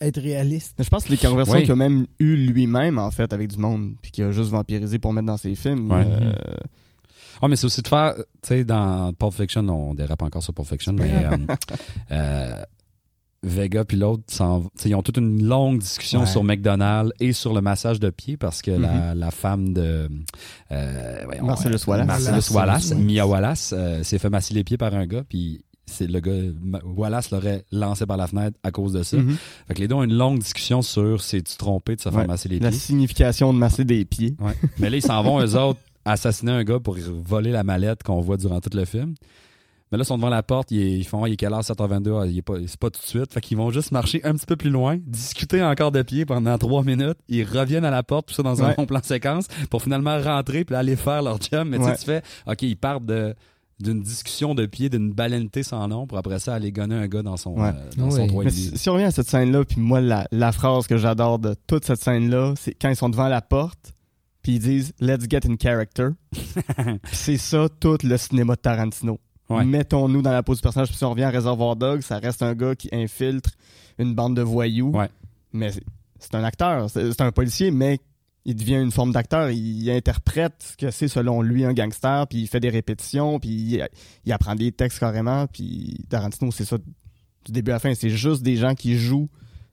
être 0.00 0.20
réalistes. 0.20 0.74
Mais 0.78 0.84
je 0.84 0.90
pense 0.90 1.04
que 1.04 1.10
les 1.10 1.16
conversations 1.18 1.58
Oui. 1.58 1.62
qu'il 1.64 1.72
a 1.72 1.76
même 1.76 2.06
eu 2.18 2.36
lui-même, 2.36 2.98
en 2.98 3.10
fait, 3.10 3.32
avec 3.32 3.48
du 3.48 3.58
monde, 3.58 3.92
puis 4.02 4.10
qu'il 4.10 4.24
a 4.24 4.32
juste 4.32 4.50
vampirisé 4.50 4.98
pour 4.98 5.12
mettre 5.12 5.26
dans 5.26 5.36
ses 5.36 5.54
films. 5.54 5.90
Ouais. 5.90 6.04
euh, 6.06 6.32
Ah, 7.42 7.48
mais 7.48 7.56
c'est 7.56 7.66
aussi 7.66 7.82
de 7.82 7.88
faire, 7.88 8.14
tu 8.16 8.22
sais, 8.42 8.64
dans 8.64 9.12
Pulp 9.12 9.34
Fiction, 9.34 9.68
on 9.68 9.92
dérape 9.94 10.22
encore 10.22 10.42
sur 10.42 10.54
Pulp 10.54 10.66
Fiction, 10.68 10.94
mais 10.94 11.10
euh, 11.30 11.36
euh, 12.10 12.62
Vega 13.44 13.84
puis 13.84 13.96
l'autre, 13.96 14.22
ils 14.84 14.94
ont 14.94 15.02
toute 15.02 15.18
une 15.18 15.44
longue 15.46 15.78
discussion 15.78 16.20
Ouais. 16.20 16.26
sur 16.26 16.42
McDonald's 16.44 17.12
et 17.20 17.32
sur 17.32 17.52
le 17.54 17.60
massage 17.60 18.00
de 18.00 18.10
pied 18.10 18.36
parce 18.36 18.62
que 18.62 18.70
la, 18.70 19.14
la 19.14 19.30
femme 19.30 19.72
de 19.74 20.08
euh, 20.72 21.20
voyons, 21.24 21.44
Marcellus 21.44 21.74
euh, 21.86 21.90
Wallace. 21.90 22.06
Marcellus 22.06 22.56
Wallace. 22.56 22.94
Mia 22.94 23.26
Wallace, 23.26 23.74
euh, 23.76 24.02
s'est 24.02 24.18
fait 24.18 24.30
masser 24.30 24.54
les 24.54 24.64
pieds 24.64 24.76
par 24.78 24.94
un 24.94 25.06
gars, 25.06 25.22
puis 25.28 25.60
c'est 25.86 26.06
le 26.06 26.20
gars 26.20 26.32
Wallace 26.96 27.30
l'aurait 27.30 27.64
lancé 27.70 28.06
par 28.06 28.16
la 28.16 28.26
fenêtre 28.26 28.58
à 28.62 28.70
cause 28.70 28.92
de 28.94 29.02
ça. 29.02 29.16
mhm. 29.18 29.36
Fait 29.68 29.74
que 29.74 29.80
les 29.80 29.88
deux 29.88 29.94
ont 29.94 30.02
une 30.02 30.14
longue 30.16 30.38
discussion 30.38 30.80
sur 30.82 31.20
c'est-tu 31.20 31.56
trompé 31.56 31.96
de 31.96 32.00
se 32.00 32.08
faire 32.08 32.20
Ouais. 32.20 32.26
masser 32.26 32.48
les 32.48 32.58
La 32.58 32.70
pieds? 32.70 32.78
signification 32.78 33.52
de 33.52 33.58
masser 33.58 33.84
des 33.84 34.04
pieds. 34.06 34.34
Ouais. 34.40 34.54
Mais 34.78 34.88
là, 34.90 34.96
ils 34.96 35.02
s'en 35.02 35.22
vont, 35.22 35.40
eux 35.44 35.56
autres, 35.56 35.80
assassiner 36.06 36.52
un 36.52 36.64
gars 36.64 36.80
pour 36.80 36.96
voler 37.26 37.50
la 37.50 37.64
mallette 37.64 38.02
qu'on 38.02 38.20
voit 38.20 38.36
durant 38.38 38.60
tout 38.60 38.70
le 38.76 38.84
film. 38.86 39.14
Mais 39.94 39.98
là, 39.98 40.02
ils 40.02 40.06
sont 40.06 40.16
devant 40.16 40.28
la 40.28 40.42
porte, 40.42 40.72
ils, 40.72 40.80
ils 40.98 41.04
font, 41.04 41.24
il 41.24 41.34
est 41.34 41.36
quelle 41.36 41.52
heure, 41.52 41.60
7h22, 41.62 42.20
Ah, 42.20 42.26
il 42.26 42.36
est 42.38 42.42
pas, 42.42 42.54
c'est 42.66 42.76
pas 42.80 42.90
tout 42.90 43.00
de 43.00 43.06
suite. 43.06 43.32
Fait 43.32 43.40
qu'ils 43.40 43.56
vont 43.56 43.70
juste 43.70 43.92
marcher 43.92 44.20
un 44.24 44.32
petit 44.34 44.44
peu 44.44 44.56
plus 44.56 44.70
loin, 44.70 44.98
discuter 45.06 45.62
encore 45.62 45.92
de 45.92 46.02
pied 46.02 46.26
pendant 46.26 46.58
trois 46.58 46.82
minutes, 46.82 47.16
ils 47.28 47.44
reviennent 47.44 47.84
à 47.84 47.92
la 47.92 48.02
porte, 48.02 48.26
tout 48.26 48.34
ça 48.34 48.42
dans 48.42 48.60
un 48.60 48.70
Ouais. 48.70 48.74
bon 48.76 48.86
plan 48.86 48.98
séquence, 49.04 49.46
pour 49.70 49.82
finalement 49.84 50.20
rentrer 50.20 50.64
puis 50.64 50.74
aller 50.74 50.96
faire 50.96 51.22
leur 51.22 51.40
job. 51.40 51.68
Mais 51.68 51.78
tu 51.78 51.84
sais, 51.84 51.90
Ouais. 51.90 51.96
tu 51.96 52.04
fais, 52.06 52.22
OK, 52.48 52.62
ils 52.62 52.76
partent 52.76 53.06
de 53.06 53.36
d'une 53.80 54.00
discussion 54.02 54.54
de 54.54 54.66
pied, 54.66 54.88
d'une 54.88 55.12
baleinité 55.12 55.62
sans 55.64 55.86
nom, 55.88 56.06
pour 56.06 56.16
après 56.18 56.38
ça 56.38 56.54
aller 56.54 56.70
gonner 56.72 56.94
un 56.94 57.06
gars 57.08 57.22
dans 57.22 57.36
son, 57.36 57.54
Ouais. 57.54 57.68
euh, 57.70 57.90
dans 57.96 58.04
Oui. 58.06 58.12
son 58.12 58.26
toit 58.28 58.44
Mais 58.44 58.50
et 58.50 58.52
demi. 58.54 58.66
si, 58.70 58.78
si 58.78 58.88
on 58.88 58.94
revient 58.94 59.04
à 59.06 59.10
cette 59.10 59.28
scène-là, 59.28 59.64
puis 59.64 59.80
moi, 59.80 60.00
la, 60.00 60.26
la 60.32 60.52
phrase 60.52 60.86
que 60.88 60.96
j'adore 60.96 61.38
de 61.40 61.54
toute 61.66 61.84
cette 61.84 62.00
scène-là, 62.00 62.54
c'est 62.56 62.72
quand 62.74 62.88
ils 62.88 62.94
sont 62.96 63.08
devant 63.10 63.26
la 63.28 63.42
porte, 63.42 63.92
puis 64.42 64.52
ils 64.54 64.58
disent 64.60 64.92
«Let's 65.00 65.24
get 65.28 65.40
in 65.48 65.56
character». 65.60 66.10
C'est 67.12 67.36
ça, 67.36 67.66
tout 67.80 67.98
le 68.04 68.16
cinéma 68.16 68.54
de 68.54 68.60
Tarantino. 68.60 69.18
Ouais. 69.50 69.64
Mettons-nous 69.64 70.22
dans 70.22 70.32
la 70.32 70.42
peau 70.42 70.54
du 70.54 70.60
personnage. 70.60 70.88
Puis 70.88 70.96
si 70.96 71.04
on 71.04 71.10
revient 71.10 71.24
à 71.24 71.30
Reservoir 71.30 71.76
Dogs, 71.76 72.00
ça 72.00 72.18
reste 72.18 72.42
un 72.42 72.54
gars 72.54 72.74
qui 72.74 72.88
infiltre 72.92 73.50
une 73.98 74.14
bande 74.14 74.34
de 74.36 74.42
voyous. 74.42 74.90
Ouais. 74.90 75.10
Mais 75.52 75.70
c'est- 76.18 76.34
un 76.34 76.44
acteur, 76.44 76.88
c'est 76.88 77.20
un 77.20 77.30
policier, 77.32 77.70
mais 77.70 77.98
il 78.46 78.56
devient 78.56 78.76
une 78.80 78.90
forme 78.90 79.12
d'acteur. 79.12 79.50
Il 79.50 79.90
interprète 79.90 80.54
ce 80.72 80.76
que 80.76 80.90
c'est 80.90 81.08
selon 81.08 81.42
lui 81.42 81.64
un 81.64 81.72
gangster, 81.74 82.26
puis 82.26 82.38
il 82.42 82.46
fait 82.46 82.60
des 82.60 82.70
répétitions, 82.70 83.38
puis 83.38 83.50
il, 83.50 83.88
il 84.24 84.32
apprend 84.32 84.54
des 84.54 84.72
textes 84.72 84.98
carrément. 84.98 85.46
Puis 85.46 85.98
Tarantino, 86.08 86.50
c'est 86.50 86.64
ça 86.64 86.78
du 86.78 87.52
début 87.52 87.70
à 87.72 87.74
la 87.74 87.80
fin. 87.80 87.94
C'est 87.94 88.08
juste 88.10 88.42
des 88.42 88.56
gens 88.56 88.74
qui 88.74 88.96
jouent 88.96 89.28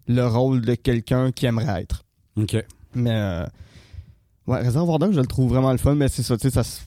le 0.08 0.26
rôle 0.28 0.62
de 0.62 0.76
quelqu'un 0.76 1.32
qui 1.32 1.46
aimerait 1.46 1.84
être. 1.84 2.04
OK. 2.36 2.58
Mais 2.96 3.12
euh, 3.14 3.46
ouais, 4.48 4.62
Reservoir 4.62 5.00
Dogs, 5.00 5.14
je 5.14 5.20
le 5.22 5.28
trouve 5.28 5.50
vraiment 5.50 5.72
le 5.72 5.78
fun, 5.78 5.96
mais 5.96 6.10
c'est 6.10 6.24
ça, 6.24 6.36
tu 6.36 6.44
sais, 6.44 6.50
ça 6.50 6.64
se- 6.64 6.82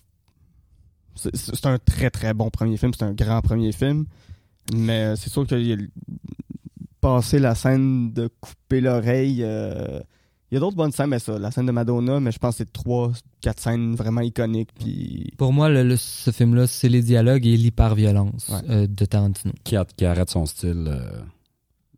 c'est 1.15 1.67
un 1.67 1.79
très 1.79 2.11
très 2.11 2.35
bon 2.35 2.51
premier 2.51 2.77
film, 2.77 2.93
c'est 2.97 3.05
un 3.05 3.13
grand 3.13 3.41
premier 3.43 3.73
film, 3.73 4.07
mais 4.75 5.05
euh, 5.05 5.17
c'est 5.17 5.31
sûr 5.31 5.47
qu'il 5.47 5.67
y 5.67 5.73
a 5.73 5.77
le- 5.77 5.89
passer 7.01 7.39
la 7.39 7.55
scène 7.55 8.13
de 8.13 8.29
couper 8.41 8.81
l'oreille, 8.81 9.43
euh, 9.43 10.01
il 10.51 10.55
y 10.55 10.57
a 10.57 10.61
d'autres 10.61 10.77
bonnes 10.77 10.93
scènes, 10.93 11.11
mais 11.11 11.19
ça, 11.19 11.39
la 11.39 11.51
scène 11.51 11.67
de 11.67 11.73
Madonna, 11.73 12.21
mais 12.21 12.33
je 12.33 12.39
pense 12.39 12.55
que 12.55 12.59
c'est 12.59 12.73
trois, 12.73 13.13
quatre 13.41 13.61
scènes 13.61 13.95
vraiment 13.95 14.21
iconiques, 14.23 14.71
puis 14.79 15.33
pour 15.37 15.53
moi, 15.53 15.69
le- 15.69 15.83
le- 15.83 15.97
ce 15.97 16.31
film-là, 16.31 16.67
c'est 16.67 16.89
les 16.89 17.03
dialogues 17.03 17.47
et 17.47 17.57
l'hyperviolence 17.57 18.49
Ouais. 18.49 18.71
euh, 18.71 18.87
de 18.87 19.05
Tarantino. 19.05 19.53
qui, 19.65 19.77
a- 19.77 19.85
qui 19.85 20.05
arrête 20.07 20.31
son 20.31 20.47
style 20.47 20.85
euh, 20.89 21.21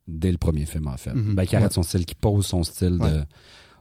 dès 0.08 0.32
le 0.32 0.38
premier 0.38 0.66
film, 0.66 0.88
en 0.88 0.96
fait. 0.96 1.14
Mhm. 1.14 1.34
Ben, 1.34 1.44
qui 1.46 1.54
arrête 1.56 1.68
Ouais. 1.68 1.74
son 1.74 1.82
style, 1.82 2.04
qui 2.06 2.14
pose 2.14 2.46
son 2.46 2.62
style 2.62 2.98
de. 2.98 3.24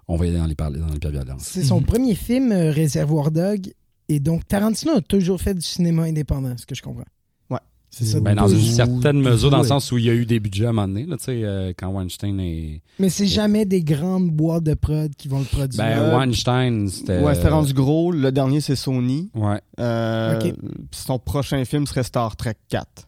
On 0.08 0.17
va 0.17 0.26
y 0.26 0.30
aller 0.30 0.38
dans 0.38 0.45
les 0.45 0.54
parler 0.56 0.80
dans 0.80 0.88
l'hyperviolence. 0.88 1.41
C'est 1.43 1.63
son 1.63 1.80
Mhm. 1.80 1.86
premier 1.88 2.13
film, 2.15 2.52
euh, 2.52 2.69
Réservoir 2.71 3.32
Dog. 3.32 3.74
Et 4.09 4.19
donc, 4.19 4.47
Tarantino 4.47 4.93
a 4.93 5.01
toujours 5.01 5.41
fait 5.41 5.53
du 5.53 5.61
cinéma 5.65 6.03
indépendant, 6.03 6.55
ce 6.57 6.65
que 6.65 6.75
je 6.75 6.81
comprends. 6.81 7.05
Ouais. 7.49 7.57
C'est 7.89 8.05
ça. 8.05 8.19
Ben, 8.19 8.35
dans 8.35 8.47
une 8.47 8.61
certaine 8.61 9.19
mesure, 9.21 9.49
dans 9.49 9.59
le 9.61 9.67
sens 9.67 9.91
où 9.91 9.97
il 9.97 10.05
y 10.05 10.09
a 10.09 10.13
eu 10.13 10.25
des 10.25 10.39
budgets 10.39 10.65
à 10.65 10.69
un 10.69 10.73
moment 10.73 10.87
donné, 10.87 11.05
là, 11.05 11.17
tu 11.17 11.23
sais, 11.25 11.41
euh, 11.43 11.73
quand 11.77 11.89
Weinstein 11.89 12.39
est. 12.39 12.81
Mais 12.99 13.09
c'est 13.09 13.25
jamais 13.25 13.65
des 13.65 13.81
grandes 13.81 14.29
boîtes 14.29 14.63
de 14.63 14.73
prod 14.73 15.11
qui 15.15 15.27
vont 15.27 15.39
le 15.39 15.45
produire. 15.45 15.83
Ben, 15.83 15.97
Euh, 15.97 16.15
Weinstein, 16.17 16.87
c'était. 16.89 17.19
ouais, 17.19 17.33
c'était 17.35 17.49
rendu 17.49 17.73
gros, 17.73 18.11
le 18.11 18.31
dernier 18.31 18.61
c'est 18.61 18.75
Sony, 18.75 19.29
Ouais. 19.33 19.59
euh, 19.79 20.35
Ok. 20.39 20.53
puis 20.91 20.99
son 20.99 21.17
prochain 21.19 21.63
film 21.65 21.87
serait 21.87 22.03
Star 22.03 22.35
Trek 22.35 22.55
4. 22.69 23.07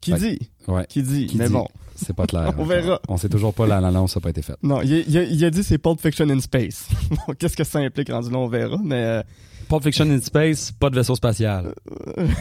Qui 0.00 0.14
dit? 0.14 0.38
Ouais. 0.66 0.84
Qui 0.88 1.02
dit? 1.02 1.26
Qui 1.26 1.36
mais 1.36 1.46
dit? 1.46 1.52
bon. 1.52 1.68
C'est 1.94 2.14
pas 2.16 2.26
clair. 2.26 2.52
On 2.58 2.64
verra. 2.64 3.00
On 3.08 3.16
sait 3.16 3.28
toujours 3.28 3.54
pas, 3.54 3.66
l'annonce 3.66 4.16
n'a 4.16 4.20
pas 4.20 4.30
été 4.30 4.42
faite. 4.42 4.56
Non, 4.64 4.80
il, 4.82 4.92
a- 4.94 4.98
il 5.06 5.18
a, 5.18 5.22
il 5.22 5.44
a 5.44 5.50
dit 5.50 5.62
c'est 5.62 5.78
Pulp 5.78 6.00
Fiction 6.00 6.28
in 6.28 6.40
Space. 6.40 6.88
Bon, 7.10 7.34
Qu'est-ce 7.38 7.56
que 7.56 7.62
ça 7.62 7.78
implique 7.78 8.10
rendu 8.10 8.30
là, 8.30 8.38
on 8.38 8.48
verra. 8.48 8.78
Mais 8.82 8.96
euh, 8.96 9.22
Pulp 9.72 9.84
Fiction 9.84 10.10
in 10.10 10.20
Space, 10.20 10.70
pas 10.70 10.90
de 10.90 10.96
vaisseau 10.96 11.14
spatial. 11.14 11.72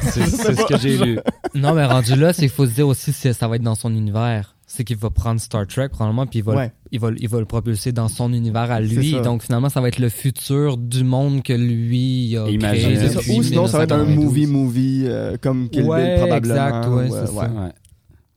C'est 0.02 0.26
sais 0.26 0.26
c'est 0.26 0.56
ce 0.56 0.65
que 0.65 0.78
j'ai 0.78 0.98
lu. 0.98 1.20
Non, 1.56 1.74
mais 1.74 1.86
rendu 1.86 2.15
là, 2.15 2.34
c'est 2.34 2.41
qu'il 2.41 2.50
faut 2.50 2.65
se 2.65 2.72
dire 2.74 2.88
aussi 2.88 3.13
que 3.13 3.32
ça 3.32 3.48
va 3.48 3.56
être 3.56 3.62
dans 3.62 3.76
son 3.76 3.96
univers. 3.96 4.56
C'est 4.67 4.84
qu'il 4.84 4.98
va 4.98 5.10
prendre 5.10 5.39
Star 5.39 5.65
Trek 5.65 5.89
probablement, 5.89 6.26
puis 6.28 6.39
il 6.39 6.46
va, 6.46 6.56
ouais, 6.56 6.72
il, 6.91 7.00
va, 7.00 7.10
il 7.17 7.30
va 7.30 7.39
le 7.39 7.46
propulser 7.46 7.94
dans 7.94 8.10
son 8.10 8.34
univers 8.34 8.70
à 8.70 8.82
lui. 8.82 9.13
Donc 9.22 9.44
finalement, 9.44 9.70
ça 9.70 9.80
va 9.80 9.88
être 9.88 10.00
le 10.00 10.10
futur 10.10 10.76
du 10.78 11.06
monde 11.06 11.41
que 11.41 11.54
lui 11.54 12.36
a 12.38 12.50
Imagine. 12.50 12.96
créé. 12.98 13.10
ça. 13.10 13.20
Ou 13.20 13.44
sinon, 13.44 13.67
ça 13.67 13.78
va 13.78 13.84
être 13.86 13.91
un 13.94 14.06
1992. 14.06 14.26
movie-movie 14.26 15.04
euh, 15.08 15.38
comme 15.41 15.70
Kill 15.70 15.84
Ouais, 15.84 16.15
Bill 16.15 16.17
probablement. 16.26 16.54
exact, 16.56 16.88
ouais, 16.88 17.10
ou, 17.10 17.15
euh, 17.15 17.26
c'est 17.26 17.34
ça. 17.34 17.41
Ouais. 17.50 17.72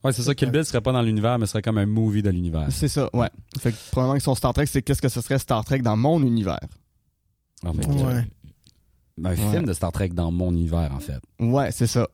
Ouais, 0.05 0.11
c'est 0.13 0.21
ça. 0.21 0.35
Kill 0.35 0.51
Bill 0.51 0.63
serait 0.65 0.81
pas 0.81 0.91
dans 0.93 1.01
l'univers, 1.01 1.37
mais 1.39 1.47
serait 1.47 1.61
comme 1.61 1.77
un 1.79 1.85
movie 1.85 2.21
de 2.21 2.29
l'univers. 2.29 2.67
C'est 2.69 2.87
ça, 2.89 3.09
ouais. 3.13 3.29
Fait 3.59 3.71
que 3.71 3.77
probablement 3.91 4.17
que 4.17 4.23
son 4.23 4.35
Star 4.35 4.53
Trek, 4.53 4.65
c'est 4.67 4.81
qu'est-ce 4.81 5.01
que 5.01 5.09
ce 5.09 5.19
serait 5.21 5.39
Star 5.39 5.63
Trek 5.65 5.79
dans 5.79 5.97
mon 5.97 6.21
univers? 6.21 6.59
Oh. 7.65 7.69
Ouais. 7.69 8.25
Un 9.23 9.29
Ouais. 9.29 9.35
film 9.35 9.65
de 9.65 9.73
Star 9.73 9.91
Trek 9.91 10.09
dans 10.09 10.31
mon 10.31 10.51
univers, 10.51 10.91
en 10.93 10.99
fait. 10.99 11.19
Ouais, 11.39 11.71
c'est 11.71 11.87
ça. 11.87 12.07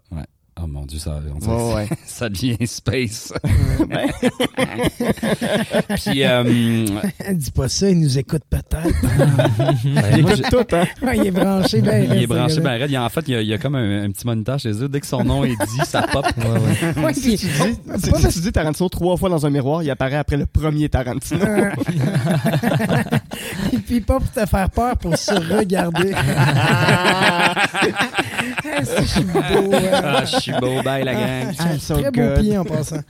Oh 0.64 0.68
mon 0.68 0.86
Dieu, 0.86 1.00
ça, 1.00 1.20
on 1.34 1.40
dirait 1.40 1.74
Ouais, 1.76 1.90
ça 2.06 2.30
devient 2.30 2.56
space. 2.68 3.34
Ben, 3.90 4.10
Puis, 5.96 6.24
euh, 6.24 6.44
Dis 7.34 7.52
pas 7.52 7.68
ça, 7.68 7.90
il 7.90 8.00
nous 8.00 8.18
écoute 8.20 8.44
peut-être. 8.50 8.88
il 9.86 10.20
écoute 10.20 10.44
tout, 10.52 10.76
hein. 10.76 10.86
Ouais, 11.02 11.18
il 11.18 11.28
est 11.28 11.32
branché 11.32 11.82
ben 11.82 12.08
Il 12.14 12.24
est 12.24 12.28
branché 12.28 12.60
ben 12.60 12.72
raide. 12.80 12.90
Il 12.90 12.94
y 12.94 12.96
a- 12.96 13.04
en 13.04 13.10
fait, 13.10 13.24
il 13.28 13.34
y 13.34 13.38
a, 13.38 13.42
il 13.42 13.48
y 13.48 13.54
a 13.54 13.58
comme 13.58 13.76
un, 13.76 14.04
un 14.04 14.12
petit 14.12 14.26
moniteur 14.28 14.60
chez 14.60 14.72
eux. 14.84 14.88
Dès 14.88 15.00
que 15.00 15.08
son 15.08 15.24
nom 15.24 15.44
est 15.44 15.50
dit, 15.56 15.82
ça 15.86 16.04
pop. 16.04 16.26
Ouais, 16.38 17.04
ouais. 17.04 17.14
Si 17.14 17.38
tu 17.38 17.46
dis, 17.48 17.52
pas 17.88 17.98
si 17.98 18.12
parce- 18.12 18.34
tu 18.34 18.40
dis 18.42 18.52
Tarantino 18.52 18.88
trois 18.90 19.18
fois 19.18 19.30
dans 19.30 19.46
un 19.46 19.50
miroir, 19.50 19.82
il 19.84 19.90
apparaît 19.90 20.18
après 20.18 20.38
le 20.38 20.46
premier 20.46 20.90
Tarantino. 20.90 21.44
Et 23.74 23.78
puis 23.78 24.02
pas 24.02 24.20
pour 24.20 24.32
te 24.32 24.46
faire 24.46 24.70
peur, 24.70 24.96
pour 24.98 25.18
se 25.18 25.34
regarder. 25.58 26.12
Ah, 26.16 27.56
si 28.84 29.02
je 29.02 29.08
suis 29.08 29.24
beau. 29.24 29.40
Ah, 30.04 30.24
je 30.26 30.40
suis 30.40 30.51
beau. 30.60 30.82
Bye, 30.84 31.04
la 31.04 31.14
gang. 31.14 31.56
Ah, 31.60 31.72
I'm 31.74 31.80
so 31.80 31.96
très 31.98 32.12
beau 32.12 32.42
pied 32.42 32.58
en 32.58 32.64
passant. 32.66 32.98
Euh, 32.98 33.02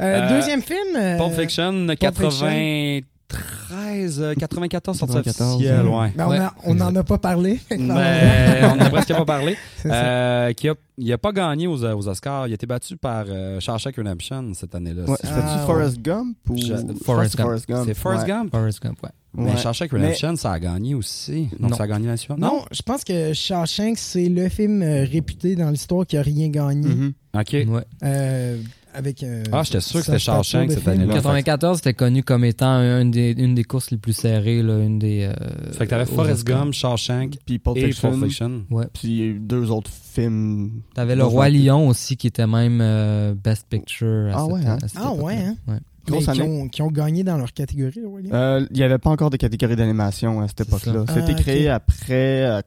Euh, 0.00 0.28
deuxième 0.28 0.62
film. 0.62 0.96
euh, 0.96 1.16
Pulp 1.18 1.32
Fiction, 1.40 1.72
Pulp 1.86 1.98
93. 1.98 3.02
2013, 3.28 4.20
euh, 4.22 4.34
94 4.34 4.96
sortie 4.98 5.14
94, 5.14 5.54
officielle, 5.56 5.86
ouais. 5.86 5.94
ouais. 5.98 6.12
Ben, 6.16 6.26
on 6.26 6.30
Ouais, 6.30 6.38
a- 6.38 6.54
on 6.64 6.74
n'en 6.74 6.94
a 6.94 7.02
pas 7.04 7.18
parlé. 7.18 7.60
Mais 7.70 8.60
on 8.72 8.76
n'a 8.76 8.90
presque 8.90 9.12
pas 9.14 9.24
parlé. 9.24 9.56
Euh, 9.86 10.52
qui 10.54 10.68
a, 10.68 10.74
il 10.98 11.12
a 11.12 11.18
pas 11.18 11.30
gagné 11.32 11.66
aux, 11.68 11.84
aux 11.84 12.08
Oscars. 12.08 12.46
Il 12.48 12.50
a 12.50 12.54
été 12.54 12.66
battu 12.66 12.96
par 12.96 13.24
euh, 13.28 13.60
Shawshank 13.60 13.96
Redemption 13.96 14.52
cette 14.54 14.74
année-là. 14.74 15.04
Ouais, 15.04 15.16
Ah, 15.24 15.64
Forrest 15.66 16.00
Gump 16.00 16.36
ou 16.48 16.56
Je- 16.58 16.74
Forrest 17.04 17.36
Forrest 17.40 17.68
Gump. 17.68 17.84
C'est 17.86 17.94
Forrest. 17.94 18.26
Gump? 18.26 18.50
Forrest 18.50 18.82
Gump, 18.82 18.98
ouais. 19.04 19.10
Mais 19.38 19.50
Ouais. 19.52 19.56
Shawshank 19.56 19.92
Redemption, 19.92 20.36
ça 20.36 20.52
a 20.52 20.58
gagné 20.58 20.94
aussi. 20.94 21.48
Donc 21.58 21.70
Non. 21.70 21.76
ça 21.76 21.84
a 21.84 21.86
gagné 21.86 22.06
la 22.08 22.16
suivante. 22.16 22.38
Non, 22.40 22.64
je 22.72 22.82
pense 22.82 23.04
que 23.04 23.32
Shawshank, 23.32 23.96
c'est 23.98 24.28
le 24.28 24.48
film 24.48 24.82
euh, 24.82 25.04
réputé 25.04 25.54
dans 25.56 25.70
l'histoire 25.70 26.06
qui 26.06 26.16
a 26.16 26.22
rien 26.22 26.48
gagné. 26.48 26.88
Mhm. 26.88 27.12
OK. 27.34 27.52
Ouais. 27.68 27.84
Euh, 28.02 28.58
avec, 28.94 29.22
euh, 29.22 29.44
Ah, 29.52 29.62
j'étais 29.62 29.80
sûr 29.80 30.00
que 30.00 30.06
c'était 30.06 30.18
Shawshank 30.18 30.72
cette 30.72 30.88
année-là. 30.88 31.12
94, 31.14 31.76
c'était 31.76 31.94
connu 31.94 32.24
comme 32.24 32.42
étant 32.44 33.04
des, 33.04 33.32
une 33.36 33.54
des 33.54 33.62
courses 33.62 33.90
les 33.92 33.98
plus 33.98 34.14
serrées, 34.14 34.62
là, 34.62 34.78
une 34.80 34.98
des. 34.98 35.30
euh, 35.30 35.72
Fait 35.72 35.84
que 35.84 35.90
t'avais 35.90 36.06
Forrest. 36.06 36.44
Gump, 36.44 36.72
Shawshank 36.72 37.34
Puis 37.46 37.58
Pulp 37.60 37.78
Fiction. 37.78 38.10
Pulp 38.10 38.24
Fiction. 38.24 38.64
Puis 38.94 39.34
deux 39.38 39.70
autres 39.70 39.90
films. 39.92 40.80
T'avais 40.94 41.14
le 41.14 41.22
Roi. 41.24 41.48
Lion 41.50 41.86
aussi 41.86 42.16
qui 42.16 42.26
était 42.26 42.46
même 42.46 42.80
euh, 42.80 43.34
Best 43.34 43.66
Picture. 43.68 44.30
À 44.32 44.38
Ah 44.38 44.38
cette, 44.44 44.52
ouais, 44.52 44.66
hein? 44.66 44.78
à 44.82 44.88
cette 44.88 45.00
Ah 45.00 45.12
ouais, 45.12 45.36
hein? 45.36 45.56
Ouais. 45.68 45.78
Qui, 46.08 46.42
ont, 46.42 46.68
qui 46.68 46.82
ont 46.82 46.90
gagné 46.90 47.22
dans 47.24 47.36
leur 47.38 47.52
catégorie. 47.52 48.00
Euh, 48.32 48.66
Il 48.70 48.76
n'y 48.76 48.82
avait 48.82 48.98
pas 48.98 49.10
encore 49.10 49.30
de 49.30 49.36
catégorie 49.36 49.76
d'animation 49.76 50.40
à 50.40 50.48
cette 50.48 50.62
époque-là. 50.62 51.04
ça. 51.06 51.14
C'était 51.14 51.34
Ah, 51.36 51.40
créé 51.40 51.68
après. 51.68 52.42
euh, 52.44 52.60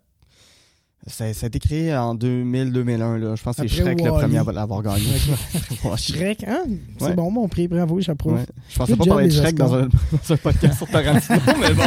ça, 1.07 1.33
ça 1.33 1.45
a 1.45 1.47
été 1.47 1.57
créé 1.57 1.95
en 1.95 2.13
2000-2001. 2.13 3.17
là. 3.17 3.35
Je 3.35 3.41
pense 3.41 3.55
que 3.55 3.63
c'est 3.67 3.67
Shrek 3.67 3.99
le 4.01 4.11
premier 4.11 4.37
à 4.37 4.43
l'avoir 4.51 4.83
gagné. 4.83 5.05
Shrek, 5.97 6.43
hein? 6.47 6.63
C'est 6.99 7.05
Ouais. 7.05 7.13
bon, 7.15 7.31
mon 7.31 7.47
prix, 7.47 7.67
bravo, 7.67 7.99
j'approuve. 7.99 8.33
Ouais. 8.35 8.45
Je 8.69 8.77
pensais 8.77 8.95
pas 8.95 9.05
parler 9.05 9.27
de 9.29 9.33
Shrek 9.33 9.55
dans 9.55 9.73
un, 9.73 9.87
dans 10.11 10.33
un 10.33 10.37
podcast 10.37 10.77
sur 10.77 10.87
Tarantino, 10.87 11.39
mais 11.59 11.73
bon. 11.73 11.83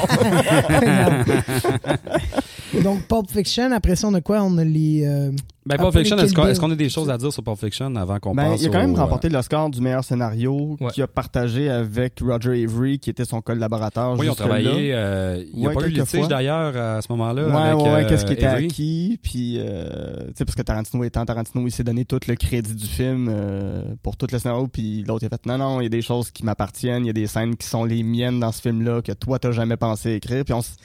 Donc, 2.82 3.02
Pulp 3.06 3.30
Fiction, 3.30 3.70
après 3.72 3.94
ça, 3.96 4.08
on 4.08 4.14
a 4.14 4.20
quoi? 4.20 4.42
On 4.42 4.58
a 4.58 4.64
les... 4.64 5.04
euh, 5.06 5.30
Ben, 5.66 5.78
Pulp 5.78 5.96
Fiction, 5.96 6.18
est-ce 6.18 6.34
qu'on 6.34 6.42
Bill. 6.42 6.50
est-ce 6.50 6.60
qu'on 6.60 6.70
a 6.70 6.74
des 6.74 6.90
choses 6.90 7.08
à 7.08 7.16
dire 7.16 7.32
sur 7.32 7.42
Pulp 7.42 7.58
Fiction 7.58 7.96
avant 7.96 8.18
qu'on 8.18 8.34
Ben, 8.34 8.50
passe 8.50 8.60
il 8.60 8.66
a 8.66 8.70
quand 8.70 8.80
même 8.80 8.92
au, 8.92 8.98
euh, 8.98 9.00
remporté 9.00 9.30
l'Oscar 9.30 9.70
du 9.70 9.80
meilleur 9.80 10.04
scénario 10.04 10.76
Ouais. 10.78 10.90
qu'il 10.90 11.02
a 11.02 11.06
partagé 11.06 11.70
avec 11.70 12.20
Roger 12.20 12.62
Avery, 12.64 12.98
qui 12.98 13.08
était 13.08 13.24
son 13.24 13.40
collaborateur. 13.40 14.12
Oui, 14.18 14.26
ils 14.26 14.30
ont 14.30 14.34
travaillé. 14.34 14.92
euh, 14.92 15.42
il 15.54 15.60
n'y 15.60 15.64
a 15.64 15.68
Ouais, 15.70 15.74
pas 15.74 15.80
eu 15.80 15.84
quelques 15.92 16.06
litige 16.06 16.20
fois. 16.20 16.28
d'ailleurs 16.28 16.76
à 16.76 17.00
ce 17.00 17.06
moment-là. 17.12 17.46
Ouais, 17.46 17.54
avec, 17.54 17.76
ouais, 17.78 17.82
ouais, 17.94 18.04
euh, 18.04 18.08
qu'est-ce 18.10 18.26
qui 18.26 18.32
était 18.34 18.44
Avery. 18.44 18.66
acquis, 18.66 19.18
puis, 19.22 19.56
euh, 19.58 20.26
tu 20.26 20.32
sais, 20.36 20.44
parce 20.44 20.54
que 20.54 20.60
Tarantino 20.62 21.02
étant 21.02 21.24
Tarantino, 21.24 21.66
il 21.66 21.70
s'est 21.70 21.82
donné 21.84 22.04
tout 22.04 22.20
le 22.28 22.34
crédit 22.34 22.74
du 22.74 22.86
film 22.86 23.28
euh, 23.30 23.84
pour 24.02 24.18
tout 24.18 24.26
le 24.30 24.38
scénario, 24.38 24.66
puis 24.66 25.02
l'autre, 25.08 25.22
il 25.22 25.26
a 25.26 25.30
fait, 25.30 25.46
non, 25.46 25.56
non, 25.56 25.80
il 25.80 25.84
y 25.84 25.86
a 25.86 25.88
des 25.88 26.02
choses 26.02 26.30
qui 26.30 26.44
m'appartiennent, 26.44 27.04
il 27.04 27.06
y 27.06 27.10
a 27.10 27.14
des 27.14 27.26
scènes 27.26 27.56
qui 27.56 27.66
sont 27.66 27.84
les 27.84 28.02
miennes 28.02 28.38
dans 28.38 28.52
ce 28.52 28.60
film-là, 28.60 29.00
que 29.00 29.12
toi, 29.12 29.38
t'as 29.38 29.52
jamais 29.52 29.78
pensé 29.78 30.10
écrire, 30.12 30.44
puis 30.44 30.52
on 30.52 30.58
s- 30.60 30.76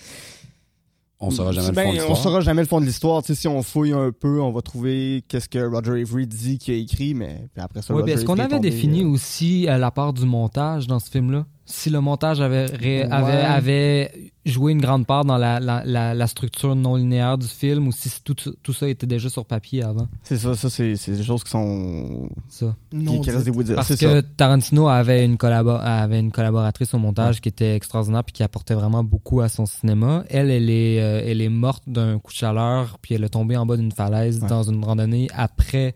On 1.22 1.32
saura 1.32 1.52
jamais 1.52 1.72
Ben, 1.74 1.84
le 1.84 1.84
fond 1.84 1.84
de 1.84 1.90
On 1.90 1.92
l'histoire. 1.94 2.18
saura 2.18 2.42
jamais 2.42 2.62
le 2.62 2.68
fond 2.68 2.80
de 2.80 2.86
l'histoire, 2.86 3.22
tu 3.24 3.28
sais, 3.36 3.42
si 3.42 3.48
on 3.48 3.62
fouille 3.62 3.92
un 3.92 4.12
peu, 4.12 4.42
on 4.42 4.52
va 4.52 4.62
trouver 4.62 5.24
qu'est-ce 5.28 5.50
que 5.50 5.60
Roger 5.60 6.02
Avery 6.02 6.26
dit 6.28 6.58
qu'il 6.58 6.74
a 6.74 6.78
écrit, 6.78 7.14
mais 7.14 7.50
puis 7.54 7.62
après 7.62 7.82
ça, 7.82 7.94
Ouais, 7.94 8.02
Roger 8.02 8.14
ben, 8.14 8.18
Est-ce 8.20 8.26
qu'on 8.26 8.40
avait 8.40 8.56
tombé, 8.56 8.70
défini 8.70 9.04
euh, 9.04 9.08
aussi 9.08 9.64
la 9.66 9.92
part 9.92 10.14
du 10.14 10.26
montage 10.26 10.88
dans 10.88 11.00
ce 11.00 11.10
film-là? 11.10 11.46
Si 11.72 11.92
le 11.92 12.02
montage 12.02 12.42
avait, 12.42 12.66
ré- 12.66 13.04
Ouais. 13.04 13.12
avait, 13.12 13.42
avait 13.42 14.32
joué 14.46 14.72
une 14.72 14.82
grande 14.82 15.06
part 15.06 15.24
dans 15.24 15.38
la, 15.38 15.60
la, 15.60 15.84
la, 15.86 16.16
la 16.16 16.28
structure 16.28 16.76
non 16.76 16.96
linéaire 16.96 17.38
du 17.38 17.46
film 17.46 17.88
ou 17.88 17.92
si 17.92 18.10
tout, 18.24 18.34
tout 18.64 18.74
ça 18.74 18.90
était 18.90 19.06
déjà 19.06 19.30
sur 19.30 19.46
papier 19.46 19.84
avant? 19.84 20.08
C'est 20.24 20.38
ça, 20.38 20.56
ça, 20.56 20.70
c'est 20.72 20.96
c'est 20.96 21.12
des 21.12 21.24
choses 21.24 21.44
qui 21.44 21.52
sont. 21.52 22.28
Ça. 22.50 22.76
non 22.92 23.20
qui, 23.22 23.30
qui 23.32 23.64
dire. 23.64 23.76
Parce 23.76 23.90
C'est 23.90 24.00
que 24.04 24.22
ça. 24.22 24.28
Tarantino 24.38 24.88
avait 24.88 25.24
une, 25.24 25.36
collabo- 25.36 25.80
avait 25.80 26.20
une 26.20 26.32
collaboratrice 26.32 26.94
au 26.96 26.98
montage 26.98 27.40
qui 27.40 27.50
était 27.50 27.76
extraordinaire 27.76 28.24
puis 28.24 28.34
qui 28.34 28.42
apportait 28.42 28.74
vraiment 28.74 29.04
beaucoup 29.04 29.42
à 29.42 29.48
son 29.50 29.68
cinéma. 29.68 30.24
Elle, 30.30 30.50
elle 30.50 30.72
est, 30.72 31.00
euh, 31.00 31.22
elle 31.24 31.42
est 31.42 31.50
morte 31.50 31.84
d'un 31.86 32.18
coup 32.18 32.32
de 32.32 32.38
chaleur 32.38 32.98
puis 33.00 33.14
elle 33.14 33.24
est 33.24 33.30
tombée 33.30 33.58
en 33.58 33.68
bas 33.68 33.78
d'une 33.78 33.92
falaise 33.92 34.42
Ouais. 34.42 34.50
dans 34.50 34.64
une 34.64 34.84
randonnée 34.84 35.28
après. 35.36 35.94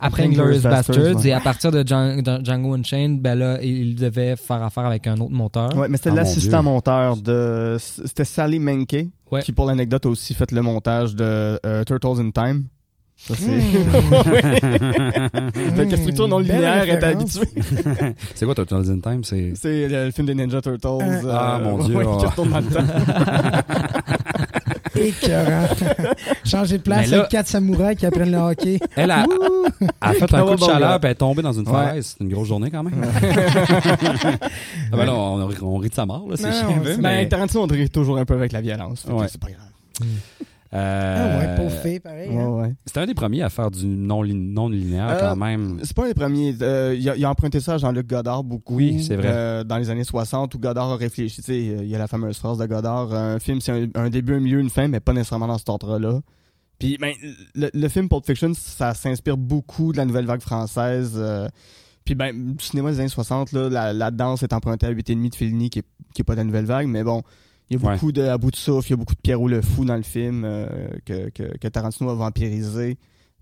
Après 0.00 0.24
Inglourious 0.24 0.60
Bastards, 0.60 1.16
ouais. 1.16 1.28
et 1.28 1.32
à 1.32 1.40
partir 1.40 1.70
de 1.70 1.82
Djan- 1.82 2.20
de 2.20 2.44
Django 2.44 2.74
Unchained, 2.74 3.20
ben 3.22 3.38
là, 3.38 3.58
il 3.62 3.94
devait 3.94 4.34
faire 4.36 4.62
affaire 4.62 4.84
avec 4.86 5.06
un 5.06 5.14
autre 5.18 5.32
monteur. 5.32 5.74
Ouais, 5.76 5.88
mais 5.88 5.96
c'était 5.96 6.10
Ah, 6.10 6.14
l'assistant 6.16 6.60
Dieu. 6.62 6.70
monteur 6.70 7.16
de. 7.16 7.76
C'était 7.78 8.24
Sally 8.24 8.58
Menke, 8.58 9.06
Ouais. 9.30 9.42
qui, 9.42 9.52
pour 9.52 9.66
l'anecdote, 9.66 10.04
a 10.06 10.08
aussi 10.08 10.34
fait 10.34 10.50
le 10.52 10.62
montage 10.62 11.14
de 11.14 11.58
euh, 11.64 11.84
Turtles 11.84 12.20
in 12.20 12.30
Time. 12.30 12.64
Ça, 13.16 13.34
c'est. 13.36 13.46
Hmm. 13.46 13.60
Fait 15.76 15.80
que 15.86 15.90
la 15.92 15.96
structure 15.96 16.26
non 16.28 16.40
linéaire 16.40 16.88
est 16.88 17.04
habituée. 17.04 17.48
c'est 18.34 18.44
quoi 18.44 18.54
Turtles 18.56 18.90
in 18.90 18.98
Time? 18.98 19.22
C'est... 19.22 19.52
C'est 19.54 19.86
le, 19.88 20.10
film 20.10 20.26
des 20.26 20.34
Ninja 20.34 20.60
Turtles. 20.60 20.88
Euh, 21.00 21.20
Ah, 21.32 21.60
mon 21.62 21.78
Dieu, 21.84 21.94
ouais, 21.96 22.04
ouais. 22.04 22.16
qui 22.18 22.26
retourne 22.26 22.50
dans 22.50 22.58
le 22.60 22.66
temps. 22.66 22.84
Écœurant. 24.96 25.66
Changer 26.44 26.78
de 26.78 26.82
place 26.82 27.00
Mais 27.02 27.06
là- 27.08 27.18
avec 27.20 27.30
quatre 27.30 27.46
samouraïs 27.48 27.96
qui 27.98 28.06
apprennent 28.06 28.30
le 28.32 28.38
hockey. 28.38 28.78
Elle 28.96 29.10
a, 29.10 29.26
a 30.00 30.12
fait 30.12 30.32
un 30.34 30.42
coup 30.42 30.48
ouais, 30.50 30.56
de 30.56 30.60
chaleur 30.60 30.98
elle 31.02 31.10
est 31.10 31.14
tombée 31.14 31.42
dans 31.42 31.52
une 31.52 31.66
Ouais. 31.68 31.72
falaise. 31.86 32.14
C'est 32.18 32.24
une 32.24 32.30
grosse 32.30 32.48
journée 32.48 32.70
quand 32.70 32.82
même. 32.82 32.94
ah 33.04 34.96
ben 34.96 35.04
là, 35.04 35.14
on, 35.14 35.48
on 35.62 35.76
rit 35.78 35.88
de 35.90 35.94
sa 35.94 36.06
mort, 36.06 36.26
là, 36.28 36.36
c'est 36.36 36.48
Non, 36.50 36.74
c'est- 36.84 36.96
Ben, 36.96 37.00
mais... 37.02 37.28
Tarantino, 37.28 37.62
on 37.62 37.66
dirait 37.66 37.88
toujours 37.88 38.18
un 38.18 38.24
peu 38.24 38.34
avec 38.34 38.52
la 38.52 38.60
violence. 38.60 39.04
Ouais. 39.08 39.26
C'est 39.28 39.40
pas 39.40 39.48
grave. 39.48 40.08
Ah 40.76 40.78
Euh, 40.78 41.38
ouais, 41.40 41.56
pauvre 41.56 41.70
fille, 41.82 42.00
pareil. 42.00 42.28
Ouais, 42.30 42.42
hein. 42.42 42.48
ouais. 42.48 42.74
C'était 42.84 43.00
un 43.00 43.06
des 43.06 43.14
premiers 43.14 43.42
à 43.42 43.48
faire 43.48 43.70
du 43.70 43.86
non, 43.86 44.22
lin- 44.22 44.34
non 44.34 44.68
linéaire 44.68 45.08
Euh, 45.10 45.20
quand 45.20 45.36
même. 45.36 45.78
C'est 45.84 45.94
pas 45.96 46.04
un 46.04 46.08
des 46.08 46.14
premiers. 46.14 46.54
Euh, 46.62 46.96
il, 46.98 47.08
a, 47.08 47.16
il 47.16 47.24
a 47.24 47.30
emprunté 47.30 47.60
ça 47.60 47.74
à 47.74 47.78
Jean-Luc 47.78 48.08
Godard 48.08 48.42
beaucoup. 48.42 48.74
Oui, 48.76 49.02
c'est 49.02 49.14
vrai. 49.16 49.28
euh, 49.30 49.64
dans 49.64 49.78
les 49.78 49.88
années 49.90 50.02
60, 50.04 50.52
où 50.54 50.58
Godard 50.58 50.90
a 50.90 50.96
réfléchi. 50.96 51.36
Tu 51.36 51.42
sais, 51.42 51.60
il 51.62 51.86
y 51.86 51.94
a 51.94 51.98
la 51.98 52.08
fameuse 52.08 52.36
phrase 52.38 52.58
de 52.58 52.66
Godard 52.66 53.14
un 53.14 53.38
film, 53.38 53.60
c'est 53.60 53.70
un, 53.72 53.86
un 53.94 54.10
début, 54.10 54.34
un 54.34 54.40
milieu, 54.40 54.58
une 54.58 54.70
fin, 54.70 54.88
mais 54.88 54.98
pas 55.00 55.12
nécessairement 55.12 55.46
dans 55.46 55.58
cet 55.58 55.68
ordre-là. 55.68 56.20
Puis, 56.80 56.98
ben, 57.00 57.14
le, 57.54 57.70
le 57.72 57.88
film 57.88 58.08
Pulp 58.08 58.26
Fiction, 58.26 58.52
ça 58.54 58.94
s'inspire 58.94 59.36
beaucoup 59.36 59.92
de 59.92 59.96
la 59.96 60.04
nouvelle 60.04 60.26
vague 60.26 60.40
française. 60.40 61.12
euh, 61.16 61.46
puis, 62.04 62.16
ben, 62.16 62.34
du 62.56 62.64
cinéma 62.64 62.90
des 62.90 62.98
années 62.98 63.08
60, 63.08 63.52
là, 63.52 63.68
la, 63.70 63.92
la 63.92 64.10
danse 64.10 64.42
est 64.42 64.52
empruntée 64.52 64.86
à 64.86 64.92
8,5 64.92 65.30
de 65.30 65.34
Fellini, 65.36 65.70
qui 65.70 65.78
est, 65.78 65.84
qui 66.14 66.22
est 66.22 66.24
pas 66.24 66.34
de 66.34 66.38
la 66.40 66.44
nouvelle 66.44 66.66
vague, 66.66 66.88
mais 66.88 67.04
bon. 67.04 67.22
Il 67.70 67.78
y 67.80 67.82
a 67.82 67.86
Ouais. 67.88 67.94
beaucoup 67.94 68.12
de 68.12 68.22
à 68.22 68.36
bout 68.38 68.50
de 68.50 68.56
souffle, 68.56 68.88
il 68.88 68.90
y 68.90 68.94
a 68.94 68.96
beaucoup 68.96 69.14
de 69.14 69.20
Pierrot 69.20 69.48
le 69.48 69.62
Fou 69.62 69.84
dans 69.84 69.96
le 69.96 70.02
film 70.02 70.44
euh, 70.44 70.66
que, 71.04 71.30
que, 71.30 71.56
que 71.56 71.68
Tarantino 71.68 72.10
a 72.10 72.14
vampirisé 72.14 72.98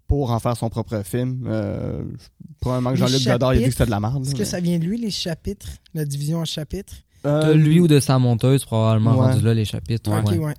pour 0.07 0.31
en 0.31 0.39
faire 0.39 0.57
son 0.57 0.68
propre 0.68 1.03
film. 1.05 1.45
Euh, 1.49 2.03
probablement 2.61 2.91
que 2.91 2.97
Jean-Luc 2.97 3.25
Godard 3.25 3.55
il 3.55 3.59
a 3.59 3.61
dit 3.61 3.64
que 3.66 3.70
c'était 3.73 3.87
de 3.87 3.91
la 3.91 4.01
merde. 4.01 4.25
Est-ce 4.27 4.35
que 4.35 4.45
ça 4.45 4.61
vient 4.61 4.79
de 4.79 4.85
lui, 4.85 4.99
les 4.99 5.11
chapitres? 5.11 5.68
La 5.95 6.05
division 6.05 6.39
en 6.39 6.45
chapitres? 6.45 6.95
Euh, 7.25 7.49
De 7.49 7.53
lui 7.53 7.79
ou 7.81 7.87
de 7.89 8.01
sa 8.01 8.18
monteuse, 8.18 8.64
probablement 8.64 9.12
Ouais. 9.18 9.33
rendu 9.33 9.45
là, 9.45 9.55
les 9.55 9.64
chapitres. 9.64 10.11
ouais. 10.11 10.39
ouais. 10.39 10.55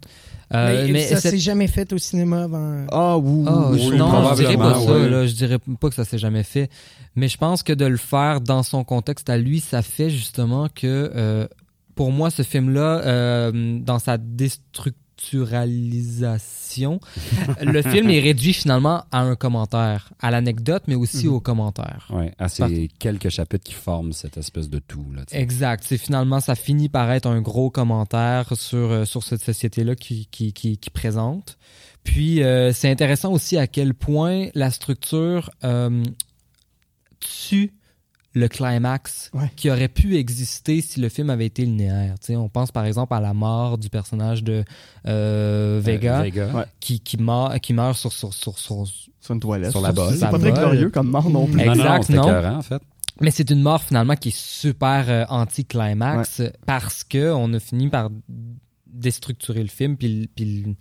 Euh, 0.53 0.85
mais, 0.85 0.91
mais 0.93 1.01
ça 1.07 1.19
s'est 1.19 1.39
jamais 1.39 1.67
fait 1.67 1.91
au 1.93 1.97
cinéma 1.97 2.43
avant. 2.43 2.85
Ah, 2.91 3.17
oui. 3.17 3.43
Ah, 3.47 3.69
oui, 3.71 3.79
je- 3.81 3.89
oui, 3.91 3.97
non, 3.97 4.29
je 4.31 4.35
dirais 4.35 4.57
pas 4.57 4.75
ça. 4.75 4.91
ouais. 4.93 5.09
Là, 5.09 5.25
je 5.25 5.33
dirais 5.33 5.57
pas 5.79 5.89
que 5.89 5.95
ça 5.95 6.05
s'est 6.05 6.17
jamais 6.19 6.43
fait. 6.43 6.69
Mais 7.15 7.27
je 7.27 7.37
pense 7.37 7.63
que 7.63 7.73
de 7.73 7.85
le 7.85 7.97
faire 7.97 8.39
dans 8.39 8.61
son 8.63 8.83
contexte 8.83 9.29
à 9.29 9.37
lui, 9.37 9.59
ça 9.61 9.81
fait 9.81 10.09
justement 10.09 10.67
que, 10.69 11.11
euh, 11.15 11.47
pour 11.95 12.11
moi, 12.11 12.29
ce 12.29 12.43
film-là, 12.43 12.99
euh, 13.05 13.79
dans 13.79 13.99
sa 13.99 14.17
déstructuralisation, 14.17 16.99
le 17.61 17.81
film 17.81 18.09
est 18.09 18.19
réduit 18.19 18.53
finalement 18.53 19.03
à 19.11 19.21
un 19.21 19.35
commentaire, 19.35 20.11
à 20.19 20.31
l'anecdote, 20.31 20.83
mais 20.87 20.95
aussi 20.95 21.27
Mhm. 21.27 21.33
au 21.33 21.39
commentaire. 21.39 22.07
Ouais, 22.09 22.33
à 22.39 22.49
ces 22.49 22.89
quelques 22.99 23.29
chapitres 23.29 23.63
qui 23.63 23.73
forment 23.73 24.13
cette 24.13 24.37
espèce 24.37 24.69
de 24.69 24.79
tout. 24.79 25.05
Là. 25.15 25.23
Exact. 25.31 25.83
C'est 25.85 25.97
finalement, 25.97 26.39
ça 26.39 26.55
finit 26.55 26.89
par 26.89 27.11
être 27.11 27.27
un 27.27 27.41
gros 27.41 27.69
commentaire 27.69 28.51
sur, 28.55 28.91
euh, 28.91 29.05
sur 29.05 29.23
cette 29.23 29.43
société-là 29.43 29.95
qui, 29.95 30.27
qui, 30.31 30.53
qui, 30.53 30.77
qui 30.77 30.89
présente. 30.89 31.57
Puis, 32.03 32.43
euh, 32.43 32.73
c'est 32.73 32.89
intéressant 32.89 33.31
aussi 33.31 33.57
à 33.57 33.67
quel 33.67 33.93
point 33.93 34.47
la 34.55 34.71
structure 34.71 35.51
euh, 35.63 36.03
tue 37.21 37.71
le 38.35 38.47
climax 38.47 39.29
Ouais. 39.33 39.51
qui 39.55 39.69
aurait 39.69 39.87
pu 39.87 40.15
exister 40.17 40.81
si 40.81 40.99
le 40.99 41.09
film 41.09 41.29
avait 41.29 41.45
été 41.45 41.65
linéaire. 41.65 42.15
Tu 42.19 42.27
sais, 42.27 42.35
on 42.35 42.49
pense 42.49 42.71
par 42.71 42.85
exemple 42.85 43.13
à 43.13 43.19
la 43.21 43.33
mort 43.33 43.77
du 43.77 43.89
personnage 43.89 44.43
de 44.43 44.63
euh, 45.07 45.79
Vega, 45.83 46.19
Euh, 46.19 46.23
Vega. 46.23 46.47
Ouais. 46.53 46.63
qui, 46.79 46.99
qui, 46.99 47.17
meurt, 47.17 47.59
qui 47.59 47.73
meurt 47.73 47.95
sur, 47.97 48.11
sur, 48.11 48.33
sur, 48.33 48.57
sur, 48.57 48.85
Sur 49.21 49.33
une 49.33 49.39
toilette. 49.39 49.71
Sur 49.71 49.81
la 49.81 49.91
bolle. 49.91 50.13
C'est 50.15 50.21
pas 50.25 50.31
Sa 50.31 50.39
très 50.39 50.51
glorieux 50.51 50.89
comme 50.89 51.09
mort 51.09 51.29
non 51.29 51.45
plus. 51.45 51.59
Exact, 51.61 51.77
non, 51.77 51.85
non, 51.95 52.01
c'était 52.01 52.13
non. 52.17 52.23
écœurant, 52.23 52.57
en 52.57 52.61
fait. 52.63 52.81
Mais 53.21 53.29
c'est 53.29 53.51
une 53.51 53.61
mort 53.61 53.83
finalement 53.83 54.15
qui 54.15 54.29
est 54.29 54.35
super 54.35 55.05
euh, 55.07 55.25
anti-climax 55.29 56.41
parce 56.65 57.03
que 57.03 57.31
on 57.31 57.53
a 57.53 57.59
fini 57.59 57.87
par 57.89 58.09
déstructurer 58.87 59.61
le 59.61 59.69
film 59.69 59.97
puis, 59.97 60.29
puis, 60.35 60.75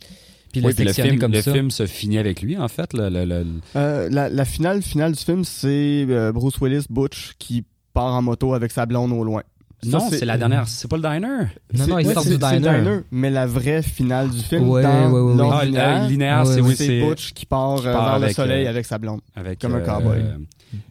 puis 0.52 0.60
le 0.60 0.66
Oui, 0.68 0.74
puis 0.74 0.84
le 0.84 0.88
sectionner 0.90 1.10
film, 1.10 1.20
comme 1.20 1.32
le 1.32 1.42
ça. 1.42 1.52
film 1.52 1.70
se 1.70 1.86
finit 1.86 2.18
avec 2.18 2.42
lui, 2.42 2.56
en 2.56 2.68
fait. 2.68 2.92
Le, 2.94 3.08
le- 3.08 3.24
le- 3.24 3.46
Euh, 3.76 4.08
la, 4.10 4.28
la 4.28 4.44
finale 4.44 4.82
finale 4.82 5.12
du 5.12 5.18
film, 5.24 5.42
c'est 5.44 6.06
euh, 6.08 6.30
Bruce 6.32 6.60
Willis, 6.60 6.84
Butch, 6.90 7.32
qui 7.38 7.64
part 7.94 8.14
en 8.14 8.22
moto 8.22 8.54
avec 8.54 8.70
sa 8.70 8.86
blonde 8.86 9.12
au 9.12 9.24
loin. 9.24 9.42
Ça, 9.84 9.98
non, 9.98 10.08
c'est 10.10 10.24
la 10.24 10.38
dernière. 10.38 10.68
C'est 10.68 10.86
pas 10.88 10.96
le 10.96 11.02
diner? 11.02 11.18
Non, 11.26 11.46
C'est- 11.74 11.86
non, 11.90 11.98
il 11.98 12.06
ouais, 12.06 12.14
sort 12.14 12.22
du 12.22 12.28
c'est 12.30 12.38
diner. 12.38 12.80
le 12.82 13.04
mais 13.10 13.30
la 13.30 13.46
vraie 13.46 13.82
finale 13.82 14.30
du 14.30 14.38
film 14.40 14.68
Ouais, 14.68 14.80
dans 14.80 15.06
ouais, 15.10 15.12
ouais, 15.12 15.20
ouais. 15.32 15.36
l'ordre 15.36 15.56
Ah, 15.76 16.06
linéaire, 16.08 16.46
c'est 16.46 17.00
Butch 17.00 17.32
qui 17.32 17.46
part, 17.46 17.80
euh, 17.84 17.92
part 17.92 18.20
vers 18.20 18.28
le 18.28 18.32
soleil 18.32 18.66
euh, 18.66 18.70
avec 18.70 18.86
sa 18.86 18.98
blonde. 18.98 19.20
avec 19.34 19.58
comme 19.58 19.74
un 19.74 19.78
euh, 19.78 19.84
cowboy. 19.84 20.20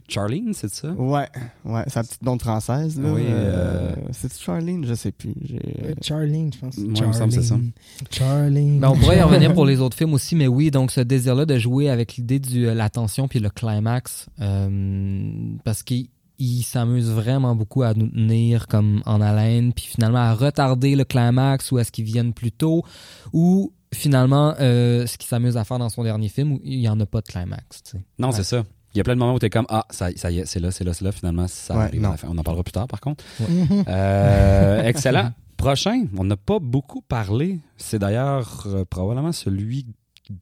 Charlene, 0.08 0.54
c'est 0.54 0.74
ça? 0.74 0.92
Ouais, 0.92 1.28
ouais, 1.66 1.84
sa 1.88 2.04
petite 2.04 2.22
blonde 2.24 2.42
française. 2.42 3.00
Là, 3.00 3.12
Oui, 3.14 3.22
euh, 3.26 3.92
euh, 3.92 3.96
C'est 4.12 4.34
Charlene, 4.38 4.86
je 4.86 4.94
sais 4.94 5.12
plus. 5.12 5.34
Euh, 5.84 5.94
Charlene, 6.02 6.52
je 6.54 6.60
pense. 6.60 6.78
Moi, 6.78 6.94
il 6.96 7.08
me 7.08 7.14
semble 7.14 7.30
que 7.34 7.42
c'est 7.42 7.48
ça. 7.48 7.58
Charlene. 8.10 8.80
Ben, 8.80 8.90
on 8.90 8.98
pourrait 8.98 9.18
y 9.20 9.22
revenir 9.24 9.54
pour 9.54 9.66
les 9.66 9.80
autres 9.80 9.98
films 9.98 10.14
aussi, 10.14 10.36
mais 10.36 10.48
oui, 10.48 10.72
donc 10.72 10.92
ce 10.92 11.02
désir-là 11.02 11.46
de 11.46 11.58
jouer 11.58 11.90
avec 11.90 12.16
l'idée 12.18 12.40
de 12.40 12.68
la 12.68 12.90
tension 12.90 13.28
puis 13.28 13.40
le 13.40 13.50
climax, 13.50 14.28
euh, 14.40 15.54
parce 15.64 15.84
qu'il 15.84 16.08
il 16.44 16.64
s'amuse 16.64 17.10
vraiment 17.12 17.56
beaucoup 17.56 17.84
à 17.84 17.94
nous 17.94 18.08
tenir 18.08 18.68
comme 18.68 19.04
en 19.06 19.22
haleine, 19.22 19.74
puis 19.74 19.86
finalement 19.86 20.18
à 20.20 20.34
retarder 20.34 20.96
le 20.96 21.04
climax 21.04 21.72
ou 21.72 21.78
à 21.78 21.84
ce 21.84 21.92
qu'il 21.92 22.06
vienne 22.06 22.34
plus 22.34 22.52
tôt, 22.52 22.84
ou 23.32 23.72
finalement 23.94 24.56
euh, 24.60 25.06
ce 25.06 25.18
qu'il 25.20 25.28
s'amuse 25.28 25.56
à 25.58 25.64
faire 25.66 25.78
dans 25.78 25.90
son 25.90 26.04
dernier 26.04 26.30
film 26.30 26.54
où 26.54 26.62
il 26.64 26.80
n'y 26.80 26.88
en 26.90 27.00
a 27.00 27.06
pas 27.06 27.22
de 27.22 27.28
climax. 27.28 27.84
tu 27.84 27.92
sais. 27.92 28.02
Non, 28.18 28.30
Ouais. 28.30 28.34
c'est 28.34 28.44
ça. 28.44 28.64
Il 28.94 28.98
y 28.98 29.02
a 29.02 29.04
plein 29.04 29.14
de 29.16 29.20
moments 29.20 29.34
où 29.34 29.40
t'es 29.40 29.50
comme 29.50 29.66
ah 29.70 29.86
ça, 29.90 30.10
ça 30.16 30.32
y 30.32 30.40
est 30.40 30.46
c'est 30.46 30.60
là 30.60 30.70
c'est 30.72 30.84
là 30.84 30.94
c'est 30.94 31.04
là 31.06 31.12
finalement 31.12 31.48
ça 31.48 31.76
Ouais, 31.78 31.84
arrive 31.84 32.04
à 32.06 32.10
la 32.12 32.18
fin. 32.18 32.28
On 32.30 32.38
en 32.38 32.44
parlera 32.44 32.64
plus 32.64 32.74
tard 32.74 32.88
par 32.88 33.00
contre. 33.00 33.24
Euh, 33.88 34.84
excellent. 34.86 35.32
Prochain, 35.58 36.06
on 36.18 36.24
n'a 36.24 36.38
pas 36.38 36.60
beaucoup 36.60 37.02
parlé. 37.02 37.60
C'est 37.78 38.00
d'ailleurs 38.00 38.64
euh, 38.66 38.84
probablement 38.90 39.32
celui 39.32 39.86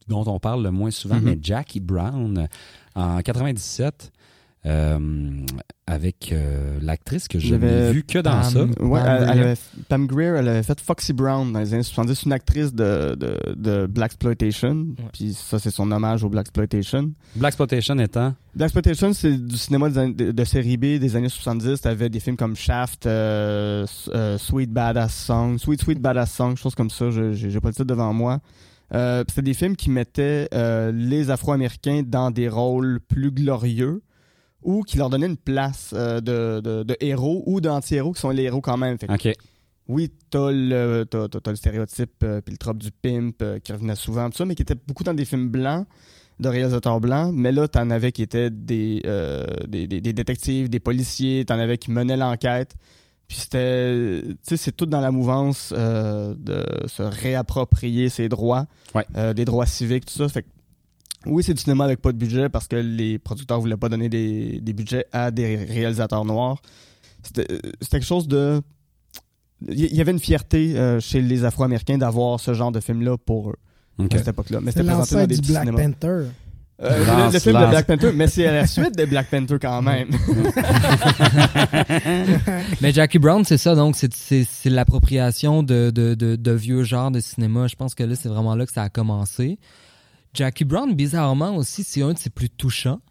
dont 0.07 0.23
on 0.27 0.39
parle 0.39 0.63
le 0.63 0.71
moins 0.71 0.91
souvent, 0.91 1.15
Mhm. 1.15 1.23
mais 1.23 1.37
Jackie 1.41 1.79
Brown 1.79 2.47
en 2.95 3.21
97 3.21 4.11
euh, 4.65 4.99
avec 5.87 6.31
euh, 6.31 6.77
l'actrice 6.81 7.27
que 7.27 7.37
avait 7.53 7.91
vue 7.91 8.03
que 8.03 8.19
dans 8.19 8.41
Pam- 8.41 8.43
ça. 8.43 8.63
Ouais, 8.83 8.99
Pam 8.99 9.07
elle, 9.07 9.21
elle 9.23 9.27
Grier. 9.29 9.41
avait, 9.43 9.55
Pam 9.87 10.05
Grier, 10.07 10.27
elle 10.37 10.47
avait 10.49 10.63
fait 10.63 10.79
Foxy 10.81 11.13
Brown 11.13 11.51
dans 11.51 11.59
les 11.59 11.73
années 11.73 11.83
70, 11.83 12.23
une 12.23 12.33
actrice 12.33 12.73
de, 12.73 13.15
de, 13.15 13.37
de 13.55 13.85
Black 13.87 14.11
Exploitation. 14.11 14.87
Puis 15.13 15.33
ça, 15.33 15.57
c'est 15.59 15.71
son 15.71 15.89
hommage 15.91 16.23
au 16.23 16.29
Black 16.29 16.47
Exploitation. 16.47 17.11
Black 17.35 17.51
Exploitation 17.51 17.97
étant? 17.99 18.35
Black 18.53 18.67
Exploitation, 18.67 19.13
c'est 19.13 19.37
du 19.37 19.57
cinéma 19.57 19.89
des 19.89 19.97
années- 19.97 20.13
de, 20.13 20.31
de 20.31 20.43
série 20.43 20.77
B 20.77 20.99
des 20.99 21.15
années 21.15 21.29
70. 21.29 21.81
T'avais 21.81 22.09
des 22.09 22.19
films 22.19 22.37
comme 22.37 22.55
Shaft, 22.55 23.05
euh, 23.05 23.85
euh, 24.13 24.37
Sweet 24.37 24.71
Badass 24.71 25.15
Song, 25.15 25.57
Sweet 25.57 25.81
Sweet 25.81 25.99
Badass 26.01 26.31
Song, 26.33 26.55
chose 26.57 26.75
comme 26.75 26.89
ça. 26.89 27.09
Je- 27.09 27.33
J'ai 27.33 27.59
pas 27.59 27.69
le 27.69 27.73
titre 27.73 27.85
devant 27.87 28.13
moi. 28.13 28.39
Euh, 28.93 29.23
puis 29.23 29.33
C'était 29.35 29.45
des 29.45 29.53
films 29.53 29.75
qui 29.75 29.89
mettaient 29.89 30.47
euh, 30.53 30.91
les 30.91 31.29
Afro-Américains 31.29 32.01
dans 32.05 32.31
des 32.31 32.49
rôles 32.49 32.99
plus 33.07 33.31
glorieux 33.31 34.01
ou 34.63 34.83
qui 34.83 34.97
leur 34.97 35.09
donnaient 35.09 35.27
une 35.27 35.37
place 35.37 35.91
euh, 35.95 36.19
de, 36.21 36.59
de, 36.61 36.83
de 36.83 36.97
héros 36.99 37.43
ou 37.45 37.61
d'anti-héros 37.61 38.11
qui 38.13 38.19
sont 38.21 38.29
les 38.29 38.43
héros 38.43 38.61
quand 38.61 38.77
même. 38.77 38.97
Fait 38.97 39.07
que 39.07 39.33
oui, 39.87 40.11
t'as 40.29 40.51
le, 40.51 41.05
t'as, 41.09 41.27
t'as- 41.27 41.39
t'as 41.39 41.49
le 41.51 41.55
stéréotype 41.57 42.11
euh, 42.23 42.41
puis 42.41 42.51
le 42.53 42.57
trope 42.57 42.77
du 42.77 42.91
pimp 42.91 43.41
euh, 43.41 43.57
qui 43.59 43.71
revenait 43.71 43.95
souvent, 43.95 44.29
tout 44.29 44.37
ça, 44.37 44.45
mais 44.45 44.53
qui 44.53 44.61
était 44.61 44.75
beaucoup 44.75 45.03
dans 45.03 45.13
des 45.15 45.25
films 45.25 45.49
blancs, 45.49 45.87
de 46.39 46.47
réalisateurs 46.47 46.99
blancs. 46.99 47.33
Mais 47.33 47.51
là, 47.51 47.67
t'en 47.67 47.89
avais 47.89 48.11
qui 48.11 48.21
étaient 48.21 48.49
des, 48.51 49.01
euh, 49.05 49.45
des, 49.67 49.87
des- 49.87 49.99
des 50.01 50.13
détectives, 50.13 50.69
des 50.69 50.79
policiers, 50.79 51.43
t'en 51.45 51.57
avais 51.57 51.77
qui 51.79 51.89
menaient 51.91 52.17
l'enquête. 52.17 52.75
Puis 53.27 53.37
c'était, 53.37 54.21
tu 54.23 54.35
sais, 54.43 54.57
c'est 54.57 54.71
tout 54.71 54.85
dans 54.87 55.01
la 55.01 55.11
mouvance 55.11 55.71
de 55.71 56.65
se 56.87 57.03
réapproprier 57.03 58.09
ses 58.09 58.27
droits, 58.29 58.65
Ouais. 58.95 59.05
des 59.33 59.45
droits 59.45 59.65
civiques, 59.67 60.05
tout 60.05 60.13
ça. 60.15 60.27
Fait 60.29 60.41
que, 60.43 60.47
oui, 61.25 61.43
c'est 61.43 61.53
du 61.53 61.61
cinéma 61.61 61.83
avec 61.85 62.01
pas 62.01 62.11
de 62.11 62.17
budget 62.17 62.49
parce 62.49 62.67
que 62.67 62.75
les 62.77 63.19
producteurs 63.19 63.59
voulaient 63.59 63.77
pas 63.77 63.89
donner 63.89 64.09
des, 64.09 64.59
des 64.61 64.73
budgets 64.73 65.05
à 65.11 65.31
des 65.31 65.55
réalisateurs 65.57 66.25
noirs. 66.25 66.61
C'était 67.23 67.45
c'était 67.81 67.97
quelque 67.99 68.05
chose 68.05 68.27
de 68.27 68.61
il 69.67 69.93
y 69.93 69.99
avait 69.99 70.13
une 70.13 70.19
fierté 70.19 70.77
euh, 70.77 71.01
chez 71.01 71.21
les 71.21 71.43
Afro-Américains 71.43 71.97
d'avoir 71.97 72.39
ce 72.39 72.53
genre 72.53 72.71
de 72.71 72.79
film-là 72.79 73.17
pour 73.17 73.49
eux 73.49 73.55
OK. 73.97 74.13
à 74.15 74.19
cette 74.19 74.29
époque-là. 74.29 74.59
Mais 74.61 74.71
C'est 74.71 74.79
c'était 74.79 74.91
présenté 74.93 75.15
dans 75.15 75.27
des 75.27 75.35
du 75.35 75.41
petits 75.41 75.51
Black 75.51 75.63
cinémas. 75.65 75.83
Panther. 75.83 76.07
Euh, 76.81 76.81
le- 76.81 76.99
le, 76.99 77.05
Lance, 77.05 77.37
film 77.39 77.59
de. 77.61 77.67
Black 77.67 77.87
Panther, 77.87 78.11
mais 78.15 78.27
c'est 78.27 78.47
à 78.47 78.53
la 78.53 78.65
suite 78.65 78.97
de 78.97 79.03
Black 79.03 79.29
Panther 79.29 79.57
quand 79.61 79.81
même. 79.81 80.07
Mais 82.81 82.91
Jackie 82.93 83.19
Brown, 83.19 83.43
c'est 83.43 83.57
ça, 83.57 83.75
donc 83.75 83.95
c'est- 83.97 84.45
l'appropriation 84.65 85.63
de, 85.63 85.91
de, 85.93 86.13
de, 86.15 86.35
de 86.35 86.51
vieux 86.51 86.83
genres 86.83 87.11
de 87.11 87.19
cinéma. 87.19 87.67
Je 87.67 87.75
pense 87.75 87.95
que 87.95 88.03
là, 88.03 88.15
c'est 88.15 88.29
vraiment 88.29 88.55
là 88.55 88.65
que 88.65 88.71
ça 88.71 88.83
a 88.83 88.89
commencé. 88.89 89.57
Jackie 90.33 90.65
Brown, 90.65 90.93
bizarrement 90.93 91.55
aussi, 91.55 91.83
c'est 91.83 92.01
un 92.01 92.13
de 92.13 92.17
ses 92.17 92.29
plus 92.29 92.49
touchants. 92.49 93.01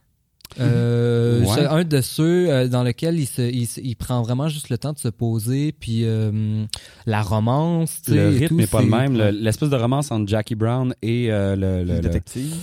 Euh, 0.60 1.40
Ouais. 1.40 1.46
C'est 1.54 1.66
un 1.66 1.84
de 1.84 2.00
ceux 2.00 2.50
euh, 2.50 2.68
dans 2.68 2.82
lequel 2.82 3.18
il, 3.18 3.26
se, 3.26 3.42
il, 3.42 3.96
prend 3.96 4.22
vraiment 4.22 4.48
juste 4.48 4.70
le 4.70 4.78
temps 4.78 4.92
de 4.92 4.98
se 4.98 5.08
poser, 5.08 5.72
puis 5.72 6.00
euh, 6.04 6.64
la 7.06 7.22
romance, 7.22 8.00
Le 8.08 8.16
et 8.16 8.28
rythme 8.30 8.46
tout, 8.48 8.56
n'est 8.56 8.66
pas 8.66 8.82
le 8.82 8.88
même. 8.88 9.16
Le- 9.16 9.30
L'espèce 9.30 9.70
de 9.70 9.76
romance 9.76 10.10
entre 10.10 10.28
Jackie 10.28 10.54
Brown 10.56 10.94
et 11.02 11.30
euh, 11.30 11.54
le, 11.56 11.84
le- 11.84 11.94
le- 11.94 12.00
détective. 12.00 12.54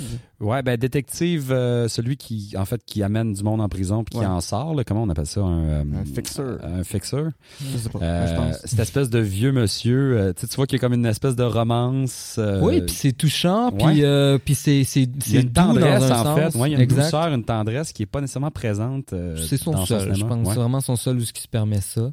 Ouais, 0.41 0.61
ben 0.61 0.75
détective, 0.75 1.53
euh, 1.53 1.87
celui 1.87 2.17
qui 2.17 2.53
en 2.57 2.65
fait 2.65 2.81
qui 2.85 3.01
amène 3.03 3.31
du 3.31 3.41
monde 3.41 3.61
en 3.61 3.69
prison 3.69 4.03
puis 4.03 4.19
Ouais. 4.19 4.25
qui 4.25 4.29
en 4.29 4.41
sort. 4.41 4.75
là. 4.75 4.83
comment 4.83 5.03
on 5.03 5.09
appelle 5.09 5.25
ça? 5.25 5.39
Un, 5.41 5.63
euh, 5.63 5.83
Un 6.01 6.05
fixeur. 6.05 6.59
Un 6.61 6.83
fixeur. 6.83 7.29
Je 7.71 7.77
sais 7.77 7.89
pas. 7.89 7.99
Euh, 8.01 8.27
je 8.27 8.35
pense. 8.35 8.61
cette 8.65 8.79
espèce 8.79 9.09
de 9.09 9.19
vieux 9.19 9.53
monsieur. 9.53 10.17
euh, 10.17 10.33
tu 10.37 10.45
vois 10.57 10.67
qu'il 10.67 10.77
y 10.77 10.79
a 10.79 10.81
comme 10.81 10.93
une 10.93 11.05
espèce 11.05 11.37
de 11.37 11.43
romance. 11.43 12.35
euh, 12.37 12.59
Oui, 12.61 12.81
puis 12.81 12.93
c'est 12.93 13.13
touchant, 13.13 13.71
ouais. 13.71 13.77
puis 13.93 14.03
euh, 14.03 14.37
puis 14.43 14.55
c'est 14.55 14.83
c'est 14.83 15.05
dans 15.05 15.67
tendresse 15.67 16.03
un 16.03 16.19
en 16.19 16.23
sens. 16.23 16.39
fait. 16.53 16.59
Ouais, 16.59 16.69
il 16.69 16.71
y 16.73 16.75
a 16.75 16.77
une 16.79 16.83
Exact. 16.83 17.03
douceur, 17.05 17.27
une 17.33 17.43
tendresse 17.45 17.74
qui 17.83 18.03
est 18.03 18.07
pas 18.07 18.21
nécessairement 18.21 18.51
présente. 18.51 19.13
euh, 19.13 19.35
C'est 19.37 19.57
son 19.57 19.71
dans 19.71 19.85
seul, 19.85 20.15
je 20.15 20.23
pense. 20.25 20.47
Ouais. 20.47 20.53
C'est 20.53 20.59
vraiment 20.59 20.81
son 20.81 20.95
seul 20.95 21.17
où 21.17 21.21
ce 21.25 21.33
qui 21.33 21.41
se 21.41 21.47
permet 21.47 21.81
ça. 21.81 22.11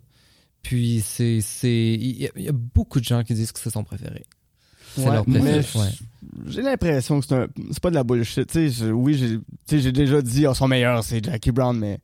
Puis 0.62 1.00
c'est. 1.04 1.40
c'est 1.40 1.68
Il 1.94 2.22
y, 2.22 2.26
a- 2.26 2.30
il 2.36 2.42
y 2.44 2.48
a 2.48 2.52
beaucoup 2.52 3.00
de 3.00 3.04
gens 3.04 3.22
qui 3.24 3.34
disent 3.34 3.52
que 3.52 3.58
c'est 3.60 3.70
son 3.70 3.84
préféré. 3.84 4.24
C'est 4.94 5.04
Ouais, 5.06 5.12
leur 5.12 5.28
mais 5.28 5.40
préféré. 5.40 5.88
J'ai 6.46 6.62
l'impression 6.62 7.18
que 7.20 7.26
c'est 7.26 7.34
un, 7.34 7.46
c'est 7.70 7.80
pas 7.80 7.90
de 7.90 7.94
la 7.94 8.04
bullshit. 8.04 8.46
Tu 8.46 8.52
sais, 8.52 8.70
je- 8.70 8.90
oui, 8.90 9.14
j'ai, 9.14 9.38
tu 9.38 9.42
sais, 9.66 9.78
j'ai 9.80 9.92
déjà 9.92 10.20
dit, 10.22 10.46
oh, 10.46 10.54
son 10.54 10.68
meilleur, 10.68 11.02
c'est 11.02 11.24
Jackie 11.24 11.50
Brown, 11.50 11.76
mais 11.78 11.98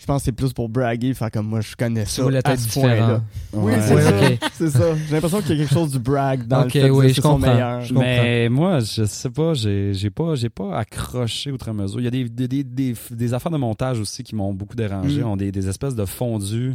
je 0.00 0.06
pense 0.06 0.22
que 0.22 0.24
c'est 0.24 0.32
plus 0.32 0.54
pour 0.54 0.70
braguer, 0.70 1.12
faire 1.12 1.30
comme 1.30 1.46
moi, 1.46 1.60
je 1.60 1.76
connais 1.76 2.06
Ça 2.06 2.22
à 2.24 2.30
être 2.32 2.58
ce 2.58 2.72
point-là. 2.80 3.22
Oui, 3.52 3.72
Ouais. 3.74 3.80
c'est 3.82 3.94
Ouais, 3.94 4.02
ça. 4.40 4.48
C'est 4.54 4.70
ça. 4.70 4.96
J'ai 5.06 5.12
l'impression 5.14 5.40
qu'il 5.42 5.50
y 5.50 5.60
a 5.60 5.64
quelque 5.64 5.74
chose 5.74 5.92
du 5.92 5.98
brag 5.98 6.46
dans 6.46 6.64
le 6.64 6.70
fait 6.70 6.88
oui, 6.88 7.12
je 7.12 7.20
comprends. 7.20 7.38
meilleur. 7.38 7.82
Je 7.82 7.88
comprends. 7.92 8.02
Mais 8.08 8.48
moi, 8.48 8.80
je 8.80 9.04
sais 9.04 9.28
pas, 9.28 9.52
j'ai 9.52 9.92
j'ai 9.92 10.08
pas, 10.08 10.34
j'ai 10.36 10.48
pas 10.48 10.78
accroché 10.78 11.52
outre 11.52 11.70
mesure. 11.72 12.00
Il 12.00 12.04
y 12.04 12.06
a 12.06 12.10
des, 12.10 12.24
des, 12.30 12.48
des, 12.64 12.94
des, 13.10 13.34
affaires 13.34 13.52
de 13.52 13.58
montage 13.58 14.00
aussi 14.00 14.22
qui 14.22 14.34
m'ont 14.34 14.54
beaucoup 14.54 14.74
dérangé. 14.76 15.20
Mm. 15.22 15.26
On 15.26 15.36
des, 15.36 15.52
des 15.52 15.68
espèces 15.68 15.94
de 15.94 16.06
fondus 16.06 16.74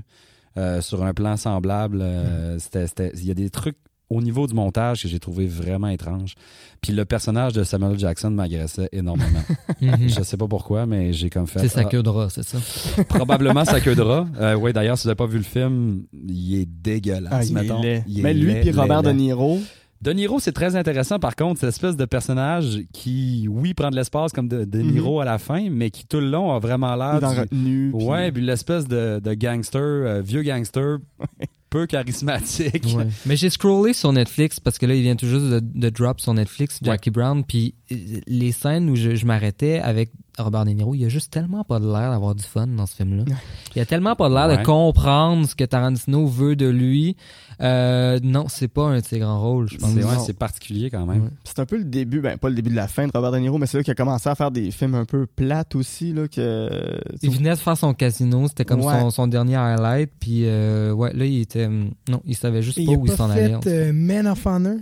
euh, 0.58 0.82
sur 0.82 1.04
un 1.04 1.14
plan 1.16 1.36
semblable. 1.36 1.98
Mm. 1.98 2.02
euh, 2.02 2.60
c'était- 2.60 2.86
c'était- 2.88 3.12
Il 3.16 3.26
y 3.26 3.32
a 3.32 3.36
des 3.36 3.50
trucs 3.50 3.78
au 4.10 4.22
niveau 4.22 4.46
du 4.48 4.54
montage 4.54 5.02
que 5.04 5.08
j'ai 5.08 5.20
trouvé 5.20 5.48
vraiment 5.48 5.88
étrange. 5.88 6.36
Puis 6.82 6.94
le 6.94 7.06
personnage 7.06 7.54
de 7.54 7.64
Samuel 7.64 7.98
Jackson 7.98 8.30
m'agressait 8.32 8.90
énormément. 8.92 9.40
Mhm. 9.82 10.08
je 10.08 10.22
sais 10.24 10.38
pas 10.38 10.48
pourquoi, 10.48 10.86
mais 10.86 11.12
j'ai 11.12 11.30
comme 11.30 11.48
fait. 11.48 11.60
C'est 11.60 11.68
sa 11.68 11.82
ah, 11.82 11.86
queue 11.86 12.02
de 12.02 12.10
rat, 12.10 12.30
c'est 12.30 12.44
ça? 12.44 12.58
probablement 13.10 13.66
sa 13.66 13.82
queue 13.82 13.96
de 13.96 14.02
rat. 14.02 14.26
Euh, 14.40 14.56
oui, 14.56 14.74
d'ailleurs, 14.74 14.98
si 14.98 15.04
vous 15.04 15.10
n'avez 15.10 15.16
pas 15.18 15.26
vu 15.28 15.38
le 15.38 15.44
film, 15.44 16.04
il 16.14 16.56
est 16.62 16.66
dégueulasse, 16.66 17.32
Ah, 17.34 17.44
il 17.44 17.52
est 17.52 17.62
mettons. 17.62 17.82
laid. 17.82 18.04
Il 18.08 18.20
est 18.20 18.24
Mais 18.24 18.34
lui 18.34 18.54
puis 18.62 18.72
Robert 18.72 19.02
laid. 19.02 19.12
De 19.14 19.18
Niro, 19.18 19.60
De 20.02 20.12
Niro, 20.12 20.40
c'est 20.40 20.52
très 20.52 20.76
intéressant, 20.76 21.20
par 21.20 21.36
contre, 21.36 21.60
cette 21.62 21.70
espèce 21.70 21.96
de 21.96 22.06
personnage 22.06 22.82
qui, 22.94 23.48
oui, 23.50 23.74
prend 23.74 23.90
de 23.90 23.96
l'espace 23.96 24.32
comme 24.32 24.48
de, 24.48 24.64
de 24.66 24.82
Mhm. 24.82 24.92
Niro 24.92 25.20
à 25.20 25.26
la 25.26 25.38
fin, 25.38 25.70
mais 25.70 25.90
qui 25.90 26.06
tout 26.06 26.20
le 26.20 26.30
long 26.30 26.52
a 26.54 26.60
vraiment 26.60 26.94
il 26.94 26.96
est 26.96 26.98
l'air 27.12 27.20
dans 27.22 27.34
du... 27.34 27.40
retenue. 27.40 27.92
puis- 27.96 28.06
Ouais, 28.06 28.32
puis 28.32 28.44
l'espèce 28.44 28.88
de, 28.88 29.20
de 29.24 29.34
gangster, 29.34 29.80
euh, 29.82 30.22
vieux 30.22 30.44
gangster, 30.44 30.98
peu 31.76 31.86
charismatique. 31.86 32.86
Ouais. 32.96 33.08
Mais 33.26 33.36
j'ai 33.36 33.50
scrollé 33.50 33.94
sur 33.94 34.14
Netflix 34.14 34.60
parce 34.60 34.78
que 34.78 34.86
là, 34.86 34.96
il 34.96 35.02
vient 35.02 35.16
tout 35.16 35.28
juste 35.28 35.46
de, 35.46 35.60
de 35.60 35.90
drop 35.90 36.22
sur 36.22 36.34
Netflix, 36.34 36.80
Jackie 36.82 37.12
Brown. 37.12 37.44
Puis 37.44 37.76
euh, 37.92 37.96
les 38.28 38.52
scènes 38.52 38.90
où 38.90 38.96
je, 38.96 39.16
je 39.16 39.26
m'arrêtais 39.26 39.80
avec 39.80 40.12
Robert 40.38 40.66
De 40.66 40.72
Niro, 40.72 40.94
il 40.96 41.02
y 41.02 41.06
a 41.06 41.10
juste 41.10 41.32
tellement 41.32 41.64
pas 41.64 41.80
de 41.80 41.86
l'air 41.86 42.12
d'avoir 42.12 42.36
du 42.36 42.44
fun 42.44 42.68
dans 42.68 42.86
ce 42.86 42.96
film-là. 42.96 43.24
Il 43.74 43.80
y 43.80 43.82
a 43.82 43.86
tellement 43.86 44.16
pas 44.18 44.28
de 44.28 44.34
l'air 44.34 44.48
Ouais. 44.48 44.58
de 44.58 44.64
comprendre 44.66 45.48
ce 45.48 45.56
que 45.56 45.64
Tarantino 45.64 46.26
veut 46.28 46.56
de 46.58 46.68
lui. 46.68 47.16
Euh, 47.62 48.20
non, 48.22 48.48
c'est 48.50 48.68
pas 48.68 48.84
un 48.84 49.00
de 49.00 49.06
ses 49.06 49.20
grands 49.20 49.40
rôles, 49.42 49.70
je 49.70 49.78
pense. 49.78 49.92
C'est 49.94 50.04
ouais, 50.04 50.34
particulier 50.34 50.90
quand 50.90 51.06
même. 51.06 51.24
Ouais. 51.24 51.30
C'est 51.46 51.60
un 51.60 51.66
peu 51.66 51.78
le 51.78 51.86
début, 51.86 52.20
ben 52.20 52.38
pas 52.38 52.50
le 52.50 52.56
début 52.56 52.70
de 52.70 52.76
la 52.76 52.90
fin 52.90 53.08
de 53.08 53.12
Robert 53.14 53.32
De 53.32 53.38
Niro, 53.38 53.58
mais 53.58 53.66
c'est 53.66 53.78
là 53.78 53.84
qu'il 53.84 53.92
a 53.92 53.96
commencé 53.96 54.28
à 54.28 54.36
faire 54.36 54.52
des 54.52 54.72
films 54.72 54.96
un 54.96 55.06
peu 55.06 55.26
plates 55.26 55.74
aussi, 55.76 56.12
là, 56.12 56.28
que... 56.28 56.70
Il 57.22 57.32
venait 57.32 57.52
de 57.52 57.56
faire 57.56 57.78
son 57.78 57.94
casino, 57.94 58.48
c'était 58.50 58.66
comme 58.66 58.82
Ouais. 58.82 59.00
son, 59.00 59.12
son 59.12 59.28
dernier 59.28 59.56
highlight. 59.56 60.12
Puis 60.20 60.42
euh, 60.46 60.92
ouais, 60.92 61.14
là, 61.14 61.26
il 61.26 61.40
était. 61.42 61.66
hum, 61.68 61.92
Non, 62.10 62.22
il 62.26 62.36
savait 62.36 62.62
juste 62.62 62.86
pas 62.86 62.92
où 62.92 63.06
il 63.06 63.12
s'en 63.14 63.30
allait. 63.30 63.58
fait 63.64 63.90
euh, 63.90 63.92
Men 63.94 64.28
of 64.28 64.46
Honor, 64.46 64.76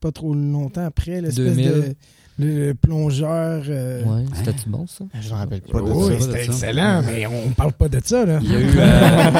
pas 0.00 0.12
trop 0.12 0.32
longtemps 0.34 0.84
après, 0.86 1.20
l'espèce 1.20 1.34
2000. 1.56 1.66
de 1.68 1.94
Le 2.40 2.72
plongeur. 2.72 3.62
euh, 3.68 4.02
Ouais, 4.04 4.24
c'était-tu 4.32 4.68
bon, 4.68 4.86
ça? 4.86 5.04
Je 5.20 5.28
me 5.28 5.34
rappelle 5.34 5.60
pas 5.60 5.78
de 5.80 5.84
Oui, 5.90 6.14
ça. 6.14 6.20
c'était 6.20 6.44
ça. 6.44 6.52
excellent, 6.52 7.02
mais 7.04 7.26
on 7.26 7.48
parle 7.50 7.72
pas 7.72 7.88
de 7.88 8.00
ça, 8.04 8.24
là. 8.24 8.38
Il 8.40 8.52
y 8.52 8.54
a 8.54 8.60
eu, 8.60 8.70
euh, 8.78 9.30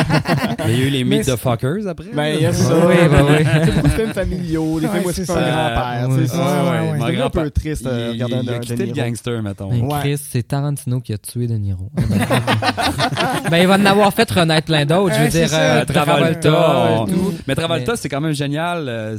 il 0.68 0.78
y 0.78 0.82
a 0.82 0.86
eu 0.86 0.90
les 0.90 1.04
Meet 1.04 1.26
the 1.26 1.36
Fuckers 1.36 1.86
après. 1.86 2.06
Ben, 2.12 2.34
il 2.34 2.42
y 2.42 2.46
a 2.46 2.52
ça. 2.52 2.74
Oui, 2.88 2.94
ben 3.08 3.24
oui. 3.30 3.44
C'est 3.64 3.72
beaucoup 3.74 3.86
de 3.86 3.92
films 3.92 4.12
familiaux, 4.12 4.80
des 4.80 4.86
Ouais, 4.86 4.92
films 4.94 5.06
où 5.06 5.12
c'est 5.12 5.22
un 5.22 5.34
ça. 5.34 5.40
grand-père. 5.40 6.08
C'est- 6.10 6.36
ouais, 6.36 6.90
ouais. 6.90 6.98
C'est 6.98 7.04
un 7.04 7.12
grand-père, 7.12 7.42
peu 7.44 7.50
triste 7.50 7.82
il, 7.84 7.88
euh, 7.88 8.10
regarder 8.10 8.34
un 8.34 8.42
il 8.42 8.50
a 8.50 8.58
De 8.58 8.64
quitté 8.64 8.86
le 8.86 8.92
gangster, 8.92 9.42
mettons. 9.42 9.88
Chris, 10.00 10.18
c'est 10.30 10.42
Tarantino 10.48 11.00
qui 11.00 11.12
a 11.12 11.18
tué 11.18 11.46
De 11.46 11.54
Niro. 11.54 11.90
ben, 13.50 13.58
il 13.58 13.66
va 13.68 13.74
en 13.76 13.86
avoir 13.86 14.12
fait 14.12 14.28
renaître 14.30 14.66
plein 14.66 14.84
d'autres. 14.84 15.14
Je 15.16 15.22
veux 15.22 15.28
dire, 15.28 15.48
ça. 15.48 15.84
Travolta. 15.86 17.04
Mais 17.46 17.54
Travolta, 17.54 17.94
c'est 17.96 18.08
quand 18.08 18.20
même 18.20 18.32
génial 18.34 19.16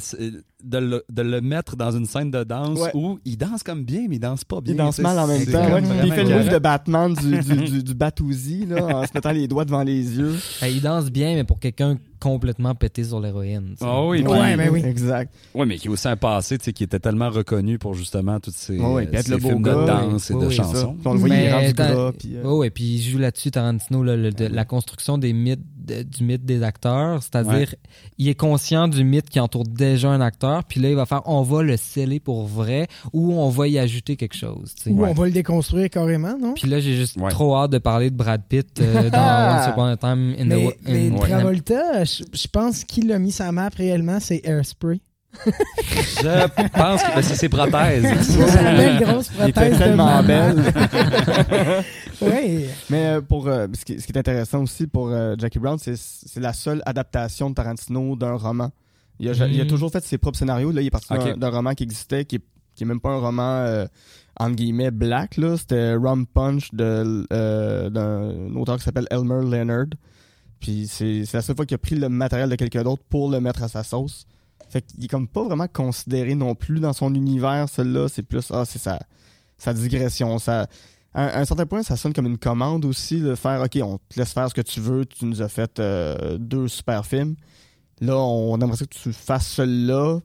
de, 0.64 0.78
le, 0.78 1.04
de 1.12 1.22
le 1.22 1.42
mettre 1.42 1.76
dans 1.76 1.92
une 1.92 2.06
scène 2.06 2.32
de 2.32 2.44
danse 2.44 2.80
Ouais. 2.80 2.92
où 2.94 3.20
il 3.26 3.38
danse 3.38 3.64
comme 3.64 3.84
bien, 3.84 4.06
mais 4.10 4.16
il 4.18 4.20
danse 4.20 4.44
pas 4.44 4.60
bien. 4.62 4.74
Il 4.74 4.78
danse 4.78 5.00
mal 5.00 5.18
en 5.20 5.28
même 5.28 5.46
temps. 5.46 5.72
ouais. 5.74 5.82
il 6.06 6.12
fait 6.14 6.24
le 6.24 6.36
move 6.38 6.50
de 6.50 6.58
Batman 6.60 7.14
du, 7.14 7.40
du, 7.40 7.56
du, 7.70 7.84
du 7.90 7.94
Batouzi, 7.94 8.66
là, 8.66 8.84
en 9.00 9.04
se 9.06 9.12
mettant 9.14 9.32
les 9.32 9.48
doigts 9.48 9.66
devant 9.66 9.84
les 9.84 10.18
yeux. 10.18 10.36
Il 10.64 10.82
danse 10.82 11.10
bien, 11.12 11.36
mais 11.36 11.44
pour 11.44 11.60
quelqu'un 11.60 11.98
complètement 12.20 12.76
pété 12.76 13.04
sur 13.04 13.20
l'héroïne. 13.20 13.76
Ah 13.82 14.04
oui, 14.06 14.22
Ouais, 14.22 14.56
ben 14.58 14.70
oui. 14.72 14.82
Exact. 14.86 15.34
Ouais, 15.56 15.66
mais 15.66 15.78
qui 15.78 15.88
a 15.88 15.92
aussi 15.92 16.08
un 16.08 16.16
passé, 16.18 16.58
tu 16.58 16.66
sais, 16.66 16.74
qui 16.74 16.84
était 16.84 17.00
tellement 17.00 17.30
reconnu 17.30 17.78
pour 17.80 17.94
justement 17.94 18.40
toutes 18.40 18.54
ces, 18.56 18.76
puis 18.78 18.86
être 19.14 19.26
ces 19.26 19.32
le 19.32 19.40
films 19.40 19.62
gars, 19.64 19.74
de 19.76 19.86
danse 19.86 20.30
et 20.30 20.34
oui, 20.34 20.42
de 20.42 20.48
oui, 20.48 20.54
chansons. 20.56 20.96
On 21.06 21.14
le 21.14 21.20
est 21.26 21.30
Mais 21.30 21.74
gras. 21.74 22.12
Puis, 22.18 22.36
euh, 22.36 22.42
Oh, 22.46 22.64
et 22.64 22.70
puis 22.70 22.84
il 22.84 23.02
joue 23.02 23.18
là-dessus, 23.18 23.52
Tarantino, 23.52 24.04
là, 24.04 24.16
le- 24.16 24.32
de- 24.32 24.46
la 24.46 24.66
construction 24.66 25.18
des 25.18 25.34
mythes, 25.34 25.62
de- 25.78 26.04
du 26.04 26.24
mythe 26.24 26.46
des 26.46 26.62
acteurs. 26.64 27.24
C'est-à-dire, 27.24 27.52
Ouais. 27.54 27.80
il 28.18 28.28
est 28.28 28.36
conscient 28.36 28.88
du 28.88 29.04
mythe 29.04 29.30
qui 29.30 29.40
entoure 29.40 29.64
déjà 29.64 30.10
un 30.10 30.22
acteur, 30.22 30.64
puis 30.64 30.80
là, 30.80 30.90
il 30.90 30.96
va 30.96 31.06
faire 31.06 31.22
on 31.26 31.42
va 31.42 31.64
le 31.64 31.78
sceller 31.78 32.20
pour 32.20 32.46
vrai 32.46 32.88
ou 33.14 33.34
on 33.34 33.50
va 33.50 33.68
y 33.68 33.80
ajouter 33.80 34.16
quelque 34.16 34.36
chose. 34.36 34.74
tu 34.76 34.84
sais. 34.84 34.90
Ou 34.92 35.06
on 35.06 35.14
va 35.14 35.26
le 35.26 35.32
déconstruire 35.32 35.90
carrément, 35.90 36.38
non? 36.40 36.54
Puis 36.54 36.68
là, 36.68 36.80
j'ai 36.80 36.96
juste 36.96 37.18
Ouais. 37.18 37.30
trop 37.30 37.56
hâte 37.56 37.72
de 37.72 37.78
parler 37.78 38.10
de 38.10 38.16
Brad 38.16 38.42
Pitt 38.48 38.80
euh, 38.82 39.10
dans! 39.10 39.20
Once 39.60 39.68
Upon 39.70 39.84
a 39.86 39.98
Time 39.98 40.36
in 40.40 40.46
Mais, 40.46 40.68
the 40.84 40.90
mais 40.90 41.08
in- 41.10 41.16
Travolta, 41.18 42.06
je, 42.18 42.24
je 42.34 42.48
pense 42.48 42.84
qu'il 42.84 43.12
a 43.12 43.20
mis 43.20 43.32
sa 43.32 43.52
map 43.52 43.70
réellement, 43.76 44.20
c'est 44.20 44.42
Airspray. 44.44 45.00
Je 45.46 46.68
pense 46.70 47.04
que 47.04 47.16
ben, 47.16 47.22
c'est 47.22 47.36
ses 47.36 47.50
prothèses. 47.50 48.04
Sa 48.52 48.64
belle 48.76 49.00
grosse 49.04 49.30
il 49.38 49.50
était 49.50 49.52
prothèse 49.52 49.74
de 49.74 49.84
tellement 49.84 50.24
belle. 50.24 50.64
Ouais. 52.22 52.68
Mais 52.90 53.06
euh, 53.06 53.22
pour 53.22 53.48
euh, 53.48 53.68
ce, 53.78 53.86
qui, 53.86 54.00
ce 54.02 54.06
qui 54.06 54.12
est 54.12 54.18
intéressant 54.18 54.64
aussi 54.64 54.88
pour 54.88 55.08
euh, 55.10 55.36
Jackie 55.38 55.60
Brown, 55.60 55.78
c'est 55.80 55.96
c'est 55.96 56.40
la 56.42 56.52
seule 56.52 56.82
adaptation 56.86 57.50
de 57.50 57.56
Tarantino 57.56 58.16
d'un 58.18 58.34
roman. 58.36 58.72
Il 59.20 59.30
a, 59.30 59.34
ja- 59.34 59.48
il 59.48 59.60
a 59.62 59.64
Mm. 59.64 59.68
toujours 59.68 59.92
fait 59.92 60.04
ses 60.04 60.18
propres 60.18 60.38
scénarios. 60.38 60.72
Là, 60.72 60.82
il 60.82 60.88
est 60.88 60.92
parti 60.92 61.08
d'un- 61.38 61.50
roman 61.50 61.74
qui 61.74 61.84
existait, 61.84 62.26
qui 62.26 62.38
est, 62.38 62.42
qui 62.76 62.84
est 62.84 62.88
même 62.88 63.00
pas 63.00 63.12
un 63.12 63.20
roman 63.20 63.60
euh, 63.62 63.86
entre 64.38 64.56
guillemets 64.56 64.92
black. 64.92 65.38
là. 65.38 65.56
C'était 65.58 65.94
Rum 65.96 66.26
Punch 66.26 66.74
de 66.74 67.26
euh, 67.32 67.90
d'un 67.90 68.56
auteur 68.56 68.78
qui 68.78 68.84
s'appelle 68.84 69.08
Elmer 69.12 69.42
Leonard. 69.50 69.86
Puis 70.60 70.88
c'est 70.90 71.24
la 71.34 71.42
seule 71.42 71.56
fois 71.56 71.66
qu'il 71.66 71.76
a 71.76 71.80
pris 71.80 71.96
le 71.96 72.10
matériel 72.10 72.50
de 72.50 72.56
quelqu'un 72.56 72.84
d'autre 72.84 73.04
pour 73.10 73.30
le 73.30 73.40
mettre 73.40 73.64
à 73.64 73.68
sa 73.68 73.84
sauce. 73.84 74.26
Fait 74.70 74.82
qu'il 74.82 75.04
est 75.04 75.08
comme 75.08 75.28
pas 75.28 75.44
vraiment 75.44 75.68
considéré 75.68 76.36
non 76.36 76.54
plus 76.56 76.80
dans 76.80 76.94
son 76.94 77.14
univers, 77.16 77.68
celui-là. 77.70 78.08
C'est 78.10 78.24
plus, 78.24 78.52
ah, 78.52 78.66
c'est 78.66 78.78
sa, 78.80 79.00
sa 79.58 79.74
digression. 79.74 80.38
Ça, 80.38 80.68
à 81.14 81.24
un, 81.24 81.28
à 81.28 81.40
un 81.40 81.46
certain 81.46 81.66
point, 81.66 81.82
ça 81.82 81.96
sonne 81.98 82.14
comme 82.14 82.28
une 82.28 82.38
commande 82.38 82.86
aussi 82.86 83.20
de 83.20 83.34
faire, 83.36 83.62
OK, 83.62 83.80
on 83.82 83.98
te 84.10 84.20
laisse 84.20 84.32
faire 84.34 84.48
ce 84.50 84.54
que 84.54 84.62
tu 84.62 84.80
veux. 84.80 85.06
Tu 85.06 85.26
nous 85.26 85.42
as 85.42 85.50
fait 85.50 85.80
euh, 85.80 86.38
deux 86.38 86.68
super 86.68 87.06
films. 87.06 87.36
Là, 88.02 88.16
on 88.18 88.60
aimerait 88.60 88.78
ça 88.78 88.86
que 88.86 88.94
tu 88.96 89.12
fasses 89.12 89.48
celui-là. 89.48 90.20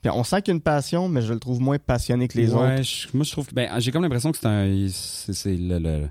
Puis 0.00 0.10
on 0.10 0.24
sent 0.24 0.42
qu'il 0.42 0.52
y 0.52 0.54
a 0.54 0.56
une 0.56 0.60
passion, 0.62 1.08
mais 1.08 1.22
je 1.22 1.32
le 1.32 1.38
trouve 1.38 1.60
moins 1.60 1.78
passionné 1.78 2.26
que 2.28 2.36
les 2.36 2.52
autres. 2.54 2.82
Je- 2.82 3.08
moi 3.14 3.24
je 3.24 3.30
trouve 3.32 3.46
que 3.46 3.54
ben, 3.54 3.70
j'ai 3.78 3.92
comme 3.92 4.02
l'impression 4.02 4.32
que 4.32 4.38
c'est 4.38 4.46
un 4.48 4.88
c'est 4.90 5.32
c'est 5.32 5.54
le, 5.56 5.78
le- 5.78 6.08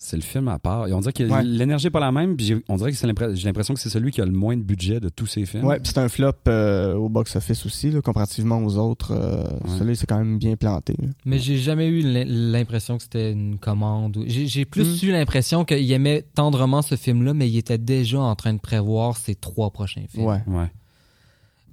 c'est 0.00 0.16
le 0.16 0.22
film 0.22 0.46
à 0.46 0.60
part. 0.60 0.86
Et 0.86 0.92
on 0.92 1.00
dirait 1.00 1.12
que 1.12 1.24
Ouais. 1.24 1.42
l'énergie 1.42 1.88
est 1.88 1.90
pas 1.90 1.98
la 1.98 2.12
même, 2.12 2.36
puis 2.36 2.46
j'ai- 2.46 2.62
on 2.68 2.76
dirait 2.76 2.92
que 2.92 2.96
j'ai 3.34 3.44
l'impression 3.48 3.74
que 3.74 3.80
c'est 3.80 3.88
celui 3.90 4.12
qui 4.12 4.20
a 4.20 4.24
le 4.24 4.30
moins 4.32 4.56
de 4.56 4.62
budget 4.62 5.00
de 5.00 5.08
tous 5.08 5.26
ces 5.26 5.44
films. 5.44 5.64
Ouais, 5.64 5.80
puis 5.80 5.90
c'est 5.92 5.98
un 5.98 6.08
flop 6.08 6.32
euh, 6.46 6.94
au 6.94 7.08
box-office 7.08 7.66
aussi, 7.66 7.90
là, 7.90 8.00
comparativement 8.00 8.58
aux 8.64 8.76
autres. 8.76 9.10
Euh, 9.12 9.42
Ouais. 9.42 9.76
Celui-là, 9.78 9.94
c'est 9.96 10.06
quand 10.06 10.18
même 10.18 10.38
bien 10.38 10.54
planté. 10.56 10.94
là. 11.00 11.08
Mais 11.24 11.40
j'ai 11.40 11.56
jamais 11.58 11.88
eu 11.88 12.00
l'im- 12.00 12.24
l'impression 12.28 12.96
que 12.96 13.02
c'était 13.02 13.32
une 13.32 13.58
commande. 13.58 14.16
J'ai 14.26 14.64
plus 14.64 15.02
Mm. 15.02 15.06
eu 15.08 15.10
l'impression 15.12 15.64
qu'il 15.64 15.90
aimait 15.90 16.24
tendrement 16.34 16.80
ce 16.82 16.94
film-là, 16.94 17.34
mais 17.34 17.50
il 17.50 17.56
était 17.56 17.76
déjà 17.78 18.20
en 18.20 18.36
train 18.36 18.54
de 18.54 18.60
prévoir 18.60 19.16
ses 19.16 19.34
trois 19.34 19.70
prochains 19.70 20.04
films. 20.08 20.26
Ouais. 20.26 20.42
Ouais. 20.46 20.70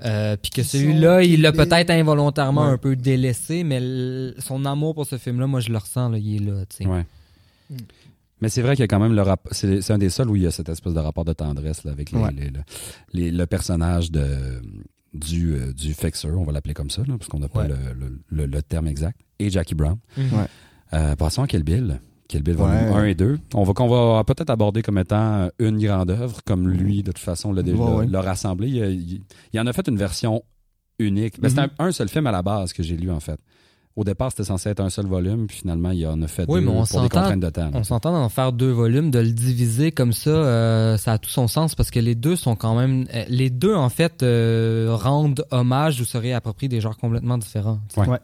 Euh, 0.04 0.36
puis 0.36 0.50
que 0.52 0.64
celui-là, 0.64 1.24
il 1.24 1.42
l'a 1.42 1.52
peut-être 1.54 1.90
involontairement 1.92 2.66
Ouais. 2.66 2.72
un 2.74 2.78
peu 2.78 2.96
délaissé, 2.96 3.64
mais 3.64 3.80
son 4.40 4.66
amour 4.66 4.94
pour 4.96 5.06
ce 5.06 5.18
film-là, 5.18 5.48
moi, 5.48 5.60
je 5.62 5.70
le 5.70 5.78
ressens, 5.78 6.10
là, 6.10 6.18
il 6.18 6.36
est 6.38 6.46
là. 6.52 6.66
tu 6.66 6.78
sais. 6.78 6.86
Ouais. 6.88 7.06
Mm. 7.70 7.76
Mais 8.42 8.50
c'est 8.50 8.62
vrai 8.62 8.76
qu'il 8.76 8.82
y 8.82 8.84
a 8.84 8.88
quand 8.88 9.00
même 9.00 9.16
le 9.16 9.22
rapport. 9.22 9.54
C'est 9.54 9.92
un 9.92 9.98
des 9.98 10.10
seuls 10.10 10.30
où 10.30 10.36
il 10.36 10.42
y 10.44 10.48
a 10.48 10.52
cette 10.52 10.70
espèce 10.70 10.94
de 10.94 11.00
rapport 11.00 11.24
de 11.26 11.34
tendresse 11.34 11.84
là, 11.86 11.92
avec 11.92 12.12
les- 12.12 12.20
Ouais. 12.20 12.32
les- 12.32 12.50
le, 12.50 12.60
les- 13.14 13.32
le 13.32 13.46
personnage 13.46 14.12
de, 14.12 14.62
du, 15.14 15.54
euh, 15.56 15.72
du 15.74 15.94
fixer, 15.94 16.28
on 16.30 16.44
va 16.44 16.52
l'appeler 16.52 16.74
comme 16.74 16.90
ça, 16.90 17.02
là, 17.08 17.16
parce 17.18 17.30
qu'on 17.30 17.40
n'a 17.40 17.48
pas 17.48 17.62
Ouais. 17.62 17.70
le, 17.70 17.76
le- 17.98 18.20
le- 18.30 18.46
le 18.46 18.62
terme 18.62 18.88
exact, 18.88 19.20
et 19.40 19.50
Jackie 19.50 19.76
Brown. 19.76 19.98
Mhm. 20.18 20.24
Ouais. 20.34 20.46
Euh, 20.94 21.16
passons 21.16 21.44
à 21.44 21.48
Kill 21.48 21.64
Bill. 21.64 22.00
Kill 22.28 22.42
Bill 22.44 22.56
Ouais. 22.56 22.62
volume 22.64 22.94
1 22.94 23.06
et 23.06 23.16
2. 23.16 23.40
On 23.54 23.64
va 23.64 23.74
qu'on 23.74 23.88
va 23.88 24.24
peut-être 24.24 24.50
aborder 24.50 24.82
comme 24.82 24.98
étant 24.98 25.50
une 25.60 25.78
grande 25.80 26.10
œuvre, 26.10 26.40
comme 26.44 26.68
lui, 26.68 27.04
de 27.04 27.12
toute 27.12 27.20
façon, 27.20 27.54
l'a 27.54 27.62
déjà 27.64 27.78
Ouais, 27.78 27.96
ouais. 27.98 28.08
l'a 28.08 28.22
rassemblé. 28.22 28.68
Il, 28.68 28.78
il- 28.78 29.22
il 29.54 29.60
en 29.60 29.68
a 29.68 29.74
fait 29.74 29.88
une 29.88 29.98
version 29.98 30.44
unique. 31.00 31.40
Ben, 31.40 31.50
C'est 31.50 31.62
Mhm. 31.62 31.70
un, 31.80 31.86
un 31.88 31.92
seul 31.92 32.10
film 32.10 32.26
à 32.28 32.32
la 32.32 32.42
base 32.42 32.74
que 32.74 32.82
j'ai 32.84 32.98
lu, 32.98 33.12
en 33.12 33.20
fait. 33.20 33.40
Au 33.96 34.04
départ, 34.04 34.30
c'était 34.32 34.44
censé 34.44 34.70
être 34.70 34.82
un 34.82 34.90
seul 34.90 35.06
volume, 35.06 35.48
puis 35.48 35.60
finalement, 35.60 35.92
il 35.92 36.06
en 36.06 36.22
a 36.22 36.28
fait 36.28 36.44
Oui, 36.50 36.60
deux 36.60 36.66
mais 36.66 36.72
on 36.72 36.74
pour 36.74 36.84
des 36.84 37.08
s'entend- 37.08 37.08
contraintes 37.22 37.40
de 37.40 37.50
temps. 37.50 37.64
là. 37.70 37.72
On 37.76 37.84
s'entend 37.86 38.12
d'en 38.12 38.28
faire 38.28 38.52
deux 38.52 38.72
volumes, 38.72 39.10
de 39.10 39.20
le 39.20 39.32
diviser 39.32 39.92
comme 39.94 40.12
ça, 40.12 40.32
euh, 40.32 40.98
ça 40.98 41.14
a 41.14 41.18
tout 41.18 41.30
son 41.30 41.48
sens 41.48 41.76
parce 41.76 41.92
que 41.92 42.00
les 42.02 42.14
deux 42.16 42.36
sont 42.36 42.58
quand 42.58 42.76
même, 42.76 43.08
euh, 43.14 43.24
les 43.30 43.50
deux 43.50 43.74
en 43.74 43.88
fait 43.90 44.22
euh, 44.22 44.90
rendent 44.92 45.46
hommage 45.52 46.02
ou 46.02 46.06
se 46.06 46.18
réapproprient 46.18 46.68
des 46.68 46.82
genres 46.82 46.98
complètement 46.98 47.38
différents. 47.38 47.80
Ouais. 47.96 48.08
Ouais. 48.10 48.20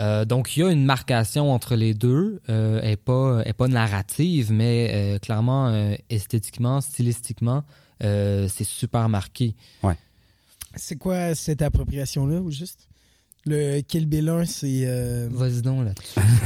Euh, 0.00 0.24
donc 0.24 0.56
il 0.56 0.60
y 0.60 0.62
a 0.64 0.70
une 0.72 0.84
marcation 0.84 1.52
entre 1.52 1.76
les 1.76 1.94
deux, 1.94 2.40
euh, 2.48 2.80
elle 2.82 2.90
est 2.92 2.96
pas, 2.96 3.42
est 3.44 3.52
pas 3.52 3.68
narrative, 3.68 4.50
mais 4.52 4.90
euh, 4.92 5.18
clairement 5.18 5.68
euh, 5.68 5.94
esthétiquement, 6.10 6.80
stylistiquement, 6.80 7.62
euh, 8.02 8.48
c'est 8.48 8.64
super 8.64 9.08
marqué. 9.08 9.54
C'est 10.76 10.96
quoi 10.96 11.34
cette 11.34 11.62
appropriation-là, 11.62 12.40
ou 12.40 12.50
juste? 12.50 12.88
Le 13.46 13.80
Kill 13.80 14.06
Bill 14.06 14.28
1, 14.28 14.44
c'est... 14.44 14.82
euh, 14.84 15.28
Vas-y 15.30 15.62
donc 15.62 15.84
là. 15.86 15.92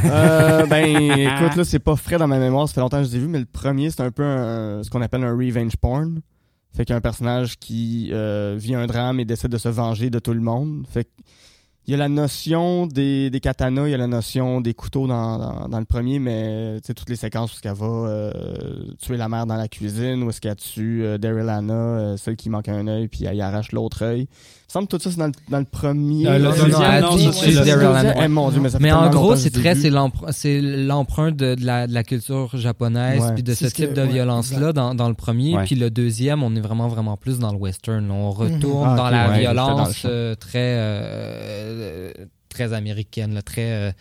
Euh, 0.05 0.67
ben, 0.71 0.85
écoute, 0.87 1.57
là, 1.57 1.65
c'est 1.65 1.79
pas 1.81 1.97
frais 1.97 2.19
dans 2.19 2.29
ma 2.29 2.39
mémoire, 2.39 2.69
ça 2.69 2.75
fait 2.75 2.81
longtemps 2.81 2.99
que 3.03 3.05
je 3.09 3.11
les 3.11 3.17
ai 3.17 3.21
vus, 3.21 3.29
mais 3.29 3.41
le 3.41 3.47
premier, 3.47 3.91
c'est 3.91 4.03
un 4.03 4.11
peu 4.13 4.23
un- 4.23 4.83
ce 4.83 4.91
qu'on 4.91 5.03
appelle 5.03 5.25
un 5.25 5.33
revenge 5.37 5.77
porn. 5.77 6.21
Fait 6.77 6.85
qu'un 6.85 7.01
personnage 7.01 7.57
qui 7.59 8.11
euh, 8.13 8.57
vit 8.59 8.75
un 8.75 8.87
drame 8.87 9.21
et 9.21 9.25
décide 9.25 9.51
de 9.51 9.59
se 9.59 9.69
venger 9.69 10.11
de 10.11 10.19
tout 10.19 10.35
le 10.35 10.41
monde. 10.41 10.85
Fait 10.91 11.05
que 11.05 11.11
il 11.87 11.91
y 11.91 11.95
a 11.95 11.97
la 11.99 12.09
notion 12.09 12.87
des, 12.87 13.28
des 13.30 13.41
katanas, 13.41 13.87
il 13.87 13.91
y 13.91 13.95
a 13.95 13.99
la 13.99 14.07
notion 14.07 14.61
des 14.61 14.72
couteaux 14.74 15.07
dans, 15.07 15.39
dans, 15.39 15.68
dans 15.68 15.78
le 15.78 15.85
premier, 15.85 16.18
mais 16.18 16.76
tu 16.80 16.87
sais, 16.87 16.95
toutes 16.95 17.11
les 17.11 17.16
séquences 17.16 17.51
où 17.51 17.55
est-ce 17.55 17.62
qu'elle 17.62 17.74
va 17.74 17.87
euh, 17.87 18.32
tuer 19.01 19.16
la 19.16 19.28
mère 19.28 19.47
dans 19.47 19.57
la 19.57 19.68
cuisine, 19.68 20.22
où 20.22 20.30
est-ce 20.30 20.41
qu'elle 20.41 20.57
tue 20.57 21.05
euh, 21.05 21.18
Daryl 21.18 21.49
Anna, 21.49 21.74
euh, 21.74 22.16
celle 22.16 22.37
qui 22.37 22.49
manque 22.51 22.68
un 22.68 22.87
œil, 22.89 23.09
puis 23.09 23.24
elle 23.24 23.37
y 23.37 23.43
arrache 23.43 23.72
l'autre 23.72 24.03
œil. 24.03 24.20
Il 24.20 24.78
me 24.78 24.80
semble 24.80 24.89
que 24.89 24.97
tout 24.97 25.03
ça, 25.03 25.11
c'est 25.12 25.18
dans 25.18 25.26
le, 25.26 25.32
dans 25.51 25.59
le 25.61 25.64
premier. 25.66 26.24
Le 26.24 26.51
deuxième. 26.51 27.05
Eh, 28.16 28.80
mais 28.80 28.91
en 28.93 29.09
gros, 29.11 29.37
c'est 29.37 29.51
très, 29.51 29.74
c'est 29.76 29.91
l'empr- 29.91 30.32
c'est 30.32 30.61
l'empreinte 30.61 31.37
de, 31.37 31.55
de 31.55 31.64
la, 31.64 31.87
de 31.87 31.93
la 31.95 32.03
culture 32.03 32.51
japonaise 32.57 33.20
Ouais. 33.22 33.35
puis 33.35 33.43
de 33.45 33.55
C'est 33.55 33.68
ce 33.68 33.74
que- 33.74 33.82
type 33.82 33.93
de 33.95 34.03
ouais, 34.03 34.09
violence-là 34.09 34.72
dans, 34.72 34.95
dans 34.97 35.09
le 35.09 35.14
premier. 35.14 35.55
Ouais. 35.57 35.64
Puis 35.64 35.76
le 35.76 35.91
deuxième, 35.91 36.43
on 36.43 36.57
est 36.57 36.61
vraiment, 36.61 36.89
vraiment 36.89 37.16
plus 37.16 37.39
dans 37.39 37.53
le 37.53 37.59
western. 37.59 38.11
On 38.11 38.30
retourne 38.32 38.89
Ah, 38.93 38.97
dans 38.97 39.11
la 39.11 39.39
violence 39.39 40.03
euh, 40.07 40.35
très, 40.35 40.59
euh, 41.79 42.12
très 42.49 42.72
américaine, 42.72 43.35
là, 43.35 43.43
très 43.43 43.70
euh, 43.72 43.93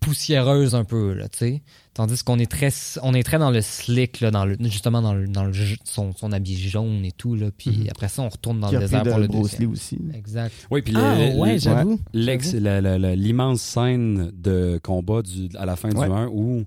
poussiéreuse 0.00 0.74
un 0.74 0.84
peu, 0.84 1.12
là, 1.14 1.28
tu 1.28 1.38
sais. 1.38 1.62
Tandis 1.94 2.22
qu'on 2.24 2.38
est 2.38 2.50
très, 2.50 2.70
on 3.02 3.12
est 3.14 3.22
très 3.22 3.38
dans 3.38 3.50
le 3.50 3.60
slick, 3.60 4.20
là, 4.20 4.30
dans 4.30 4.44
le, 4.46 4.56
justement 4.62 5.02
dans 5.02 5.14
le, 5.14 5.28
dans 5.28 5.44
le 5.44 5.52
son, 5.84 6.12
son 6.16 6.32
habit 6.32 6.56
jaune 6.58 7.04
et 7.04 7.12
tout, 7.12 7.34
là. 7.36 7.50
Puis 7.56 7.70
Mhm. 7.70 7.86
après 7.90 8.08
ça, 8.08 8.22
on 8.22 8.28
retourne 8.28 8.60
dans 8.60 8.68
Qui 8.68 8.74
le 8.74 8.80
désert 8.80 9.02
pour 9.04 9.18
le 9.18 9.26
Bruce 9.28 9.58
Lee 9.58 9.66
aussi. 9.66 9.98
Exact. 10.14 10.52
Oui, 10.70 10.82
puis 10.82 10.94
Ah, 10.96 11.14
ouais, 11.36 11.58
j'avoue. 11.58 12.00
l'ex- 12.14 12.54
la- 12.54 12.80
la- 12.80 12.98
la- 12.98 13.14
l'immense 13.14 13.60
scène 13.60 14.32
de 14.34 14.80
combat 14.82 15.22
du, 15.22 15.48
à 15.56 15.66
la 15.66 15.76
fin 15.76 15.90
Ouais. 15.90 16.06
du 16.08 16.12
1 16.12 16.28
où 16.32 16.64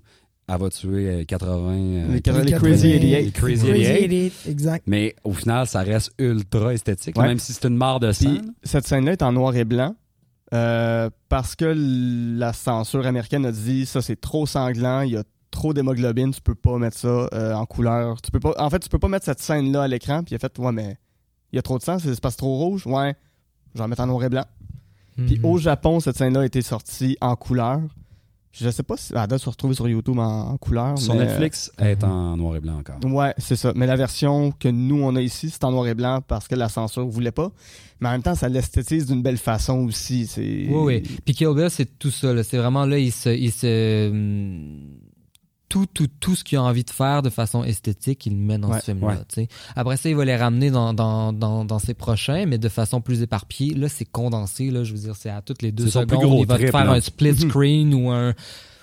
elle 0.48 0.58
va 0.60 0.70
tuer 0.70 1.08
euh, 1.10 1.24
80. 1.24 1.72
euh, 1.74 2.06
Les, 2.06 2.08
Les 2.08 2.14
les 2.14 2.20
80, 2.22 2.58
Crazy 2.58 2.92
88. 2.92 3.00
les 3.24 3.30
Crazy 3.32 3.32
Crazy 3.32 3.66
88. 3.66 3.84
88, 3.84 4.32
exact. 4.48 4.84
Mais 4.86 5.16
au 5.24 5.32
final, 5.32 5.66
ça 5.66 5.80
reste 5.82 6.12
ultra 6.20 6.72
esthétique, 6.72 7.18
Ouais. 7.18 7.26
même 7.26 7.38
si 7.40 7.52
c'est 7.52 7.66
une 7.66 7.76
mare 7.76 7.98
de 8.00 8.12
sang. 8.12 8.30
Puis 8.30 8.40
cette 8.62 8.86
scène-là 8.86 9.12
est 9.12 9.22
en 9.22 9.32
noir 9.32 9.54
et 9.56 9.64
blanc 9.64 9.94
euh, 10.54 11.10
parce 11.28 11.56
que 11.56 11.72
la 12.38 12.52
censure 12.52 13.06
américaine 13.06 13.44
a 13.46 13.52
dit 13.52 13.84
ça 13.86 14.00
c'est 14.02 14.20
trop 14.20 14.46
sanglant, 14.46 15.00
il 15.02 15.12
y 15.12 15.16
a 15.16 15.24
trop 15.50 15.72
d'hémoglobine, 15.72 16.32
tu 16.32 16.40
peux 16.40 16.54
pas 16.54 16.76
mettre 16.78 16.98
ça 16.98 17.08
euh, 17.32 17.54
en 17.54 17.64
couleur. 17.66 18.20
Tu 18.20 18.30
peux 18.30 18.40
pas, 18.40 18.52
en 18.58 18.68
fait, 18.70 18.78
tu 18.80 18.88
peux 18.88 18.98
pas 18.98 19.08
mettre 19.08 19.24
cette 19.24 19.40
scène-là 19.40 19.82
à 19.84 19.88
l'écran. 19.88 20.22
Puis 20.22 20.32
il 20.32 20.36
a 20.36 20.38
fait 20.38 20.58
ouais 20.58 20.72
mais 20.72 20.98
il 21.52 21.56
y 21.56 21.58
a 21.58 21.62
trop 21.62 21.78
de 21.78 21.82
sang, 21.82 21.98
c'est 21.98 22.14
c'est 22.14 22.36
trop 22.36 22.58
rouge. 22.58 22.86
Ouais, 22.86 23.14
je 23.74 23.78
vais 23.78 23.84
en 23.84 23.88
mettre 23.88 24.02
en 24.02 24.06
noir 24.06 24.22
et 24.24 24.28
blanc. 24.28 24.44
Puis 25.16 25.38
Mhm. 25.38 25.44
au 25.46 25.56
Japon, 25.58 25.98
cette 26.00 26.16
scène-là 26.18 26.40
a 26.40 26.44
été 26.44 26.60
sortie 26.60 27.16
en 27.22 27.36
couleur. 27.36 27.80
Je 28.52 28.70
sais 28.70 28.82
pas 28.82 28.96
si 28.96 29.12
elle 29.14 29.26
doit 29.26 29.38
se 29.38 29.50
retrouver 29.50 29.74
sur 29.74 29.86
YouTube 29.86 30.18
en, 30.18 30.48
en 30.52 30.56
couleur. 30.56 30.98
Sur 30.98 31.14
mais- 31.14 31.26
Netflix, 31.26 31.70
elle 31.76 31.88
est 31.88 32.04
en 32.04 32.36
noir 32.38 32.56
et 32.56 32.60
blanc 32.60 32.78
encore. 32.78 32.96
Ouais, 33.04 33.34
c'est 33.36 33.56
ça. 33.56 33.72
Mais 33.76 33.86
la 33.86 33.96
version 33.96 34.50
que 34.50 34.68
nous, 34.68 35.02
on 35.02 35.14
a 35.14 35.20
ici, 35.20 35.50
c'est 35.50 35.62
en 35.64 35.72
noir 35.72 35.86
et 35.88 35.94
blanc 35.94 36.20
parce 36.26 36.48
que 36.48 36.54
la 36.54 36.68
censure 36.70 37.06
voulait 37.06 37.32
pas. 37.32 37.50
Mais 38.00 38.08
en 38.08 38.12
même 38.12 38.22
temps, 38.22 38.34
ça 38.34 38.48
l'esthétise 38.48 39.06
d'une 39.06 39.22
belle 39.22 39.36
façon 39.38 39.80
aussi. 39.84 40.30
Oui, 40.38 40.68
oui. 40.70 41.02
Puis 41.24 41.34
Kill 41.34 41.54
Bill, 41.54 41.68
c'est 41.70 41.98
tout 41.98 42.10
ça. 42.10 42.42
C'est 42.44 42.56
vraiment 42.58 42.86
là, 42.86 42.98
il 42.98 43.12
se. 43.12 43.28
Il 43.28 43.52
se 43.52 44.08
hum, 44.10 44.80
tout, 45.68 45.86
tout, 45.86 46.06
tout 46.20 46.34
ce 46.36 46.44
qu'il 46.44 46.58
a 46.58 46.62
envie 46.62 46.84
de 46.84 46.90
faire 46.90 47.22
de 47.22 47.30
façon 47.30 47.64
esthétique, 47.64 48.24
il 48.26 48.34
le 48.34 48.38
met 48.38 48.58
dans 48.58 48.70
Ouais, 48.70 48.80
ce 48.80 48.84
film-là. 48.86 49.06
ouais. 49.08 49.16
tu 49.28 49.34
sais. 49.42 49.48
Après 49.74 49.96
ça, 49.96 50.08
il 50.08 50.14
va 50.16 50.24
les 50.24 50.36
ramener 50.36 50.70
dans, 50.70 50.94
dans, 50.94 51.32
dans, 51.32 51.64
dans 51.64 51.78
ses 51.78 51.94
prochains, 51.94 52.46
mais 52.46 52.58
de 52.58 52.68
façon 52.68 53.00
plus 53.00 53.22
éparpillée. 53.22 53.74
Là, 53.74 53.88
c'est 53.88 54.04
condensé. 54.04 54.70
Là, 54.70 54.84
je 54.84 54.92
veux 54.92 54.98
dire, 55.00 55.16
c'est 55.16 55.30
à 55.30 55.42
toutes 55.42 55.62
les 55.62 55.72
deux 55.72 55.84
plus 55.84 55.90
secondes. 55.92 56.08
gros 56.24 56.42
il 56.42 56.46
va 56.46 56.56
te 56.58 56.66
faire 56.66 56.84
là. 56.84 56.92
un 56.92 57.00
split 57.00 57.34
screen 57.36 57.92
ou 57.94 58.10
un. 58.10 58.34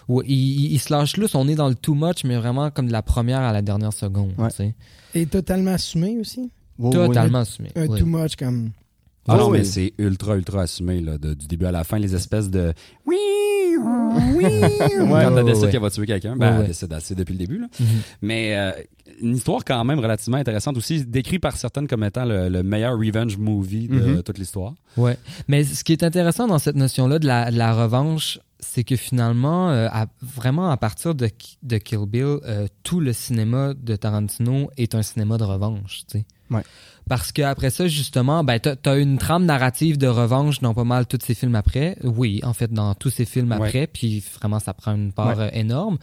Ou 0.09 0.21
il, 0.23 0.31
il, 0.31 0.73
il 0.73 0.79
se 0.79 0.91
lâche 0.91 1.15
là, 1.15 1.27
on 1.35 1.47
est 1.47 1.55
dans 1.55 1.69
le 1.69 1.75
too 1.75 1.93
much, 1.95 2.25
mais 2.25 2.35
vraiment 2.35 2.69
comme 2.71 2.87
de 2.87 2.91
la 2.91 3.01
première 3.01 3.39
à 3.39 3.53
la 3.53 3.61
dernière 3.61 3.93
seconde. 3.93 4.33
Ouais. 4.37 4.49
tu 4.49 4.55
sais. 4.57 4.75
Et 5.15 5.25
totalement 5.25 5.71
assumé 5.71 6.17
aussi? 6.19 6.51
Oui. 6.77 6.91
Totalement 6.91 7.39
assumé. 7.39 7.69
Un 7.77 7.87
oui. 7.87 7.99
too 7.99 8.05
much 8.05 8.35
comme. 8.35 8.71
Ah 9.25 9.37
non, 9.37 9.49
mais 9.49 9.59
oui. 9.59 9.65
c'est 9.65 9.93
ultra, 9.99 10.35
ultra 10.35 10.63
assumé, 10.63 10.99
là, 10.99 11.17
de- 11.17 11.33
du 11.33 11.47
début 11.47 11.63
à 11.65 11.71
la 11.71 11.85
fin, 11.85 11.97
les 11.99 12.13
espèces 12.13 12.49
de 12.49 12.73
oui, 13.05 13.15
oui. 14.35 14.43
Quand 14.97 15.07
Ouais, 15.11 15.23
elle 15.23 15.33
ouais, 15.33 15.43
décide 15.43 15.63
ouais. 15.65 15.71
qu'elle 15.71 15.81
va 15.81 15.89
tuer 15.89 16.05
quelqu'un, 16.05 16.35
ben, 16.35 16.59
elle 16.61 16.67
décide 16.67 16.91
assez 16.93 17.15
depuis 17.15 17.33
le 17.33 17.39
début, 17.39 17.57
là. 17.59 17.67
Mhm. 17.79 17.85
Mais 18.21 18.55
euh, 18.57 18.71
une 19.21 19.35
histoire 19.35 19.63
quand 19.65 19.83
même 19.83 19.99
relativement 19.99 20.37
intéressante 20.37 20.77
aussi, 20.77 21.05
décrit 21.05 21.39
par 21.39 21.55
certaines 21.57 21.87
comme 21.87 22.03
étant 22.03 22.25
le, 22.25 22.49
le 22.49 22.63
meilleur 22.63 22.97
revenge 22.97 23.37
movie 23.37 23.87
de 23.87 23.99
Mhm. 23.99 24.23
toute 24.23 24.37
l'histoire. 24.37 24.73
Ouais. 24.97 25.17
Mais 25.47 25.63
ce 25.63 25.83
qui 25.83 25.91
est 25.93 26.03
intéressant 26.03 26.47
dans 26.47 26.59
cette 26.59 26.75
notion-là 26.75 27.19
de 27.19 27.27
la, 27.27 27.51
de 27.51 27.57
la 27.57 27.73
revanche, 27.73 28.39
c'est 28.59 28.83
que 28.85 28.95
finalement, 28.95 29.71
euh, 29.71 29.87
à- 29.91 30.07
vraiment 30.21 30.69
à 30.71 30.77
partir 30.77 31.15
de, 31.15 31.29
de 31.63 31.77
Kill 31.77 32.05
Bill, 32.07 32.37
euh, 32.45 32.67
tout 32.83 32.99
le 33.01 33.11
cinéma 33.11 33.73
de 33.73 33.95
Tarantino 33.95 34.69
est 34.77 34.95
un 34.95 35.01
cinéma 35.01 35.37
de 35.37 35.43
revanche. 35.43 36.03
tu 36.09 36.19
sais. 36.19 36.25
Ouais. 36.49 36.61
Parce 37.09 37.31
qu'après 37.31 37.69
ça, 37.69 37.87
justement, 37.87 38.43
ben, 38.43 38.59
t'as 38.59 38.75
as 38.85 38.95
une 38.97 39.17
trame 39.17 39.45
narrative 39.45 39.97
de 39.97 40.07
revanche 40.07 40.59
dans 40.61 40.73
pas 40.73 40.83
mal 40.85 41.05
tous 41.05 41.19
ces 41.23 41.33
films 41.35 41.55
après. 41.55 41.97
Oui, 42.03 42.39
en 42.43 42.53
fait, 42.53 42.71
dans 42.71 42.95
tous 42.95 43.09
ces 43.09 43.25
films 43.25 43.51
Ouais. 43.51 43.57
après, 43.67 43.87
puis 43.87 44.23
vraiment, 44.39 44.59
ça 44.59 44.73
prend 44.73 44.95
une 44.95 45.11
part 45.11 45.37
Ouais. 45.37 45.43
euh, 45.45 45.49
énorme. 45.59 45.97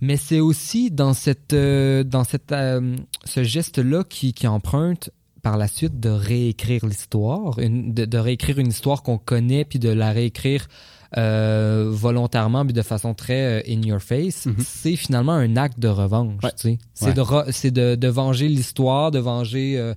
Mais 0.00 0.16
c'est 0.16 0.40
aussi 0.40 0.90
dans 0.90 1.14
cette, 1.14 1.52
euh, 1.52 2.02
dans 2.04 2.24
cette, 2.24 2.50
euh, 2.52 2.96
ce 3.24 3.44
geste-là 3.44 4.02
qui, 4.02 4.32
qui 4.32 4.46
emprunte 4.48 5.10
par 5.42 5.56
la 5.56 5.68
suite 5.68 6.00
de 6.00 6.10
réécrire 6.10 6.84
l'histoire, 6.84 7.56
de, 7.56 8.04
de 8.04 8.18
réécrire 8.18 8.58
une 8.58 8.68
histoire 8.68 9.02
qu'on 9.02 9.18
connaît, 9.18 9.64
puis 9.64 9.78
de 9.78 9.88
la 9.88 10.10
réécrire 10.12 10.66
euh, 11.16 11.88
volontairement, 11.90 12.64
puis 12.64 12.72
de 12.72 12.82
façon 12.82 13.14
très 13.14 13.60
euh, 13.60 13.62
in 13.68 13.82
your 13.82 14.00
face, 14.00 14.46
Mhm. 14.46 14.54
c'est 14.64 14.96
finalement 14.96 15.32
un 15.32 15.56
acte 15.56 15.78
de 15.80 15.88
revanche. 15.88 16.42
Ouais. 16.44 16.50
tu 16.52 16.68
sais. 16.70 16.78
C'est 16.94 17.06
Ouais. 17.06 17.14
de, 17.14 17.70
de, 17.70 17.94
de 17.96 18.08
venger 18.08 18.48
l'histoire, 18.48 19.10
de 19.10 19.18
venger 19.18 19.76
euh, 19.78 19.94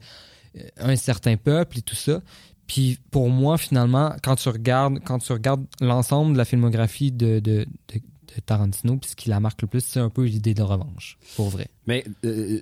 un 0.77 0.95
certain 0.95 1.37
peuple 1.37 1.79
et 1.79 1.81
tout 1.81 1.95
ça. 1.95 2.21
Puis 2.67 2.99
pour 3.11 3.29
moi, 3.29 3.57
finalement, 3.57 4.15
quand 4.23 4.35
tu 4.35 4.49
regardes, 4.49 4.99
quand 5.03 5.19
tu 5.19 5.31
regardes 5.33 5.65
l'ensemble 5.81 6.33
de 6.33 6.37
la 6.37 6.45
filmographie 6.45 7.11
de, 7.11 7.39
de, 7.39 7.65
de, 7.93 8.01
Tarantino, 8.45 8.97
puis 8.97 9.11
ce 9.11 9.15
qui 9.15 9.29
la 9.29 9.39
marque 9.39 9.61
le 9.61 9.67
plus, 9.67 9.83
c'est 9.85 9.99
un 9.99 10.09
peu 10.09 10.23
l'idée 10.23 10.53
de 10.53 10.63
revanche, 10.63 11.19
pour 11.35 11.49
vrai. 11.49 11.67
Mais 11.85 12.03
euh, 12.25 12.61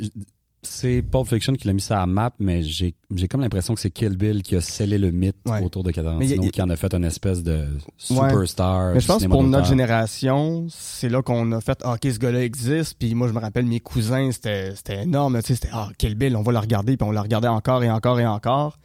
c'est 0.63 1.01
Pulp 1.01 1.27
Fiction 1.27 1.53
qui 1.53 1.65
l'a 1.67 1.73
mis 1.73 1.81
ça 1.81 2.01
à 2.01 2.05
map, 2.05 2.31
mais 2.39 2.61
j'ai 2.63 2.93
comme 3.29 3.41
l'impression 3.41 3.73
que 3.73 3.79
c'est 3.79 3.89
Kill 3.89 4.15
Bill 4.15 4.43
qui 4.43 4.55
a 4.55 4.61
scellé 4.61 4.97
le 4.97 5.11
mythe 5.11 5.35
Ouais. 5.45 5.63
autour 5.63 5.83
de 5.83 5.91
Tarantino, 5.91 6.43
qui 6.49 6.61
en 6.61 6.69
a 6.69 6.75
fait 6.75 6.93
une 6.93 7.03
espèce 7.05 7.41
de 7.43 7.65
superstar. 7.97 8.93
Mais 8.93 8.99
je 8.99 9.07
pense 9.07 9.23
que 9.23 9.27
pour 9.27 9.43
notre 9.43 9.65
génération, 9.67 10.67
c'est 10.69 11.09
là 11.09 11.21
qu'on 11.21 11.51
a 11.51 11.61
fait 11.61 11.79
ah, 11.83 11.93
OK, 11.93 11.99
ce 12.11 12.19
gars-là 12.19 12.43
existe. 12.43 12.95
Puis 12.99 13.15
moi, 13.15 13.27
je 13.27 13.33
me 13.33 13.39
rappelle, 13.39 13.65
mes 13.65 13.79
cousins, 13.79 14.29
c'était 14.31 14.73
énorme. 15.03 15.33
là, 15.33 15.41
Tu 15.41 15.47
sais, 15.49 15.55
c'était 15.55 15.69
Ah, 15.73 15.89
Kill 15.97 16.15
Bill, 16.15 16.35
on 16.35 16.41
va 16.43 16.51
le 16.51 16.59
regarder. 16.59 16.97
Puis 16.97 17.07
on 17.07 17.11
le 17.11 17.19
regardait 17.19 17.47
encore 17.47 17.83
et 17.83 17.89
encore 17.89 18.19
et 18.19 18.25
encore. 18.27 18.77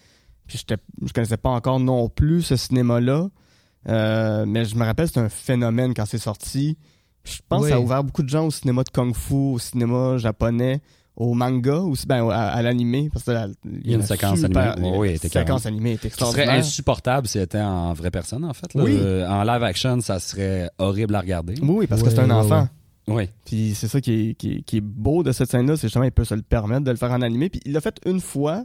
Puis 0.46 0.58
j'étais- 0.58 0.80
je 1.04 1.12
connaissais 1.12 1.36
pas 1.36 1.50
encore 1.50 1.80
non 1.80 2.08
plus 2.08 2.42
ce 2.42 2.56
cinéma-là. 2.56 3.28
Euh, 3.88 4.44
mais 4.46 4.64
je 4.64 4.76
me 4.76 4.84
rappelle, 4.84 5.06
c'était 5.08 5.20
un 5.20 5.28
phénomène 5.28 5.92
quand 5.94 6.06
c'est 6.06 6.18
sorti. 6.18 6.76
Je 7.24 7.38
pense 7.48 7.62
que 7.64 7.68
ça 7.70 7.76
a 7.76 7.80
ouvert 7.80 8.04
beaucoup 8.04 8.22
de 8.22 8.28
gens 8.28 8.46
au 8.46 8.50
cinéma 8.50 8.82
de 8.84 8.88
kung-fu, 8.90 9.34
au 9.34 9.58
cinéma 9.58 10.16
japonais, 10.16 10.80
au 11.16 11.32
manga, 11.34 11.76
aussi, 11.78 12.06
ben, 12.06 12.28
à, 12.30 12.48
à 12.48 12.62
l'animé. 12.62 13.08
Parce 13.12 13.24
que 13.24 13.30
la- 13.32 13.48
Il 13.64 13.90
y 13.90 13.94
a 13.94 13.96
une 13.96 14.02
séquence 14.02 14.44
animée. 14.44 14.92
oui, 14.96 15.10
était 15.14 15.28
séquence 15.28 15.64
animée 15.66 15.92
était 15.92 16.10
Qui 16.10 16.24
serait 16.24 16.46
insupportable 16.48 17.26
si 17.26 17.38
elle 17.38 17.44
était 17.44 17.60
en 17.60 17.92
vraie 17.94 18.10
personne, 18.10 18.44
en 18.44 18.52
fait. 18.52 18.72
là. 18.74 18.82
Oui. 18.84 18.96
Euh, 19.00 19.26
en 19.28 19.42
live 19.42 19.62
action, 19.62 20.00
ça 20.00 20.18
serait 20.18 20.70
horrible 20.78 21.14
à 21.14 21.20
regarder. 21.20 21.54
Oui, 21.62 21.74
oui, 21.78 21.86
parce 21.86 22.02
que 22.02 22.10
c'est 22.10 22.18
un 22.20 22.30
enfant. 22.30 22.68
ouais. 23.08 23.14
Oui. 23.14 23.28
Puis 23.44 23.72
c'est 23.76 23.86
ça 23.88 24.00
qui 24.00 24.30
est, 24.30 24.34
qui, 24.34 24.54
est, 24.54 24.62
qui 24.62 24.78
est 24.78 24.80
beau 24.82 25.22
de 25.22 25.30
cette 25.30 25.48
scène-là, 25.50 25.76
c'est 25.76 25.86
justement 25.86 26.04
il 26.04 26.10
peut 26.10 26.24
se 26.24 26.34
le 26.34 26.42
permettre 26.42 26.82
de 26.84 26.90
le 26.90 26.96
faire 26.96 27.12
en 27.12 27.22
animé. 27.22 27.48
Puis 27.48 27.60
il 27.64 27.72
l'a 27.72 27.80
fait 27.80 27.98
une 28.04 28.20
fois, 28.20 28.64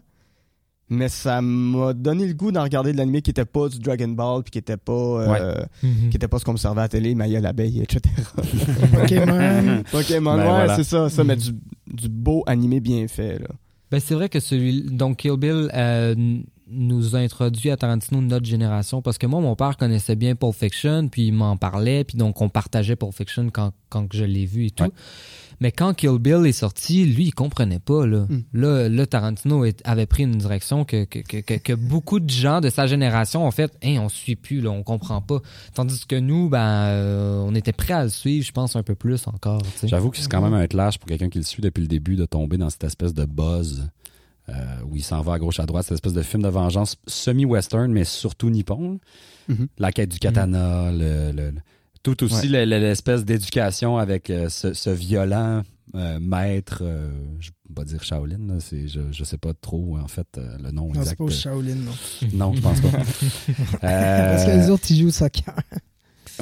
mais 0.92 1.08
ça 1.08 1.42
m'a 1.42 1.94
donné 1.94 2.28
le 2.28 2.34
goût 2.34 2.52
d'en 2.52 2.64
regarder 2.64 2.92
de 2.92 2.98
l'animé 2.98 3.22
qui 3.22 3.32
était 3.32 3.46
pas 3.46 3.70
du 3.70 3.80
Dragon 3.80 4.10
Ball, 4.10 4.44
puis 4.44 4.52
qui 4.52 4.58
était 4.58 4.76
pas, 4.76 4.92
euh, 4.92 5.66
qui 5.82 6.18
était 6.18 6.28
pas 6.28 6.38
ce 6.38 6.44
qu'on 6.44 6.52
observait 6.52 6.82
à 6.82 6.84
la 6.84 6.90
télé, 6.90 7.16
Maya 7.16 7.40
l'abeille, 7.40 7.82
etc. 7.82 8.02
Pokémon. 8.94 9.84
Pokémon, 9.92 10.36
Ben 10.36 10.44
ouais, 10.44 10.50
voilà. 10.50 10.76
c'est 10.76 10.84
ça, 10.84 11.10
ça, 11.10 11.24
mais 11.24 11.38
du, 11.38 11.52
du 11.88 12.10
beau 12.10 12.44
animé 12.46 12.82
bien 12.82 13.08
fait, 13.08 13.40
là. 13.40 13.48
Ben, 13.90 14.00
c'est 14.00 14.16
vrai 14.16 14.28
que 14.30 14.40
celui 14.40 14.84
donc 14.84 15.18
Kill 15.18 15.38
Bill 15.38 15.70
euh, 15.74 16.16
nous 16.70 17.16
a 17.16 17.20
introduit 17.20 17.72
à 17.72 17.78
Tarantino 17.78 18.22
notre 18.22 18.46
génération 18.46 19.02
parce 19.02 19.18
que 19.18 19.28
moi 19.28 19.42
mon 19.42 19.56
père 19.58 19.76
connaissait 19.76 20.16
bien 20.16 20.36
Pulp 20.36 20.54
Fiction 20.56 21.10
puis 21.10 21.28
il 21.28 21.34
m'en 21.34 21.58
parlait 21.58 22.06
puis 22.06 22.18
donc 22.18 22.40
on 22.42 22.48
partageait 22.48 22.96
Pulp 22.96 23.14
Fiction 23.14 23.50
quand, 23.50 23.74
quand 23.90 24.08
que 24.08 24.16
je 24.16 24.24
l'ai 24.24 24.46
vu 24.46 24.68
et 24.68 24.72
tout. 24.72 24.86
Ouais. 24.86 24.92
Mais 25.62 25.72
quand 25.72 25.94
Kill 25.94 26.18
Bill 26.20 26.46
est 26.46 26.52
sorti, 26.52 27.06
lui 27.06 27.26
il 27.28 27.32
comprenait 27.34 27.80
pas 27.80 28.06
là. 28.06 28.26
Mm. 28.30 28.40
Là, 28.54 28.90
là 28.90 29.06
Tarantino 29.06 29.64
est- 29.64 29.82
avait 29.86 30.08
pris 30.08 30.24
une 30.24 30.36
direction 30.38 30.84
que, 30.84 31.06
que, 31.06 31.20
que, 31.20 31.38
que- 31.38 31.54
que 31.54 31.74
beaucoup 31.74 32.20
de 32.20 32.30
gens 32.30 32.60
de 32.60 32.70
sa 32.70 32.88
génération 32.88 33.46
ont 33.48 33.52
fait 33.52 33.72
hein, 33.84 33.98
on 34.02 34.10
suit 34.10 34.36
plus 34.36 34.60
là, 34.60 34.72
on 34.72 34.84
comprend 34.84 35.22
pas. 35.22 35.40
Tandis 35.74 36.06
que 36.08 36.16
nous 36.16 36.50
ben 36.50 36.60
euh, 36.88 37.44
on 37.48 37.56
était 37.56 37.72
prêts 37.72 37.94
à 37.94 38.04
le 38.04 38.10
suivre, 38.10 38.46
je 38.46 38.52
pense 38.52 38.76
un 38.76 38.84
peu 38.84 38.96
plus 38.96 39.28
encore. 39.28 39.62
J'avoue 39.84 40.10
que 40.10 40.18
c'est 40.18 40.30
quand 40.30 40.42
même 40.42 40.54
un 40.54 40.68
clash 40.68 40.98
pour 40.98 41.08
quelqu'un 41.08 41.30
qui 41.30 41.38
le 41.38 41.44
suit 41.46 41.62
depuis 41.62 41.82
le 41.82 41.88
début 41.88 42.16
de 42.18 42.26
tomber 42.26 42.58
dans 42.58 42.70
cette 42.70 42.84
espèce 42.84 43.14
de 43.14 43.26
buzz 43.26 43.88
euh, 44.50 44.54
où 44.90 44.96
il 44.96 45.04
s'en 45.04 45.22
va 45.22 45.34
à 45.36 45.40
gauche 45.40 45.60
à 45.60 45.66
droite, 45.68 45.84
cette 45.86 45.94
espèce 45.94 46.14
de 46.14 46.24
film 46.24 46.42
de 46.44 46.50
vengeance 46.50 46.98
semi-western, 47.08 47.92
mais 47.92 48.04
surtout 48.04 48.50
nippon. 48.50 49.00
Mhm. 49.48 49.68
La 49.78 49.92
quête 49.92 50.10
du 50.10 50.20
katana, 50.20 50.92
le, 50.92 51.32
le- 51.32 51.52
le- 51.52 51.62
tout 52.04 52.24
aussi 52.24 52.48
le- 52.48 52.66
le- 52.66 52.80
l'espèce 52.80 53.24
d'éducation 53.26 53.98
avec 53.98 54.30
euh, 54.30 54.50
ce, 54.50 54.74
ce 54.74 54.90
violent 54.90 55.64
euh, 55.96 56.20
maître, 56.20 56.80
euh, 56.82 57.10
je 57.40 57.50
vais 57.50 57.76
pas 57.76 57.84
dire 57.84 58.02
Shaolin, 58.04 58.38
là, 58.48 58.56
c'est, 58.60 58.88
je, 58.88 59.00
je 59.12 59.24
sais 59.24 59.38
pas 59.38 59.54
trop 59.54 59.98
en 59.98 60.08
fait 60.08 60.28
euh, 60.38 60.58
le 60.64 60.72
nom 60.72 60.88
Non, 60.88 60.94
c'est 60.96 61.00
exact. 61.02 61.18
pas 61.18 61.24
au 61.26 61.30
Shaolin, 61.30 61.76
non. 61.76 61.92
Non, 62.34 62.54
je 62.54 62.62
pense 62.62 62.80
pas. 62.82 62.88
Euh, 63.84 64.36
Parce 64.36 64.46
que 64.46 64.52
les 64.52 64.70
autres, 64.70 64.86
ils 64.90 65.02
jouent 65.02 65.08
au 65.08 65.12
soccer. 65.12 65.56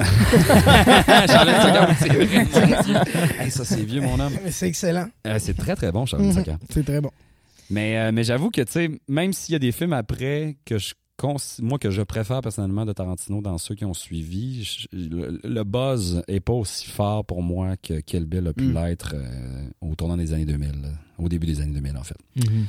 C'est. 1.98 3.40
Hey, 3.40 3.50
ça 3.50 3.64
c'est 3.64 3.82
vieux 3.82 4.00
mon 4.00 4.18
homme. 4.20 4.32
Mais 4.44 4.50
c'est 4.50 4.68
excellent. 4.68 5.08
Euh, 5.26 5.38
c'est 5.38 5.54
très 5.56 5.74
très 5.76 5.92
bon 5.92 6.06
Charlotte 6.06 6.28
Mhm. 6.28 6.34
Soccer. 6.34 6.58
C'est 6.70 6.84
très 6.84 7.00
bon. 7.00 7.10
Mais, 7.70 7.98
euh, 7.98 8.10
mais 8.12 8.24
j'avoue 8.24 8.50
que, 8.50 8.62
tu 8.62 8.72
sais, 8.72 8.90
même 9.08 9.32
s'il 9.32 9.52
y 9.52 9.56
a 9.56 9.58
des 9.60 9.72
films 9.72 9.92
après 9.92 10.56
que 10.64 10.78
je 10.78 10.94
moi 11.62 11.78
que 11.78 11.90
je 11.90 12.02
préfère 12.02 12.40
personnellement 12.40 12.84
de 12.86 12.92
Tarantino 12.92 13.40
dans 13.40 13.58
ceux 13.58 13.74
qui 13.74 13.84
ont 13.84 13.94
suivi, 13.94 14.64
je- 14.64 14.86
le, 14.92 15.40
le 15.42 15.64
buzz 15.64 16.22
est 16.28 16.40
pas 16.40 16.52
aussi 16.52 16.86
fort 16.88 17.24
pour 17.24 17.42
moi 17.42 17.76
que 17.76 18.00
Kill 18.00 18.24
Bill 18.24 18.46
a 18.48 18.52
pu 18.52 18.64
Mm. 18.64 18.74
l'être 18.74 19.14
euh, 19.14 19.64
au 19.80 19.94
tournant 19.94 20.16
des 20.16 20.32
années 20.32 20.44
2000, 20.46 20.68
là. 20.82 20.88
au 21.18 21.28
début 21.28 21.46
des 21.46 21.60
années 21.60 21.74
2000 21.74 21.96
en 21.96 22.02
fait. 22.04 22.16
Mhm. 22.36 22.66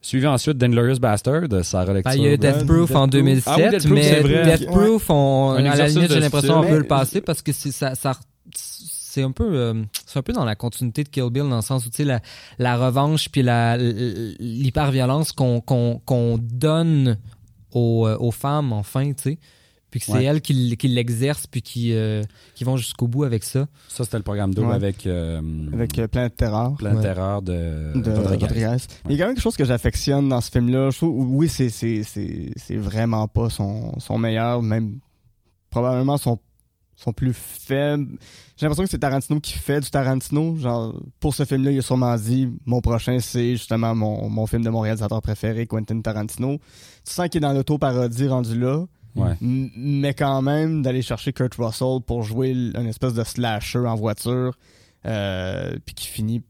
Suivi 0.00 0.26
ensuite 0.28 0.56
d'Inglorious 0.58 0.98
Bastard, 1.00 1.42
Sarah 1.64 1.92
Lecter. 1.92 2.10
Ben, 2.10 2.16
il 2.16 2.22
y 2.22 2.26
a 2.28 2.32
eu 2.34 2.38
Death 2.38 2.66
Proof 2.66 2.94
en 2.94 3.08
Death 3.08 3.20
Proof. 3.20 3.44
2007, 3.44 3.44
Ah 3.46 3.56
oui, 3.56 3.70
Death 3.70 3.82
Proof, 3.86 3.94
mais. 3.94 4.56
Death 4.58 4.66
Proof, 4.66 5.10
on, 5.10 5.50
à 5.56 5.60
la 5.76 5.88
limite, 5.88 6.12
j'ai 6.12 6.20
l'impression 6.20 6.58
on 6.58 6.62
style. 6.62 6.72
veut 6.72 6.78
le 6.80 6.86
passer 6.86 7.20
parce 7.20 7.42
que 7.42 7.52
c'est 7.52 7.72
ça, 7.72 7.94
ça- 7.96 8.18
c'est 8.54 9.22
un 9.22 9.32
peu 9.32 9.48
euh, 9.50 9.82
c'est 10.06 10.18
un 10.18 10.22
peu 10.22 10.32
dans 10.32 10.44
la 10.44 10.54
continuité 10.54 11.02
de 11.02 11.08
Kill 11.08 11.28
Bill 11.30 11.48
dans 11.48 11.56
le 11.56 11.62
sens 11.62 11.84
où 11.84 11.90
tu 11.90 11.96
sais 11.96 12.04
la, 12.04 12.20
la 12.58 12.76
revanche 12.76 13.28
puis 13.30 13.42
la 13.42 13.76
l'hyperviolence 13.76 15.32
qu'on 15.32 15.60
qu'on 15.60 16.00
qu'on 16.04 16.38
donne 16.38 17.18
aux, 17.72 18.06
euh, 18.06 18.16
aux 18.18 18.30
femmes 18.30 18.72
enfin 18.72 19.12
tu 19.12 19.22
sais 19.22 19.38
puis 19.90 20.00
que 20.00 20.06
c'est 20.06 20.12
Ouais. 20.12 20.24
elles 20.24 20.42
qui, 20.42 20.76
qui 20.76 20.86
l'exercent 20.88 21.46
puis 21.46 21.62
qui 21.62 21.94
euh, 21.94 22.22
qui 22.54 22.64
vont 22.64 22.76
jusqu'au 22.76 23.06
bout 23.08 23.24
avec 23.24 23.42
ça 23.42 23.66
Ça, 23.88 24.04
c'était 24.04 24.18
le 24.18 24.22
programme 24.22 24.52
double 24.52 24.68
Ouais. 24.68 24.74
avec, 24.74 25.06
euh, 25.06 25.40
Avec 25.72 25.98
euh, 25.98 26.06
plein 26.08 26.24
de 26.28 26.32
terreur. 26.32 26.74
Plein 26.74 26.94
de 26.94 27.00
terreur 27.00 27.40
de, 27.40 27.92
de 27.94 28.10
Rodriguez. 28.10 28.44
Rodriguez. 28.44 28.76
Il 29.08 29.12
y 29.12 29.14
a 29.14 29.18
quand 29.18 29.26
même 29.28 29.34
quelque 29.34 29.40
chose 29.42 29.56
que 29.56 29.64
j'affectionne 29.64 30.28
dans 30.28 30.42
ce 30.42 30.50
film-là. 30.50 30.90
Je 30.90 30.96
trouve, 30.98 31.26
oui, 31.34 31.48
c'est, 31.48 31.70
c'est, 31.70 32.02
c'est, 32.02 32.50
c'est 32.56 32.76
vraiment 32.76 33.28
pas 33.28 33.48
son, 33.48 33.98
son 33.98 34.18
meilleur, 34.18 34.60
même 34.60 34.98
probablement 35.70 36.18
son, 36.18 36.38
son 36.98 37.12
plus 37.12 37.32
faible. 37.32 38.18
J'ai 38.56 38.66
l'impression 38.66 38.82
que 38.82 38.90
c'est 38.90 38.98
Tarantino 38.98 39.38
qui 39.38 39.52
fait 39.52 39.80
du 39.80 39.88
Tarantino. 39.88 40.56
Genre, 40.56 41.00
pour 41.20 41.32
ce 41.32 41.44
film-là, 41.44 41.70
il 41.70 41.78
a 41.78 41.82
sûrement 41.82 42.16
dit, 42.16 42.48
mon 42.66 42.80
prochain, 42.80 43.20
c'est 43.20 43.52
justement 43.52 43.94
mon, 43.94 44.28
mon 44.28 44.46
film 44.48 44.64
de 44.64 44.68
mon 44.70 44.80
réalisateur 44.80 45.22
préféré, 45.22 45.66
Quentin 45.66 46.00
Tarantino. 46.00 46.58
Tu 47.06 47.12
sens 47.12 47.28
qu'il 47.28 47.38
est 47.38 47.46
dans 47.46 47.52
l'auto-parodie 47.52 48.26
rendu 48.26 48.58
là. 48.58 48.84
Ouais. 49.14 49.36
Mais 49.40 50.12
quand 50.12 50.42
même, 50.42 50.82
d'aller 50.82 51.02
chercher 51.02 51.32
Kurt 51.32 51.54
Russell 51.54 52.00
pour 52.04 52.24
jouer 52.24 52.50
l- 52.50 52.72
un 52.74 52.84
espèce 52.86 53.14
de 53.14 53.22
slasher 53.24 53.78
en 53.86 53.94
voiture, 53.94 54.58
euh, 55.06 55.76
puis 55.86 55.94
qui 55.94 56.08
finit. 56.08 56.42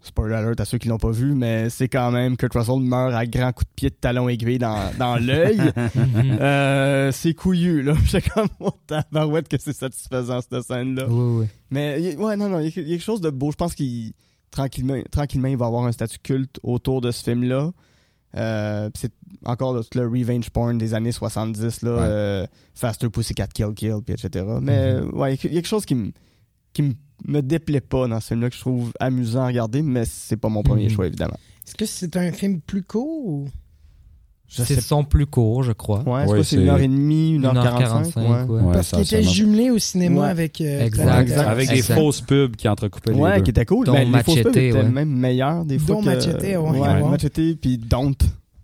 Spoiler 0.00 0.36
alert 0.36 0.60
à 0.60 0.64
ceux 0.64 0.78
qui 0.78 0.86
l'ont 0.88 0.96
pas 0.98 1.10
vu, 1.10 1.34
mais 1.34 1.70
c'est 1.70 1.88
quand 1.88 2.12
même 2.12 2.36
Kurt 2.36 2.54
Russell 2.54 2.78
meurt 2.80 3.12
à 3.14 3.26
grands 3.26 3.52
coups 3.52 3.68
de 3.68 3.74
pied 3.74 3.90
de 3.90 3.94
talon 3.96 4.28
aiguille 4.28 4.58
dans, 4.58 4.90
dans 4.98 5.16
l'œil. 5.16 5.60
Euh, 6.40 7.10
c'est 7.12 7.34
couillu, 7.34 7.82
là. 7.82 7.94
J'étais 8.04 8.28
comme, 8.30 8.48
oh, 8.60 8.70
tabarouette 8.86 9.48
que 9.48 9.56
c'est 9.58 9.72
satisfaisant, 9.72 10.40
cette 10.40 10.62
scène-là. 10.62 11.06
Oui, 11.08 11.40
oui. 11.40 11.46
Mais, 11.70 12.16
ouais, 12.16 12.36
non, 12.36 12.48
non, 12.48 12.60
il 12.60 12.66
y, 12.66 12.68
a 12.68 12.70
quelque 12.70 13.02
chose 13.02 13.20
de 13.20 13.30
beau. 13.30 13.50
Je 13.50 13.56
pense 13.56 13.74
qu'il, 13.74 14.12
tranquillement, 14.50 15.00
tranquillement, 15.10 15.48
il 15.48 15.56
va 15.56 15.66
avoir 15.66 15.84
un 15.84 15.92
statut 15.92 16.18
culte 16.22 16.58
autour 16.62 17.00
de 17.00 17.10
ce 17.10 17.24
film-là. 17.24 17.72
Euh, 18.36 18.90
c'est 18.94 19.12
encore 19.44 19.74
là, 19.74 19.80
le 19.94 20.06
revenge 20.06 20.50
porn 20.50 20.76
des 20.78 20.94
années 20.94 21.12
70, 21.12 21.82
là, 21.82 21.90
Ouais. 21.90 21.98
euh, 22.02 22.46
Faster 22.74 23.08
Pussycat 23.08 23.48
Kill 23.48 23.72
Kill, 23.74 23.96
puis 24.04 24.14
etc. 24.14 24.44
Mais, 24.60 25.00
ouais, 25.12 25.34
il 25.34 25.44
y 25.44 25.48
a 25.48 25.60
quelque 25.60 25.66
chose 25.68 25.84
qui 25.86 25.94
me, 25.96 26.12
qui 26.72 26.82
me, 26.82 26.92
me 27.26 27.40
déplaît 27.40 27.80
pas 27.80 28.06
dans 28.08 28.20
ce 28.20 28.28
film-là, 28.28 28.50
que 28.50 28.54
je 28.56 28.60
trouve 28.60 28.92
amusant 29.00 29.42
à 29.42 29.46
regarder, 29.48 29.82
mais 29.82 30.04
c'est 30.04 30.36
pas 30.36 30.48
mon 30.48 30.62
premier 30.62 30.84
Mhm. 30.84 30.90
choix, 30.90 31.06
évidemment. 31.06 31.38
Est-ce 31.66 31.74
que 31.74 31.86
c'est 31.86 32.16
un 32.16 32.32
film 32.32 32.60
plus 32.60 32.82
court 32.82 33.26
ou... 33.26 33.48
C'est 34.50 34.64
sais 34.64 34.80
son 34.80 35.04
plus 35.04 35.26
court, 35.26 35.62
je 35.62 35.72
crois. 35.72 35.98
Ouais, 36.08 36.22
c'est 36.24 36.32
Ouais, 36.32 36.42
c'est 36.42 36.56
une 36.56 36.70
heure 36.70 36.78
et 36.80 36.88
demie, 36.88 37.34
une 37.34 37.44
heure 37.44 37.52
1h45, 37.52 37.78
quarante-cinq. 37.78 38.22
Ouais. 38.30 38.42
ouais. 38.44 38.62
Ouais, 38.62 38.72
Parce 38.72 38.90
qu'il 38.92 39.00
était 39.00 39.22
jumelé 39.22 39.68
au 39.70 39.78
cinéma 39.78 40.22
Ouais. 40.22 40.28
avec... 40.28 40.58
euh, 40.62 40.86
Exact. 40.86 41.20
Exact. 41.20 41.46
Avec 41.48 41.68
des 41.68 41.74
Exact. 41.76 41.94
fausses 41.96 42.22
pubs 42.22 42.56
qui 42.56 42.66
entrecoupaient 42.66 43.12
les 43.12 43.18
Ouais, 43.20 43.36
deux. 43.36 43.42
qui 43.42 43.50
était 43.50 43.66
cool. 43.66 43.84
Dont 43.84 43.92
Ben, 43.92 44.10
les 44.10 44.22
fausses 44.22 44.36
Machete, 44.36 44.44
pubs 44.44 44.56
étaient 44.56 44.72
ouais. 44.72 44.88
même 44.88 45.10
meilleures 45.10 45.66
des 45.66 45.78
fois. 45.78 45.96
Dont 45.96 46.00
que- 46.00 46.06
Machete, 46.06 46.42
ouais, 46.42 46.56
ouais, 46.56 46.80
ouais. 46.80 47.10
Machete 47.10 47.60
puis 47.60 47.76
Don't, 47.76 48.16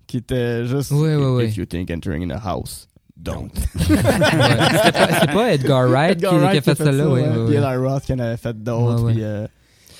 qui 0.06 0.16
était 0.16 0.64
juste. 0.64 0.90
Ouais, 0.92 1.16
ouais, 1.16 1.34
ouais. 1.34 1.48
If 1.48 1.56
you 1.58 1.66
think 1.66 1.90
entering 1.90 2.30
a 2.30 2.38
house, 2.38 2.88
don't. 3.16 3.50
Ouais. 3.74 3.96
C'était 3.96 4.92
pas- 4.92 5.20
C'est 5.20 5.32
pas 5.32 5.52
Edgar 5.54 5.88
Wright 5.88 6.18
qui, 6.18 6.24
Edgar 6.24 6.34
Wright 6.40 6.52
qui 6.52 6.58
a 6.58 6.62
fait 6.62 6.74
ça, 6.78 6.84
celle-là, 6.84 7.08
ouais. 7.08 7.22
ouais, 7.22 7.28
ouais, 7.28 7.46
Puis 7.46 7.58
ouais. 7.58 7.74
Eli 7.74 7.76
Roth 7.76 8.02
qui 8.04 8.12
en 8.12 8.18
avait 8.18 8.36
fait 8.36 8.62
d'autres. 8.62 8.96
Ouais, 9.02 9.06
ouais. 9.06 9.12
puis, 9.14 9.22
euh, 9.22 9.46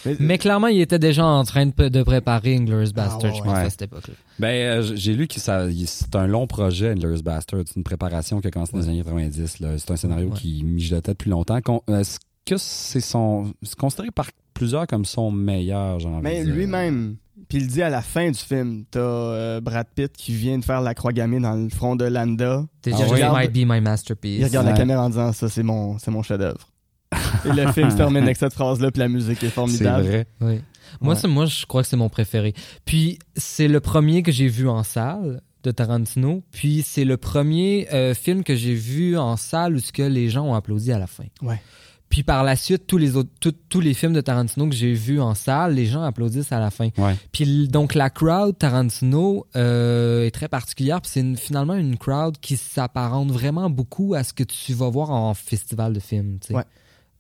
mais- 0.07 0.17
Mais 0.21 0.39
clairement, 0.39 0.67
il 0.69 0.81
était 0.81 0.99
déjà 0.99 1.25
en 1.25 1.45
train 1.45 1.67
de, 1.67 1.89
de 1.89 2.03
préparer 2.03 2.57
Inglourious 2.57 2.93
Bastard, 2.93 3.25
ouais, 3.33 3.37
je 3.39 3.43
pense, 3.43 3.53
ouais. 3.53 3.65
à 3.65 3.71
cette 3.71 3.83
époque-là. 3.83 4.15
Ben, 4.39 4.49
euh, 4.49 4.93
j'ai 4.95 5.15
lu 5.15 5.27
que 5.29 5.39
c'est 5.41 6.15
un 6.17 6.27
long 6.27 6.47
projet, 6.47 6.91
Inglourious 6.91 7.23
Bastard. 7.23 7.61
C'est 7.67 7.77
une 7.77 7.85
préparation 7.85 8.41
qui 8.41 8.49
a 8.49 8.51
commencé 8.51 8.73
dans 8.73 8.79
les 8.81 8.89
années 8.89 9.03
90. 9.03 9.61
là. 9.61 9.69
C'est 9.79 9.91
un 9.91 9.97
scénario 9.97 10.29
Ouais. 10.29 10.35
qui 10.37 10.63
mijotait 10.65 11.13
depuis 11.13 11.31
longtemps. 11.31 11.61
Con- 11.63 11.83
Est-ce 11.89 12.19
que 12.47 12.57
c'est 12.59 13.01
son, 13.01 13.53
c'est 13.63 13.77
considéré 13.77 14.11
par 14.11 14.27
plusieurs 14.53 14.87
comme 14.87 15.05
son 15.05 15.31
meilleur, 15.31 15.99
j'ai 16.01 16.09
envie 16.09 16.23
Mais 16.23 16.41
de 16.41 16.45
dire. 16.47 16.55
lui-même, 16.55 17.17
puis 17.49 17.59
il 17.59 17.67
dit 17.67 17.83
à 17.83 17.91
la 17.91 18.03
fin 18.03 18.31
du 18.31 18.39
film, 18.39 18.85
t'as 18.91 19.01
euh, 19.01 19.61
Brad 19.61 19.87
Pitt 19.95 20.13
qui 20.17 20.33
vient 20.35 20.59
de 20.59 20.65
faire 20.65 20.81
la 20.81 20.95
croix 20.95 21.13
gammée 21.13 21.41
dans 21.41 21.55
le 21.55 21.69
front 21.69 21.97
de 21.97 22.05
Landa. 22.05 22.65
This 22.83 22.95
Ah 22.99 23.09
ouais? 23.09 23.31
might 23.47 23.53
be 23.53 23.69
my 23.69 23.81
masterpiece. 23.81 24.39
Il 24.41 24.45
regarde 24.45 24.67
Ouais. 24.67 24.73
la 24.73 24.79
caméra 24.79 25.05
en 25.05 25.09
disant 25.11 25.33
ça, 25.33 25.49
c'est 25.49 25.63
mon, 25.63 25.99
c'est 25.99 26.11
mon 26.11 26.23
chef-d'œuvre. 26.23 26.69
Et 27.45 27.53
le 27.53 27.71
film 27.73 27.91
se 27.91 27.97
termine 27.97 28.23
avec 28.25 28.37
cette 28.37 28.53
phrase-là, 28.55 28.91
puis 28.91 29.01
la 29.01 29.09
musique 29.09 29.43
est 29.43 29.47
C'est 29.47 29.53
formidable. 29.53 30.05
vrai. 30.07 30.27
Oui. 30.41 30.61
Moi, 31.01 31.15
Ouais. 31.15 31.21
c'est- 31.21 31.29
moi, 31.29 31.47
je 31.47 31.67
crois 31.67 31.83
que 31.83 31.89
c'est 31.89 31.97
mon 31.97 32.09
préféré. 32.09 32.55
Puis, 32.85 33.19
c'est 33.37 33.69
le 33.69 33.81
premier 33.81 34.23
que 34.23 34.31
j'ai 34.33 34.49
vu 34.49 34.69
en 34.69 34.83
salle 34.83 35.41
de 35.65 35.71
Tarantino. 35.71 36.43
Puis, 36.53 36.83
c'est 36.87 37.05
le 37.05 37.17
premier 37.17 37.89
euh, 37.93 38.15
film 38.15 38.45
que 38.45 38.55
j'ai 38.55 38.75
vu 38.75 39.17
en 39.17 39.37
salle 39.37 39.77
où 39.77 39.81
ce 39.81 39.93
que 39.93 40.03
les 40.03 40.29
gens 40.29 40.45
ont 40.45 40.55
applaudi 40.55 40.93
à 40.93 40.99
la 40.99 41.07
fin. 41.07 41.25
Ouais. 41.43 41.61
Puis, 42.15 42.23
par 42.23 42.45
la 42.45 42.55
suite, 42.55 42.87
tous 42.87 42.97
les 42.97 43.17
autres, 43.17 43.31
tout- 43.41 43.53
tous 43.69 43.81
les 43.81 43.93
films 43.93 44.13
de 44.13 44.21
Tarantino 44.21 44.69
que 44.69 44.75
j'ai 44.77 44.93
vus 44.95 45.21
en 45.21 45.35
salle, 45.35 45.75
les 45.75 45.85
gens 45.87 46.05
applaudissent 46.05 46.53
à 46.53 46.61
la 46.61 46.71
fin. 46.71 46.91
Ouais. 46.97 47.17
Puis, 47.33 47.67
donc, 47.67 47.97
la 47.97 48.09
crowd 48.09 48.57
Tarantino 48.57 49.49
euh, 49.57 50.25
est 50.25 50.31
très 50.31 50.47
particulière. 50.47 51.01
Puis, 51.01 51.11
c'est 51.13 51.21
une- 51.23 51.37
finalement 51.37 51.75
une 51.75 51.97
crowd 51.99 52.39
qui 52.39 52.57
s'apparente 52.57 53.33
vraiment 53.33 53.69
beaucoup 53.69 54.15
à 54.15 54.23
ce 54.23 54.33
que 54.33 54.45
tu 54.45 54.75
vas 54.75 54.89
voir 54.91 55.11
en 55.11 55.35
festival 55.35 55.93
de 55.93 55.99
films. 55.99 56.39
tu 56.41 56.49
sais. 56.49 56.55
Ouais. 56.55 56.63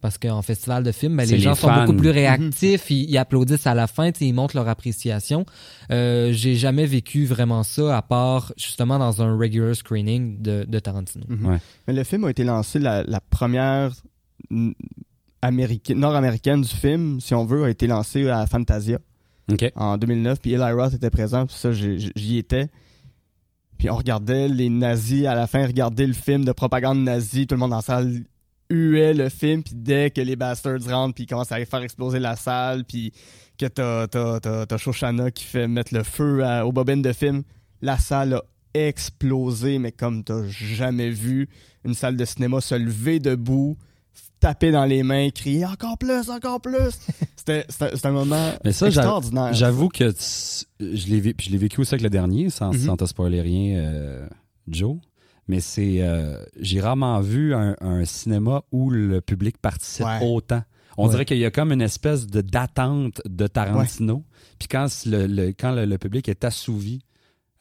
Parce 0.01 0.17
qu'en 0.19 0.43
festival 0.43 0.85
de 0.85 0.93
films, 0.93 1.17
ben, 1.17 1.27
les 1.29 1.39
gens 1.41 1.51
les 1.55 1.57
sont 1.57 1.73
beaucoup 1.75 1.95
plus 1.97 2.11
réactifs, 2.11 2.89
ils, 2.91 3.11
ils 3.11 3.19
applaudissent 3.19 3.67
à 3.67 3.75
la 3.75 3.89
fin, 3.89 4.13
tu 4.13 4.19
sais, 4.21 4.27
ils 4.27 4.33
montrent 4.35 4.55
leur 4.55 4.69
appréciation. 4.69 5.45
Euh, 5.91 6.31
J'ai 6.33 6.55
jamais 6.55 6.87
vécu 6.87 7.25
vraiment 7.25 7.63
ça, 7.65 7.97
à 7.97 8.03
part 8.03 8.53
justement 8.57 8.99
dans 9.01 9.23
un 9.23 9.37
regular 9.37 9.75
screening 9.75 10.41
de, 10.41 10.65
de 10.69 10.79
Tarantino. 10.79 11.25
Mhm. 11.29 11.47
Ouais. 11.47 11.59
Mais 11.89 11.95
le 11.95 12.05
film 12.05 12.25
a 12.27 12.31
été 12.31 12.45
lancé, 12.45 12.79
la, 12.79 13.03
la 13.03 13.21
première 13.21 13.91
nord-américaine 15.95 16.63
du 16.63 16.69
film, 16.69 17.21
si 17.21 17.35
on 17.35 17.45
veut, 17.45 17.65
a 17.65 17.71
été 17.71 17.87
lancée 17.87 18.29
à 18.29 18.47
Fantasia 18.47 18.99
en 19.77 19.97
2009. 19.99 20.41
Puis 20.41 20.53
Eli 20.53 20.73
Roth 20.73 20.95
était 20.95 21.11
présent, 21.11 21.47
puis 21.47 21.57
ça, 21.57 21.71
j'y 21.73 22.39
étais. 22.39 22.69
Puis 23.79 23.91
on 23.91 23.97
regardait 23.97 24.49
les 24.49 24.69
nazis 24.71 25.27
à 25.27 25.35
la 25.35 25.47
fin, 25.47 25.67
regarder 25.67 26.07
le 26.07 26.13
film 26.15 26.45
de 26.45 26.53
propagande 26.53 27.03
nazie, 27.03 27.47
tout 27.47 27.55
le 27.55 27.59
monde 27.61 27.71
dans 27.71 27.77
la 27.77 27.83
salle 27.83 28.23
huait 28.71 29.13
le 29.13 29.29
film, 29.29 29.63
puis 29.63 29.75
dès 29.77 30.11
que 30.11 30.21
les 30.21 30.37
bastards 30.37 30.81
rentrent, 30.89 31.15
puis 31.15 31.25
ils 31.25 31.27
commencent 31.27 31.53
à 31.53 31.63
faire 31.65 31.83
exploser 31.83 32.19
la 32.19 32.35
salle, 32.37 32.85
puis 32.85 33.13
que 33.59 33.67
t'as, 33.67 34.07
t'as, 34.07 34.41
t'as, 34.41 34.65
t'as 34.67 34.79
Shoshana 34.79 35.31
qui 35.31 35.45
fait 35.45 35.69
mettre 35.69 35.93
le 35.95 36.03
feu 36.03 36.43
à- 36.45 36.67
aux 36.67 36.73
bobines 36.73 37.03
de 37.03 37.13
film, 37.13 37.43
la 37.83 37.99
salle 37.99 38.35
a 38.35 38.43
explosé, 38.73 39.79
mais 39.79 39.93
comme 39.93 40.25
t'as 40.25 40.47
jamais 40.49 41.11
vu 41.11 41.49
une 41.85 41.95
salle 41.95 42.17
de 42.17 42.25
cinéma 42.25 42.61
se 42.61 42.75
lever 42.75 43.19
debout, 43.21 43.77
taper 44.41 44.71
dans 44.73 44.85
les 44.85 45.03
mains, 45.03 45.31
crier 45.31 45.65
encore 45.67 45.97
plus, 45.99 46.29
encore 46.31 46.61
plus. 46.61 46.99
C'était, 47.37 47.67
un 48.05 48.11
moment 48.11 48.53
Mais 48.65 48.73
ça, 48.73 48.91
j'a- 48.91 49.01
extraordinaire. 49.03 49.53
J'avoue 49.53 49.89
que 49.89 50.11
je 50.11 51.07
l'ai 51.09 51.35
je 51.41 51.51
l'ai 51.51 51.59
vécu 51.59 51.81
aussi 51.81 51.95
avec 51.95 52.03
le 52.03 52.11
dernier, 52.11 52.51
sans, 52.51 52.73
Mhm. 52.73 52.79
sans 52.79 52.97
te 52.97 53.05
spoiler 53.07 53.41
rien, 53.43 53.77
euh, 53.79 54.29
Joe. 54.69 54.97
Mais 55.49 55.61
c'est. 55.61 55.97
euh, 56.01 56.43
j'ai 56.59 56.81
rarement 56.81 57.21
vu 57.21 57.55
un, 57.55 57.77
un 57.81 58.05
cinéma 58.07 58.63
où 58.73 58.89
le 58.91 59.21
public 59.21 59.59
participe 59.59 60.07
Ouais. 60.07 60.21
autant. 60.23 60.63
On 60.97 61.05
Ouais. 61.05 61.11
dirait 61.11 61.25
qu'il 61.27 61.39
y 61.39 61.45
a 61.45 61.51
comme 61.51 61.73
une 61.73 61.83
espèce 61.83 62.27
de 62.27 62.41
d'attente 62.41 63.21
de 63.29 63.47
Tarantino. 63.47 64.25
Puis 64.59 64.69
quand, 64.69 64.87
le, 65.07 65.27
le- 65.27 65.49
quand 65.49 65.73
le, 65.73 65.85
le 65.85 65.99
public 65.99 66.29
est 66.29 66.45
assouvi, 66.45 67.01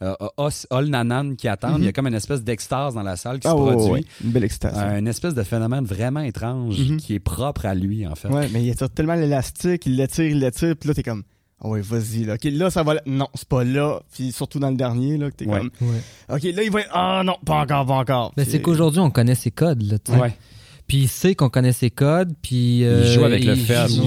euh, 0.02 0.14
a, 0.36 0.48
a 0.70 0.80
le 0.82 0.88
nanan 0.88 1.36
qui 1.36 1.46
attend, 1.48 1.70
Mhm. 1.72 1.78
il 1.78 1.84
y 1.84 1.88
a 1.88 1.92
comme 1.92 2.06
une 2.08 2.14
espèce 2.14 2.42
d'extase 2.42 2.94
dans 2.94 3.02
la 3.02 3.16
salle 3.16 3.38
qui 3.38 3.46
Ah 3.46 3.52
se 3.52 3.56
produit. 3.56 3.90
ouais. 3.92 4.04
Une 4.24 4.30
belle 4.30 4.44
excitation. 4.44 4.80
Euh, 4.80 4.98
une 4.98 5.08
espèce 5.08 5.34
de 5.34 5.42
phénomène 5.42 5.84
vraiment 5.84 6.20
étrange 6.20 6.78
Mhm. 6.78 6.96
qui 6.98 7.14
est 7.14 7.20
propre 7.20 7.66
à 7.66 7.74
lui, 7.74 8.06
en 8.06 8.14
fait. 8.14 8.28
Ouais, 8.28 8.48
mais 8.52 8.62
il 8.62 8.68
étire 8.70 8.90
tellement 8.90 9.14
l'élastique, 9.14 9.86
il 9.86 9.96
l'étire, 9.96 10.24
il 10.26 10.40
l'étire, 10.40 10.74
puis 10.76 10.88
là, 10.88 10.94
t'es 10.94 11.02
comme, 11.02 11.22
ah 11.62 11.68
ouais, 11.68 11.80
vas-y, 11.80 12.24
là. 12.24 12.34
Ok, 12.34 12.44
là, 12.44 12.70
ça 12.70 12.82
va. 12.82 12.94
là. 12.94 13.02
Non, 13.06 13.28
c'est 13.34 13.48
pas 13.48 13.64
là. 13.64 14.00
Puis 14.12 14.32
surtout 14.32 14.58
dans 14.58 14.70
le 14.70 14.76
dernier, 14.76 15.16
là, 15.16 15.30
que 15.30 15.36
t'es 15.36 15.46
Ouais. 15.46 15.58
comme, 15.60 15.70
ok, 16.28 16.42
là, 16.42 16.62
il 16.62 16.70
va 16.70 16.80
être, 16.80 16.90
ah 16.92 17.22
non, 17.24 17.36
pas 17.46 17.60
encore, 17.60 17.86
pas 17.86 17.94
encore. 17.94 18.32
Ben, 18.36 18.44
c'est 18.44 18.60
qu'aujourd'hui, 18.60 19.00
on 19.00 19.10
connaît 19.10 19.34
ses 19.36 19.50
codes. 19.52 19.82
Là, 19.82 19.98
tu 19.98 20.12
sais. 20.12 20.18
Ouais. 20.18 20.36
Puis 20.86 20.98
il 20.98 21.08
sait 21.08 21.34
qu'on 21.34 21.48
connaît 21.48 21.72
ses 21.72 21.90
codes, 21.90 22.34
puis 22.42 22.84
euh, 22.84 23.04
joue 23.14 23.24
avec 23.24 23.42
le 23.42 23.54
joue, 23.54 23.62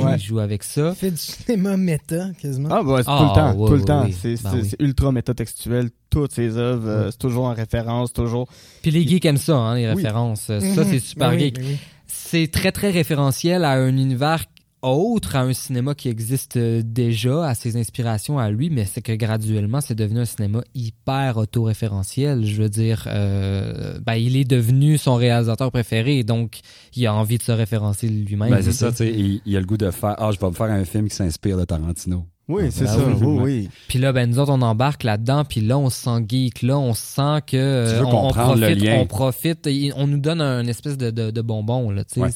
ouais. 0.05 0.15
il 0.17 0.21
joue 0.23 0.39
avec 0.39 0.61
ça. 0.61 0.89
Il 0.91 0.95
fait 0.95 1.11
du 1.11 1.17
cinéma 1.17 1.75
méta, 1.75 2.29
quasiment. 2.39 2.69
Ah, 2.71 2.83
bah, 2.83 2.97
c'est 2.99 3.05
Ah, 3.07 3.17
tout 3.17 3.23
le 3.23 3.33
temps, 3.35 3.53
ouais, 3.59 3.67
tout 3.69 3.75
le 3.75 3.83
temps. 3.85 4.05
oui. 4.05 4.15
C'est 4.19 4.43
Ben 4.43 4.61
ultra 4.79 5.11
métatextuel. 5.11 5.89
Toutes 6.11 6.33
ses 6.33 6.55
œuvres, 6.57 6.87
euh, 6.87 7.11
c'est 7.11 7.17
toujours 7.17 7.45
en 7.45 7.53
référence, 7.53 8.13
toujours. 8.13 8.47
Puis 8.83 8.91
les 8.91 9.07
geeks 9.07 9.25
aiment 9.25 9.37
ça, 9.37 9.55
hein, 9.57 9.75
les 9.75 9.87
Oui. 9.87 9.95
références. 9.95 10.41
Ça, 10.41 10.59
Mhm. 10.59 10.85
c'est 10.89 10.99
super 10.99 11.31
Ben 11.31 11.35
oui, 11.35 11.41
geek. 11.45 11.55
ben 11.59 11.65
oui. 11.67 11.77
c'est 12.05 12.51
très 12.51 12.71
très 12.71 12.91
référentiel 12.91 13.63
à 13.65 13.71
un 13.71 13.97
univers 13.97 14.45
autre, 14.81 15.35
à 15.35 15.41
un 15.41 15.53
cinéma 15.53 15.95
qui 15.95 16.07
existe 16.09 16.57
euh, 16.57 16.81
déjà, 16.85 17.47
à 17.47 17.55
ses 17.55 17.77
inspirations 17.77 18.37
à 18.39 18.49
lui, 18.51 18.69
mais 18.69 18.85
c'est 18.85 19.01
que 19.01 19.11
graduellement, 19.13 19.81
c'est 19.81 19.95
devenu 19.95 20.19
un 20.19 20.25
cinéma 20.25 20.61
hyper 20.75 21.37
autoréférentiel. 21.37 22.45
Je 22.45 22.61
veux 22.61 22.69
dire, 22.69 23.05
euh, 23.07 23.99
ben, 24.05 24.15
il 24.15 24.35
est 24.37 24.43
devenu 24.45 24.97
son 24.97 25.15
réalisateur 25.15 25.71
préféré, 25.71 26.23
donc 26.23 26.59
il 26.95 27.05
a 27.07 27.13
envie 27.13 27.37
de 27.37 27.43
se 27.43 27.51
référencer 27.51 28.07
lui-même. 28.07 28.49
Ben, 28.49 28.61
c'est 28.61 28.71
ça, 28.71 28.91
tu 28.91 28.97
sais, 28.97 29.11
il, 29.13 29.41
il 29.45 29.55
a 29.57 29.59
le 29.59 29.65
goût 29.65 29.77
de 29.77 29.91
faire 29.91 30.15
Ah, 30.17 30.31
je 30.33 30.39
vais 30.39 30.47
me 30.47 30.53
faire 30.53 30.71
un 30.71 30.85
film 30.85 31.09
qui 31.09 31.15
s'inspire 31.15 31.57
de 31.57 31.65
Tarantino. 31.65 32.25
Oui, 32.49 32.67
c'est 32.71 32.85
Ben 32.85 32.91
ça. 32.91 32.99
oui, 33.05 33.13
Oui, 33.21 33.39
oui. 33.43 33.69
Puis 33.89 33.99
là, 33.99 34.13
ben, 34.13 34.29
nous 34.29 34.39
autres, 34.39 34.53
on 34.53 34.61
embarque 34.61 35.03
là-dedans, 35.03 35.43
puis 35.43 35.59
là, 35.59 35.77
on 35.77 35.89
se 35.89 35.97
sent 36.03 36.25
geek, 36.29 36.61
là, 36.61 36.77
on 36.79 36.93
sent 36.93 37.41
que 37.45 37.57
euh, 37.57 37.91
Tu 37.91 37.99
veux 37.99 38.05
on, 38.05 38.09
on 38.09 38.27
comprendre 38.27 38.55
le 38.55 38.61
profite, 38.67 38.83
lien. 38.83 38.97
on 38.99 39.05
profite, 39.05 39.69
on 39.97 40.07
nous 40.07 40.17
donne 40.19 40.39
un 40.39 40.65
espèce 40.65 40.97
de, 40.97 41.11
de, 41.11 41.29
de 41.31 41.41
bonbon, 41.41 41.89
là, 41.91 42.05
tu 42.05 42.13
sais. 42.15 42.21
Ouais. 42.21 42.29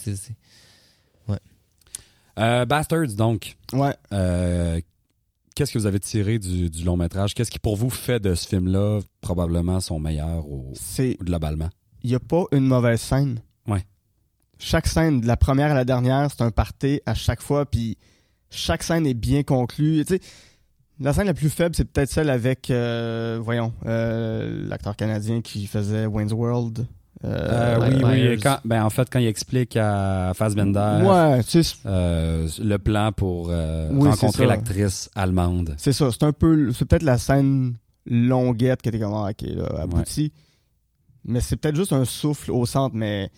Euh, 2.39 2.65
Bastards, 2.65 3.13
donc, 3.17 3.55
Ouais. 3.73 3.95
euh, 4.13 4.79
qu'est-ce 5.55 5.71
que 5.73 5.77
vous 5.79 5.85
avez 5.85 5.99
tiré 5.99 6.39
du, 6.39 6.69
du 6.69 6.83
long 6.83 6.97
métrage? 6.97 7.33
Qu'est-ce 7.33 7.51
qui, 7.51 7.59
pour 7.59 7.75
vous, 7.75 7.89
fait 7.89 8.19
de 8.19 8.35
ce 8.35 8.47
film-là 8.47 8.99
probablement 9.21 9.79
son 9.79 9.99
meilleur 9.99 10.45
au, 10.47 10.73
globalement? 11.21 11.69
il 12.03 12.09
y 12.09 12.15
a 12.15 12.19
pas 12.19 12.45
une 12.51 12.65
mauvaise 12.65 12.99
scène. 12.99 13.41
Ouais. 13.67 13.85
Chaque 14.57 14.87
scène, 14.87 15.21
de 15.21 15.27
la 15.27 15.37
première 15.37 15.71
à 15.71 15.75
la 15.75 15.85
dernière, 15.85 16.29
c'est 16.31 16.41
un 16.41 16.49
party 16.51 16.99
à 17.05 17.13
chaque 17.13 17.41
fois, 17.41 17.65
puis 17.65 17.97
chaque 18.49 18.81
scène 18.83 19.05
est 19.05 19.13
bien 19.13 19.43
conclue. 19.43 20.03
Tu 20.05 20.15
sais, 20.15 20.21
la 20.99 21.13
scène 21.13 21.27
la 21.27 21.33
plus 21.35 21.49
faible, 21.49 21.75
c'est 21.75 21.85
peut-être 21.85 22.09
celle 22.09 22.29
avec, 22.31 22.71
euh, 22.71 23.39
voyons, 23.41 23.71
l'acteur 23.83 24.95
canadien 24.95 25.41
qui 25.41 25.67
faisait 25.67 26.05
Wayne's 26.07 26.33
World. 26.33 26.87
Euh, 27.23 27.77
Euh, 27.79 27.89
oui, 27.89 28.01
oui. 28.31 28.39
Quand, 28.41 28.57
ben, 28.65 28.83
en 28.83 28.89
fait, 28.89 29.07
quand 29.09 29.19
il 29.19 29.27
explique 29.27 29.77
à 29.77 30.31
Fassbender 30.35 31.01
Ouais, 31.03 31.41
euh, 31.85 32.47
le 32.59 32.77
plan 32.77 33.11
pour 33.11 33.47
euh, 33.51 33.89
Oui, 33.91 34.09
rencontrer 34.09 34.45
l'actrice 34.47 35.09
allemande. 35.15 35.75
c'est 35.77 35.93
ça. 35.93 36.09
C'est 36.11 36.23
un 36.23 36.33
peu, 36.33 36.71
c'est 36.73 36.85
peut-être 36.85 37.03
la 37.03 37.17
scène 37.19 37.75
longuette 38.07 38.81
que 38.81 38.89
t'es 38.89 38.99
comme, 38.99 39.13
ah, 39.13 39.29
ok, 39.29 39.41
là, 39.55 39.81
abouti. 39.83 40.31
mais 41.23 41.39
c'est 41.41 41.55
peut-être 41.57 41.75
juste 41.75 41.93
un 41.93 42.05
souffle 42.05 42.51
au 42.51 42.65
centre, 42.65 42.95
mais 42.95 43.29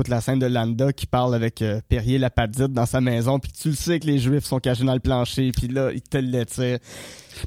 toute 0.00 0.08
la 0.08 0.22
scène 0.22 0.38
de 0.38 0.46
Landa 0.46 0.94
qui 0.94 1.04
parle 1.06 1.34
avec 1.34 1.60
euh, 1.60 1.80
Perrier 1.88 2.16
Lapadite 2.16 2.72
dans 2.72 2.86
sa 2.86 3.02
maison, 3.02 3.38
puis 3.38 3.52
tu 3.52 3.68
le 3.68 3.74
sais 3.74 4.00
que 4.00 4.06
les 4.06 4.18
Juifs 4.18 4.44
sont 4.44 4.58
cachés 4.58 4.84
dans 4.84 4.94
le 4.94 5.00
plancher, 5.00 5.52
puis 5.52 5.68
là, 5.68 5.90
ils 5.92 6.00
te 6.00 6.16
l'étirent. 6.16 6.78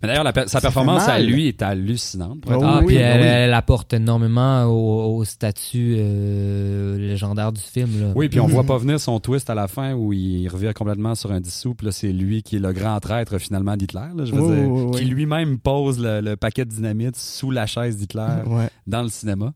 Mais 0.01 0.07
d'ailleurs, 0.07 0.31
pe- 0.31 0.47
sa 0.47 0.61
performance 0.61 1.07
à 1.07 1.19
lui 1.19 1.47
est 1.47 1.61
hallucinante. 1.63 2.39
Oh 2.47 2.51
Ah, 2.63 2.79
oui, 2.81 2.85
puis 2.87 2.95
bah 2.97 3.01
elle, 3.01 3.21
oui. 3.21 3.27
elle 3.27 3.53
apporte 3.53 3.93
énormément 3.93 4.65
au, 4.65 5.17
au 5.17 5.23
statut 5.25 5.95
euh, 5.97 6.97
légendaire 6.97 7.51
du 7.51 7.61
film. 7.61 7.89
Là. 7.99 8.11
Oui, 8.15 8.29
puis 8.29 8.39
on 8.39 8.45
Mhm. 8.47 8.53
voit 8.53 8.63
pas 8.65 8.77
venir 8.77 8.99
son 8.99 9.19
twist 9.19 9.49
à 9.49 9.55
la 9.55 9.67
fin 9.67 9.93
où 9.93 10.13
il 10.13 10.47
revient 10.47 10.71
complètement 10.75 11.15
sur 11.15 11.31
un 11.31 11.41
dissous. 11.41 11.73
Puis 11.73 11.87
là, 11.87 11.91
c'est 11.91 12.11
lui 12.13 12.43
qui 12.43 12.57
est 12.57 12.59
le 12.59 12.71
grand 12.71 12.99
traître 12.99 13.37
finalement 13.39 13.75
d'Hitler. 13.75 14.09
là, 14.15 14.25
Je 14.25 14.31
veux 14.33 14.55
dire, 14.55 14.69
oui, 14.71 14.83
oui. 14.93 14.99
qui 14.99 15.05
lui-même 15.05 15.57
pose 15.57 15.99
le, 15.99 16.21
le 16.21 16.35
paquet 16.37 16.65
de 16.65 16.69
dynamite 16.69 17.15
sous 17.15 17.49
la 17.51 17.65
chaise 17.65 17.97
d'Hitler 17.97 18.27
Ouais. 18.45 18.69
dans 18.87 19.01
le 19.01 19.09
cinéma. 19.09 19.53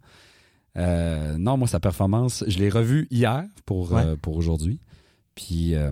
Euh, 0.77 1.37
non, 1.37 1.57
moi, 1.57 1.67
sa 1.67 1.79
performance, 1.79 2.43
je 2.47 2.59
l'ai 2.59 2.69
revu 2.69 3.07
hier 3.09 3.43
pour, 3.65 3.91
Ouais. 3.91 4.03
euh, 4.05 4.15
pour 4.21 4.35
aujourd'hui. 4.37 4.79
Puis 5.35 5.75
euh, 5.75 5.91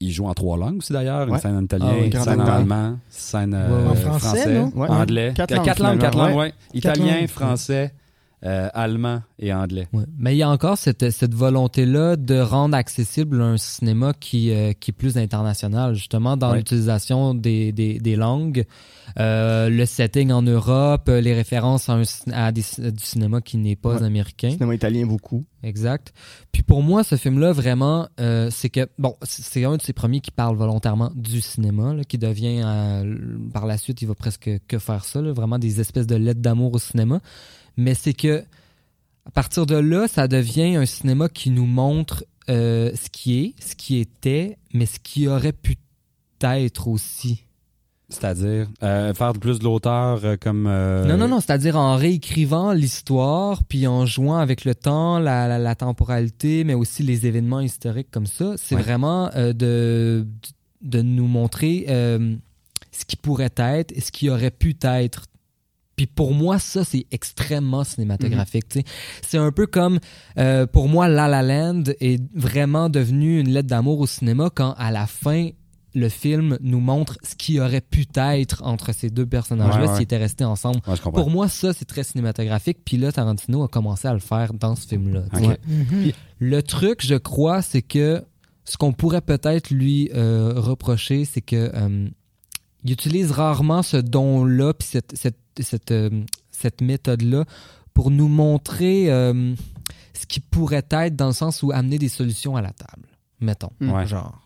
il 0.00 0.10
joue 0.12 0.26
en 0.26 0.34
trois 0.34 0.56
langues 0.56 0.78
aussi 0.78 0.92
d'ailleurs. 0.92 1.28
Une 1.28 1.38
scène 1.38 1.56
en 1.56 1.62
italien, 1.62 1.88
Ah 1.92 2.04
une 2.04 2.12
scène 2.12 2.40
en 2.40 2.46
allemand, 2.46 2.98
scène. 3.08 3.54
En 3.54 3.94
français, 3.94 4.54
non? 4.54 4.72
Anglais. 4.76 5.32
Quatre 5.34 5.54
langues, 5.54 5.64
quatre 5.64 5.82
langues, 5.82 5.98
quatre 6.00 6.12
finalement, 6.12 6.28
langues, 6.28 6.38
ouais. 6.38 6.46
ouais. 6.46 6.54
Italien, 6.74 7.18
langues. 7.20 7.26
français, 7.28 7.94
euh, 8.44 8.68
allemand 8.74 9.22
et 9.38 9.52
anglais. 9.52 9.86
Ouais. 9.92 10.04
Mais 10.18 10.34
il 10.34 10.38
y 10.38 10.42
a 10.42 10.50
encore 10.50 10.76
cette, 10.78 11.10
cette 11.10 11.34
volonté-là 11.34 12.16
de 12.16 12.40
rendre 12.40 12.76
accessible 12.76 13.40
un 13.40 13.56
cinéma 13.56 14.12
qui, 14.18 14.50
euh, 14.50 14.72
qui 14.72 14.90
est 14.90 14.94
plus 14.94 15.16
international, 15.16 15.94
justement, 15.94 16.36
dans 16.36 16.50
Ouais. 16.50 16.58
l'utilisation 16.58 17.34
des, 17.34 17.72
des, 17.72 17.98
des 18.00 18.16
langues, 18.16 18.64
euh, 19.18 19.68
le 19.68 19.86
setting 19.86 20.32
en 20.32 20.42
Europe, 20.42 21.08
euh, 21.08 21.20
les 21.20 21.34
références 21.34 21.88
à, 21.88 21.94
un 21.94 22.02
à 22.32 22.50
des- 22.52 22.62
du 22.78 23.04
cinéma 23.04 23.40
qui 23.40 23.58
n'est 23.58 23.76
pas 23.76 23.96
Ouais. 23.96 24.02
américain. 24.02 24.50
Cinéma 24.50 24.74
italien 24.74 25.06
beaucoup. 25.06 25.44
Exact. 25.62 26.12
Puis 26.50 26.62
pour 26.64 26.82
moi, 26.82 27.04
ce 27.04 27.14
film-là, 27.16 27.52
vraiment, 27.52 28.08
euh, 28.18 28.48
c'est 28.50 28.68
que, 28.70 28.88
bon, 28.98 29.14
c'est 29.22 29.64
un 29.64 29.76
de 29.76 29.82
ces 29.82 29.92
premiers 29.92 30.20
qui 30.20 30.32
parle 30.32 30.56
volontairement 30.56 31.12
du 31.14 31.40
cinéma, 31.40 31.94
là, 31.94 32.02
qui 32.04 32.18
devient, 32.18 32.62
euh, 32.64 33.16
par 33.52 33.66
la 33.66 33.76
suite, 33.78 34.02
il 34.02 34.08
va 34.08 34.14
presque 34.16 34.50
que 34.66 34.78
faire 34.80 35.04
ça, 35.04 35.20
là, 35.20 35.32
vraiment 35.32 35.58
des 35.60 35.80
espèces 35.80 36.08
de 36.08 36.16
lettres 36.16 36.40
d'amour 36.40 36.74
au 36.74 36.78
cinéma. 36.78 37.20
Mais 37.76 37.94
c'est 37.94 38.12
que, 38.14 38.44
à 39.26 39.30
partir 39.30 39.66
de 39.66 39.76
là, 39.76 40.08
ça 40.08 40.28
devient 40.28 40.76
un 40.76 40.86
cinéma 40.86 41.28
qui 41.28 41.50
nous 41.50 41.66
montre 41.66 42.24
euh, 42.50 42.90
ce 42.94 43.08
qui 43.10 43.38
est, 43.40 43.54
ce 43.62 43.74
qui 43.76 43.98
était, 43.98 44.58
mais 44.74 44.86
ce 44.86 44.98
qui 44.98 45.28
aurait 45.28 45.52
pu 45.52 45.76
être 46.42 46.88
aussi. 46.88 47.44
C'est-à-dire 48.08 48.68
euh, 48.82 49.14
faire 49.14 49.32
plus 49.32 49.58
de 49.58 49.64
l'auteur 49.64 50.20
euh, 50.24 50.36
comme. 50.38 50.66
euh, 50.66 51.06
Non, 51.06 51.16
non, 51.16 51.28
non, 51.28 51.40
c'est-à-dire 51.40 51.76
en 51.78 51.96
réécrivant 51.96 52.72
l'histoire, 52.72 53.62
puis 53.64 53.86
en 53.86 54.04
jouant 54.04 54.36
avec 54.36 54.64
le 54.66 54.74
temps, 54.74 55.18
la, 55.18 55.48
la, 55.48 55.58
la 55.58 55.74
temporalité, 55.76 56.64
mais 56.64 56.74
aussi 56.74 57.02
les 57.04 57.26
événements 57.26 57.60
historiques 57.60 58.10
comme 58.10 58.26
ça. 58.26 58.54
C'est 58.58 58.74
Ouais. 58.74 58.82
vraiment 58.82 59.30
de, 59.34 60.26
de 60.82 61.00
nous 61.02 61.26
montrer 61.28 61.84
ce 61.88 63.04
qui 63.06 63.16
pourrait 63.16 63.54
être 63.56 63.92
et 63.96 64.00
ce 64.02 64.12
qui 64.12 64.28
aurait 64.28 64.50
pu 64.50 64.76
être. 64.82 65.24
Puis 66.02 66.08
pour 66.08 66.34
moi, 66.34 66.58
ça, 66.58 66.82
c'est 66.82 67.06
extrêmement 67.12 67.84
cinématographique. 67.84 68.68
tu 68.68 68.80
sais. 68.80 68.84
C'est 69.24 69.38
un 69.38 69.52
peu 69.52 69.68
comme, 69.68 70.00
euh, 70.36 70.66
pour 70.66 70.88
moi, 70.88 71.06
La 71.06 71.28
La 71.28 71.42
Land 71.42 71.84
est 72.00 72.20
vraiment 72.34 72.88
devenu 72.90 73.38
une 73.38 73.50
lettre 73.50 73.68
d'amour 73.68 74.00
au 74.00 74.08
cinéma 74.08 74.50
quand, 74.52 74.74
à 74.78 74.90
la 74.90 75.06
fin, 75.06 75.50
le 75.94 76.08
film 76.08 76.58
nous 76.60 76.80
montre 76.80 77.18
ce 77.22 77.36
qui 77.36 77.60
aurait 77.60 77.82
pu 77.82 78.04
être 78.16 78.64
entre 78.64 78.92
ces 78.92 79.10
deux 79.10 79.26
personnages-là 79.26 79.82
Ouais, 79.82 79.88
ouais. 79.90 79.94
s'ils 79.94 80.02
étaient 80.02 80.16
restés 80.16 80.44
ensemble. 80.44 80.80
Ouais. 80.88 80.96
Pour 81.12 81.30
moi, 81.30 81.48
ça, 81.48 81.72
c'est 81.72 81.84
très 81.84 82.02
cinématographique. 82.02 82.78
Puis 82.84 82.96
là, 82.96 83.12
Tarantino 83.12 83.62
a 83.62 83.68
commencé 83.68 84.08
à 84.08 84.12
le 84.12 84.18
faire 84.18 84.52
dans 84.54 84.74
ce 84.74 84.88
film-là. 84.88 85.22
Mhm. 85.68 86.10
Le 86.40 86.62
truc, 86.64 87.06
je 87.06 87.14
crois, 87.14 87.62
c'est 87.62 87.82
que 87.82 88.24
ce 88.64 88.76
qu'on 88.76 88.92
pourrait 88.92 89.20
peut-être 89.20 89.70
lui 89.70 90.10
euh, 90.16 90.54
reprocher, 90.56 91.24
c'est 91.26 91.42
que 91.42 91.70
euh, 91.72 92.08
il 92.82 92.90
utilise 92.90 93.30
rarement 93.30 93.82
ce 93.84 93.98
don-là, 93.98 94.74
puis 94.74 94.88
cette, 94.90 95.16
cette, 95.16 95.36
cette, 95.60 95.90
euh, 95.90 96.10
cette 96.50 96.80
méthode-là 96.80 97.44
pour 97.94 98.10
nous 98.10 98.28
montrer 98.28 99.10
euh, 99.12 99.54
ce 100.14 100.26
qui 100.26 100.40
pourrait 100.40 100.86
être 100.90 101.16
dans 101.16 101.26
le 101.28 101.32
sens 101.32 101.62
où 101.62 101.72
amener 101.72 101.98
des 101.98 102.08
solutions 102.08 102.56
à 102.56 102.62
la 102.62 102.70
table. 102.70 103.08
Mettons. 103.40 103.70
Ouais. 103.80 104.06
Genre. 104.06 104.38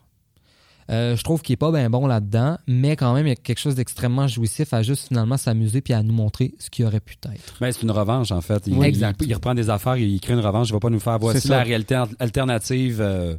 Euh, 0.88 1.16
je 1.16 1.24
trouve 1.24 1.42
qu'il 1.42 1.52
est 1.54 1.56
pas 1.56 1.72
bien 1.72 1.90
bon 1.90 2.06
là-dedans, 2.06 2.58
mais 2.68 2.94
quand 2.94 3.12
même, 3.12 3.26
il 3.26 3.30
y 3.30 3.32
a 3.32 3.36
quelque 3.36 3.58
chose 3.58 3.74
d'extrêmement 3.74 4.28
jouissif 4.28 4.72
à 4.72 4.82
juste 4.84 5.08
finalement 5.08 5.36
s'amuser 5.36 5.80
puis 5.80 5.92
à 5.92 6.02
nous 6.04 6.14
montrer 6.14 6.54
ce 6.60 6.70
qui 6.70 6.84
aurait 6.84 7.00
pu 7.00 7.14
être. 7.24 7.56
Ben, 7.60 7.72
c'est 7.72 7.82
une 7.82 7.90
revanche, 7.90 8.30
en 8.30 8.40
fait. 8.40 8.62
Il, 8.68 8.74
Oui, 8.74 8.86
il- 8.86 8.88
exact. 8.90 9.20
il 9.26 9.34
reprend 9.34 9.54
des 9.54 9.68
affaires, 9.68 9.96
il 9.96 10.20
crée 10.20 10.34
une 10.34 10.40
revanche. 10.40 10.68
Il 10.68 10.72
va 10.74 10.78
pas 10.80 10.90
nous 10.90 11.00
faire 11.00 11.18
voici 11.18 11.48
la 11.48 11.62
réalité 11.64 11.96
al- 11.96 12.08
alternative 12.20 13.00
euh, 13.00 13.36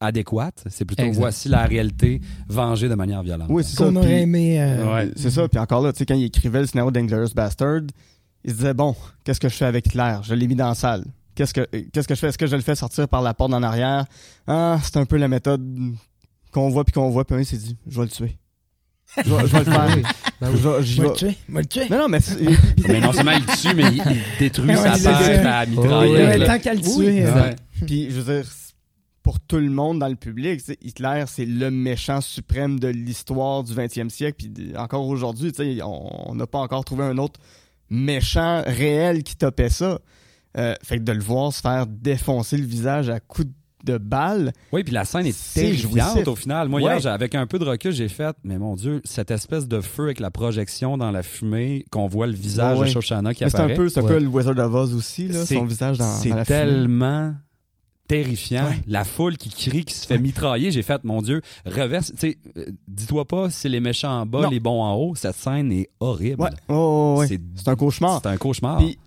adéquate. 0.00 0.64
C'est 0.70 0.84
plutôt 0.84 1.02
Exact. 1.04 1.20
voici 1.20 1.48
la 1.48 1.64
réalité 1.64 2.20
vengée 2.48 2.88
de 2.88 2.94
manière 2.94 3.22
violente. 3.22 3.48
Oui, 3.50 3.62
c'est 3.64 3.76
ça. 3.76 3.84
Qu'on 3.84 3.96
aurait 3.96 4.06
puis- 4.06 4.16
aimé. 4.22 4.60
euh, 4.60 4.92
Ouais. 4.94 5.10
C'est 5.16 5.30
ça. 5.30 5.46
Puis 5.48 5.58
encore 5.58 5.82
là, 5.82 5.92
tu 5.92 5.98
sais, 5.98 6.06
quand 6.06 6.14
il 6.14 6.24
écrivait 6.24 6.60
le 6.60 6.66
scénario 6.66 6.90
d'Inglourious 6.90 7.34
Bastard, 7.34 7.82
il 8.44 8.50
se 8.50 8.56
disait 8.56 8.74
bon, 8.74 8.96
qu'est-ce 9.24 9.38
que 9.40 9.48
je 9.48 9.54
fais 9.54 9.66
avec 9.66 9.86
Hitler? 9.86 10.16
Je 10.22 10.34
l'ai 10.34 10.46
mis 10.46 10.54
dans 10.56 10.68
la 10.68 10.74
salle. 10.74 11.04
Qu'est-ce 11.34 11.54
que 11.54 11.60
qu'est-ce 11.92 12.08
que 12.08 12.14
je 12.14 12.20
fais? 12.20 12.28
Est-ce 12.28 12.38
que 12.38 12.46
je 12.46 12.56
le 12.56 12.62
fais 12.62 12.74
sortir 12.74 13.08
par 13.08 13.22
la 13.22 13.34
porte 13.34 13.52
en 13.52 13.62
arrière? 13.62 14.04
Ah, 14.46 14.78
c'est 14.82 14.96
un 14.96 15.04
peu 15.06 15.16
la 15.16 15.28
méthode 15.28 15.62
qu'on 16.50 16.68
voit 16.70 16.84
puis 16.84 16.92
qu'on 16.92 17.08
voit. 17.10 17.24
Puis 17.24 17.36
un, 17.36 17.40
il 17.40 17.46
s'est 17.46 17.56
dit, 17.56 17.76
je 17.88 17.96
vais 17.98 18.04
le 18.06 18.10
tuer. 18.10 18.36
Je 19.24 19.30
vais, 19.34 19.40
je 19.46 19.52
vais 19.52 19.58
le 19.58 19.64
faire. 19.70 19.96
Ben 20.40 20.50
Je 20.52 20.56
vais- 20.68 20.82
j'y 20.82 21.00
Moi 21.00 21.12
tuer, 21.12 21.36
moi 21.48 21.60
le 21.62 21.66
tuer. 21.66 21.88
Non, 21.90 21.98
non, 21.98 22.08
mais 22.08 22.20
c'est- 22.20 22.38
Mais 22.88 23.00
non 23.00 23.12
seulement 23.12 23.32
il 23.32 23.44
tue, 23.46 23.74
mais 23.74 23.84
il, 23.92 23.96
il 24.10 24.22
détruit 24.38 24.68
Ouais, 24.76 24.76
sa 24.76 24.92
tête 24.96 25.46
à 25.46 25.64
Oui, 25.64 25.70
mitraillette. 25.70 26.28
Ouais, 26.28 26.38
là. 26.38 26.46
tant 26.46 26.58
qu'à 26.58 26.74
le 26.74 26.80
tuer. 26.80 27.26
euh. 27.26 27.52
Puis, 27.86 28.10
je 28.10 28.20
veux 28.20 28.34
dire, 28.42 28.50
pour 29.30 29.38
tout 29.38 29.58
le 29.58 29.70
monde 29.70 30.00
dans 30.00 30.08
le 30.08 30.16
public, 30.16 30.60
Hitler, 30.82 31.22
c'est 31.28 31.44
le 31.46 31.70
méchant 31.70 32.20
suprême 32.20 32.80
de 32.80 32.88
l'histoire 32.88 33.62
du 33.62 33.72
20e 33.72 34.08
siècle. 34.08 34.38
Puis 34.38 34.72
encore 34.76 35.06
aujourd'hui, 35.06 35.52
on 35.84 36.34
n'a 36.34 36.48
pas 36.48 36.58
encore 36.58 36.84
trouvé 36.84 37.04
un 37.04 37.16
autre 37.16 37.38
méchant 37.90 38.64
réel 38.66 39.22
qui 39.22 39.36
topait 39.36 39.68
ça. 39.68 40.00
Euh, 40.58 40.74
fait 40.82 40.98
que 40.98 41.04
de 41.04 41.12
le 41.12 41.20
voir 41.20 41.52
se 41.52 41.60
faire 41.60 41.86
défoncer 41.86 42.56
le 42.56 42.64
visage 42.64 43.08
à 43.08 43.20
coups 43.20 43.46
de 43.84 43.98
balle, 43.98 44.52
Oui, 44.72 44.82
puis 44.82 44.92
la 44.92 45.04
scène 45.04 45.26
est 45.26 45.32
C'est 45.32 45.60
terrifiante 45.60 46.10
jouissif. 46.14 46.26
au 46.26 46.34
final. 46.34 46.68
Moi, 46.68 46.80
Ouais. 46.82 46.98
hier, 46.98 47.12
avec 47.12 47.36
un 47.36 47.46
peu 47.46 47.60
de 47.60 47.64
recul, 47.64 47.92
j'ai 47.92 48.08
fait, 48.08 48.34
mais 48.42 48.58
mon 48.58 48.74
Dieu, 48.74 49.00
cette 49.04 49.30
espèce 49.30 49.68
de 49.68 49.80
feu 49.80 50.02
avec 50.06 50.18
la 50.18 50.32
projection 50.32 50.98
dans 50.98 51.12
la 51.12 51.22
fumée, 51.22 51.84
qu'on 51.92 52.08
voit 52.08 52.26
le 52.26 52.34
visage 52.34 52.80
Ouais, 52.80 52.86
de 52.88 52.90
Shoshana 52.90 53.32
qui 53.32 53.44
Mais 53.44 53.50
c'est 53.50 53.56
un 53.58 53.60
apparaît. 53.60 53.74
peu, 53.76 53.88
c'est 53.88 54.00
un 54.00 54.02
Ouais. 54.02 54.14
peu 54.14 54.18
le 54.18 54.26
Wizard 54.26 54.58
of 54.58 54.74
Oz 54.74 54.92
aussi, 54.94 55.28
là, 55.28 55.44
C'est- 55.46 55.54
son 55.54 55.64
visage 55.66 55.98
dans, 55.98 56.04
C'est 56.16 56.30
dans 56.30 56.36
la 56.36 56.44
fumée. 56.44 56.58
tellement 56.58 57.34
terrifiant. 58.10 58.66
Ouais. 58.68 58.80
La 58.88 59.04
foule 59.04 59.36
qui 59.36 59.48
crie, 59.50 59.84
qui 59.84 59.94
se 59.94 60.06
fait 60.06 60.18
mitrailler. 60.18 60.70
J'ai 60.72 60.82
fait, 60.82 61.02
mon 61.04 61.22
Dieu, 61.22 61.40
reverse. 61.64 62.12
Tu 62.12 62.18
sais, 62.32 62.38
euh, 62.56 62.66
dis-toi 62.88 63.24
pas, 63.24 63.50
c'est 63.50 63.68
les 63.68 63.78
méchants 63.80 64.20
en 64.22 64.26
bas, 64.26 64.42
Non. 64.42 64.50
les 64.50 64.58
bons 64.60 64.82
en 64.82 64.94
haut. 64.96 65.14
Cette 65.14 65.36
scène 65.36 65.70
est 65.70 65.88
horrible. 66.00 66.42
Ouais, 66.42 66.50
oh, 66.68 67.16
ouais. 67.18 67.28
C'est- 67.28 67.40
c'est 67.54 67.68
un 67.68 67.76
cauchemar. 67.76 68.20
C'est 68.22 68.28
un 68.28 68.36
cauchemar. 68.36 68.78
Puis, 68.78 68.98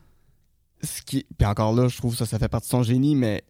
ce 0.81 1.01
qui, 1.01 1.25
puis 1.37 1.45
encore 1.45 1.73
là, 1.73 1.87
je 1.89 1.97
trouve 1.97 2.15
ça, 2.15 2.25
ça 2.25 2.39
fait 2.39 2.47
partie 2.47 2.67
de 2.67 2.71
son 2.71 2.83
génie, 2.83 3.15
mais 3.15 3.43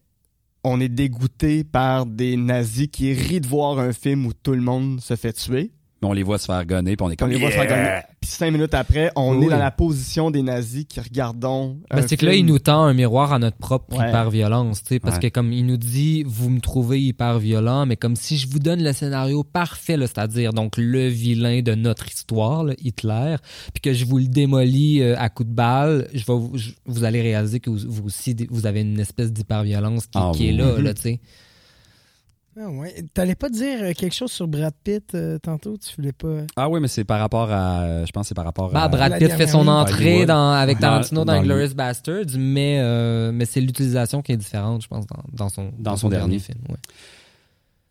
on 0.64 0.80
est 0.80 0.88
dégoûté 0.88 1.62
par 1.62 2.06
des 2.06 2.36
nazis 2.36 2.88
qui 2.88 3.12
rient 3.12 3.40
de 3.40 3.46
voir 3.46 3.78
un 3.78 3.92
film 3.92 4.26
où 4.26 4.32
tout 4.32 4.52
le 4.54 4.60
monde 4.62 5.00
se 5.00 5.14
fait 5.16 5.32
tuer. 5.32 5.70
On 6.04 6.12
les 6.12 6.22
voit 6.22 6.38
se 6.38 6.46
faire 6.46 6.64
gonner, 6.66 6.96
puis 6.96 7.04
on 7.06 7.10
est 7.10 7.16
Puis 7.16 7.24
on 7.24 7.26
comme. 7.26 7.32
les 7.34 7.38
voit 7.40 7.50
se 7.50 7.56
faire 7.56 7.66
gagner. 7.66 8.00
Puis 8.20 8.30
cinq 8.30 8.50
minutes 8.52 8.72
après, 8.74 9.10
on 9.16 9.36
Oui. 9.36 9.46
est 9.46 9.50
dans 9.50 9.58
la 9.58 9.70
position 9.70 10.30
des 10.30 10.42
nazis 10.42 10.84
qui 10.88 10.98
regardons. 11.00 11.78
Ben, 11.90 11.98
un 11.98 12.06
c'est 12.06 12.16
que 12.16 12.24
là, 12.24 12.32
il 12.32 12.36
film. 12.38 12.48
nous 12.48 12.58
tend 12.58 12.82
un 12.84 12.94
miroir 12.94 13.32
à 13.32 13.38
notre 13.38 13.58
propre 13.58 13.96
Ouais. 13.98 14.08
hyper-violence, 14.08 14.82
tu 14.82 14.88
sais, 14.94 14.98
parce 15.00 15.16
Ouais. 15.16 15.22
que 15.22 15.28
comme 15.28 15.52
il 15.52 15.66
nous 15.66 15.76
dit, 15.76 16.22
vous 16.26 16.48
me 16.50 16.60
trouvez 16.60 17.02
hyper-violent, 17.02 17.86
mais 17.86 17.96
comme 17.96 18.16
si 18.16 18.38
je 18.38 18.48
vous 18.48 18.58
donne 18.60 18.82
le 18.82 18.92
scénario 18.92 19.44
parfait, 19.44 19.96
là, 19.96 20.06
c'est-à-dire 20.06 20.52
donc 20.52 20.76
le 20.78 21.08
vilain 21.08 21.60
de 21.62 21.74
notre 21.74 22.06
histoire, 22.08 22.64
là, 22.64 22.74
Hitler, 22.82 23.36
puis 23.74 23.80
que 23.82 23.92
je 23.92 24.04
vous 24.06 24.18
le 24.18 24.26
démolis 24.26 25.02
euh, 25.02 25.14
à 25.18 25.28
coups 25.28 25.48
de 25.50 25.54
balle, 25.54 26.08
je 26.14 26.20
vais 26.24 26.32
vous, 26.38 26.52
je- 26.54 26.70
vous 26.86 27.04
allez 27.04 27.20
réaliser 27.20 27.60
que 27.60 27.68
vous, 27.70 27.78
vous 27.86 28.06
aussi, 28.06 28.34
vous 28.50 28.66
avez 28.66 28.80
une 28.80 29.00
espèce 29.00 29.32
d'hyper-violence 29.32 30.06
qui, 30.06 30.12
Ah, 30.18 30.32
qui 30.34 30.48
est 30.48 30.52
oui. 30.52 30.56
là, 30.56 30.78
là, 30.80 30.94
tu 30.94 31.02
sais. 31.02 31.20
Ah 32.56 32.68
ouais. 32.70 32.94
T'allais 33.14 33.34
pas 33.34 33.48
dire 33.48 33.78
euh, 33.82 33.92
quelque 33.92 34.14
chose 34.14 34.30
sur 34.30 34.46
Brad 34.46 34.72
Pitt 34.84 35.14
euh, 35.14 35.38
tantôt? 35.38 35.76
Tu 35.76 35.94
voulais 35.96 36.12
pas? 36.12 36.42
Ah 36.56 36.68
oui, 36.68 36.78
mais 36.80 36.86
c'est 36.88 37.02
par 37.04 37.18
rapport 37.18 37.50
à. 37.50 38.04
Je 38.04 38.12
pense 38.12 38.24
que 38.24 38.28
c'est 38.28 38.34
par 38.34 38.44
rapport 38.44 38.70
Bah, 38.70 38.82
à. 38.84 38.88
Brad 38.88 39.18
Pitt 39.18 39.32
fait 39.32 39.46
son 39.48 39.66
entrée 39.66 40.24
dans, 40.24 40.50
avec 40.52 40.78
Tarantino 40.78 41.24
dans, 41.24 41.34
dans 41.34 41.40
le- 41.40 41.46
Glorious 41.48 41.74
Bastards, 41.74 42.36
mais, 42.38 42.78
euh, 42.80 43.32
mais 43.32 43.44
c'est 43.44 43.60
l'utilisation 43.60 44.22
qui 44.22 44.32
est 44.32 44.36
différente, 44.36 44.82
je 44.82 44.88
pense, 44.88 45.06
dans, 45.06 45.22
dans 45.32 45.48
son, 45.48 45.72
Dans 45.78 45.96
son 45.96 46.08
dernier. 46.08 46.38
film. 46.38 46.58
ouais. 46.68 46.76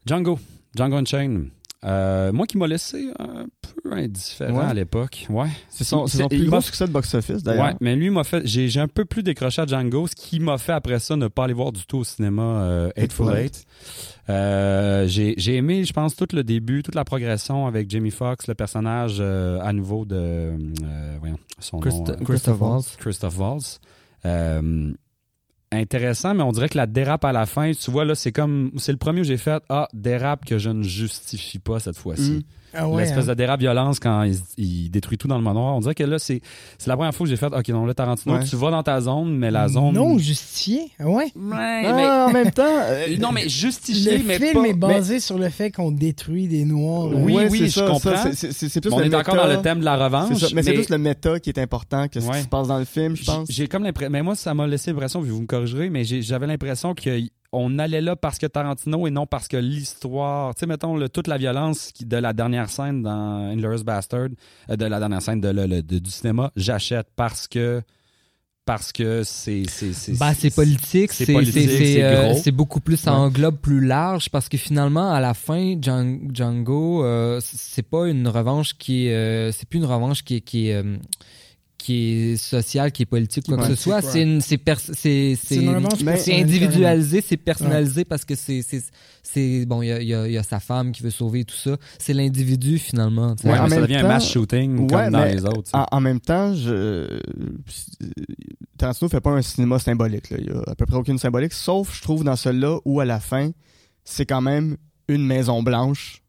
Django. 0.05 0.39
Django 0.75 0.95
Unchained. 0.97 1.49
Euh, 1.85 2.31
moi 2.31 2.47
qui 2.47 2.57
m'a 2.57 2.65
laissé 2.65 3.09
un 3.19 3.45
peu 3.61 3.91
indifférent 3.91 4.59
Ouais. 4.59 4.63
à 4.65 4.73
l'époque. 4.73 5.25
Ouais. 5.29 5.49
C'est 5.67 5.83
son, 5.83 6.05
plus 6.29 6.45
gros 6.45 6.61
succès 6.61 6.87
de 6.87 6.91
box-office, 6.93 7.43
d'ailleurs. 7.43 7.65
Ouais, 7.65 7.75
mais 7.81 7.97
lui 7.97 8.09
m'a 8.09 8.23
fait. 8.23 8.41
J'ai 8.47 8.69
j'ai 8.69 8.79
un 8.79 8.87
peu 8.87 9.03
plus 9.03 9.21
décroché 9.23 9.61
à 9.61 9.65
Django, 9.65 10.07
ce 10.07 10.15
qui 10.15 10.39
m'a 10.39 10.57
fait 10.57 10.71
après 10.71 10.99
ça 10.99 11.17
ne 11.17 11.27
pas 11.27 11.43
aller 11.43 11.53
voir 11.53 11.73
du 11.73 11.85
tout 11.85 11.97
au 11.97 12.03
cinéma 12.05 12.41
euh, 12.61 12.89
Hateful 12.95 13.35
Eight. 13.35 13.65
Euh, 14.29 15.05
j'ai 15.07 15.55
aimé, 15.55 15.83
je 15.83 15.91
pense, 15.93 16.15
tout 16.15 16.27
le 16.33 16.43
début, 16.43 16.81
toute 16.83 16.95
la 16.95 17.03
progression 17.03 17.67
avec 17.67 17.89
Jamie 17.89 18.11
Foxx, 18.11 18.47
le 18.47 18.55
personnage 18.55 19.17
euh, 19.19 19.59
à 19.61 19.73
nouveau 19.73 20.05
de. 20.05 20.15
euh, 20.15 21.15
voyons, 21.19 21.37
son 21.59 21.77
nom. 21.77 21.81
Christ- 21.81 22.23
Christophe 22.23 22.61
Waltz. 22.61 22.95
Christophe 22.97 23.37
Waltz. 23.37 23.79
Euh, 24.25 24.93
intéressant, 25.71 26.33
mais 26.35 26.43
on 26.43 26.51
dirait 26.51 26.69
que 26.69 26.77
la 26.77 26.87
dérape 26.87 27.25
à 27.25 27.31
la 27.33 27.45
fin, 27.45 27.71
tu 27.73 27.91
vois, 27.91 28.05
là, 28.05 28.15
c'est 28.15 28.31
comme. 28.31 28.71
C'est 28.77 28.91
le 28.93 28.97
premier 28.97 29.21
où 29.21 29.25
j'ai 29.25 29.37
fait 29.37 29.61
Ah, 29.69 29.87
dérape 29.93 30.45
que 30.45 30.57
je 30.57 30.69
ne 30.69 30.83
justifie 30.83 31.59
pas 31.59 31.79
cette 31.79 31.97
fois-ci. 31.97 32.31
Mm. 32.31 32.41
Ah 32.73 32.89
ouais, 32.89 33.03
L'espèce 33.03 33.25
hein. 33.25 33.29
de 33.29 33.33
dérape 33.35 33.59
violence 33.59 33.99
quand 33.99 34.23
il, 34.23 34.35
il 34.57 34.89
détruit 34.89 35.17
tout 35.17 35.27
dans 35.27 35.37
le 35.37 35.43
manoir. 35.43 35.75
On 35.75 35.79
dirait 35.79 35.95
que 35.95 36.03
là, 36.03 36.19
c'est 36.19 36.41
c'est 36.77 36.87
la 36.89 36.95
première 36.95 37.13
fois 37.13 37.25
que 37.25 37.29
j'ai 37.29 37.35
fait 37.37 37.45
OK, 37.47 37.67
non, 37.69 37.85
là, 37.85 37.93
Tarantino, 37.93 38.35
Ouais. 38.35 38.43
tu 38.43 38.55
vas 38.55 38.71
dans 38.71 38.83
ta 38.83 38.99
zone, 39.01 39.35
mais 39.37 39.51
la 39.51 39.67
zone. 39.67 39.93
Non 39.93 40.17
justifié. 40.17 40.91
Ah 40.99 41.07
ouais. 41.07 41.25
Ouais, 41.35 41.83
Ah, 41.85 42.25
en 42.29 42.33
même 42.33 42.51
temps. 42.51 42.63
euh, 42.67 43.05
mais- 43.09 43.17
non, 43.17 43.31
mais 43.31 43.47
justifié, 43.49 44.17
Le 44.17 44.23
mais 44.23 44.37
film 44.39 44.53
pas. 44.63 44.67
est 44.67 44.73
basé 44.73 45.19
sur 45.19 45.37
le 45.37 45.49
fait 45.49 45.71
qu'on 45.71 45.91
détruit 45.91 46.47
des 46.47 46.65
noirs. 46.65 47.09
Oui, 47.13 47.33
ouais, 47.35 47.47
oui, 47.49 47.59
c'est 47.59 47.65
je 47.67 47.71
ça, 47.71 47.85
comprends. 47.87 48.15
ça, 48.17 48.31
c'est- 48.33 48.51
c'est 48.51 48.69
c'est 48.69 48.81
plus 48.81 48.91
on 48.91 48.97
le 48.99 49.05
est 49.05 49.09
méta. 49.09 49.19
encore 49.19 49.35
dans 49.35 49.47
le 49.47 49.61
thème 49.61 49.79
de 49.79 49.85
la 49.85 49.97
revanche. 50.03 50.29
C'est 50.33 50.47
ça, 50.47 50.55
mais 50.55 50.63
c'est 50.63 50.73
plus 50.73 50.89
le 50.89 50.97
méta 50.97 51.39
qui 51.39 51.49
est 51.49 51.59
important 51.59 52.07
que 52.07 52.19
ce 52.19 52.27
Ouais. 52.27 52.37
qui 52.37 52.43
se 52.43 52.47
passe 52.47 52.67
dans 52.67 52.79
le 52.79 52.85
film, 52.85 53.15
je 53.15 53.23
pense. 53.23 53.47
J'ai 53.51 53.67
comme 53.67 53.83
l'impression. 53.83 54.11
Mais 54.11 54.21
moi, 54.23 54.35
ça 54.35 54.53
m'a 54.53 54.65
laissé 54.67 54.91
l'impression, 54.91 55.21
puis 55.21 55.29
vous 55.31 55.41
me 55.41 55.45
corrigerez, 55.47 55.89
mais 55.89 56.03
j'ai- 56.03 56.21
j'avais 56.21 56.47
l'impression 56.47 56.93
qu'on 57.53 57.77
allait 57.77 58.01
là 58.01 58.15
parce 58.15 58.39
que 58.39 58.47
Tarantino 58.47 59.05
et 59.05 59.11
non 59.11 59.27
parce 59.27 59.47
que 59.47 59.57
l'histoire. 59.57 60.55
Tu 60.55 60.61
sais, 60.61 60.65
mettons, 60.65 60.97
le- 60.97 61.07
toute 61.07 61.27
la 61.27 61.37
violence 61.37 61.91
qui- 61.93 62.05
de 62.05 62.17
la 62.17 62.33
dernière 62.33 62.67
scène 62.69 63.03
dans 63.03 63.51
Inglourious 63.53 63.83
Bastard, 63.83 64.29
euh, 64.69 64.75
de 64.75 64.85
la 64.85 64.97
dernière 64.99 65.21
scène 65.21 65.39
de, 65.39 65.49
le- 65.49 65.67
le- 65.67 65.83
de- 65.83 65.99
du 65.99 66.09
cinéma, 66.09 66.51
j'achète 66.55 67.07
parce 67.15 67.47
que. 67.47 67.81
Parce 68.65 68.93
que 68.93 69.23
c'est. 69.25 69.65
c'est- 69.67 69.91
c'est- 69.91 70.17
Bah, 70.17 70.33
c'est 70.33 70.55
politique, 70.55 71.11
c'est 71.11 71.25
c'est 71.25 71.33
politique, 71.33 71.69
c'est- 71.69 71.95
c'est 72.41 72.49
euh, 72.49 72.51
beaucoup 72.53 72.79
plus, 72.79 72.95
ça 72.95 73.11
Ouais. 73.11 73.17
englobe 73.19 73.57
plus 73.57 73.81
large 73.85 74.29
parce 74.29 74.47
que 74.47 74.55
finalement, 74.57 75.11
à 75.11 75.19
la 75.19 75.33
fin, 75.33 75.75
Djan- 75.75 76.33
Django, 76.33 77.03
euh, 77.03 77.41
c'est 77.43 77.83
pas 77.87 78.07
une 78.07 78.25
revanche 78.27 78.73
qui 78.77 79.07
est, 79.07 79.13
euh, 79.13 79.51
c'est 79.51 79.67
plus 79.67 79.79
une 79.79 79.85
revanche 79.85 80.23
qui 80.23 80.37
est, 80.37 80.41
qui 80.41 80.69
qui 81.83 82.31
est 82.31 82.35
sociale, 82.37 82.93
qui 82.93 83.01
est 83.03 83.05
politique, 83.05 83.45
quoi 83.45 83.57
que 83.57 83.67
ce 83.67 83.75
soit. 83.75 84.01
C'est 84.01 84.21
une, 84.21 84.39
c'est 84.39 84.57
individualisé, 86.39 87.21
c'est 87.21 87.35
personnalisé 87.37 88.05
parce 88.05 88.23
que 88.23 88.35
c'est, 88.35 88.61
c'est, 88.61 88.81
c'est 89.21 89.65
bon, 89.65 89.81
il 89.81 89.87
y 89.87 89.91
a, 89.91 90.01
il 90.01 90.07
y 90.07 90.13
a- 90.13 90.27
il 90.27 90.33
y 90.33 90.37
a 90.37 90.43
sa 90.43 90.59
femme 90.61 90.93
qui 90.93 91.03
veut 91.03 91.09
sauver 91.09 91.43
tout 91.43 91.55
ça. 91.57 91.75
C'est 91.99 92.13
l'individu 92.13 92.77
finalement. 92.79 93.31
Ouais, 93.43 93.51
mais 93.51 93.57
ça 93.57 93.67
même 93.67 93.81
devient 93.81 93.95
un 93.97 94.07
mass 94.07 94.31
shooting 94.31 94.79
Ouais, 94.79 94.87
comme 94.87 95.11
dans 95.11 95.25
les 95.25 95.43
autres. 95.45 95.69
En, 95.73 95.85
en 95.91 95.99
même 95.99 96.21
temps, 96.21 96.53
je... 96.55 97.19
Tarantino 98.77 99.09
fait 99.09 99.21
pas 99.21 99.31
un 99.31 99.41
cinéma 99.41 99.79
symbolique. 99.79 100.29
Là. 100.29 100.37
Il 100.39 100.45
y 100.47 100.51
a 100.51 100.61
à 100.67 100.75
peu 100.75 100.85
près 100.85 100.95
aucune 100.97 101.17
symbolique, 101.17 101.53
sauf, 101.53 101.95
je 101.95 102.01
trouve, 102.01 102.23
dans 102.23 102.35
celui-là 102.35 102.79
où, 102.85 102.99
à 103.01 103.05
la 103.05 103.19
fin, 103.19 103.51
c'est 104.03 104.25
quand 104.25 104.41
même 104.41 104.77
une 105.07 105.25
maison 105.25 105.61
blanche 105.63 106.21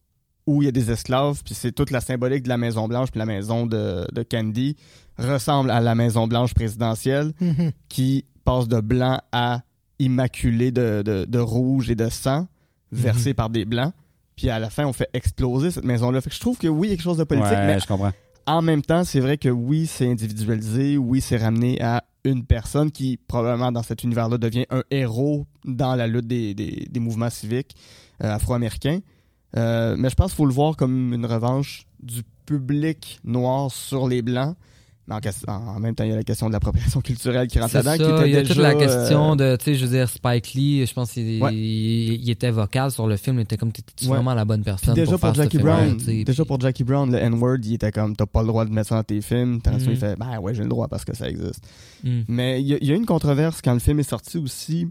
où 0.47 0.61
il 0.63 0.67
y 0.67 0.69
a 0.69 0.73
des 0.73 0.91
esclaves, 0.91 1.41
puis 1.43 1.55
c'est 1.55 1.73
toute 1.73 1.91
la 1.91 2.01
symbolique 2.03 2.43
de 2.43 2.51
la 2.51 2.59
maison 2.59 2.87
blanche, 2.87 3.11
puis 3.11 3.19
la 3.19 3.25
maison 3.25 3.65
de, 3.67 4.07
de 4.13 4.23
Candy 4.23 4.77
ressemble 5.19 5.71
à 5.71 5.81
la 5.81 5.95
maison 5.95 6.27
blanche 6.27 6.55
présidentielle 6.55 7.33
Mhm. 7.41 7.71
qui 7.89 8.25
passe 8.45 8.69
de 8.69 8.81
blanc 8.81 9.21
à 9.33 9.63
immaculé 9.99 10.71
de, 10.73 11.03
de, 11.03 11.25
de 11.25 11.39
rouge 11.39 11.91
et 11.91 11.95
de 11.95 12.09
sang 12.09 12.47
versé 12.93 13.33
par 13.35 13.49
des 13.51 13.65
blancs. 13.65 13.93
Puis 14.37 14.51
à 14.51 14.59
la 14.59 14.69
fin, 14.71 14.85
on 14.87 14.93
fait 14.93 15.09
exploser 15.15 15.71
cette 15.71 15.85
maison-là. 15.85 16.21
Fait 16.21 16.31
que 16.31 16.35
je 16.37 16.41
trouve 16.41 16.59
que 16.59 16.67
oui, 16.67 16.89
il 16.89 16.91
y 16.91 16.93
a 16.95 16.97
quelque 16.97 17.05
chose 17.05 17.19
de 17.19 17.25
politique, 17.25 17.53
ouais, 17.53 17.67
mais 17.67 17.79
je 17.79 17.87
comprends. 17.87 18.13
en 18.47 18.63
même 18.63 18.83
temps, 18.83 19.05
c'est 19.05 19.21
vrai 19.21 19.39
que 19.39 19.49
oui, 19.49 19.87
c'est 19.87 20.11
individualisé, 20.11 20.99
oui, 20.99 21.21
c'est 21.21 21.37
ramené 21.37 21.81
à 21.81 22.03
une 22.25 22.45
personne 22.45 22.91
qui, 22.91 23.17
probablement 23.17 23.71
dans 23.71 23.83
cet 23.83 24.03
univers-là, 24.03 24.39
devient 24.39 24.67
un 24.71 24.83
héros 24.91 25.47
dans 25.65 25.95
la 25.95 26.07
lutte 26.09 26.27
des, 26.27 26.55
des, 26.55 26.89
des 26.91 27.01
mouvements 27.01 27.31
civiques 27.31 27.77
euh, 28.23 28.35
afro-américains. 28.35 29.01
Euh, 29.57 29.95
mais 29.97 30.11
je 30.11 30.15
pense 30.17 30.33
qu'il 30.33 30.37
faut 30.39 30.47
le 30.47 30.53
voir 30.53 30.77
comme 30.77 31.13
une 31.15 31.27
revanche 31.27 31.87
du 32.03 32.23
public 32.47 33.21
noir 33.25 33.71
sur 33.71 34.09
les 34.09 34.21
blancs. 34.23 34.57
En, 35.11 35.21
en 35.53 35.81
même 35.81 35.95
temps, 35.95 36.05
il 36.05 36.11
y 36.11 36.13
a 36.13 36.17
la 36.17 36.23
question 36.25 36.49
de 36.49 36.53
l'appropriation 36.53 37.01
culturelle 37.03 37.47
qui 37.47 37.59
rentre 37.61 37.75
là-dedans. 37.75 38.23
il 38.25 38.33
y 38.33 38.37
a 38.37 38.41
déjà, 38.43 38.55
toute 38.55 38.63
la 38.63 38.71
euh, 38.71 38.79
question 38.79 39.37
de, 39.37 39.57
tu 39.57 39.65
sais, 39.67 39.75
je 39.75 39.85
veux 39.85 39.91
dire, 39.97 40.09
Spike 40.09 40.55
Lee, 40.55 40.87
je 40.87 40.93
pense 40.95 41.13
qu'il 41.13 41.43
Ouais. 41.43 41.55
il, 41.55 42.23
il 42.23 42.31
était 42.31 42.51
vocal 42.51 42.91
sur 42.91 43.07
le 43.07 43.17
film, 43.17 43.39
il 43.39 43.43
était 43.43 43.57
comme, 43.59 43.71
t'es 43.71 43.83
Ouais. 44.03 44.09
vraiment 44.15 44.33
la 44.35 44.45
bonne 44.47 44.61
Puis 44.63 44.71
personne 44.73 44.95
déjà 44.95 45.11
pour, 45.13 45.21
pour, 45.21 45.29
faire 45.29 45.37
ce 45.37 45.43
Jackie 45.43 45.59
Brown, 45.59 45.97
déjà 45.99 46.43
puis- 46.43 46.49
pour 46.49 46.61
Jackie 46.61 46.85
Brown, 46.85 47.11
le 47.13 47.19
N-word, 47.19 47.59
il 47.65 47.75
était 47.75 47.93
comme 47.93 48.17
t'as 48.17 48.25
pas 48.27 48.41
le 48.41 48.49
droit 48.49 48.65
de 48.65 48.71
mettre 48.71 48.89
ça 48.89 48.95
dans 48.97 49.03
tes 49.05 49.21
films. 49.21 49.61
Tarantino, 49.61 49.91
Mhm. 49.91 49.97
il 49.97 50.01
fait 50.01 50.17
ben 50.19 50.39
ouais, 50.41 50.55
j'ai 50.55 50.63
le 50.63 50.69
droit 50.71 50.89
parce 50.89 51.05
que 51.05 51.15
ça 51.15 51.29
existe. 51.29 51.61
Hmm. 52.03 52.23
Mais 52.29 52.61
il 52.63 52.67
y, 52.69 52.75
a- 52.75 52.79
il 52.81 52.87
y 52.89 52.91
a 52.91 52.95
eu 52.95 52.99
une 52.99 53.05
controverse 53.07 53.61
quand 53.63 53.75
le 53.75 53.81
film 53.81 53.99
est 54.01 54.09
sorti 54.09 54.39
aussi. 54.39 54.89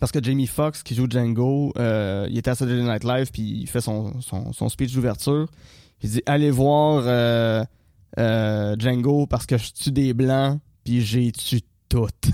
Parce 0.00 0.12
que 0.12 0.22
Jamie 0.22 0.46
Foxx, 0.46 0.82
qui 0.82 0.94
joue 0.94 1.06
Django, 1.08 1.72
euh, 1.78 2.26
il 2.30 2.38
était 2.38 2.50
à 2.50 2.54
Saturday 2.54 2.82
Night 2.82 3.04
Live, 3.04 3.30
puis 3.30 3.42
il 3.42 3.66
fait 3.66 3.82
son, 3.82 4.18
son, 4.22 4.52
son 4.54 4.68
speech 4.70 4.94
d'ouverture. 4.94 5.46
Il 6.02 6.08
dit 6.10 6.22
Allez 6.24 6.50
voir 6.50 7.02
euh, 7.06 7.62
euh, 8.18 8.76
Django 8.78 9.26
parce 9.26 9.46
que 9.46 9.56
je 9.58 9.72
tue 9.72 9.92
des 9.92 10.12
blancs, 10.14 10.58
puis 10.84 11.00
j'ai 11.02 11.30
tué 11.32 11.60
toutes. 11.88 12.30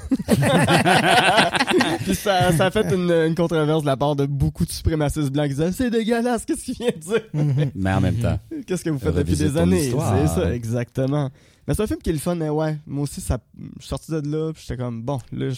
puis 2.05 2.14
ça, 2.14 2.53
ça 2.53 2.66
a 2.66 2.70
fait 2.70 2.93
une, 2.95 3.11
une 3.11 3.35
controverse 3.35 3.83
de 3.83 3.87
la 3.87 3.97
part 3.97 4.14
de 4.16 4.27
beaucoup 4.27 4.64
de 4.66 4.70
suprémacistes 4.70 5.31
blancs 5.31 5.49
qui 5.49 5.55
disaient 5.55 5.72
C'est 5.72 5.91
dégueulasse, 5.91 6.45
qu'est-ce 6.45 6.64
qu'il 6.64 6.74
vient 6.74 6.91
de 6.95 7.01
dire? 7.01 7.22
Mhm. 7.33 7.70
Mais 7.74 7.93
en 7.93 8.01
même 8.01 8.16
temps. 8.16 8.39
Qu'est-ce 8.66 8.85
que 8.85 8.91
vous 8.91 8.99
faites 8.99 9.14
depuis 9.14 9.37
des 9.37 9.57
années? 9.57 9.91
C'est 9.91 10.27
ça, 10.29 10.55
exactement. 10.55 11.31
Mais 11.66 11.74
c'est 11.74 11.83
un 11.83 11.87
film 11.87 12.01
qui 12.03 12.11
est 12.11 12.14
le 12.14 12.18
fun, 12.18 12.35
mais 12.37 12.49
ouais. 12.49 12.77
Moi 12.87 13.03
aussi, 13.05 13.20
ça, 13.20 13.39
je 13.59 13.81
suis 13.81 13.89
sorti 13.89 14.12
de 14.12 14.20
là, 14.31 14.53
puis 14.53 14.62
j'étais 14.66 14.81
comme, 14.81 15.03
bon, 15.03 15.18
là, 15.33 15.49
je, 15.49 15.55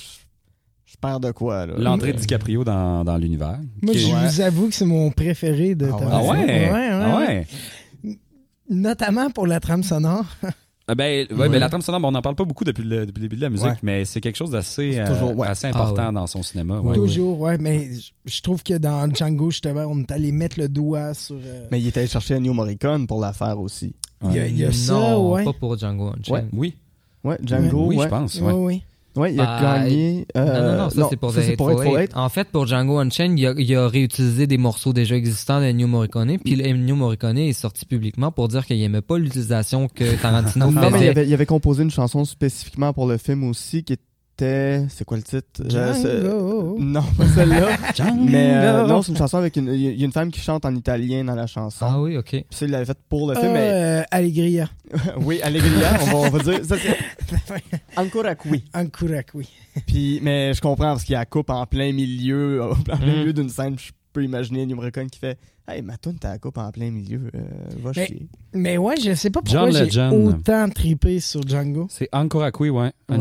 je 0.86 0.96
perds 0.98 1.20
de 1.20 1.32
quoi, 1.32 1.66
là? 1.66 1.74
L'entrée 1.76 2.14
de 2.14 2.18
DiCaprio 2.18 2.64
dans, 2.64 3.04
dans 3.04 3.16
l'univers. 3.18 3.58
Moi, 3.82 3.92
je 3.94 4.06
Ouais. 4.06 4.26
vous 4.28 4.40
avoue 4.40 4.68
que 4.68 4.74
c'est 4.74 4.86
mon 4.86 5.10
préféré 5.10 5.74
de 5.74 5.86
Ah 5.92 5.96
ouais? 5.96 6.06
Ah 6.08 6.22
ouais? 6.22 6.70
ouais, 6.72 6.88
Ah 6.92 7.18
ouais? 7.18 7.46
Notamment 8.68 9.30
pour 9.30 9.46
la 9.46 9.60
trame 9.60 9.82
sonore. 9.82 10.24
Ah 10.90 10.94
Ben, 10.94 11.26
ouais, 11.30 11.34
Ouais. 11.36 11.48
ben, 11.50 11.58
la 11.58 11.68
trame 11.68 11.82
sonore, 11.82 12.00
bon, 12.00 12.08
on 12.08 12.12
n'en 12.12 12.22
parle 12.22 12.34
pas 12.34 12.44
beaucoup 12.46 12.64
depuis 12.64 12.82
le, 12.82 13.04
depuis 13.04 13.20
le 13.20 13.28
début 13.28 13.36
de 13.36 13.42
la 13.42 13.50
musique, 13.50 13.66
Ouais. 13.66 13.76
mais 13.82 14.04
c'est 14.06 14.22
quelque 14.22 14.36
chose 14.36 14.50
d'assez 14.52 14.98
euh, 14.98 15.32
ouais. 15.34 15.46
assez 15.46 15.66
important 15.66 15.94
Ah 15.98 16.06
ouais. 16.08 16.14
dans 16.14 16.26
son 16.26 16.42
cinéma. 16.42 16.80
Toujours, 16.94 17.38
ouais. 17.40 17.58
Mais 17.58 17.90
je- 18.24 18.40
trouve 18.40 18.62
que 18.62 18.72
dans 18.78 19.06
Django, 19.14 19.50
justement, 19.50 19.84
on 19.86 20.00
est 20.00 20.10
allé 20.10 20.32
mettre 20.32 20.58
le 20.58 20.68
doigt 20.68 21.12
sur. 21.12 21.36
euh, 21.36 21.66
Mais 21.70 21.78
il 21.80 21.86
était 21.88 22.00
allé 22.00 22.08
chercher 22.08 22.36
Ennio 22.36 22.54
Morricone 22.54 23.06
pour 23.06 23.20
la 23.20 23.34
faire 23.34 23.60
aussi. 23.60 23.94
il 24.24 24.32
y 24.34 24.38
a, 24.38 24.46
il 24.46 24.56
y 24.58 24.64
a 24.64 24.72
ça, 24.72 24.94
non, 24.94 25.32
ouais. 25.32 25.44
pas 25.44 25.52
pour 25.52 25.76
Django 25.78 26.06
Unchained. 26.08 26.30
Ouais. 26.30 26.44
Oui, 26.54 26.74
Ouais, 27.22 27.38
Django, 27.42 27.86
oui, 27.88 27.96
ouais. 27.96 28.04
je 28.04 28.08
pense. 28.08 28.40
Ouais, 28.40 28.52
Ouais. 28.52 28.82
Ouais, 29.18 29.34
il 29.34 29.40
a 29.40 29.44
Bah, 29.44 29.78
gagné. 29.80 30.26
Non, 30.34 30.44
non, 30.44 30.50
euh, 30.50 30.78
non, 30.78 30.90
ça 30.90 31.06
c'est 31.10 31.16
pour, 31.16 31.32
ça, 31.32 31.42
The 31.42 31.56
pour. 31.56 31.70
En 32.14 32.28
fait, 32.28 32.48
pour 32.48 32.66
Django 32.66 32.98
Unchained, 32.98 33.38
il 33.38 33.46
a, 33.46 33.54
il 33.58 33.74
a 33.76 33.88
réutilisé 33.88 34.46
des 34.46 34.58
morceaux 34.58 34.92
déjà 34.92 35.16
existants 35.16 35.60
d'Ennio 35.60 35.86
Morricone, 35.88 36.38
puis 36.38 36.60
Ennio 36.62 36.94
Morricone 36.96 37.38
est 37.38 37.52
sorti 37.52 37.84
publiquement 37.84 38.30
pour 38.32 38.48
dire 38.48 38.64
qu'il 38.64 38.80
aimait 38.82 39.00
pas 39.02 39.18
l'utilisation 39.18 39.88
que 39.88 40.20
Tarantino 40.20 40.66
Non, 40.70 40.80
mais 40.80 40.86
il 40.88 40.92
faisait. 40.92 41.08
avait, 41.08 41.26
il 41.26 41.34
avait 41.34 41.46
composé 41.46 41.82
une 41.82 41.90
chanson 41.90 42.24
spécifiquement 42.24 42.92
pour 42.92 43.06
le 43.06 43.18
film 43.18 43.44
aussi 43.44 43.82
qui 43.84 43.92
C'est 44.40 45.04
quoi 45.04 45.16
le 45.16 45.22
titre? 45.22 45.62
Django. 45.68 46.76
Non, 46.78 47.02
pas 47.16 47.26
celle-là. 47.34 47.68
mais 48.18 48.54
euh, 48.54 48.72
Django. 48.78 48.88
non, 48.88 49.02
c'est 49.02 49.12
une 49.12 49.18
chanson 49.18 49.38
avec 49.38 49.56
une. 49.56 49.68
Il 49.72 49.98
y 49.98 50.02
a 50.02 50.04
une 50.04 50.12
femme 50.12 50.30
qui 50.30 50.40
chante 50.40 50.64
en 50.64 50.74
italien 50.74 51.24
dans 51.24 51.34
la 51.34 51.46
chanson. 51.46 51.84
Ah 51.88 52.00
oui, 52.00 52.16
ok. 52.16 52.30
Puis 52.30 52.44
ça, 52.50 52.64
il 52.66 52.70
l'avait 52.70 52.84
fait 52.84 52.98
pour 53.08 53.28
le 53.28 53.34
film. 53.34 53.52
mais- 53.52 53.70
euh, 53.72 54.02
Allegria. 54.10 54.68
oui, 55.20 55.40
Allegria, 55.42 55.98
on 56.02 56.04
va, 56.06 56.14
on 56.16 56.30
va 56.30 56.38
dire. 56.38 56.64
Ça, 56.64 56.76
Ancora 57.96 58.34
qui. 58.34 58.64
Ankurak, 58.74 59.30
oui. 59.34 59.48
Puis, 59.86 60.20
mais 60.22 60.54
je 60.54 60.60
comprends 60.60 60.92
parce 60.92 61.04
qu'il 61.04 61.12
y 61.12 61.16
a 61.16 61.20
la 61.20 61.26
coupe 61.26 61.50
en 61.50 61.66
plein 61.66 61.92
milieu, 61.92 62.62
en 62.70 62.74
plein 62.74 62.96
Mm. 62.96 63.04
milieu 63.18 63.32
d'une 63.32 63.48
scène. 63.48 63.76
Je 63.78 63.90
peux 64.12 64.24
imaginer 64.24 64.62
Ennio 64.62 64.76
Morricone 64.76 65.08
qui 65.10 65.18
fait 65.18 65.38
Hey, 65.70 65.82
ma 65.82 65.98
toune, 65.98 66.16
t'as 66.18 66.30
la 66.30 66.38
coupe 66.38 66.56
en 66.56 66.70
plein 66.70 66.90
milieu. 66.90 67.30
euh, 67.34 67.40
va 67.82 67.90
Mais- 67.94 68.06
chier. 68.06 68.26
Mais 68.54 68.78
ouais, 68.78 68.94
je 68.98 69.12
sais 69.14 69.28
pas 69.28 69.42
pourquoi 69.42 69.70
j'ai 69.70 70.00
autant 70.10 70.68
tripé 70.70 71.20
sur 71.20 71.46
Django. 71.46 71.86
C'est 71.90 72.08
Encore 72.12 72.50
Qui, 72.52 72.70
ouais. 72.70 72.90
Ouais. 73.10 73.18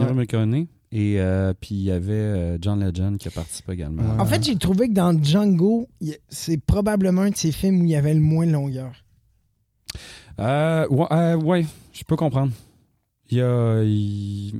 Et 0.99 1.21
euh, 1.21 1.53
puis 1.53 1.75
il 1.75 1.83
y 1.83 1.91
avait 1.91 2.11
euh, 2.13 2.57
John 2.59 2.83
Legend 2.83 3.19
qui 3.19 3.27
a 3.27 3.31
participé 3.31 3.73
également. 3.73 4.01
Ouais. 4.01 4.19
En 4.19 4.25
fait, 4.25 4.43
j'ai 4.43 4.55
trouvé 4.55 4.87
que 4.87 4.93
dans 4.93 5.15
Django, 5.21 5.87
c'est 6.27 6.57
probablement 6.59 7.21
un 7.21 7.29
de 7.29 7.35
ces 7.35 7.51
films 7.51 7.81
où 7.81 7.83
il 7.83 7.91
y 7.91 7.95
avait 7.95 8.15
le 8.15 8.19
moins 8.19 8.47
de 8.47 8.51
longueur. 8.53 8.93
Euh, 10.39 10.87
ouais, 10.89 11.05
euh, 11.11 11.35
ouais, 11.35 11.65
je 11.93 12.03
peux 12.03 12.15
comprendre. 12.15 12.51
Il 13.29 13.37
y 13.37 13.41
a. 13.41 13.83
il- 13.83 14.55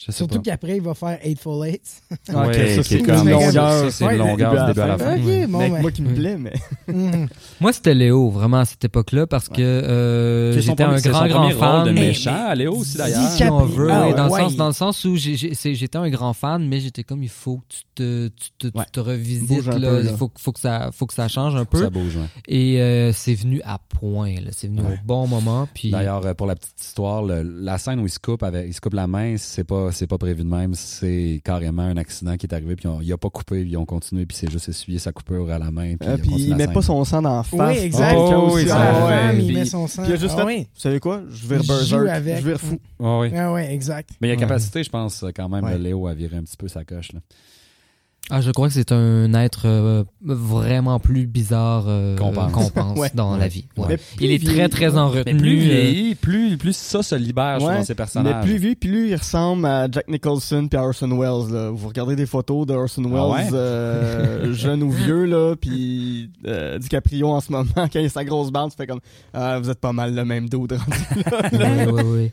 Je 0.00 0.06
sais 0.12 0.16
Surtout 0.16 0.40
qu'après, 0.40 0.76
il 0.78 0.82
va 0.82 0.94
faire 0.94 1.18
Eightful 1.22 1.66
Eight. 1.66 1.82
Ah, 2.10 2.14
ok, 2.30 2.46
Ouais, 2.48 2.76
ça, 2.76 2.82
c'est 2.82 3.02
comme- 3.02 3.28
longueur. 3.28 3.92
c'est 3.92 4.04
une 4.06 4.16
longueur 4.16 4.52
du 4.64 4.66
début 4.68 4.80
à 4.80 4.86
la 4.86 4.96
fin. 4.98 5.14
Ok, 5.18 5.26
Ouais. 5.26 5.46
bon, 5.46 5.58
Mais 5.58 5.68
ben. 5.70 5.80
moi 5.82 5.90
qui 5.92 6.00
me 6.00 6.10
Mm. 6.10 6.14
plaît, 6.14 6.36
mais. 6.38 6.52
Mhm. 6.88 7.28
Moi, 7.60 7.72
c'était 7.74 7.92
Léo, 7.94 8.30
vraiment, 8.30 8.60
à 8.60 8.64
cette 8.64 8.82
époque-là, 8.84 9.26
parce 9.26 9.48
que 9.50 9.60
euh, 9.60 10.58
j'étais 10.58 10.82
un 10.84 10.96
grand, 10.98 11.28
grand 11.28 11.50
fan. 11.50 11.86
de 11.86 11.90
mais- 11.92 12.00
méchant. 12.08 12.52
Léo 12.54 12.76
aussi, 12.76 12.96
d'ailleurs? 12.96 13.28
Si 13.30 13.44
on 13.44 13.64
veut, 13.66 13.90
Ah, 13.90 14.10
dans, 14.14 14.30
ouais. 14.30 14.38
le 14.42 14.48
sens, 14.48 14.56
dans 14.56 14.66
le 14.68 14.72
sens 14.72 15.04
où 15.04 15.16
j'étais 15.16 15.96
un 15.96 16.08
grand 16.08 16.32
fan, 16.32 16.66
mais 16.66 16.80
j'étais 16.80 17.04
comme 17.04 17.22
il 17.22 17.28
faut 17.28 17.58
que 17.58 17.64
tu 17.68 17.80
te, 17.94 18.28
tu 18.28 18.50
te, 18.58 18.66
tu 18.68 18.78
Ouais. 18.78 18.84
te 18.90 19.00
revisites, 19.00 19.66
là. 19.66 20.00
il 20.02 20.08
faut, 20.16 20.30
faut, 20.38 20.52
que 20.52 20.60
ça, 20.60 20.88
faut 20.94 21.04
que 21.06 21.14
ça 21.14 21.28
change 21.28 21.54
un 21.56 21.66
peu. 21.66 21.78
Ça 21.82 21.90
bouge, 21.90 22.16
ouais. 22.16 22.22
Et 22.48 22.80
euh, 22.80 23.12
c'est 23.12 23.34
venu 23.34 23.60
à 23.64 23.78
point, 23.78 24.34
là. 24.36 24.50
c'est 24.52 24.68
venu 24.68 24.80
au 24.80 24.84
bon 25.04 25.26
moment. 25.26 25.68
Puis... 25.74 25.90
D'ailleurs, 25.90 26.24
euh, 26.24 26.32
pour 26.32 26.46
la 26.46 26.54
petite 26.56 26.80
histoire, 26.80 27.22
la 27.22 27.76
scène 27.78 28.00
où 28.00 28.06
il 28.06 28.10
se 28.10 28.18
coupe 28.18 28.42
avec, 28.42 28.66
il 28.66 28.72
se 28.74 28.80
coupe 28.80 28.94
la 28.94 29.06
main, 29.06 29.34
c'est 29.36 29.64
pas, 29.64 29.89
pas, 29.90 29.96
c'est 29.96 30.06
pas 30.06 30.18
prévu 30.18 30.42
de 30.44 30.48
même. 30.48 30.74
C'est 30.74 31.40
carrément 31.44 31.82
un 31.82 31.96
accident 31.96 32.36
qui 32.36 32.46
est 32.46 32.54
arrivé, 32.54 32.76
puis 32.76 32.86
on- 32.86 33.00
il 33.00 33.12
a 33.12 33.16
pas 33.18 33.30
coupé, 33.30 33.62
puis 33.62 33.70
ils 33.72 33.76
ont 33.76 33.84
continué, 33.86 34.26
puis 34.26 34.36
c'est 34.36 34.50
juste 34.50 34.68
essuyé 34.68 34.98
sa 34.98 35.12
coupure 35.12 35.50
à 35.50 35.58
la 35.58 35.70
main. 35.70 35.96
Puis, 35.96 36.08
Euh, 36.08 36.12
il 36.12 36.14
a 36.14 36.18
puis 36.18 36.30
continué 36.30 36.48
il 36.50 36.56
met 36.56 36.64
scène. 36.64 36.72
pas 36.72 36.82
son 36.82 37.04
sang 37.04 37.22
dans 37.22 37.36
la 37.36 37.42
face. 37.42 37.76
Oui, 37.76 37.84
exact. 37.84 38.14
Oh, 38.16 38.50
oui, 38.54 38.66
ah 38.70 39.06
ouais. 39.06 39.38
il 39.38 39.46
Puis- 39.46 39.54
met 39.54 39.64
son 39.64 39.86
sang. 39.86 40.02
puis 40.02 40.10
il 40.12 40.14
a 40.14 40.18
juste 40.18 40.34
ah 40.36 40.40
fait, 40.40 40.46
oui. 40.46 40.58
Vous 40.74 40.80
savez 40.80 41.00
quoi? 41.00 41.22
Je 41.30 41.46
vais 41.46 41.58
berserk, 41.58 42.08
avec. 42.08 42.36
je 42.38 42.42
vais 42.42 42.58
fou. 42.58 42.78
Ah 43.02 43.18
oui. 43.20 43.30
Ah 43.36 43.52
ouais, 43.52 43.72
exact. 43.74 44.10
Mais 44.20 44.28
il 44.28 44.30
y 44.30 44.34
a 44.34 44.36
capacité, 44.36 44.82
je 44.84 44.90
pense, 44.90 45.24
quand 45.34 45.48
même, 45.48 45.64
Ouais. 45.64 45.78
Léo, 45.78 46.06
à 46.06 46.14
virer 46.14 46.36
un 46.36 46.42
petit 46.42 46.56
peu 46.56 46.68
sa 46.68 46.84
coche. 46.84 47.12
Là. 47.12 47.20
Ah, 48.32 48.40
je 48.40 48.52
crois 48.52 48.68
que 48.68 48.74
c'est 48.74 48.92
un 48.92 49.34
être 49.34 49.62
euh, 49.66 50.04
vraiment 50.22 51.00
plus 51.00 51.26
bizarre 51.26 51.86
euh, 51.88 52.16
Qu'on 52.16 52.30
pense. 52.30 52.52
qu'on 52.52 52.68
pense 52.70 52.96
Ouais. 53.00 53.10
dans 53.12 53.36
la 53.36 53.48
vie. 53.48 53.64
Ouais. 53.76 53.86
Mais 53.88 53.98
Il 54.20 54.30
est 54.30 54.36
vieilli- 54.36 54.54
très, 54.54 54.68
très 54.68 54.96
en 54.96 55.10
Mais 55.10 55.18
retenue. 55.18 55.38
plus 55.38 55.58
euh, 55.62 55.64
vieillit, 55.64 56.14
plus, 56.14 56.56
plus 56.56 56.76
ça 56.76 57.02
se 57.02 57.16
libère 57.16 57.60
Ouais, 57.60 57.74
dans 57.78 57.82
ses 57.82 57.92
Mais 57.92 57.96
personnages. 57.96 58.44
plus 58.44 58.58
vieux, 58.58 58.76
plus 58.76 59.08
il 59.08 59.16
ressemble 59.16 59.66
à 59.66 59.88
Jack 59.90 60.06
Nicholson 60.06 60.68
puis 60.70 60.78
à 60.78 60.84
Orson 60.84 61.08
Welles. 61.08 61.52
Là. 61.52 61.70
Vous 61.70 61.88
regardez 61.88 62.14
des 62.14 62.26
photos 62.26 62.68
de 62.68 62.72
Orson 62.74 63.02
Welles, 63.02 63.48
Ah 63.50 63.54
euh, 63.54 64.52
jeune 64.52 64.84
ou 64.84 64.92
vieux, 64.92 65.24
là, 65.24 65.56
puis 65.60 66.30
DiCaprio 66.78 67.30
en 67.30 67.40
ce 67.40 67.50
moment, 67.50 67.66
quand 67.74 67.88
il 67.98 68.06
a 68.06 68.08
sa 68.10 68.24
grosse 68.24 68.52
bande, 68.52 68.70
tu 68.70 68.76
fais 68.76 68.86
comme 68.86 69.00
ah, 69.34 69.58
vous 69.58 69.70
êtes 69.70 69.80
pas 69.80 69.92
mal 69.92 70.14
le 70.14 70.24
même 70.24 70.48
rendu. 70.48 70.76
ouais, 71.52 71.86
ouais, 71.86 72.02
ouais. 72.04 72.32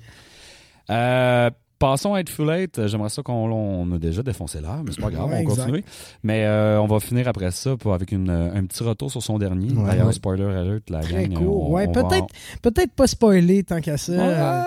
Euh, 0.92 1.50
passons 1.80 2.14
à 2.14 2.20
Hateful 2.20 2.50
Eight. 2.50 2.80
Euh, 2.80 2.88
J'aimerais 2.88 3.10
ça 3.10 3.22
qu'on 3.22 3.34
on 3.52 3.92
a 3.94 3.98
déjà 3.98 4.24
défoncé 4.24 4.60
l'heure, 4.62 4.82
mais 4.84 4.92
c'est 4.94 5.02
pas 5.02 5.10
grave, 5.12 5.28
Ouais, 5.30 5.36
on 5.38 5.40
exact. 5.40 5.56
continue. 5.66 5.84
Mais 6.24 6.46
euh, 6.46 6.82
on 6.82 6.88
va 6.88 7.00
finir 7.00 7.28
après 7.28 7.52
ça 7.52 7.76
pour, 7.78 7.94
avec 7.94 8.12
une, 8.12 8.30
euh, 8.30 8.54
un 8.56 8.66
petit 8.66 8.84
retour 8.84 9.12
sur 9.12 9.22
son 9.24 9.38
dernier. 9.38 9.72
Ouais. 9.74 9.86
D'ailleurs, 9.86 10.08
Ouais. 10.08 10.14
spoiler 10.14 10.44
alert, 10.46 10.90
la 10.90 11.00
Très 11.00 11.28
gang. 11.28 11.38
cool. 11.38 11.48
on- 11.48 11.72
ouais, 11.72 11.88
va- 11.88 12.04
peut-être 12.04 12.28
peut-être 12.62 12.92
pas 12.94 13.08
spoiler 13.08 13.64
tant 13.64 13.80
qu'à 13.82 13.98
ça. 13.98 14.12
Ouais. 14.14 14.20
Euh, 14.20 14.64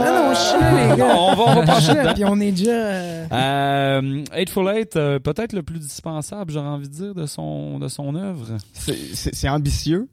Non, 0.00 0.28
non, 0.28 0.34
je 0.34 0.90
les 0.92 0.96
gars. 0.96 1.16
On 1.16 1.34
va, 1.34 1.42
on 1.60 1.64
va 1.64 2.02
là. 2.02 2.14
Puis 2.14 2.24
on 2.24 2.40
est 2.40 2.52
déjà. 2.52 2.70
euh, 2.70 3.26
Euh, 3.32 4.24
Hateful 4.32 4.68
Eight, 4.68 4.96
euh, 4.96 5.18
peut-être 5.18 5.52
le 5.52 5.62
plus 5.62 5.78
dispensable, 5.78 6.52
j'aurais 6.52 6.68
envie 6.68 6.88
de 6.88 6.92
dire, 6.94 7.14
de 7.14 7.26
son, 7.26 7.78
de 7.78 7.88
son 7.88 8.14
œuvre. 8.14 8.46
C'est- 8.72 9.48
ambitieux, 9.48 10.08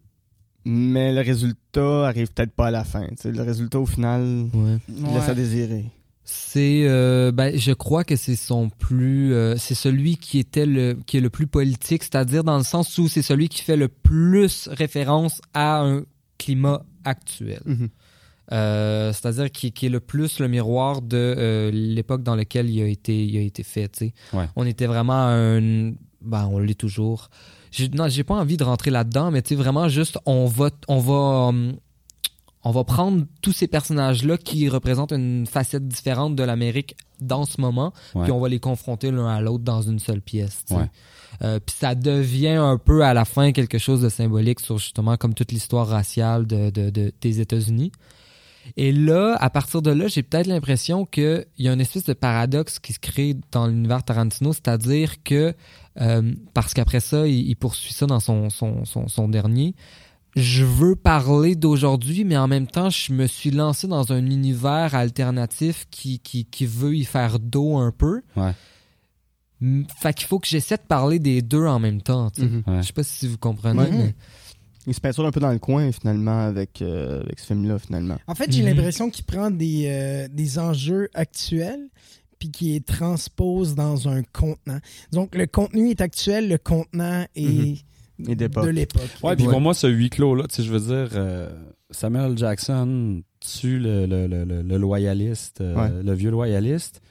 mais 0.66 1.14
le 1.14 1.22
résultat 1.22 2.08
arrive 2.08 2.32
peut-être 2.34 2.52
pas 2.52 2.68
à 2.68 2.72
la 2.72 2.84
fin. 2.84 3.06
Le 3.24 3.42
résultat, 3.42 3.80
au 3.80 3.86
final, 3.86 4.48
laisse 4.88 5.30
à 5.30 5.34
désirer. 5.34 5.86
C'est, 6.32 6.84
euh, 6.86 7.32
ben, 7.32 7.58
je 7.58 7.72
crois 7.72 8.04
que 8.04 8.16
c'est 8.16 8.36
son 8.36 8.70
plus, 8.70 9.34
euh, 9.34 9.56
c'est 9.58 9.74
celui 9.74 10.18
qui 10.18 10.38
était 10.38 10.68
le, 10.68 10.96
qui 11.08 11.18
est 11.18 11.22
le 11.22 11.32
plus 11.32 11.48
politique, 11.48 12.04
c'est-à-dire 12.04 12.44
dans 12.44 12.58
le 12.58 12.64
sens 12.64 12.96
où 13.00 13.08
c'est 13.08 13.24
celui 13.24 13.50
qui 13.50 13.64
fait 13.64 13.76
le 13.76 13.88
plus 13.88 14.68
référence 14.72 15.42
à 15.56 15.82
un 15.82 16.04
climat 16.38 16.84
actuel. 17.04 17.62
Mhm. 17.66 17.90
Euh, 18.52 19.12
c'est-à-dire 19.12 19.50
qui, 19.50 19.72
qui 19.72 19.88
est 19.88 19.90
le 19.90 20.00
plus 20.00 20.40
le 20.40 20.48
miroir 20.48 21.02
de 21.02 21.72
l'époque 21.74 22.22
dans 22.22 22.36
laquelle 22.36 22.70
il 22.70 22.80
a 22.84 22.86
été, 22.86 23.26
il 23.26 23.36
a 23.36 23.42
été 23.42 23.64
fait. 23.64 23.92
Ouais. 24.32 24.46
On 24.56 24.68
était 24.68 24.88
vraiment 24.88 25.14
un, 25.14 25.94
ben, 26.22 26.48
on 26.52 26.60
l'est 26.60 26.80
toujours. 26.80 27.30
J'ai, 27.72 27.90
non, 27.90 28.08
j'ai 28.08 28.24
pas 28.24 28.36
envie 28.36 28.58
de 28.58 28.64
rentrer 28.64 28.92
là-dedans, 28.92 29.32
mais 29.32 29.42
tu 29.42 29.50
sais 29.50 29.56
vraiment 29.56 29.88
juste, 29.90 30.20
on 30.28 30.46
va, 30.46 30.70
on 30.88 31.00
va, 31.00 31.48
hum, 31.48 31.76
on 32.64 32.72
va 32.72 32.84
prendre 32.84 33.26
tous 33.42 33.52
ces 33.54 33.68
personnages-là 33.68 34.38
qui 34.38 34.68
représentent 34.70 35.14
une 35.14 35.46
facette 35.48 35.88
différente 35.88 36.36
de 36.36 36.44
l'Amérique 36.44 36.96
dans 37.22 37.46
ce 37.46 37.60
moment, 37.62 37.94
Ouais. 38.16 38.24
puis 38.24 38.32
on 38.32 38.40
va 38.40 38.50
les 38.50 38.60
confronter 38.60 39.12
l'un 39.12 39.28
à 39.28 39.40
l'autre 39.42 39.64
dans 39.64 39.82
une 39.82 40.00
seule 40.00 40.22
pièce. 40.22 40.64
tu 40.68 40.74
sais. 40.74 40.80
Ouais. 40.80 40.90
Euh, 41.44 41.60
puis 41.66 41.76
ça 41.80 41.96
devient 41.96 42.50
un 42.60 42.78
peu 42.78 43.04
à 43.06 43.14
la 43.14 43.24
fin 43.24 43.52
quelque 43.54 43.78
chose 43.78 44.02
de 44.02 44.10
symbolique 44.10 44.60
sur 44.60 44.78
justement 44.78 45.16
comme 45.16 45.34
toute 45.34 45.52
l'histoire 45.52 45.88
raciale 45.88 46.48
de, 46.48 46.70
de- 46.70 46.90
de- 46.90 47.14
des 47.22 47.40
États-Unis. 47.40 47.92
Et 48.78 48.92
là, 48.92 49.36
à 49.40 49.50
partir 49.50 49.82
de 49.82 49.90
là, 49.92 50.08
j'ai 50.08 50.22
peut-être 50.22 50.48
l'impression 50.48 51.06
qu'il 51.06 51.46
y 51.58 51.68
a 51.70 51.74
une 51.74 51.82
espèce 51.82 52.04
de 52.04 52.14
paradoxe 52.14 52.78
qui 52.80 52.94
se 52.94 53.00
crée 53.00 53.36
dans 53.52 53.68
l'univers 53.68 54.04
Tarantino, 54.04 54.54
c'est-à-dire 54.54 55.24
que, 55.24 55.56
euh, 56.02 56.34
parce 56.54 56.74
qu'après 56.74 57.00
ça, 57.00 57.26
il, 57.28 57.48
il 57.50 57.56
poursuit 57.56 57.94
ça 57.94 58.06
dans 58.06 58.20
son, 58.20 58.50
son, 58.50 58.86
son, 58.86 59.08
son 59.08 59.28
dernier, 59.30 59.76
je 60.36 60.64
veux 60.64 60.96
parler 60.96 61.56
d'aujourd'hui, 61.56 62.24
mais 62.24 62.38
en 62.38 62.48
même 62.48 62.68
temps, 62.68 62.90
je 62.90 63.12
me 63.14 63.26
suis 63.28 63.52
lancé 63.52 63.88
dans 63.88 64.12
un 64.12 64.26
univers 64.26 64.94
alternatif 64.96 65.86
qui, 65.90 66.20
qui, 66.20 66.46
qui 66.46 66.66
veut 66.66 66.96
y 66.96 67.04
faire 67.06 67.40
dos 67.40 67.78
un 67.78 67.92
peu. 67.92 68.22
Ouais. 68.36 68.54
Mm, 69.62 69.84
Fait 70.00 70.14
qu'il 70.14 70.28
faut 70.28 70.40
que 70.40 70.48
j'essaie 70.48 70.78
de 70.78 70.82
parler 70.88 71.20
des 71.20 71.42
deux 71.42 71.66
en 71.66 71.80
même 71.80 72.02
temps. 72.02 72.30
Mhm. 72.38 72.64
Ouais. 72.68 72.82
Je 72.82 72.88
sais 72.88 72.94
pas 72.94 73.04
si 73.04 73.28
vous 73.28 73.38
comprenez. 73.38 73.80
Ouais. 73.80 73.92
mais- 73.92 74.16
Il 74.88 74.94
se 74.96 75.02
peinture 75.02 75.26
un 75.26 75.32
peu 75.32 75.42
dans 75.42 75.52
le 75.52 75.60
coin, 75.60 75.92
finalement, 75.92 76.40
avec, 76.48 76.82
euh, 76.82 77.22
avec 77.22 77.38
ce 77.40 77.48
film-là, 77.48 77.78
finalement. 77.80 78.18
En 78.28 78.34
fait, 78.34 78.52
j'ai 78.52 78.62
Mhm. 78.64 78.70
l'impression 78.70 79.10
qu'il 79.10 79.26
prend 79.26 79.52
des, 79.52 79.84
euh, 79.88 80.28
des 80.32 80.58
enjeux 80.58 81.10
actuels 81.14 81.90
puis 82.40 82.50
qu'il 82.50 82.72
les 82.72 82.80
transpose 82.82 83.76
dans 83.76 84.08
un 84.08 84.24
contenant. 84.24 84.80
Donc, 85.12 85.36
le 85.36 85.46
contenu 85.46 85.90
est 85.90 86.00
actuel, 86.02 86.48
le 86.48 86.58
contenant 86.58 87.26
est 87.36 87.84
Et 88.28 88.36
de 88.36 88.42
l'époque. 88.70 89.10
Ouais, 89.24 89.36
puis 89.36 89.46
pour 89.46 89.62
moi, 89.62 89.74
ce 89.74 89.88
huis 89.88 90.10
clos-là, 90.10 90.46
tu 90.48 90.56
sais, 90.56 90.64
je 90.64 90.72
veux 90.72 90.80
dire, 90.80 91.10
euh, 91.16 91.50
Samuel 91.92 92.38
Jackson 92.38 93.22
tue 93.40 93.80
le, 93.80 94.06
le, 94.06 94.28
le, 94.28 94.44
le- 94.44 94.62
le 94.62 94.78
loyaliste, 94.78 95.62
euh, 95.62 95.76
Ouais. 95.76 96.04
le 96.04 96.14
vieux 96.14 96.32
loyaliste. 96.32 97.02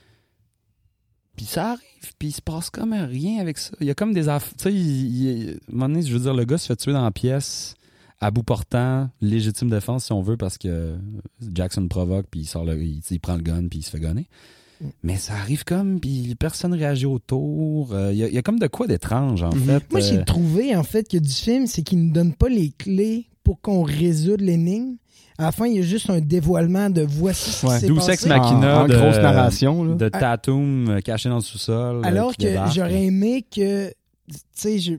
Puis 1.37 1.47
ça 1.47 1.71
arrive, 1.71 2.13
puis 2.19 2.29
il 2.29 2.33
se 2.33 2.43
passe 2.43 2.69
comme 2.69 2.93
rien 2.93 3.41
avec 3.41 3.59
ça. 3.59 3.71
Il 3.81 3.87
y 3.87 3.91
a 3.91 3.95
comme 3.95 4.13
des 4.13 4.29
affaires. 4.29 4.53
Tu 4.59 4.63
sais, 4.65 4.73
il, 4.75 5.17
il- 5.23 5.49
à 5.51 5.53
un 5.53 5.57
moment 5.73 5.89
donné, 5.89 6.03
je 6.03 6.13
veux 6.13 6.19
dire, 6.21 6.35
le 6.35 6.45
gars 6.45 6.59
se 6.59 6.67
fait 6.67 6.77
tuer 6.77 6.93
dans 6.93 7.05
la 7.05 7.11
pièce, 7.13 7.75
à 8.21 8.31
bout 8.33 8.43
portant, 8.43 9.09
légitime 9.21 9.71
défense 9.71 10.07
si 10.07 10.13
on 10.13 10.21
veut, 10.21 10.37
parce 10.37 10.59
que 10.59 10.97
Jackson 11.55 11.87
provoque, 11.87 12.27
puis 12.31 12.41
il 12.41 12.47
sort 12.47 12.65
le, 12.65 12.83
il, 12.83 13.01
il 13.11 13.21
prend 13.21 13.37
le 13.37 13.43
gun, 13.43 13.69
puis 13.69 13.79
il 13.79 13.83
se 13.83 13.91
fait 13.91 14.01
gonner. 14.01 14.29
Mais 15.03 15.17
ça 15.17 15.35
arrive 15.35 15.65
comme, 15.65 15.99
puis 16.01 16.35
personne 16.39 16.73
réagit 16.73 17.07
autour. 17.07 17.93
Euh, 17.93 18.13
Il 18.13 18.19
y, 18.19 18.23
a- 18.25 18.29
il 18.29 18.35
y 18.35 18.39
a 18.39 18.43
comme 18.43 18.59
de 18.59 18.67
quoi 18.69 18.87
d'étrange, 18.87 19.43
en 19.43 19.53
Mhm. 19.55 19.63
fait. 19.65 19.91
Moi, 19.91 20.01
j'ai 20.01 20.19
Euh, 20.19 20.25
trouvé, 20.25 20.77
en 20.77 20.83
fait, 20.85 21.09
que 21.09 21.17
du 21.17 21.31
film, 21.33 21.67
c'est 21.67 21.83
qu'il 21.83 22.07
ne 22.07 22.13
donne 22.13 22.33
pas 22.35 22.49
les 22.49 22.71
clés 22.71 23.27
pour 23.43 23.61
qu'on 23.61 23.83
résoudre 23.83 24.45
l'énigme. 24.45 24.97
À 25.37 25.45
la 25.45 25.53
fin, 25.53 25.67
il 25.67 25.77
y 25.77 25.79
a 25.79 25.83
juste 25.83 26.11
un 26.11 26.21
dévoilement 26.21 26.91
de 26.91 27.03
voici 27.03 27.51
ce 27.51 27.61
qui 27.61 27.67
Ouais. 27.67 27.79
s'est 27.81 27.87
Deus 27.89 27.95
passé. 27.95 28.13
Ex 28.13 28.27
Machina 28.27 28.81
en, 28.81 28.85
en 28.85 28.89
de- 28.89 28.95
grosse 28.97 29.17
narration. 29.19 29.85
Là. 29.85 29.95
de 29.95 30.09
Tatum 30.09 30.89
euh, 30.91 31.01
caché 31.01 31.29
dans 31.29 31.37
le 31.37 31.41
sous-sol. 31.43 31.97
euh, 31.97 32.03
Alors 32.03 32.33
qui 32.37 32.47
que 32.47 32.55
j'aurais 32.75 33.05
aimé 33.05 33.45
que, 33.49 33.89
tu 33.89 33.95
sais, 34.53 34.79
je- 34.81 34.95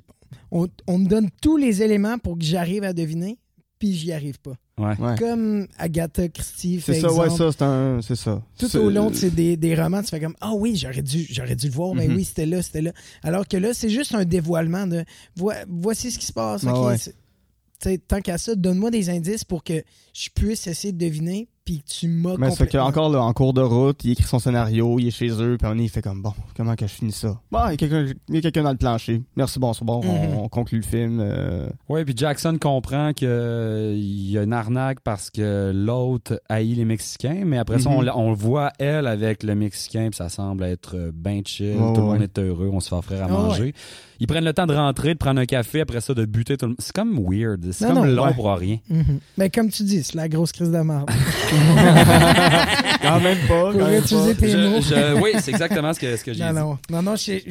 on, 0.52 0.68
on 0.88 0.98
me 0.98 1.08
donne 1.08 1.30
tous 1.42 1.58
les 1.58 1.82
éléments 1.84 2.18
pour 2.18 2.38
que 2.38 2.44
j'arrive 2.46 2.84
à 2.84 2.94
deviner, 2.94 3.38
puis 3.80 3.94
j'y 3.94 4.12
arrive 4.14 4.40
pas. 4.40 4.54
Ouais. 4.80 5.16
Comme 5.20 5.68
Agatha 5.78 6.28
Christie 6.30 6.80
fait 6.80 6.94
C'est 6.96 7.02
ça, 7.02 7.12
ouais, 7.14 7.30
ça, 7.30 7.52
c'est 7.52 7.62
un. 7.64 8.00
C'est 8.02 8.16
ça. 8.16 8.42
Tout 8.58 8.74
au 8.78 8.90
long 8.90 9.10
de 9.12 9.30
des, 9.30 9.58
des 9.58 9.76
romans, 9.76 10.02
tu 10.02 10.08
fais 10.10 10.20
comme 10.22 10.36
Ah 10.40 10.54
oui, 10.54 10.76
j'aurais 10.78 11.02
dû, 11.02 11.28
j'aurais 11.30 11.56
dû 11.56 11.68
le 11.68 11.74
voir, 11.74 11.94
mais 11.94 12.08
Mhm. 12.08 12.16
oui, 12.16 12.24
c'était 12.24 12.46
là, 12.46 12.62
c'était 12.62 12.82
là. 12.82 12.92
Alors 13.24 13.48
que 13.48 13.58
là, 13.58 13.74
c'est 13.74 13.90
juste 13.90 14.16
un 14.16 14.24
dévoilement 14.26 14.88
de 14.88 15.04
Voi- 15.36 15.56
voici 15.68 16.12
ce 16.12 16.18
qui 16.20 16.26
se 16.26 16.34
passe. 16.34 16.64
Ah 16.66 16.82
ouais. 16.82 17.98
tant 18.08 18.22
qu'à 18.22 18.38
ça, 18.38 18.56
donne-moi 18.56 18.92
des 18.92 19.10
indices 19.10 19.44
pour 19.44 19.64
que 19.64 19.84
je 20.14 20.30
puisse 20.34 20.68
essayer 20.68 20.92
de 20.94 20.98
deviner, 20.98 21.48
puis 21.70 21.84
que 21.84 21.88
tu 21.88 22.08
m'as 22.08 22.36
Mais 22.38 22.50
c'est 22.50 22.58
que 22.58 22.64
complètement. 22.78 22.86
encore 22.88 23.10
là, 23.12 23.22
en 23.22 23.32
cours 23.32 23.54
de 23.54 23.62
route, 23.62 24.04
il 24.04 24.12
écrit 24.14 24.24
son 24.24 24.40
scénario, 24.40 24.98
il 24.98 25.08
est 25.08 25.12
chez 25.12 25.30
eux, 25.30 25.56
puis 25.60 25.70
on 25.72 25.78
est, 25.78 25.84
il 25.84 25.90
fait 25.90 26.02
comme 26.02 26.22
bon, 26.24 26.34
comment 26.58 26.76
que 26.76 26.88
je 26.88 26.92
finis 26.94 27.12
ça? 27.12 27.40
Bon, 27.52 27.60
il 27.68 27.72
y 27.72 27.74
a 27.74 27.78
quelqu'un, 27.78 28.06
il 28.30 28.36
y 28.36 28.38
a 28.40 28.42
quelqu'un 28.42 28.64
dans 28.64 28.72
le 28.72 28.78
plancher. 28.78 29.22
Merci, 29.36 29.60
bon, 29.60 29.74
c'est 29.74 29.86
bon, 29.86 30.02
on, 30.04 30.14
Mhm. 30.30 30.38
on 30.40 30.50
conclut 30.50 30.80
le 30.80 30.84
film. 30.84 31.20
euh, 31.22 31.70
Ouais, 31.88 32.04
puis 32.06 32.16
Jackson 32.18 32.58
comprend 32.60 33.14
qu'il 33.14 33.28
y 33.30 34.36
a 34.38 34.42
une 34.44 34.54
arnaque 34.54 35.02
parce 35.04 35.30
que 35.30 35.72
l'autre 35.76 36.42
haït 36.50 36.74
les 36.74 36.86
Mexicains, 36.86 37.44
mais 37.46 37.60
après 37.60 37.78
ça, 37.78 37.90
on, 37.92 38.04
on 38.08 38.30
le 38.32 38.36
voit, 38.36 38.72
elle, 38.80 39.06
avec 39.06 39.44
le 39.44 39.54
Mexicain, 39.54 40.08
puis 40.10 40.18
ça 40.18 40.30
semble 40.30 40.64
être 40.64 40.96
euh, 40.96 41.12
ben 41.14 41.42
chill, 41.46 41.76
Ouais, 41.78 41.94
tout 41.94 42.02
le 42.02 42.08
ouais. 42.08 42.14
monde 42.14 42.22
est 42.24 42.40
heureux, 42.40 42.70
on 42.74 42.80
se 42.80 42.90
fait 42.90 42.96
offrir 42.96 43.22
à 43.22 43.26
Ah 43.26 43.28
manger. 43.30 43.74
Ils 44.22 44.28
prennent 44.28 44.44
le 44.44 44.54
temps 44.54 44.68
de 44.68 44.74
rentrer, 44.74 45.14
de 45.14 45.18
prendre 45.20 45.40
un 45.40 45.46
café, 45.46 45.82
après 45.82 46.02
ça, 46.02 46.14
de 46.14 46.26
buter 46.26 46.58
tout 46.58 46.66
le 46.66 46.70
monde. 46.72 46.78
C'est 46.80 46.92
comme 46.94 47.18
weird, 47.26 47.72
c'est 47.72 47.86
comme 47.88 47.96
non, 47.96 48.04
long 48.04 48.26
ouais. 48.26 48.34
pour 48.34 48.48
rien. 48.54 48.78
Mhm. 48.90 49.20
Mais 49.38 49.50
comme 49.50 49.70
tu 49.70 49.84
dis, 49.84 50.04
c'est 50.04 50.16
la 50.16 50.28
grosse 50.28 50.52
crise 50.52 50.72
de 50.72 50.78
merde. 50.80 51.10
Quand 53.02 53.20
même 53.22 53.38
pas. 53.48 53.72
Pour 53.72 53.80
quand 53.80 53.88
même 53.88 54.02
utiliser 54.04 54.36
pas. 54.36 54.42
tes 54.42 54.56
mots. 54.56 54.82
Je- 54.82 55.22
oui, 55.22 55.32
c'est 55.40 55.52
exactement 55.52 55.94
ce 55.94 56.00
que, 56.00 56.18
ce 56.18 56.24
que 56.24 56.34
j'ai 56.34 56.44
Non, 56.44 56.50
dit. 56.50 56.56
non, 56.56 56.78
non, 56.90 57.02
non, 57.12 57.16
c'est 57.18 57.42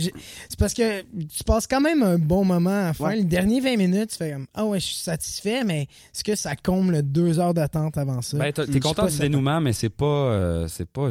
parce 0.58 0.74
que 0.74 1.00
tu 1.02 1.44
passes 1.44 1.66
quand 1.66 1.80
même 1.80 2.02
un 2.02 2.18
bon 2.18 2.44
moment 2.44 2.70
à 2.70 2.84
la 2.88 2.94
fin. 2.94 3.04
Ouais. 3.06 3.16
Les 3.16 3.24
derniers 3.24 3.60
20 3.60 3.76
minutes, 3.76 4.10
tu 4.10 4.16
fais 4.16 4.32
comme 4.32 4.46
Ah 4.54 4.64
ouais, 4.66 4.78
je 4.80 4.84
suis 4.86 4.96
satisfait, 4.96 5.64
mais 5.64 5.82
est-ce 5.82 6.22
que 6.22 6.34
ça 6.34 6.54
comble 6.56 7.02
deux 7.02 7.38
heures 7.38 7.54
d'attente 7.54 7.96
avant 7.98 8.20
ça? 8.22 8.36
Ben, 8.36 8.52
t'es 8.52 8.80
content 8.80 9.06
du 9.06 9.18
dénouement, 9.18 9.60
mais 9.60 9.72
c'est 9.72 9.88
pas, 9.88 10.04
euh, 10.04 10.68
c'est 10.68 10.88
pas, 10.88 11.08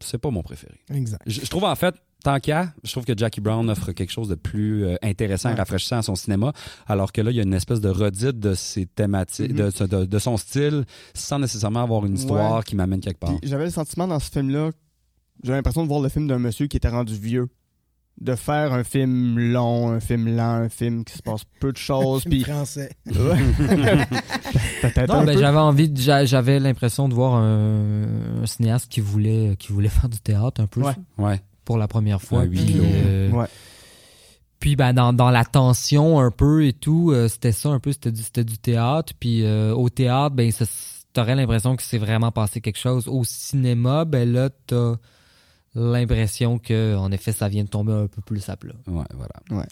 c'est 0.00 0.18
pas 0.18 0.30
mon 0.30 0.42
préféré. 0.42 0.74
Exact. 0.92 1.22
Je, 1.26 1.40
je 1.42 1.46
trouve 1.50 1.64
en 1.64 1.74
fait, 1.76 1.94
tant 2.24 2.40
qu'à, 2.40 2.72
je 2.84 2.90
trouve 2.92 3.04
que 3.04 3.16
Jackie 3.16 3.40
Brown 3.40 3.68
offre 3.70 3.92
quelque 3.92 4.10
chose 4.10 4.28
de 4.28 4.34
plus 4.34 4.84
euh, 4.84 4.96
intéressant 5.02 5.50
et 5.50 5.54
rafraîchissant 5.54 5.98
à 5.98 6.02
son 6.02 6.14
cinéma, 6.16 6.52
alors 6.86 7.12
que 7.12 7.20
là, 7.20 7.30
il 7.30 7.36
y 7.36 7.40
a 7.40 7.44
une 7.44 7.54
espèce 7.54 7.80
de 7.80 7.88
redite 7.88 8.38
de 8.40 8.54
ses 8.54 8.86
thématiques, 8.86 9.52
Mhm. 9.52 9.70
de, 9.70 9.86
de- 9.86 10.04
de 10.04 10.18
son 10.18 10.36
style, 10.36 10.84
sans 11.14 11.38
nécessairement 11.38 11.82
avoir 11.82 12.04
une 12.06 12.14
histoire 12.14 12.56
Ouais. 12.56 12.62
qui 12.64 12.74
m'amène 12.76 13.00
quelque 13.00 13.20
part. 13.20 13.34
J'avais 13.42 13.64
le 13.64 13.70
sentiment 13.70 14.06
dans 14.08 14.18
ce 14.18 14.30
film-là, 14.30 14.70
j'avais 15.44 15.58
l'impression 15.58 15.82
de 15.84 15.88
voir 15.88 16.00
le 16.00 16.08
film 16.08 16.26
d'un 16.26 16.38
monsieur 16.38 16.66
qui 16.66 16.76
était 16.76 16.88
rendu 16.88 17.14
vieux. 17.14 17.48
de 18.20 18.34
faire 18.34 18.72
un 18.72 18.82
film 18.82 19.38
long, 19.38 19.90
un 19.90 20.00
film 20.00 20.34
lent, 20.34 20.42
un 20.64 20.68
film 20.68 21.04
qui 21.04 21.16
se 21.16 21.22
passe 21.22 21.42
peu 21.60 21.70
de 21.70 21.76
choses, 21.76 22.22
Film 22.22 22.32
puis 22.34 22.42
français. 22.42 22.90
Ouais. 23.06 23.14
peut-être 24.82 25.06
Non, 25.08 25.20
un 25.20 25.24
ben, 25.24 25.34
peu. 25.34 25.40
j'avais 25.40 25.58
envie, 25.58 25.92
j'avais 25.94 26.58
l'impression 26.58 27.08
de 27.08 27.14
voir 27.14 27.34
un, 27.36 28.42
un 28.42 28.46
cinéaste 28.46 28.88
qui 28.90 29.00
voulait, 29.00 29.54
qui 29.56 29.72
voulait 29.72 29.88
faire 29.88 30.08
du 30.08 30.18
théâtre 30.18 30.60
un 30.60 30.66
peu 30.66 30.80
Ouais. 30.80 30.94
Ouais. 31.16 31.40
Pour 31.68 31.76
la 31.76 31.86
première 31.86 32.22
fois. 32.22 32.44
Huis 32.44 32.64
Puis, 32.64 32.76
euh, 32.82 33.30
Ouais. 33.30 33.44
Puis 34.58 34.74
ben, 34.74 34.94
dans, 34.94 35.12
dans 35.12 35.28
la 35.30 35.44
tension 35.44 36.18
un 36.18 36.30
peu 36.30 36.64
et 36.64 36.72
tout, 36.72 37.10
euh, 37.12 37.28
c'était 37.28 37.52
ça 37.52 37.68
un 37.68 37.78
peu, 37.78 37.92
c'était 37.92 38.10
du, 38.10 38.22
c'était 38.22 38.42
du 38.42 38.56
théâtre. 38.56 39.12
Puis 39.20 39.44
euh, 39.44 39.74
au 39.74 39.90
théâtre, 39.90 40.34
ben 40.34 40.50
ça- 40.50 40.64
t'aurais 41.12 41.36
l'impression 41.36 41.76
que 41.76 41.82
c'est 41.82 41.98
vraiment 41.98 42.32
passé 42.32 42.62
quelque 42.62 42.78
chose. 42.78 43.06
Au 43.06 43.22
cinéma, 43.22 44.06
ben 44.06 44.32
là, 44.32 44.48
t'as 44.66 44.94
l'impression 45.74 46.58
que 46.58 46.96
en 46.96 47.12
effet, 47.12 47.32
ça 47.32 47.48
vient 47.48 47.64
de 47.64 47.68
tomber 47.68 47.92
un 47.92 48.06
peu 48.06 48.22
plus 48.22 48.48
à 48.48 48.56
plat. 48.56 48.72
Ouais, 48.86 49.04
voilà. 49.14 49.34
Ouais. 49.62 49.68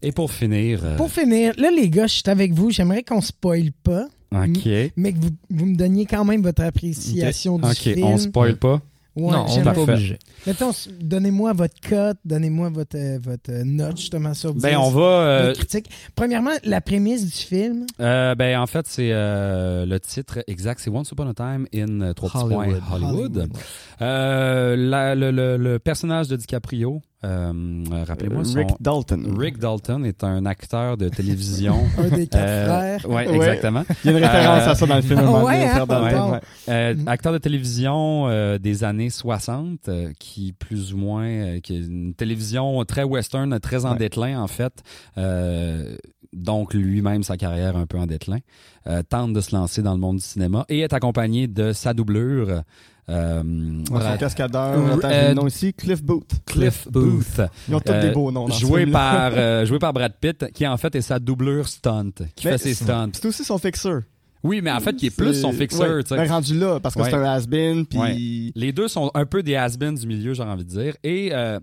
Et 0.00 0.12
pour 0.12 0.32
finir. 0.32 0.80
euh, 0.82 0.96
Pour 0.96 1.10
finir, 1.10 1.52
là, 1.58 1.70
les 1.70 1.90
gars, 1.90 2.06
je 2.06 2.14
suis 2.14 2.22
avec 2.30 2.52
vous. 2.54 2.70
J'aimerais 2.70 3.02
qu'on 3.02 3.20
spoile 3.20 3.72
pas, 3.82 4.06
OK. 4.32 4.68
mais 4.96 5.12
que 5.12 5.18
vous, 5.18 5.30
vous 5.50 5.66
me 5.66 5.76
donniez 5.76 6.06
quand 6.06 6.24
même 6.24 6.42
votre 6.42 6.62
appréciation 6.62 7.58
du 7.58 7.66
OK, 7.68 7.74
film. 7.74 8.04
on 8.06 8.16
spoil 8.18 8.56
pas? 8.56 8.80
Ouais, 9.18 9.32
non, 9.32 9.46
on 9.48 9.56
n'est 9.56 9.62
pas 9.64 9.78
obligé. 9.80 10.18
Mettons, 10.46 10.70
donnez-moi 11.00 11.52
votre 11.52 11.74
cote, 11.86 12.18
donnez-moi 12.24 12.70
votre, 12.70 12.96
euh, 12.96 13.18
votre 13.20 13.50
euh, 13.50 13.62
note 13.64 13.96
justement 13.98 14.32
sur 14.34 14.54
10. 14.54 14.62
Ben, 14.62 14.76
on 14.78 14.90
va. 14.90 15.00
euh, 15.02 15.46
votre 15.48 15.58
critique. 15.58 15.90
Premièrement, 16.14 16.52
la 16.64 16.80
prémisse 16.80 17.24
du 17.26 17.32
film? 17.32 17.86
euh, 18.00 18.34
ben, 18.34 18.58
en 18.60 18.66
fait, 18.66 18.86
c'est 18.86 19.10
le 19.10 19.98
titre 19.98 20.38
exact, 20.46 20.80
c'est 20.80 20.90
Once 20.90 21.10
Upon 21.10 21.28
a 21.28 21.34
Time 21.34 21.66
in 21.74 22.12
trois 22.14 22.30
petits 22.30 22.54
points, 22.54 22.64
Hollywood. 22.66 22.82
Hollywood. 22.92 23.36
Hollywood. 23.38 23.52
La- 24.00 25.14
le, 25.14 25.30
le- 25.30 25.56
le 25.56 25.78
personnage 25.78 26.28
de 26.28 26.36
DiCaprio, 26.36 27.00
euh, 27.24 27.52
euh, 27.92 28.04
rappelez-moi 28.06 28.44
son. 28.44 28.58
Rick 28.58 28.68
Dalton. 28.80 29.34
Rick 29.38 29.58
Dalton 29.58 30.04
est 30.04 30.22
un 30.22 30.46
acteur 30.46 30.96
de 30.96 31.08
télévision. 31.08 31.76
Un 31.98 32.16
des 32.16 32.26
quatre 32.28 32.40
Euh, 32.42 32.98
frères. 32.98 33.10
ouais, 33.10 33.28
Ouais. 33.28 33.36
exactement. 33.36 33.84
Il 34.04 34.10
y 34.10 34.14
a 34.14 34.18
une 34.18 34.24
référence 34.24 34.66
Euh, 34.66 34.70
à 34.70 34.74
ça 34.74 34.86
dans 34.86 34.96
le 34.96 35.02
film. 35.02 35.20
Ah 35.24 35.44
ouais, 35.44 35.64
hein? 35.66 35.84
Dalton, 35.86 36.30
Ouais. 36.32 36.40
Euh, 36.68 36.94
Mhm. 36.94 37.08
Acteur 37.08 37.32
de 37.32 37.38
télévision 37.38 38.26
euh, 38.28 38.58
des 38.58 38.84
années 38.84 39.10
60, 39.10 39.88
euh, 39.88 40.12
qui 40.18 40.52
plus 40.52 40.94
ou 40.94 40.96
moins, 40.98 41.26
euh, 41.26 41.60
qui 41.60 41.74
est 41.76 41.80
une 41.80 42.14
télévision 42.14 42.84
très 42.84 43.02
western, 43.02 43.58
très 43.60 43.84
en 43.84 43.92
Ouais. 43.92 43.98
déclin 43.98 44.40
en 44.40 44.46
fait. 44.46 44.82
Euh, 45.18 45.96
donc 46.32 46.74
lui-même 46.74 47.22
sa 47.22 47.36
carrière 47.36 47.76
un 47.76 47.86
peu 47.86 47.98
en 47.98 48.06
déclin, 48.06 48.38
euh, 48.86 49.02
tente 49.02 49.32
de 49.32 49.40
se 49.40 49.56
lancer 49.56 49.82
dans 49.82 49.94
le 49.94 49.98
monde 50.00 50.16
du 50.18 50.22
cinéma 50.22 50.64
et 50.68 50.80
est 50.80 50.92
accompagné 50.92 51.46
de 51.48 51.72
sa 51.72 51.94
doublure. 51.94 52.62
Euh, 53.08 53.42
Ouais, 53.90 54.00
son 54.02 54.16
cascadeur, 54.18 54.78
Euh, 54.78 54.96
attends, 54.96 55.08
le 55.08 55.34
nom 55.34 55.46
ici, 55.46 55.72
Cliff 55.74 56.02
Booth. 56.02 56.30
Cliff 56.46 56.86
Booth, 56.90 57.40
Ils 57.68 57.74
ont 57.74 57.80
tous 57.80 57.92
Euh, 57.92 58.02
des 58.02 58.10
beaux 58.10 58.30
noms. 58.30 58.48
dans 58.48 58.54
joué 58.54 58.86
par 58.86 59.30
euh, 59.34 59.64
joué 59.66 59.78
par 59.78 59.92
Brad 59.92 60.12
Pitt, 60.20 60.46
qui 60.52 60.66
en 60.66 60.76
fait 60.76 60.94
est 60.94 61.00
sa 61.00 61.18
doublure 61.18 61.66
stunt, 61.68 62.10
qui 62.36 62.46
Mais 62.46 62.52
fait 62.52 62.58
ses 62.58 62.74
stunts. 62.74 63.10
C'est 63.14 63.26
aussi 63.26 63.44
son 63.44 63.58
fixeur. 63.58 64.02
Oui, 64.44 64.60
mais 64.62 64.70
en 64.70 64.78
fait 64.80 64.94
qui 64.94 65.06
est 65.06 65.16
plus 65.16 65.34
son 65.40 65.52
fixeur. 65.52 65.96
ouais, 65.96 66.02
ben, 66.10 66.28
rendu 66.28 66.56
là, 66.58 66.78
parce 66.80 66.94
que 66.94 67.00
Ouais. 67.00 67.10
c'est 67.10 67.16
un 67.16 67.24
has-been. 67.24 67.84
Ouais. 67.94 68.14
Les 68.54 68.72
deux 68.72 68.86
sont 68.86 69.10
un 69.14 69.26
peu 69.26 69.42
des 69.42 69.56
has-beens 69.56 69.94
du 69.94 70.06
milieu, 70.06 70.32
j'ai 70.34 70.42
envie 70.44 70.64
de 70.64 70.68
dire. 70.70 70.94
Et 71.02 71.30
euh, 71.32 71.58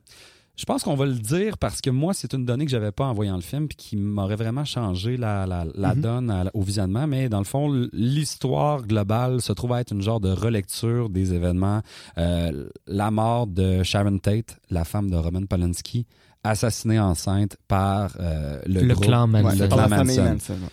je 0.58 0.66
pense 0.66 0.84
qu'on 0.84 0.96
va 0.96 1.06
le 1.06 1.14
dire 1.16 1.58
parce 1.58 1.82
que 1.82 1.90
moi, 1.90 2.14
c'est 2.14 2.34
une 2.34 2.46
donnée 2.46 2.66
que 2.66 2.72
j'avais 2.72 2.92
pas 2.92 3.06
en 3.06 3.14
voyant 3.14 3.36
le 3.36 3.42
film 3.42 3.68
puis 3.68 3.76
qui 3.76 3.98
m'aurait 3.98 4.36
vraiment 4.38 4.64
changé 4.66 5.18
la, 5.18 5.46
la, 5.46 5.66
la 5.76 5.94
Mhm. 5.96 6.02
donne 6.02 6.32
à- 6.32 6.46
au 6.54 6.62
visionnement. 6.62 7.08
Mais 7.08 7.28
dans 7.30 7.40
le 7.40 7.44
fond, 7.46 7.70
l'histoire 7.94 8.84
globale 8.88 9.42
se 9.42 9.52
trouve 9.54 9.74
à 9.74 9.82
être 9.82 9.92
une 9.92 10.02
genre 10.02 10.20
de 10.20 10.30
relecture 10.32 11.10
des 11.10 11.34
événements. 11.34 11.82
Euh, 12.18 12.68
la 12.88 13.12
mort 13.12 13.48
de 13.48 13.84
Sharon 13.84 14.18
Tate, 14.20 14.58
la 14.70 14.86
femme 14.86 15.10
de 15.10 15.16
Roman 15.16 15.46
Polanski, 15.46 16.06
assassinée 16.44 17.00
enceinte 17.00 17.58
par 17.68 18.16
euh, 18.20 18.60
le, 18.68 18.82
Le 18.82 18.94
groupe- 18.94 19.06
clan 19.06 19.32
Ouais, 19.34 19.42
Manson. 19.42 19.58
le 19.64 19.68
clan 19.68 19.90
Manson. 19.90 20.24
Manson. 20.24 20.54
ouais. 20.54 20.70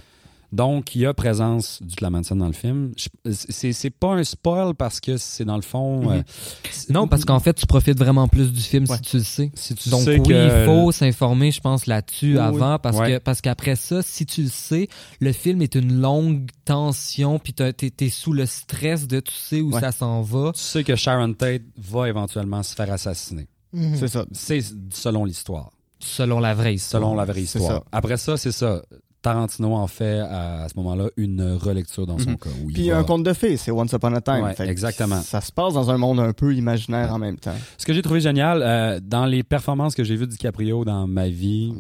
Donc, 0.52 0.94
il 0.94 1.00
y 1.02 1.06
a 1.06 1.14
présence 1.14 1.82
du 1.82 1.96
clan 1.96 2.10
Manson 2.10 2.36
dans 2.36 2.46
le 2.46 2.52
film. 2.52 2.92
C'est 3.30 3.90
pas 3.90 4.12
un 4.14 4.22
spoil 4.24 4.74
parce 4.74 5.00
que 5.00 5.16
c'est 5.16 5.46
dans 5.46 5.56
le 5.56 5.62
fond. 5.62 6.02
Mhm. 6.02 6.10
euh, 6.10 6.22
Non, 6.90 7.08
parce 7.08 7.24
qu'en 7.24 7.40
fait, 7.40 7.54
tu 7.54 7.66
profites 7.66 7.98
vraiment 7.98 8.28
plus 8.28 8.52
du 8.52 8.60
film 8.60 8.84
Ouais. 8.88 8.96
si 8.96 9.02
tu 9.02 9.16
le 9.16 9.22
sais. 9.24 9.50
si 9.54 9.74
tu 9.74 9.88
Donc 9.88 10.02
sais 10.02 10.18
oui, 10.18 10.28
que 10.28 10.60
il 10.60 10.66
faut 10.66 10.92
s'informer, 10.92 11.50
je 11.52 11.60
pense, 11.62 11.86
là-dessus 11.86 12.34
Oui, 12.34 12.38
avant, 12.38 12.78
parce 12.78 12.98
Ouais. 12.98 13.12
que 13.14 13.18
parce 13.18 13.40
qu'après 13.40 13.76
ça, 13.76 14.02
si 14.02 14.26
tu 14.26 14.42
le 14.42 14.48
sais, 14.50 14.88
le 15.20 15.32
film 15.32 15.62
est 15.62 15.74
une 15.74 16.00
longue 16.00 16.50
tension, 16.66 17.38
puis 17.38 17.54
t'es 17.54 17.74
es 18.00 18.08
sous 18.10 18.34
le 18.34 18.44
stress 18.44 19.06
de 19.08 19.20
tu 19.20 19.32
sais 19.32 19.60
où 19.62 19.72
Ouais. 19.72 19.80
ça 19.80 19.90
s'en 19.90 20.20
va. 20.20 20.52
tu 20.54 20.60
sais 20.60 20.84
que 20.84 20.96
Sharon 20.96 21.32
Tate 21.32 21.62
va 21.78 22.08
éventuellement 22.10 22.62
se 22.62 22.74
faire 22.74 22.92
assassiner. 22.92 23.48
Mhm. 23.72 23.96
C'est 23.96 24.08
ça. 24.08 24.26
C'est 24.32 24.60
selon 24.92 25.24
l'histoire, 25.24 25.70
Selon 25.98 26.40
la 26.40 26.52
vraie 26.52 26.74
histoire. 26.74 27.02
selon 27.02 27.14
la 27.14 27.24
vraie 27.24 27.40
histoire. 27.42 27.72
ça. 27.78 27.84
Après 27.90 28.18
ça, 28.18 28.36
c'est 28.36 28.52
ça. 28.52 28.82
Tarantino 29.22 29.74
en 29.74 29.86
fait 29.86 30.18
à, 30.18 30.64
à 30.64 30.68
ce 30.68 30.74
moment-là 30.76 31.08
une 31.16 31.52
relecture 31.52 32.06
dans 32.06 32.18
son 32.18 32.30
Mhm. 32.30 32.36
cas. 32.38 32.50
Où 32.64 32.70
il 32.70 32.74
Puis 32.74 32.90
va- 32.90 32.98
un 32.98 33.04
conte 33.04 33.22
de 33.22 33.32
fées, 33.32 33.56
c'est 33.56 33.70
Once 33.70 33.92
Upon 33.92 34.12
a 34.14 34.20
Time. 34.20 34.42
Ouais, 34.42 34.68
exactement. 34.68 35.20
Ça 35.22 35.40
se 35.40 35.52
passe 35.52 35.74
dans 35.74 35.90
un 35.90 35.96
monde 35.98 36.20
un 36.20 36.32
peu 36.32 36.54
imaginaire 36.54 37.12
en 37.12 37.18
même 37.18 37.38
temps. 37.38 37.54
Ce 37.78 37.86
que 37.86 37.92
j'ai 37.92 38.02
trouvé 38.02 38.20
génial 38.20 38.62
euh, 38.62 39.00
dans 39.02 39.24
les 39.26 39.42
performances 39.42 39.94
que 39.94 40.04
j'ai 40.04 40.16
vues 40.16 40.26
de 40.26 40.32
DiCaprio 40.32 40.84
dans 40.84 41.06
ma 41.06 41.28
vie, 41.28 41.72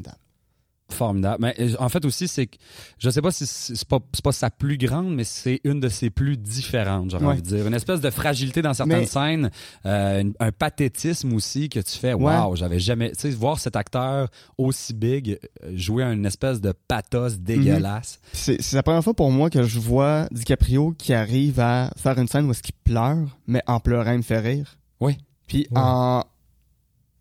formidable. 0.92 1.38
Mais 1.40 1.54
euh, 1.58 1.74
en 1.78 1.88
fait 1.88 2.04
aussi, 2.04 2.28
c'est 2.28 2.46
que 2.46 2.56
je 2.98 3.10
sais 3.10 3.20
pas 3.22 3.30
si 3.30 3.46
c'est 3.46 3.86
pas, 3.88 4.00
sa 4.32 4.50
plus 4.50 4.78
grande, 4.78 5.14
mais 5.14 5.24
c'est 5.24 5.60
une 5.64 5.80
de 5.80 5.88
ses 5.88 6.10
plus 6.10 6.36
différentes, 6.36 7.10
j'aurais 7.10 7.24
Ouais. 7.24 7.32
envie 7.32 7.42
de 7.42 7.46
dire. 7.48 7.66
Une 7.66 7.74
espèce 7.74 8.00
de 8.00 8.10
fragilité 8.10 8.62
dans 8.62 8.74
certaines 8.74 9.00
Mais- 9.00 9.06
scènes, 9.06 9.50
euh, 9.86 10.20
une- 10.22 10.34
un 10.40 10.52
pathétisme 10.52 11.32
aussi 11.34 11.68
que 11.68 11.80
tu 11.80 11.98
fais, 11.98 12.12
waouh, 12.14 12.56
j'avais 12.56 12.78
jamais, 12.78 13.10
tu 13.12 13.20
sais, 13.20 13.30
voir 13.30 13.58
cet 13.58 13.76
acteur 13.76 14.28
aussi 14.58 14.94
big 14.94 15.38
euh, 15.64 15.72
jouer 15.74 16.02
une 16.04 16.26
espèce 16.26 16.60
de 16.60 16.72
pathos 16.88 17.38
dégueulasse. 17.38 18.20
C'est 18.32 18.60
c'est 18.62 18.76
la 18.76 18.82
première 18.82 19.02
fois 19.04 19.14
pour 19.14 19.30
moi 19.30 19.50
que 19.50 19.62
je 19.64 19.78
vois 19.80 20.26
DiCaprio 20.30 20.94
qui 20.96 21.12
arrive 21.12 21.60
à 21.60 21.90
faire 21.96 22.18
une 22.18 22.28
scène 22.28 22.46
où 22.46 22.50
est-ce 22.52 22.62
qu'il 22.62 22.74
pleure, 22.84 23.38
mais 23.46 23.62
en 23.66 23.80
pleurant, 23.80 24.12
il 24.12 24.18
me 24.18 24.22
fait 24.22 24.38
rire. 24.40 24.76
Oui. 25.00 25.18
Puis 25.46 25.66
Ouais. 25.70 25.80
en, 25.80 26.24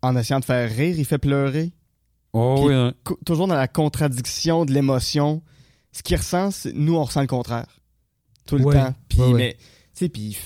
en 0.02 0.16
essayant 0.16 0.40
de 0.40 0.44
faire 0.44 0.70
rire, 0.70 0.94
il 0.98 1.04
fait 1.04 1.18
pleurer. 1.18 1.72
Oh 2.32 2.64
oui, 2.66 2.74
hein. 2.74 2.92
Toujours 3.26 3.46
dans 3.46 3.54
la 3.54 3.68
contradiction 3.68 4.64
de 4.64 4.72
l'émotion. 4.72 5.42
Ce 5.92 6.02
qu'il 6.02 6.16
ressent, 6.16 6.48
nous, 6.74 6.94
on 6.96 7.04
ressent 7.04 7.20
le 7.20 7.26
contraire. 7.26 7.66
Tout 8.46 8.56
le 8.56 8.64
Ouais. 8.64 8.74
temps. 8.74 8.94
Puis, 9.08 9.20
Ouais, 9.20 9.32
mais, 9.34 9.56
tu 9.58 9.66
sais, 9.94 10.08
puis, 10.08 10.36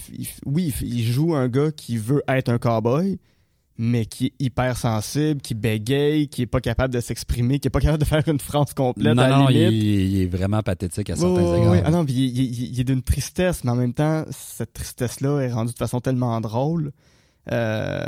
oui, 0.44 0.74
il 0.82 1.04
joue 1.04 1.34
un 1.34 1.48
gars 1.48 1.70
qui 1.70 1.96
veut 1.96 2.22
être 2.26 2.48
un 2.48 2.58
cowboy, 2.58 3.18
mais 3.78 4.06
qui 4.06 4.26
est 4.26 4.32
hyper 4.40 4.76
sensible, 4.76 5.40
qui 5.40 5.54
bégaye, 5.54 6.28
qui 6.28 6.42
est 6.42 6.46
pas 6.46 6.60
capable 6.60 6.92
de 6.92 7.00
s'exprimer, 7.00 7.60
qui 7.60 7.68
est 7.68 7.70
pas 7.70 7.80
capable 7.80 8.00
de 8.02 8.04
faire 8.08 8.26
une 8.26 8.40
phrase 8.40 8.74
complète 8.74 9.14
non, 9.14 9.22
à 9.22 9.28
non, 9.28 9.48
il, 9.50 10.16
est 10.22 10.26
vraiment 10.26 10.62
pathétique 10.62 11.10
à 11.10 11.12
Ouais, 11.14 11.20
certains 11.20 11.56
égards. 11.56 11.70
ouais. 11.72 11.82
Ah 11.84 11.90
non, 11.90 12.04
puis 12.04 12.14
il, 12.14 12.36
il- 12.38 12.44
il- 12.64 12.72
il 12.74 12.80
est 12.80 12.84
d'une 12.84 13.02
tristesse, 13.02 13.62
mais 13.62 13.70
en 13.70 13.76
même 13.76 13.94
temps, 13.94 14.24
cette 14.30 14.72
tristesse-là 14.72 15.40
est 15.42 15.52
rendue 15.52 15.72
de 15.72 15.78
façon 15.78 16.00
tellement 16.00 16.40
drôle. 16.40 16.90
Euh, 17.52 18.04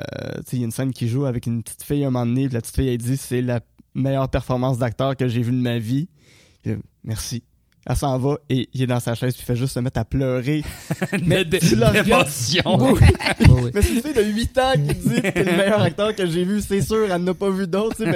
il 0.53 0.59
y 0.59 0.63
a 0.63 0.65
une 0.65 0.71
scène 0.73 0.93
qui 0.93 1.09
joue 1.09 1.25
avec 1.27 1.47
une 1.47 1.63
petite 1.63 1.83
fille 1.83 2.05
un 2.05 2.11
moment 2.11 2.27
donné, 2.27 2.47
puis 2.47 2.55
la 2.55 2.61
petite 2.61 2.75
fille, 2.77 2.89
elle 2.89 2.99
dit 2.99 3.17
c'est 3.17 3.43
la 3.43 3.61
meilleure 3.95 4.29
performance 4.29 4.79
d'acteur 4.79 5.17
que 5.17 5.29
j'ai 5.29 5.43
vue 5.43 5.53
de 5.53 5.57
ma 5.63 5.79
vie. 5.79 6.09
Puis, 6.63 6.75
merci. 7.05 7.43
Elle 7.87 7.97
s'en 7.97 8.19
va 8.19 8.37
et 8.51 8.69
il 8.75 8.83
est 8.83 8.87
dans 8.87 9.01
sa 9.01 9.15
chaise 9.15 9.33
puis 9.35 9.43
il 9.43 9.47
fait 9.47 9.57
juste 9.57 9.73
se 9.75 9.81
mettre 9.81 9.99
à 10.01 10.05
pleurer. 10.05 10.63
mais 11.25 11.45
d'émotion. 11.45 12.63
Oui. 12.93 13.01
Ouais, 13.49 13.63
ouais. 13.63 13.71
mais 13.73 13.83
c'est 13.83 13.95
une 13.95 14.03
fille 14.03 14.13
de 14.15 14.25
8 14.25 14.59
ans 14.59 14.73
qui 14.75 14.81
dit 14.95 15.23
que 15.23 15.31
c'est 15.33 15.45
le 15.45 15.57
meilleur 15.57 15.81
acteur 15.81 16.15
que 16.15 16.27
j'ai 16.27 16.45
vu, 16.45 16.61
c'est 16.61 16.83
sûr, 16.83 17.11
elle 17.11 17.23
n'a 17.23 17.33
pas 17.35 17.49
vu 17.51 17.67
d'autres, 17.67 17.97
tu 17.97 18.05
sais, 18.05 18.11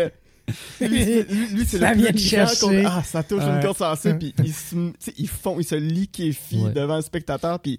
mais. 0.81 0.89
Lui, 0.89 1.05
lui, 1.23 1.47
lui, 1.55 1.65
c'est 1.67 1.79
Ça 1.79 1.95
le 1.95 2.05
plus 2.09 2.19
chercher. 2.19 2.85
Ah, 2.85 3.03
ça 3.05 3.23
touche 3.23 3.43
Ouais. 3.45 3.55
une 3.55 3.63
corde 3.63 3.77
sensible, 3.79 4.19
puis 4.19 4.35
ils, 4.45 4.53
se- 4.53 4.75
ils 5.17 5.29
font, 5.29 5.59
ils 5.61 5.65
se 5.65 5.77
liquéfient 5.77 6.65
Ouais. 6.65 6.73
devant 6.73 6.97
le 6.97 7.03
spectateur, 7.03 7.61
puis 7.61 7.79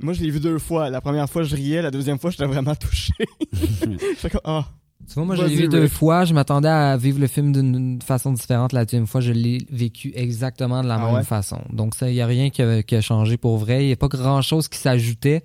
moi, 0.00 0.12
je 0.14 0.22
l'ai 0.22 0.30
vu 0.30 0.40
deux 0.40 0.58
fois. 0.58 0.90
La 0.90 1.00
première 1.00 1.28
fois, 1.28 1.42
je 1.42 1.54
riais, 1.56 1.82
la 1.82 1.90
deuxième 1.90 2.18
fois, 2.18 2.30
j'étais 2.30 2.46
vraiment 2.46 2.74
touché. 2.74 3.12
J'étais 3.52 4.30
comme, 4.30 4.40
ah, 4.44 4.66
Tu 5.06 5.14
vois, 5.14 5.24
moi, 5.24 5.36
je 5.36 5.44
l'ai 5.44 5.54
vu 5.56 5.68
deux 5.68 5.88
fois. 5.88 6.24
Je 6.24 6.34
m'attendais 6.34 6.68
à 6.68 6.96
vivre 6.96 7.18
le 7.20 7.26
film 7.26 7.52
d'une 7.52 8.00
façon 8.02 8.32
différente. 8.32 8.72
La 8.72 8.84
deuxième 8.84 9.06
fois, 9.06 9.20
je 9.20 9.32
l'ai 9.32 9.58
vécu 9.70 10.12
exactement 10.14 10.82
de 10.82 10.88
la 10.88 10.94
Ah 10.96 11.04
même 11.06 11.14
ouais? 11.16 11.24
façon. 11.24 11.60
Donc, 11.72 11.94
ça, 11.94 12.08
il 12.10 12.14
n'y 12.14 12.20
a 12.20 12.26
rien 12.26 12.50
qui 12.50 12.62
a, 12.62 12.82
qui 12.82 12.94
a 12.96 13.00
changé 13.00 13.36
pour 13.36 13.58
vrai. 13.58 13.84
Il 13.84 13.86
n'y 13.88 13.92
a 13.92 13.96
pas 13.96 14.08
grand-chose 14.08 14.68
qui 14.68 14.78
s'ajoutait. 14.78 15.42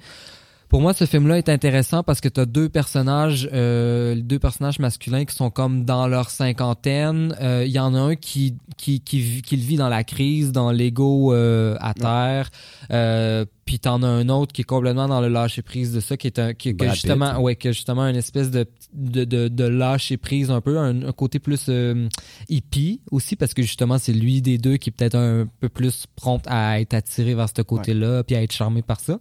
Pour 0.74 0.82
moi, 0.82 0.96
ce 0.96 1.06
film-là 1.06 1.38
est 1.38 1.50
intéressant 1.50 2.02
parce 2.02 2.20
que 2.20 2.28
tu 2.28 2.40
as 2.40 2.48
deux 2.48 2.68
personnages, 2.68 3.48
euh, 3.54 4.16
deux 4.16 4.40
personnages 4.40 4.80
masculins 4.80 5.24
qui 5.24 5.36
sont 5.36 5.52
comme 5.52 5.86
dans 5.86 6.08
leur 6.08 6.32
cinquantaine. 6.32 7.36
Euh, 7.40 7.64
Il 7.64 7.72
y 7.72 7.78
en 7.78 7.94
a 7.94 8.00
un 8.00 8.16
qui, 8.16 8.58
qui, 8.76 9.00
qui, 9.00 9.20
vit- 9.20 9.42
qui 9.44 9.56
le 9.56 9.62
vit 9.62 9.76
dans 9.76 9.88
la 9.88 10.04
crise, 10.04 10.52
dans 10.52 10.72
l'ego 10.72 11.32
euh, 11.32 11.76
à 11.80 11.94
terre. 11.94 12.50
Euh, 12.90 13.46
puis 13.66 13.78
t'en 13.78 14.02
as 14.02 14.08
un 14.08 14.30
autre 14.30 14.52
qui 14.52 14.62
est 14.62 14.66
complètement 14.66 15.08
dans 15.08 15.22
le 15.22 15.28
lâcher 15.28 15.62
prise 15.62 15.94
de 15.94 16.00
ça, 16.00 16.18
qui 16.18 16.26
est 16.26 16.40
un, 16.40 16.56
qui, 16.56 16.74
Brad 16.74 16.96
justement, 16.96 17.40
ouais, 17.40 17.56
qui 17.56 17.68
a 17.68 17.72
justement 17.72 18.08
une 18.08 18.16
espèce 18.16 18.50
de, 18.50 18.66
de, 18.96 19.26
de, 19.26 19.50
de 19.50 19.64
lâcher 19.66 20.18
prise 20.18 20.50
un 20.50 20.60
peu, 20.60 20.80
un, 20.80 21.04
un 21.04 21.12
côté 21.12 21.38
plus 21.38 21.68
euh, 21.70 22.10
hippie 22.50 23.00
aussi, 23.12 23.36
parce 23.36 23.54
que 23.54 23.62
justement 23.62 24.00
c'est 24.00 24.12
lui 24.12 24.42
des 24.42 24.58
deux 24.58 24.78
qui 24.78 24.90
est 24.90 24.94
peut-être 24.94 25.20
un 25.20 25.48
peu 25.60 25.70
plus 25.70 26.08
prompt 26.16 26.42
à 26.48 26.82
être 26.82 26.96
attiré 26.96 27.36
vers 27.36 27.48
ce 27.56 27.62
côté-là, 27.62 28.24
puis 28.24 28.36
à 28.36 28.42
être 28.42 28.54
charmé 28.54 28.82
par 28.82 29.00
ça. 29.00 29.20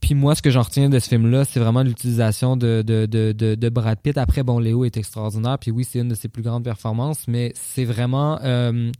Puis 0.00 0.14
moi, 0.14 0.34
ce 0.34 0.42
que 0.42 0.50
j'en 0.50 0.62
retiens 0.62 0.88
de 0.88 0.98
ce 0.98 1.08
film-là, 1.08 1.44
c'est 1.44 1.60
vraiment 1.60 1.82
l'utilisation 1.82 2.56
de, 2.56 2.82
de, 2.82 3.06
de, 3.06 3.32
de, 3.32 3.68
Brad 3.68 3.98
Pitt. 4.00 4.16
Après, 4.16 4.42
bon, 4.42 4.58
Léo 4.58 4.84
est 4.84 4.96
extraordinaire, 4.96 5.58
puis 5.58 5.70
oui, 5.70 5.84
c'est 5.84 5.98
une 5.98 6.08
de 6.08 6.14
ses 6.14 6.28
plus 6.28 6.42
grandes 6.42 6.64
performances, 6.64 7.28
mais 7.28 7.52
c'est 7.54 7.84
vraiment 7.84 8.40
euh, 8.42 8.90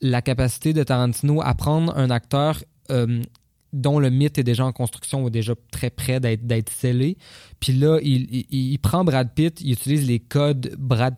la 0.00 0.22
capacité 0.22 0.72
de 0.72 0.82
Tarantino 0.82 1.40
à 1.42 1.54
prendre 1.54 1.96
un 1.96 2.10
acteur 2.10 2.62
euh, 2.90 3.22
dont 3.72 3.98
le 3.98 4.10
mythe 4.10 4.38
est 4.38 4.44
déjà 4.44 4.64
en 4.64 4.72
construction 4.72 5.24
ou 5.24 5.30
déjà 5.30 5.54
très 5.70 5.90
près 5.90 6.20
d'être 6.20 6.70
scellé. 6.70 7.16
Puis 7.60 7.72
là, 7.72 7.98
il, 8.02 8.46
il, 8.50 8.78
prend 8.78 9.04
Brad 9.04 9.30
Pitt, 9.34 9.60
il 9.60 9.72
utilise 9.72 10.06
les 10.06 10.18
codes 10.18 10.74
Brad 10.78 11.14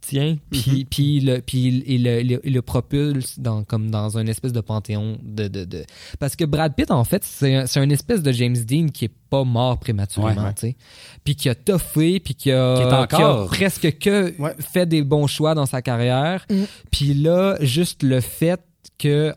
Pittien, 0.00 0.38
puis, 0.50 0.84
puis, 0.90 1.16
il 1.18 1.26
le, 1.26 1.40
puis 1.40 1.58
il, 1.66 1.84
il 1.86 2.04
le, 2.04 2.20
il 2.20 2.28
le- 2.28 2.40
il 2.44 2.52
le 2.54 2.62
propulse 2.62 3.38
dans, 3.38 3.64
comme 3.64 3.90
dans 3.90 4.16
un 4.18 4.26
espèce 4.26 4.52
de 4.52 4.60
panthéon 4.60 5.18
de, 5.22 5.46
de, 5.48 5.64
de... 5.64 5.84
Parce 6.18 6.36
que 6.36 6.44
Brad 6.44 6.74
Pitt, 6.74 6.90
en 6.90 7.04
fait, 7.04 7.22
c'est 7.24 7.54
un, 7.54 7.82
une 7.82 7.92
espèce 7.92 8.22
de 8.22 8.32
James 8.32 8.56
Dean 8.56 8.86
qui 8.88 9.04
est 9.06 9.12
pas 9.28 9.44
mort 9.44 9.78
prématurément, 9.78 10.40
Ouais, 10.40 10.46
ouais. 10.48 10.54
tu 10.54 10.60
sais. 10.68 10.76
Puis 11.22 11.36
qui 11.36 11.48
a 11.48 11.54
toffé, 11.54 12.18
puis 12.20 12.34
qui 12.34 12.50
a, 12.50 12.76
Qui 12.76 12.82
est 12.82 12.86
encore- 12.86 13.50
qui 13.50 13.56
a 13.56 13.58
presque 13.68 13.98
que 13.98 14.34
Ouais. 14.40 14.54
fait 14.58 14.86
des 14.86 15.02
bons 15.02 15.26
choix 15.26 15.54
dans 15.54 15.66
sa 15.66 15.82
carrière. 15.82 16.46
Mm. 16.50 16.62
Puis 16.90 17.14
là, 17.14 17.56
juste 17.60 18.02
le 18.02 18.20
fait 18.20 18.60
que 18.98 19.34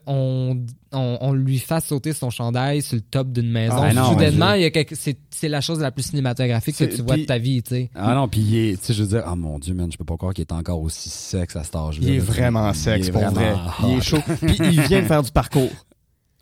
on, 0.93 1.33
lui 1.33 1.59
fasse 1.59 1.87
sauter 1.87 2.13
son 2.13 2.29
chandail 2.29 2.81
sur 2.81 2.95
le 2.95 3.01
top 3.01 3.31
d'une 3.31 3.49
maison. 3.49 3.77
Ah, 3.81 3.93
non, 3.93 4.11
Soudainement, 4.11 4.53
quelque, 4.71 4.95
c'est, 4.95 5.17
la 5.47 5.61
chose 5.61 5.79
la 5.79 5.91
plus 5.91 6.03
cinématographique 6.03 6.77
que 6.77 6.85
tu 6.85 7.01
vois 7.01 7.17
de 7.17 7.23
ta 7.23 7.37
vie, 7.37 7.61
tu 7.63 7.75
sais. 7.75 7.89
Ah 7.95 8.13
non, 8.15 8.27
puis 8.27 8.41
il 8.41 8.55
est, 8.55 8.79
tu 8.79 8.87
sais, 8.87 8.93
je 8.93 9.03
veux 9.03 9.09
dire, 9.09 9.23
ah 9.25 9.35
mon 9.35 9.59
dieu, 9.59 9.73
man, 9.73 9.91
je 9.91 9.97
peux 9.97 10.05
pas 10.05 10.17
croire 10.17 10.33
qu'il 10.33 10.43
est 10.43 10.51
encore 10.51 10.81
aussi 10.81 11.09
sexe 11.09 11.55
à 11.55 11.63
cet 11.63 11.75
âge-là. 11.75 12.07
Il 12.07 12.15
est 12.15 12.19
vraiment 12.19 12.69
Il 12.69 12.75
sexe, 12.75 13.07
est 13.07 13.11
pour 13.11 13.21
vraiment 13.21 13.33
vrai. 13.33 13.89
Il 13.89 13.97
est 13.97 14.01
chaud. 14.01 14.19
Puis 14.41 14.57
il 14.59 14.81
vient 14.81 15.01
de 15.01 15.07
faire 15.07 15.23
du 15.23 15.31
parcours. 15.31 15.71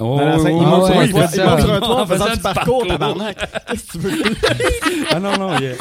Oh, 0.04 0.20
il 0.20 0.52
oh, 0.52 0.62
monte 0.62 0.82
oh, 0.84 0.86
sur 0.88 1.00
un 1.00 1.08
toit- 1.08 1.30
il 1.36 1.44
monte 1.44 1.60
sur 1.62 1.74
un 1.74 1.80
toit 1.80 2.02
en 2.02 2.06
faisant 2.08 2.34
du 2.34 2.40
parcours, 2.40 2.88
tabarnak. 2.88 3.38
Qu'est-ce 3.68 3.84
que 3.86 3.92
tu 3.92 3.98
veux? 4.00 4.36
ah 5.12 5.20
non, 5.20 5.38
non, 5.38 5.58
il 5.60 5.68
a- 5.68 5.76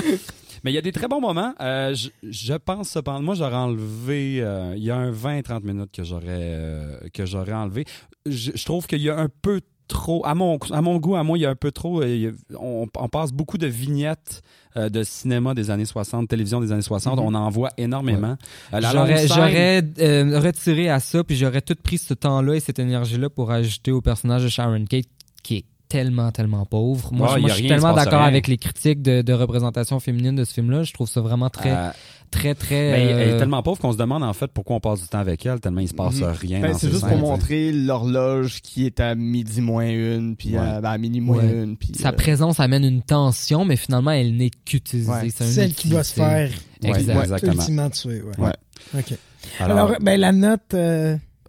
Mais 0.64 0.70
il 0.72 0.74
y 0.74 0.78
a 0.78 0.82
des 0.82 0.92
très 0.92 1.08
bons 1.08 1.20
moments. 1.20 1.54
Euh, 1.60 1.94
je, 1.94 2.08
je 2.22 2.54
pense 2.54 2.88
cependant, 2.90 3.22
moi 3.22 3.34
j'aurais 3.34 3.54
enlevé, 3.56 4.40
euh, 4.42 4.74
il 4.76 4.82
y 4.82 4.90
a 4.90 4.96
un 4.96 5.10
20-30 5.12 5.62
minutes 5.64 5.90
que 5.92 6.04
j'aurais 6.04 6.24
euh, 6.28 6.98
que 7.12 7.26
j'aurais 7.26 7.52
enlevé. 7.52 7.84
Je, 8.26 8.52
je 8.54 8.64
trouve 8.64 8.86
qu'il 8.86 9.00
y 9.02 9.10
a 9.10 9.18
un 9.18 9.28
peu 9.42 9.60
trop, 9.88 10.24
à 10.24 10.36
mon, 10.36 10.56
à 10.70 10.82
mon 10.82 10.98
goût, 10.98 11.16
à 11.16 11.24
moi, 11.24 11.36
il 11.36 11.40
y 11.40 11.46
a 11.46 11.50
un 11.50 11.56
peu 11.56 11.72
trop, 11.72 12.04
il 12.04 12.16
y 12.20 12.26
a- 12.28 12.30
on, 12.60 12.86
on 12.96 13.08
passe 13.08 13.32
beaucoup 13.32 13.58
de 13.58 13.66
vignettes 13.66 14.40
euh, 14.76 14.88
de 14.88 15.02
cinéma 15.02 15.52
des 15.52 15.68
années 15.70 15.84
60, 15.84 16.28
télévision 16.28 16.60
des 16.60 16.70
années 16.70 16.80
60, 16.82 17.18
Mhm. 17.18 17.24
on 17.24 17.34
en 17.34 17.50
voit 17.50 17.70
énormément. 17.76 18.36
Euh, 18.72 18.80
longue 18.80 19.16
J'aurais, 19.26 19.82
euh, 19.98 20.38
retiré 20.38 20.88
à 20.90 21.00
ça, 21.00 21.24
puis 21.24 21.34
j'aurais 21.34 21.60
tout 21.60 21.74
pris 21.82 21.98
ce 21.98 22.14
temps-là 22.14 22.54
et 22.54 22.60
cette 22.60 22.78
énergie-là 22.78 23.30
pour 23.30 23.50
ajouter 23.50 23.90
au 23.90 24.00
personnage 24.00 24.44
de 24.44 24.48
Sharon 24.48 24.84
Kate, 24.84 25.06
qui 25.42 25.56
est 25.56 25.64
tellement, 25.90 26.30
tellement 26.30 26.64
pauvre. 26.64 27.12
Moi, 27.12 27.32
je- 27.34 27.40
moi 27.40 27.50
suis 27.50 27.66
tellement 27.68 27.92
d'accord 27.92 28.22
avec 28.22 28.46
les 28.46 28.56
critiques 28.56 29.02
de, 29.02 29.22
de 29.22 29.32
représentation 29.32 29.98
féminine 30.00 30.36
de 30.36 30.44
ce 30.44 30.54
film-là. 30.54 30.84
Je 30.84 30.92
trouve 30.92 31.08
ça 31.08 31.20
vraiment 31.20 31.50
très, 31.50 31.72
Euh, 31.72 31.90
très, 32.30 32.54
très... 32.54 32.92
ben, 32.92 33.00
elle 33.08 33.28
est 33.28 33.32
euh, 33.32 33.38
tellement 33.40 33.60
pauvre 33.62 33.78
qu'on 33.80 33.92
se 33.92 33.98
demande 33.98 34.22
en 34.22 34.32
fait 34.32 34.46
pourquoi 34.46 34.76
on 34.76 34.80
passe 34.80 35.02
du 35.02 35.08
temps 35.08 35.18
avec 35.18 35.44
elle, 35.44 35.58
tellement 35.60 35.80
il 35.80 35.88
se 35.88 35.94
passe 35.94 36.14
Mhm. 36.20 36.28
rien. 36.30 36.60
Ben, 36.60 36.72
c'est 36.74 36.86
ces 36.86 36.92
juste 36.92 37.00
scènes, 37.06 37.18
pour 37.18 37.28
montrer 37.30 37.72
l'horloge 37.72 38.60
qui 38.62 38.86
est 38.86 39.00
à 39.00 39.14
midi 39.16 39.60
moins 39.60 39.88
une, 39.90 40.36
puis 40.36 40.56
à, 40.56 40.60
Ouais. 40.76 40.80
ben, 40.80 40.90
à 40.90 40.98
minuit 40.98 41.20
moins 41.20 41.38
Ouais. 41.38 41.62
une. 41.64 41.76
Puis, 41.76 41.90
Sa 41.98 42.10
euh, 42.10 42.12
présence 42.12 42.60
amène 42.60 42.84
une 42.84 43.02
tension, 43.02 43.64
mais 43.64 43.76
finalement, 43.76 44.12
elle 44.12 44.36
n'est 44.36 44.50
qu'utilisée. 44.64 45.10
Ouais. 45.10 45.28
C'est 45.30 45.44
Celle 45.44 45.74
qui 45.74 45.88
doit 45.88 46.04
se 46.04 46.14
faire 46.14 46.50
exactement. 46.84 47.52
ultimement 47.54 47.90
tuer. 47.90 48.22
Ouais. 48.22 48.46
Ouais. 48.46 48.52
OK. 49.00 49.14
Alors, 49.58 49.78
Alors, 49.78 49.96
ben, 50.00 50.20
la 50.20 50.32
note 50.32 50.74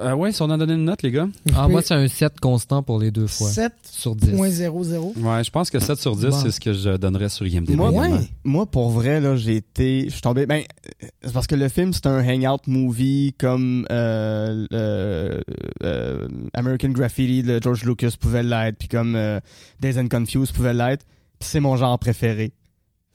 euh, 0.02 0.10
euh, 0.10 0.16
ouais, 0.16 0.32
si 0.32 0.42
on 0.42 0.50
a 0.50 0.58
donné 0.58 0.74
une 0.74 0.86
note, 0.86 1.02
les 1.04 1.12
gars. 1.12 1.28
Ah, 1.56 1.68
moi, 1.68 1.82
c'est 1.82 1.94
un 1.94 2.08
7 2.08 2.40
constant 2.40 2.84
pour 2.84 3.00
les 3.00 3.12
deux 3.12 3.28
fois. 3.28 3.50
7.00. 3.50 3.72
Sur 3.84 4.16
10. 4.16 4.34
Ouais, 4.36 5.44
je 5.44 5.50
pense 5.52 5.70
que 5.70 5.80
7 5.80 5.98
sur 6.00 6.16
10, 6.16 6.26
Bon. 6.28 6.32
c'est 6.32 6.52
ce 6.52 6.60
que 6.60 6.74
je 6.74 6.98
donnerais 6.98 7.30
sur 7.30 7.46
IMDb. 7.48 7.76
Moi, 7.76 7.92
Ouais. 7.92 8.10
Moi, 8.44 8.66
pour 8.66 8.90
vrai, 8.90 9.20
là, 9.22 9.36
j'ai 9.36 9.58
été. 9.58 10.06
Je 10.06 10.10
suis 10.12 10.22
tombé. 10.22 10.46
Ben, 10.46 10.64
c'est 11.24 11.34
parce 11.34 11.48
que 11.48 11.56
le 11.56 11.68
film, 11.70 11.94
c'est 11.94 12.08
un 12.08 12.24
hangout 12.28 12.62
movie 12.68 13.34
comme 13.38 13.86
euh, 13.92 14.66
euh, 14.74 15.40
euh, 15.84 16.28
American 16.54 16.90
Graffiti 16.90 17.44
de 17.44 17.60
George 17.62 17.84
Lucas 17.84 18.14
pouvait 18.20 18.44
l'être, 18.44 18.78
puis 18.78 18.88
comme 18.88 19.16
euh, 19.16 19.40
Days 19.80 20.00
and 20.00 20.08
Confused 20.10 20.54
pouvait 20.54 20.74
l'être. 20.74 21.06
Puis 21.40 21.50
c'est 21.50 21.60
mon 21.60 21.76
genre 21.78 21.98
préféré. 22.00 22.52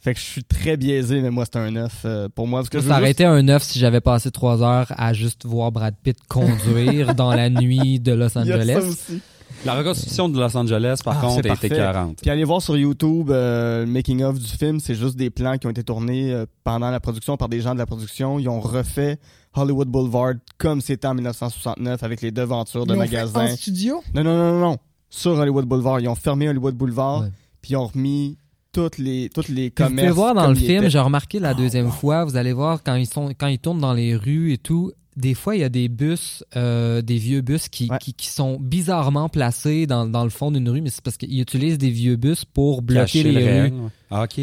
Fait 0.06 0.14
que 0.14 0.20
je 0.20 0.24
suis 0.24 0.44
très 0.44 0.76
biaisé, 0.76 1.20
mais 1.20 1.30
moi, 1.30 1.44
c'est 1.44 1.58
un 1.58 1.68
9 1.72 2.02
euh, 2.04 2.28
pour 2.32 2.46
moi. 2.46 2.60
Parce 2.60 2.68
que 2.70 2.78
je 2.78 2.84
veux 2.84 2.90
Ça 2.90 2.98
aurait 2.98 3.08
juste- 3.08 3.16
été 3.20 3.24
un 3.24 3.42
9 3.42 3.60
si 3.64 3.80
j'avais 3.80 4.00
passé 4.00 4.30
3 4.30 4.62
heures 4.62 4.86
à 4.96 5.12
juste 5.12 5.44
voir 5.44 5.72
Brad 5.72 5.96
Pitt 6.00 6.16
conduire 6.28 7.16
dans 7.16 7.34
la 7.34 7.50
nuit 7.50 7.98
de 7.98 8.12
Los 8.12 8.28
Il 8.36 8.46
y 8.46 8.52
a 8.52 8.56
ça 8.56 8.62
Angeles. 8.62 8.76
aussi. 8.88 9.20
La 9.64 9.74
reconstruction 9.74 10.28
de 10.28 10.38
Los 10.38 10.56
Angeles, 10.56 11.00
par 11.04 11.18
Ah, 11.18 11.20
contre, 11.22 11.42
c'est 11.42 11.50
a 11.50 11.54
été 11.54 11.68
parfait. 11.70 11.82
40. 11.82 12.18
Puis 12.22 12.30
allez 12.30 12.44
voir 12.44 12.62
sur 12.62 12.76
YouTube 12.76 13.30
euh, 13.32 13.84
le 13.84 13.90
making 13.90 14.22
of 14.22 14.38
du 14.38 14.46
film, 14.46 14.78
c'est 14.78 14.94
juste 14.94 15.16
des 15.16 15.30
plans 15.30 15.58
qui 15.58 15.66
ont 15.66 15.70
été 15.70 15.82
tournés 15.82 16.32
euh, 16.32 16.46
pendant 16.62 16.90
la 16.90 17.00
production 17.00 17.36
par 17.36 17.48
des 17.48 17.60
gens 17.60 17.74
de 17.74 17.78
la 17.78 17.86
production. 17.86 18.38
Ils 18.38 18.48
ont 18.48 18.60
refait 18.60 19.18
Hollywood 19.54 19.88
Boulevard 19.88 20.34
comme 20.56 20.80
c'était 20.80 21.08
en 21.08 21.14
1969 21.14 22.00
avec 22.04 22.20
les 22.22 22.30
devantures 22.30 22.86
de 22.86 22.94
Ils 22.94 22.98
l'ont 22.98 23.02
fait 23.06 23.10
magasins. 23.16 23.44
En 23.52 23.56
studio? 23.56 24.02
Non, 24.14 24.22
non, 24.22 24.36
non, 24.36 24.52
non, 24.52 24.60
non. 24.70 24.76
Sur 25.10 25.32
Hollywood 25.32 25.64
Boulevard. 25.64 25.98
Ils 25.98 26.08
ont 26.08 26.14
fermé 26.14 26.48
Hollywood 26.48 26.76
Boulevard, 26.76 27.22
Ouais. 27.22 27.28
puis 27.60 27.72
ils 27.72 27.76
ont 27.76 27.86
remis 27.86 28.38
toutes 28.76 28.98
les, 28.98 29.28
toutes 29.34 29.48
les 29.48 29.70
Puis 29.70 29.82
vous 29.84 29.88
commerces. 29.90 30.08
pouvez 30.08 30.14
voir 30.20 30.34
dans 30.34 30.48
le 30.48 30.54
film, 30.54 30.88
j'ai 30.88 30.98
remarqué 30.98 31.38
la 31.40 31.50
Ah, 31.50 31.54
deuxième 31.54 31.86
wow. 31.86 31.92
fois, 31.92 32.24
vous 32.24 32.36
allez 32.36 32.52
voir 32.52 32.82
quand 32.82 32.94
ils 32.94 33.06
sont 33.06 33.30
quand 33.36 33.48
ils 33.48 33.58
tournent 33.58 33.80
dans 33.80 33.94
les 33.94 34.14
rues 34.16 34.52
et 34.52 34.58
tout, 34.58 34.92
des 35.16 35.34
fois 35.34 35.56
il 35.56 35.62
y 35.62 35.64
a 35.64 35.68
des 35.68 35.88
bus, 35.88 36.44
euh, 36.56 37.00
des 37.02 37.16
vieux 37.16 37.40
bus 37.40 37.68
qui, 37.68 37.88
Ouais. 37.90 37.96
qui, 38.00 38.12
qui 38.12 38.28
sont 38.28 38.58
bizarrement 38.60 39.28
placés 39.28 39.86
dans, 39.86 40.06
dans 40.06 40.24
le 40.24 40.30
fond 40.30 40.50
d'une 40.50 40.68
rue, 40.68 40.80
mais 40.82 40.90
c'est 40.90 41.02
parce 41.02 41.16
qu'ils 41.16 41.40
utilisent 41.40 41.78
des 41.78 41.90
vieux 41.90 42.16
bus 42.16 42.44
pour 42.44 42.82
bloquer 42.82 43.22
Cacher 43.22 43.32
les 43.32 43.62
rues. 43.62 43.72
Ah, 44.10 44.24
OK. 44.24 44.40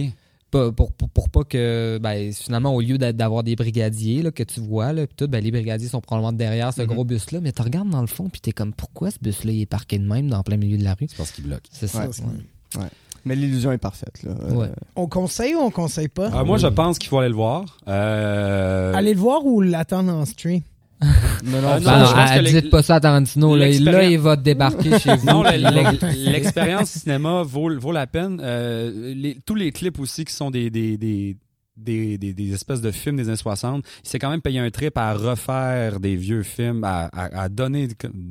Pour, 0.50 0.72
pour, 0.72 0.92
pour 0.92 1.30
pas 1.30 1.44
que 1.44 1.98
ben, 2.00 2.32
finalement 2.32 2.76
au 2.76 2.82
lieu 2.82 3.00
d'a- 3.00 3.12
d'avoir 3.12 3.42
des 3.44 3.56
brigadiers 3.56 4.22
là, 4.22 4.30
que 4.30 4.44
tu 4.44 4.60
vois 4.60 4.94
là, 4.94 5.08
pis 5.08 5.16
tout, 5.16 5.28
ben, 5.28 5.44
les 5.44 5.50
brigadiers 5.50 5.88
sont 5.88 6.00
probablement 6.00 6.32
derrière 6.32 6.72
ce 6.72 6.82
Mhm. 6.84 6.88
gros 6.90 7.04
bus 7.06 7.32
là 7.32 7.40
mais 7.42 7.52
tu 7.52 7.64
regardes 7.64 7.90
dans 7.90 8.02
le 8.02 8.08
fond 8.08 8.30
puis 8.30 8.40
t'es 8.40 8.52
comme 8.52 8.72
pourquoi 8.72 9.10
ce 9.10 9.18
bus 9.20 9.46
là 9.46 9.52
il 9.52 9.62
est 9.62 9.66
parqué 9.66 9.98
de 9.98 10.06
même 10.06 10.28
dans 10.30 10.44
plein 10.44 10.58
milieu 10.58 10.78
de 10.78 10.84
la 10.84 10.94
rue? 10.94 11.08
C'est 11.10 11.18
parce 11.18 11.32
qu'il 11.32 11.46
bloque. 11.46 11.64
c'est 11.72 11.88
ça 11.88 12.08
Ouais. 12.08 12.84
Mais 13.26 13.36
l'illusion 13.36 13.72
est 13.72 13.78
parfaite. 13.78 14.22
Là. 14.24 14.32
Euh, 14.32 14.54
Ouais. 14.54 14.70
On 14.96 15.08
conseille 15.08 15.56
ou 15.56 15.60
on 15.60 15.72
conseille 15.72 16.10
pas? 16.10 16.30
Ah, 16.34 16.44
moi, 16.44 16.58
je 16.58 16.68
pense 16.68 17.00
qu'il 17.00 17.10
faut 17.10 17.20
aller 17.20 17.30
le 17.30 17.36
voir. 17.36 17.78
Euh, 17.88 18.94
Allez 18.94 19.14
le 19.14 19.20
voir 19.20 19.46
ou 19.46 19.62
l'attendre 19.62 20.12
en 20.14 20.26
stream? 20.26 20.62
Non, 21.46 21.62
non, 21.62 21.68
c'est- 21.80 21.86
non, 21.86 22.06
je 22.06 22.14
pense 22.14 22.30
ah, 22.32 22.40
que 22.40 22.46
dites 22.62 22.70
pas 22.70 22.82
ça 22.82 22.96
à 22.96 23.00
Tarantino 23.02 23.58
là, 23.58 23.68
il 23.68 24.20
va 24.20 24.38
débarquer 24.38 24.98
chez 25.00 25.16
vous 25.18 25.26
Non, 25.28 25.44
l'expérience 25.44 26.90
cinéma 27.02 27.44
vaut, 27.44 27.78
vaut 27.78 27.92
la 27.92 28.08
peine. 28.08 28.40
Euh, 28.42 29.14
les- 29.14 29.38
tous 29.46 29.56
les 29.56 29.72
clips 29.74 30.00
aussi 30.00 30.24
qui 30.24 30.34
sont 30.34 30.50
des, 30.52 30.70
des, 30.70 30.98
des, 30.98 31.36
des, 31.76 32.18
des- 32.18 32.34
des 32.34 32.54
espèces 32.54 32.82
de 32.82 32.92
films 32.92 33.18
des 33.18 33.28
années 33.30 33.36
60, 33.38 33.84
il 34.04 34.08
s'est 34.10 34.20
quand 34.20 34.30
même 34.30 34.42
payé 34.42 34.60
un 34.60 34.70
trip 34.70 34.98
à 34.98 35.14
refaire 35.14 36.00
des 36.00 36.16
vieux 36.16 36.44
films, 36.44 36.84
à, 36.84 37.06
à- 37.06 37.44
à 37.44 37.50
donner 37.50 37.88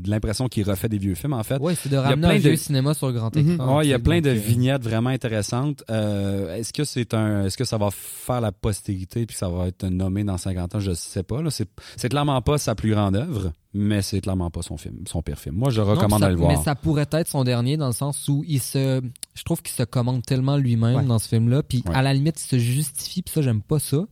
l'impression 0.06 0.46
qu'il 0.48 0.62
refait 0.64 0.88
des 0.88 0.98
vieux 0.98 1.14
films, 1.14 1.32
en 1.32 1.42
fait. 1.42 1.58
Ouais, 1.60 1.74
c'est 1.74 1.88
de 1.88 1.96
ramener 1.96 2.20
plein 2.28 2.30
un 2.30 2.34
de- 2.34 2.40
vieux 2.40 2.56
cinéma 2.56 2.94
sur 2.94 3.08
le 3.08 3.14
grand 3.14 3.34
Mhm. 3.34 3.54
écran. 3.54 3.78
Ouais, 3.78 3.86
il 3.86 3.90
y 3.90 3.94
a 3.94 3.98
plein 3.98 4.20
de 4.20 4.30
vignettes 4.30 4.84
vraiment 4.84 5.10
intéressantes. 5.10 5.82
Euh, 5.90 6.54
est-ce 6.56 6.72
que 6.72 6.84
c'est 6.84 7.14
un, 7.14 7.44
est-ce 7.46 7.56
que 7.56 7.64
ça 7.64 7.78
va 7.78 7.90
faire 7.90 8.40
la 8.40 8.52
postérité 8.52 9.26
puis 9.26 9.34
que 9.34 9.38
ça 9.38 9.48
va 9.48 9.66
être 9.68 9.84
nommé 9.88 10.24
dans 10.24 10.38
50 10.38 10.74
ans? 10.76 10.80
Je 10.80 10.92
sais 10.92 11.22
pas. 11.22 11.42
Là, 11.42 11.50
c'est 11.50 12.08
clairement 12.08 12.40
pas 12.42 12.58
sa 12.58 12.74
plus 12.74 12.90
grande 12.90 13.16
œuvre, 13.16 13.52
mais 13.74 14.02
c'est 14.02 14.20
clairement 14.20 14.50
pas 14.50 14.62
son 14.62 14.76
film, 14.76 14.96
son 15.08 15.22
pire 15.22 15.38
film. 15.38 15.54
Moi, 15.56 15.70
je 15.70 15.80
recommande 15.80 16.20
d'aller 16.20 16.34
le 16.34 16.38
voir. 16.40 16.50
Mais 16.52 16.62
ça 16.62 16.74
pourrait 16.74 17.06
être 17.12 17.28
son 17.28 17.42
dernier 17.44 17.76
dans 17.76 17.86
le 17.86 17.92
sens 17.94 18.28
où 18.28 18.44
il 18.46 18.60
se, 18.60 19.00
je 19.34 19.42
trouve 19.44 19.62
qu'il 19.62 19.74
se 19.74 19.82
commande 19.82 20.22
tellement 20.24 20.56
lui-même 20.56 20.96
Ouais. 20.96 21.04
dans 21.04 21.18
ce 21.18 21.28
film-là, 21.28 21.62
puis 21.62 21.82
Ouais. 21.88 21.94
à 21.94 22.02
la 22.02 22.12
limite 22.12 22.40
il 22.42 22.46
se 22.48 22.58
justifie, 22.58 23.22
puis 23.22 23.32
ça 23.32 23.40
j'aime 23.42 23.62
pas 23.62 23.78
ça. 23.78 24.04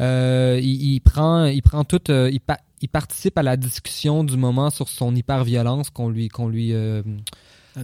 Euh, 0.00 0.58
il, 0.62 0.94
il 0.94 1.00
prend, 1.00 1.44
il 1.44 1.62
prend 1.62 1.84
tout, 1.84 2.00
euh, 2.10 2.30
il, 2.32 2.40
pa- 2.40 2.58
il 2.80 2.88
participe 2.88 3.36
à 3.38 3.42
la 3.42 3.56
discussion 3.56 4.24
du 4.24 4.36
moment 4.36 4.70
sur 4.70 4.88
son 4.88 5.14
hyper-violence 5.14 5.90
qu'on 5.90 6.08
lui, 6.08 6.28
qu'on 6.28 6.48
lui, 6.48 6.72
euh, 6.72 7.02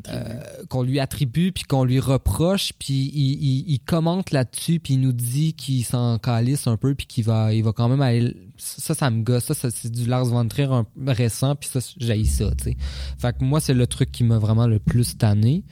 euh, 0.08 0.64
qu'on 0.68 0.82
lui 0.82 1.00
attribue 1.00 1.50
puis 1.52 1.64
qu'on 1.64 1.84
lui 1.84 1.98
reproche 2.00 2.72
puis 2.78 3.10
il, 3.14 3.42
il- 3.42 3.70
il 3.72 3.80
commente 3.80 4.30
là-dessus 4.32 4.80
puis 4.80 4.94
il 4.94 5.00
nous 5.00 5.12
dit 5.12 5.54
qu'il 5.54 5.84
s'en 5.84 6.18
calisse 6.18 6.66
un 6.66 6.76
peu 6.76 6.94
puis 6.94 7.06
qu'il 7.06 7.24
va 7.24 7.54
il 7.54 7.62
va 7.64 7.72
quand 7.72 7.88
même 7.88 8.02
aller 8.02 8.36
ça 8.58 8.94
ça 8.94 9.08
me 9.10 9.22
gosse 9.22 9.44
ça, 9.44 9.54
ça, 9.54 9.70
c'est 9.70 9.90
du 9.90 10.04
Lars 10.06 10.26
von 10.26 10.46
Trier 10.46 10.68
un- 10.70 10.86
récent 11.06 11.56
puis 11.56 11.68
ça 11.72 11.80
j'ai 11.98 12.24
ça 12.24 12.50
tu 12.56 12.64
sais 12.64 12.76
fait 13.18 13.36
que 13.38 13.44
moi 13.44 13.60
c'est 13.60 13.74
le 13.74 13.86
truc 13.86 14.12
qui 14.12 14.24
m'a 14.24 14.38
vraiment 14.38 14.66
le 14.66 14.78
plus 14.78 15.16
tanné 15.16 15.64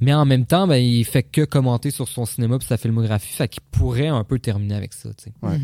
mais 0.00 0.12
en 0.12 0.24
même 0.26 0.44
temps 0.44 0.66
ben 0.66 0.76
il 0.76 1.04
fait 1.04 1.22
que 1.22 1.44
commenter 1.44 1.90
sur 1.90 2.08
son 2.08 2.26
cinéma 2.26 2.58
puis 2.58 2.66
sa 2.68 2.76
filmographie 2.76 3.32
fait 3.32 3.48
qu'il 3.48 3.62
pourrait 3.70 4.08
un 4.08 4.24
peu 4.24 4.38
terminer 4.38 4.74
avec 4.74 4.92
ça 4.92 5.08
tu 5.14 5.24
sais 5.24 5.32
Ouais. 5.42 5.58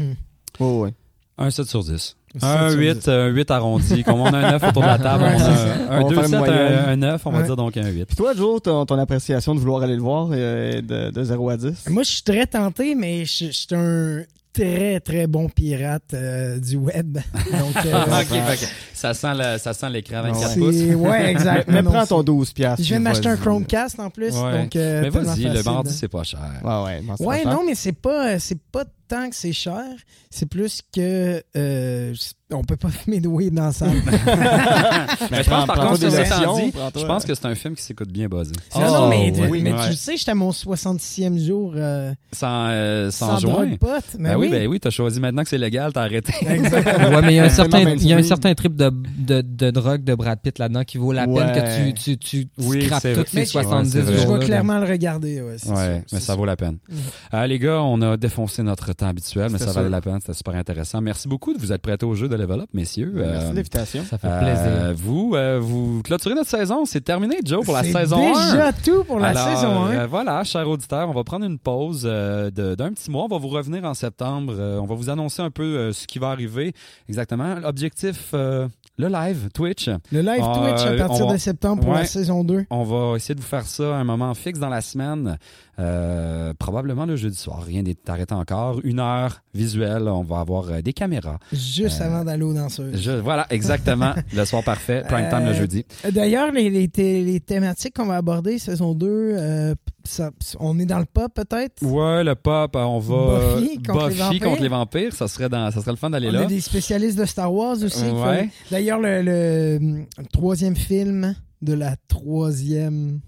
Oh, 0.59 0.81
ouais. 0.85 0.94
Un 1.39 1.51
7 1.51 1.66
sur 1.68 1.82
10. 1.85 2.16
Un 2.43 2.70
sur 2.70 2.78
8, 2.78 2.94
dix. 2.98 3.09
un 3.09 3.27
8 3.28 3.51
arrondi. 3.51 4.05
Comme 4.05 4.20
on 4.20 4.27
a 4.27 4.39
un 4.39 4.51
9 4.52 4.62
autour 4.69 4.82
de 4.82 4.86
la 4.86 4.98
table, 4.98 5.24
on 5.24 5.40
a 5.40 5.97
un 5.97 6.01
On 6.01 6.05
va 6.05 6.09
2, 6.11 6.15
faire 6.15 6.24
7, 6.24 6.32
une 6.32 6.39
moyenne. 6.39 6.73
un, 6.86 6.89
un 6.93 6.97
9, 6.97 7.27
on 7.27 7.31
va 7.31 7.39
Ouais. 7.39 7.44
dire 7.44 7.57
donc 7.57 7.77
un 7.77 7.89
8. 7.89 8.05
Puis 8.07 8.16
toi, 8.16 8.32
Joe, 8.36 8.62
ton, 8.62 8.86
ton 8.86 8.98
appréciation 8.98 9.55
de 9.55 9.61
vouloir 9.61 9.82
aller 9.82 9.97
le 9.97 10.02
voir 10.02 10.28
euh, 10.32 10.81
de, 10.81 11.11
de 11.11 11.24
0 11.24 11.51
à 11.51 11.57
10 11.57 11.89
Moi, 11.89 12.02
je 12.05 12.11
suis 12.11 12.23
très 12.23 12.47
tenté, 12.47 12.94
mais 12.94 13.24
je 13.24 13.47
suis 13.47 13.66
un 13.73 14.23
très, 14.52 15.01
très 15.01 15.27
bon 15.27 15.48
pirate 15.48 16.02
euh, 16.15 16.59
du 16.59 16.77
web. 16.77 17.19
Donc, 17.35 17.85
euh, 17.86 18.02
Ok, 18.05 18.27
fait 18.27 18.57
que 18.66 18.70
Ça 18.94 19.15
sent 19.15 19.32
le- 19.36 19.59
ça 19.59 19.73
sent 19.73 19.89
l'écran 19.90 20.16
Ah 20.19 20.31
24 20.31 20.57
ouais. 20.57 20.61
pouces. 20.61 20.97
Ouais, 20.97 21.31
exact. 21.31 21.69
Mais 21.69 21.82
prends 21.82 22.07
ton 22.07 22.19
c'est- 22.19 22.24
12 22.24 22.52
piastres. 22.52 22.82
Je 22.85 22.89
viens 22.89 22.98
m'acheter 23.01 23.28
un. 23.28 23.36
Chromecast 23.36 23.98
en 24.01 24.11
plus, 24.11 24.35
Ouais. 24.36 24.62
donc 24.62 24.77
euh, 24.77 25.02
Mais 25.02 25.09
vas-y, 25.11 25.44
le 25.44 25.62
mardi, 25.62 25.89
là. 25.90 25.94
c'est 25.97 26.09
pas 26.09 26.23
cher. 26.24 26.40
Ouais, 26.65 27.01
ouais. 27.27 27.44
non, 27.44 27.62
mais 27.66 27.74
c'est 27.74 27.93
pas, 27.93 28.39
c'est 28.39 28.59
pas 28.73 28.85
tant 29.11 29.28
que 29.28 29.35
c'est 29.37 29.53
cher. 29.53 29.82
C'est 30.31 30.47
plus 30.49 30.81
que 30.95 31.43
euh, 31.57 32.15
on 32.53 32.62
peut 32.62 32.77
pas 32.77 32.89
fumer 32.91 33.20
de 33.20 33.27
weed 33.28 33.53
dans 33.55 33.65
la 33.66 33.73
salle. 33.73 33.91
Mais 35.31 35.43
je 35.43 35.51
pense, 35.51 35.66
par 35.66 35.77
contre, 35.89 36.01
je 36.01 37.05
pense 37.07 37.24
que 37.24 37.35
c'est 37.35 37.47
un 37.47 37.55
film 37.55 37.74
qui 37.74 37.82
s'écoute 37.82 38.11
bien 38.11 38.28
buzzé. 38.28 38.53
non, 38.77 38.81
non, 38.87 39.09
mais, 39.09 39.32
Oh, 39.37 39.43
oui. 39.51 39.62
mais 39.62 39.73
Ouais. 39.73 39.89
tu 39.91 39.95
sais, 39.97 40.16
j'étais 40.16 40.31
à 40.31 40.35
mon 40.35 40.51
66e 40.51 41.39
jour 41.39 41.73
euh, 41.77 42.12
Sans, 42.32 42.69
euh, 42.70 43.11
sans, 43.11 43.39
sans 43.39 43.39
joint. 43.39 43.77
pote. 43.77 44.05
Mais 44.19 44.31
Ben 44.31 44.37
oui, 44.37 44.47
oui, 44.47 44.53
ben 44.53 44.66
oui, 44.69 44.81
t'as 44.81 44.91
choisi 44.91 45.20
maintenant 45.20 45.43
que 45.43 45.49
c'est 45.49 45.59
légal, 45.59 45.93
t'as 45.93 46.03
arrêté. 46.03 46.32
Exactement. 46.47 47.09
Ouais, 47.16 47.23
mais 47.23 47.32
il 47.32 47.37
y 47.37 47.41
a 47.41 47.45
un 47.45 47.49
certain, 47.49 47.81
il 47.81 48.07
y 48.07 48.12
a 48.12 48.16
un 48.16 48.23
certain 48.23 48.55
trip 48.55 48.74
de, 48.77 48.91
de, 49.19 49.41
de 49.43 49.70
drogue 49.70 50.05
de 50.05 50.15
Brad 50.15 50.41
Pitt 50.41 50.59
là-dedans 50.59 50.85
qui 50.85 50.99
vaut 50.99 51.12
la 51.12 51.27
peine 51.27 51.53
que 51.53 51.93
tu, 51.93 51.95
tu, 51.95 52.19
tu, 52.19 52.47
tu 52.47 52.49
Oui, 52.59 52.85
scrapes 52.85 53.03
ces 53.03 53.16
Mais- 53.35 53.45
70 53.45 53.95
Ouais, 53.97 54.03
c'est 54.05 54.12
vrai. 54.12 54.23
Je 54.23 54.32
vais 54.39 54.45
clairement 54.45 54.78
le 54.78 54.87
regarder. 54.87 55.41
Ouais, 55.43 56.03
mais 56.12 56.20
ça 56.20 56.35
vaut 56.37 56.45
la 56.45 56.57
peine. 56.57 56.78
Mhm. 56.89 56.97
Euh, 57.35 57.47
les 57.47 57.59
gars, 57.59 57.81
on 57.82 58.01
a 58.03 58.16
défoncé 58.16 58.62
notre 58.62 58.93
temps 59.01 59.09
habituel, 59.09 59.51
mais 59.51 59.59
ça 59.59 59.72
valait 59.72 59.89
la 59.89 60.01
peine. 60.01 60.18
C'était 60.20 60.35
super 60.35 60.55
intéressant. 60.55 61.01
Merci 61.01 61.28
beaucoup 61.28 61.52
de 61.52 61.59
vous 61.59 61.72
être 61.72 61.82
prêtés 61.82 62.06
au 62.06 62.14
jeu 62.14 62.28
de 62.28 62.36
Level 62.36 62.60
Up, 62.60 62.68
messieurs. 62.72 63.12
Merci 63.14 63.47
Euh, 63.47 63.51
de 63.51 63.56
l'invitation. 63.56 64.05
Ça 64.05 64.18
fait 64.18 64.28
euh, 64.28 64.40
plaisir. 64.40 64.94
vous, 64.97 65.32
euh, 65.35 65.59
vous 65.60 66.02
clôturez 66.02 66.35
notre 66.35 66.51
saison. 66.51 66.85
C'est 66.85 67.01
terminé, 67.01 67.36
Joe, 67.44 67.64
pour 67.64 67.74
la 67.74 67.82
saison 67.85 68.35
1. 68.36 68.52
déjà 68.52 68.72
tout 68.72 69.05
pour 69.05 69.18
la 69.18 69.28
Alors, 69.28 69.48
saison 69.48 69.85
1. 69.86 69.90
euh, 69.93 70.06
voilà, 70.06 70.44
chers 70.44 70.68
auditeurs, 70.68 71.09
on 71.09 71.12
va 71.12 71.24
prendre 71.24 71.44
une 71.44 71.59
pause 71.59 72.02
euh, 72.05 72.51
de- 72.51 72.74
d'un 72.74 72.93
petit 72.93 73.10
mois. 73.10 73.24
On 73.24 73.28
va 73.28 73.39
vous 73.39 73.48
revenir 73.48 73.85
en 73.85 73.94
septembre. 73.94 74.55
Euh, 74.56 74.78
on 74.78 74.86
va 74.86 74.94
vous 74.94 75.10
annoncer 75.10 75.43
un 75.43 75.51
peu 75.51 75.62
euh, 75.62 75.93
ce 75.93 76.06
qui 76.06 76.18
va 76.18 76.31
arriver 76.31 76.72
exactement. 77.09 77.56
L'objectif, 77.56 78.31
euh, 78.35 78.68
le 78.98 79.09
live, 79.09 79.48
Twitch. 79.55 79.89
Le 80.12 80.20
live 80.20 80.43
euh, 80.44 80.55
Twitch 80.74 80.86
à 80.86 81.06
partir 81.06 81.27
va- 81.27 81.32
de 81.32 81.39
septembre 81.39 81.82
pour 81.82 81.93
Ouais. 81.93 82.01
la 82.01 82.05
saison 82.06 82.44
2. 82.44 82.66
On 82.70 82.85
va 82.85 83.16
essayer 83.16 83.35
de 83.35 83.40
vous 83.40 83.47
faire 83.47 83.64
ça 83.66 83.97
à 83.97 83.98
un 84.01 84.05
moment 84.05 84.35
fixe 84.35 84.59
dans 84.59 84.68
la 84.68 84.81
semaine. 84.82 85.39
Euh, 85.81 86.52
probablement 86.59 87.07
le 87.07 87.16
jeudi 87.16 87.36
soir. 87.36 87.62
Rien 87.62 87.82
n'est 87.82 87.97
arrêté 88.07 88.35
encore. 88.35 88.81
Une 88.85 89.01
heure 89.01 89.40
visuelle. 89.55 90.09
On 90.09 90.23
va 90.23 90.40
avoir 90.40 90.69
euh, 90.70 90.82
des 90.82 90.93
caméras. 90.93 91.39
Juste 91.52 92.01
Euh, 92.01 92.05
avant 92.05 92.24
d'aller 92.24 92.43
aux 92.43 92.52
danseuses. 92.52 93.01
Je- 93.01 93.12
voilà, 93.12 93.47
exactement. 93.51 94.12
le 94.36 94.44
soir 94.44 94.62
parfait. 94.62 95.02
Prime 95.09 95.28
time 95.31 95.47
le 95.47 95.55
jeudi. 95.55 95.85
D'ailleurs, 96.12 96.52
les, 96.52 96.69
les, 96.69 96.89
thé- 96.89 97.24
les 97.24 97.40
thématiques 97.40 97.94
qu'on 97.97 98.07
va 98.07 98.16
aborder, 98.16 98.59
saison 98.59 98.94
2, 98.94 99.07
euh, 99.09 99.74
ça- 100.05 100.31
on 100.59 100.78
est 100.78 100.85
dans 100.86 100.98
le 100.98 101.07
pop 101.07 101.32
peut-être? 101.35 101.82
Ouais, 101.82 102.24
le 102.24 102.35
pop, 102.35 102.73
on 102.77 102.98
va. 102.98 103.57
Buffy 103.57 103.78
contre 103.82 104.09
les 104.09 104.15
vampires. 104.16 104.40
contre 104.48 104.62
les 104.62 104.69
vampires. 104.69 105.12
Ça 105.15 105.28
serait, 105.28 105.48
dans, 105.48 105.70
ça 105.70 105.81
serait 105.81 105.93
le 105.93 105.97
fun 105.97 106.11
d'aller 106.11 106.28
On 106.28 106.32
là. 106.32 106.40
a 106.43 106.47
des 106.47 106.61
spécialistes 106.61 107.19
de 107.19 107.24
Star 107.24 107.52
Wars 107.52 107.77
aussi. 107.82 108.05
Ouais. 108.05 108.51
D'ailleurs, 108.70 108.98
le, 109.01 109.23
le, 109.23 110.05
troisième 110.32 110.77
film 110.77 111.35
de 111.62 111.73
la 111.73 111.97
troisième. 112.09 113.20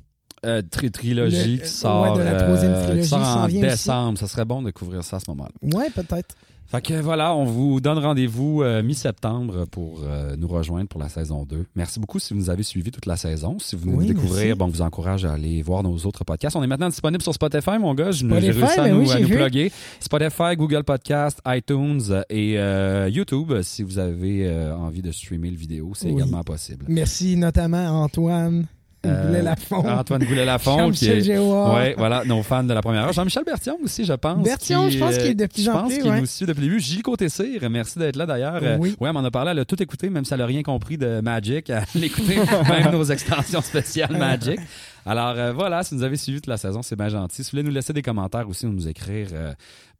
Euh, 0.44 0.60
tri- 0.68 0.90
trilogie 0.90 1.36
Le- 1.36 1.56
qui 1.56 1.60
ouais, 1.62 1.66
sort, 1.66 2.16
de 2.18 2.22
la 2.22 2.34
troisième 2.42 2.74
trilogie 2.74 3.02
qui 3.02 3.08
sort 3.08 3.24
s'en 3.24 3.42
en 3.44 3.46
vient 3.46 3.60
aussi. 3.60 3.70
décembre. 3.70 4.18
Ça 4.18 4.26
serait 4.26 4.44
bon 4.44 4.60
de 4.62 4.70
couvrir 4.72 5.04
ça 5.04 5.16
à 5.16 5.20
ce 5.20 5.30
moment-là. 5.30 5.52
Ouais, 5.78 5.88
peut-être. 5.90 6.34
Fait 6.66 6.80
que 6.80 6.94
voilà, 6.94 7.34
on 7.36 7.44
vous 7.44 7.82
donne 7.82 7.98
rendez-vous 7.98 8.62
euh, 8.62 8.82
mi-septembre 8.82 9.66
pour 9.66 10.00
euh, 10.04 10.36
nous 10.38 10.48
rejoindre 10.48 10.88
pour 10.88 11.00
la 11.00 11.10
saison 11.10 11.44
2. 11.44 11.66
Merci 11.76 12.00
beaucoup 12.00 12.18
si 12.18 12.32
vous 12.32 12.40
nous 12.40 12.48
avez 12.50 12.62
suivis 12.62 12.90
toute 12.90 13.04
la 13.04 13.16
saison. 13.18 13.58
Si 13.58 13.76
vous 13.76 13.82
venez 13.82 13.96
Oui, 13.96 14.06
nous 14.08 14.14
découvrir, 14.14 14.56
bon, 14.56 14.64
on 14.64 14.68
vous 14.68 14.80
encourage 14.80 15.24
à 15.26 15.32
aller 15.34 15.60
voir 15.60 15.82
nos 15.82 15.94
autres 15.98 16.24
podcasts. 16.24 16.56
On 16.56 16.62
est 16.62 16.66
maintenant 16.66 16.88
disponible 16.88 17.22
sur 17.22 17.34
Spotify, 17.34 17.78
mon 17.78 17.94
gars. 17.94 18.10
Je- 18.10 18.26
J'ai 18.26 18.52
Spotify, 18.52 18.58
réussi 18.60 18.80
à 18.80 18.84
ben 18.84 18.94
nous, 18.94 19.00
oui, 19.02 19.12
à 19.12 19.20
nous 19.20 19.28
plugger. 19.28 19.70
Spotify, 20.00 20.56
Google 20.56 20.82
Podcast, 20.84 21.40
iTunes 21.46 22.22
et 22.30 22.58
euh, 22.58 23.08
YouTube. 23.12 23.52
Si 23.62 23.82
vous 23.82 23.98
avez 23.98 24.50
envie 24.72 25.02
de 25.02 25.12
streamer 25.12 25.50
le 25.50 25.56
vidéo, 25.56 25.92
c'est 25.94 26.06
Oui. 26.08 26.14
également 26.14 26.42
possible. 26.42 26.86
Merci 26.88 27.36
notamment 27.36 27.86
à 27.86 27.90
Antoine 27.90 28.66
Goulet-Lafont. 29.10 29.88
Antoine 29.88 30.24
Goulet-Lafont, 30.24 30.78
Jean-Michel. 30.78 31.38
Ouais, 31.40 31.94
voilà, 31.98 32.24
nos 32.24 32.42
fans 32.42 32.62
de 32.62 32.72
la 32.72 32.80
première 32.82 33.04
heure. 33.04 33.12
Jean-Michel 33.12 33.44
Bertillon 33.44 33.78
aussi, 33.82 34.04
je 34.04 34.12
pense. 34.12 34.42
Bertillon, 34.44 34.88
je 34.90 34.98
pense 34.98 35.16
qu'il 35.18 35.26
est 35.26 35.34
de 35.34 35.46
plus 35.46 35.64
je 35.64 35.70
en 35.70 35.82
pense 35.82 35.92
qu'il 35.94 36.04
ouais. 36.08 36.20
nous 36.20 36.26
suit 36.26 36.46
depuis 36.46 36.60
le 36.60 36.66
début. 36.68 36.80
Gilles 36.80 37.02
Côté-Cyr, 37.02 37.68
merci 37.70 37.98
d'être 37.98 38.16
là 38.16 38.26
d'ailleurs. 38.26 38.60
Euh, 38.62 38.76
Oui. 38.78 38.96
ouais, 39.00 39.08
elle 39.08 39.14
m'en 39.14 39.24
a 39.24 39.30
parlé, 39.30 39.50
elle 39.50 39.58
a 39.58 39.64
tout 39.64 39.80
écouté, 39.82 40.08
même 40.10 40.24
si 40.24 40.32
elle 40.34 40.40
n'a 40.40 40.46
rien 40.46 40.62
compris 40.62 40.98
de 40.98 41.20
Magic. 41.20 41.70
Elle 41.70 42.02
a 42.02 42.04
écouté 42.06 42.36
même 42.68 42.92
nos 42.92 43.04
extensions 43.04 43.60
spéciales 43.62 44.16
Magic. 44.16 44.58
Alors 45.04 45.34
euh, 45.36 45.52
voilà, 45.52 45.82
si 45.82 45.94
vous 45.94 46.00
nous 46.00 46.06
avez 46.06 46.16
suivi 46.16 46.38
toute 46.38 46.46
la 46.46 46.56
saison, 46.56 46.82
c'est 46.82 46.94
bien 46.96 47.08
gentil. 47.08 47.42
Si 47.42 47.50
vous 47.50 47.56
voulez 47.58 47.62
nous 47.68 47.74
laisser 47.74 47.92
des 47.92 48.02
commentaires 48.02 48.48
aussi 48.48 48.66
ou 48.66 48.72
nous 48.72 48.86
écrire 48.88 49.28
euh, 49.32 49.52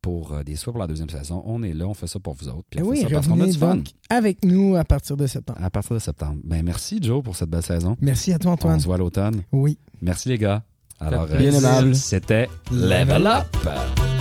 pour 0.02 0.32
euh, 0.32 0.42
des 0.42 0.56
souhaits 0.56 0.72
pour 0.74 0.80
la 0.80 0.86
deuxième 0.88 1.08
saison, 1.08 1.42
on 1.46 1.62
est 1.62 1.72
là, 1.72 1.86
on 1.86 1.94
fait 1.94 2.06
ça 2.08 2.18
pour 2.18 2.34
vous 2.34 2.48
autres. 2.48 2.64
Puis 2.68 2.80
on 2.82 2.86
oui, 2.88 2.98
fait 2.98 3.04
ça 3.08 3.14
parce 3.14 3.28
qu'on 3.28 3.40
a 3.40 3.46
du 3.46 3.52
fun. 3.56 3.78
avec 4.10 4.44
nous 4.44 4.76
à 4.76 4.84
partir 4.84 5.16
de 5.16 5.26
septembre. 5.26 5.58
À 5.62 5.70
partir 5.70 5.94
de 5.94 6.00
septembre. 6.00 6.36
Ben 6.44 6.62
merci 6.62 6.98
Joe 7.00 7.22
pour 7.22 7.36
cette 7.36 7.48
belle 7.48 7.62
saison. 7.62 7.96
Merci 8.00 8.32
à 8.32 8.38
toi, 8.38 8.50
On 8.50 8.54
Antoine. 8.54 8.80
se 8.80 8.84
voit 8.86 8.96
à 8.96 8.98
l'automne. 8.98 9.42
Oui. 9.52 9.78
Merci 10.02 10.28
les 10.28 10.38
gars. 10.38 10.62
Alors, 11.00 11.26
Bien 11.26 11.52
euh, 11.54 11.58
aimable. 11.58 11.94
c'était 11.96 12.48
Level 12.70 13.26
Up. 13.26 14.11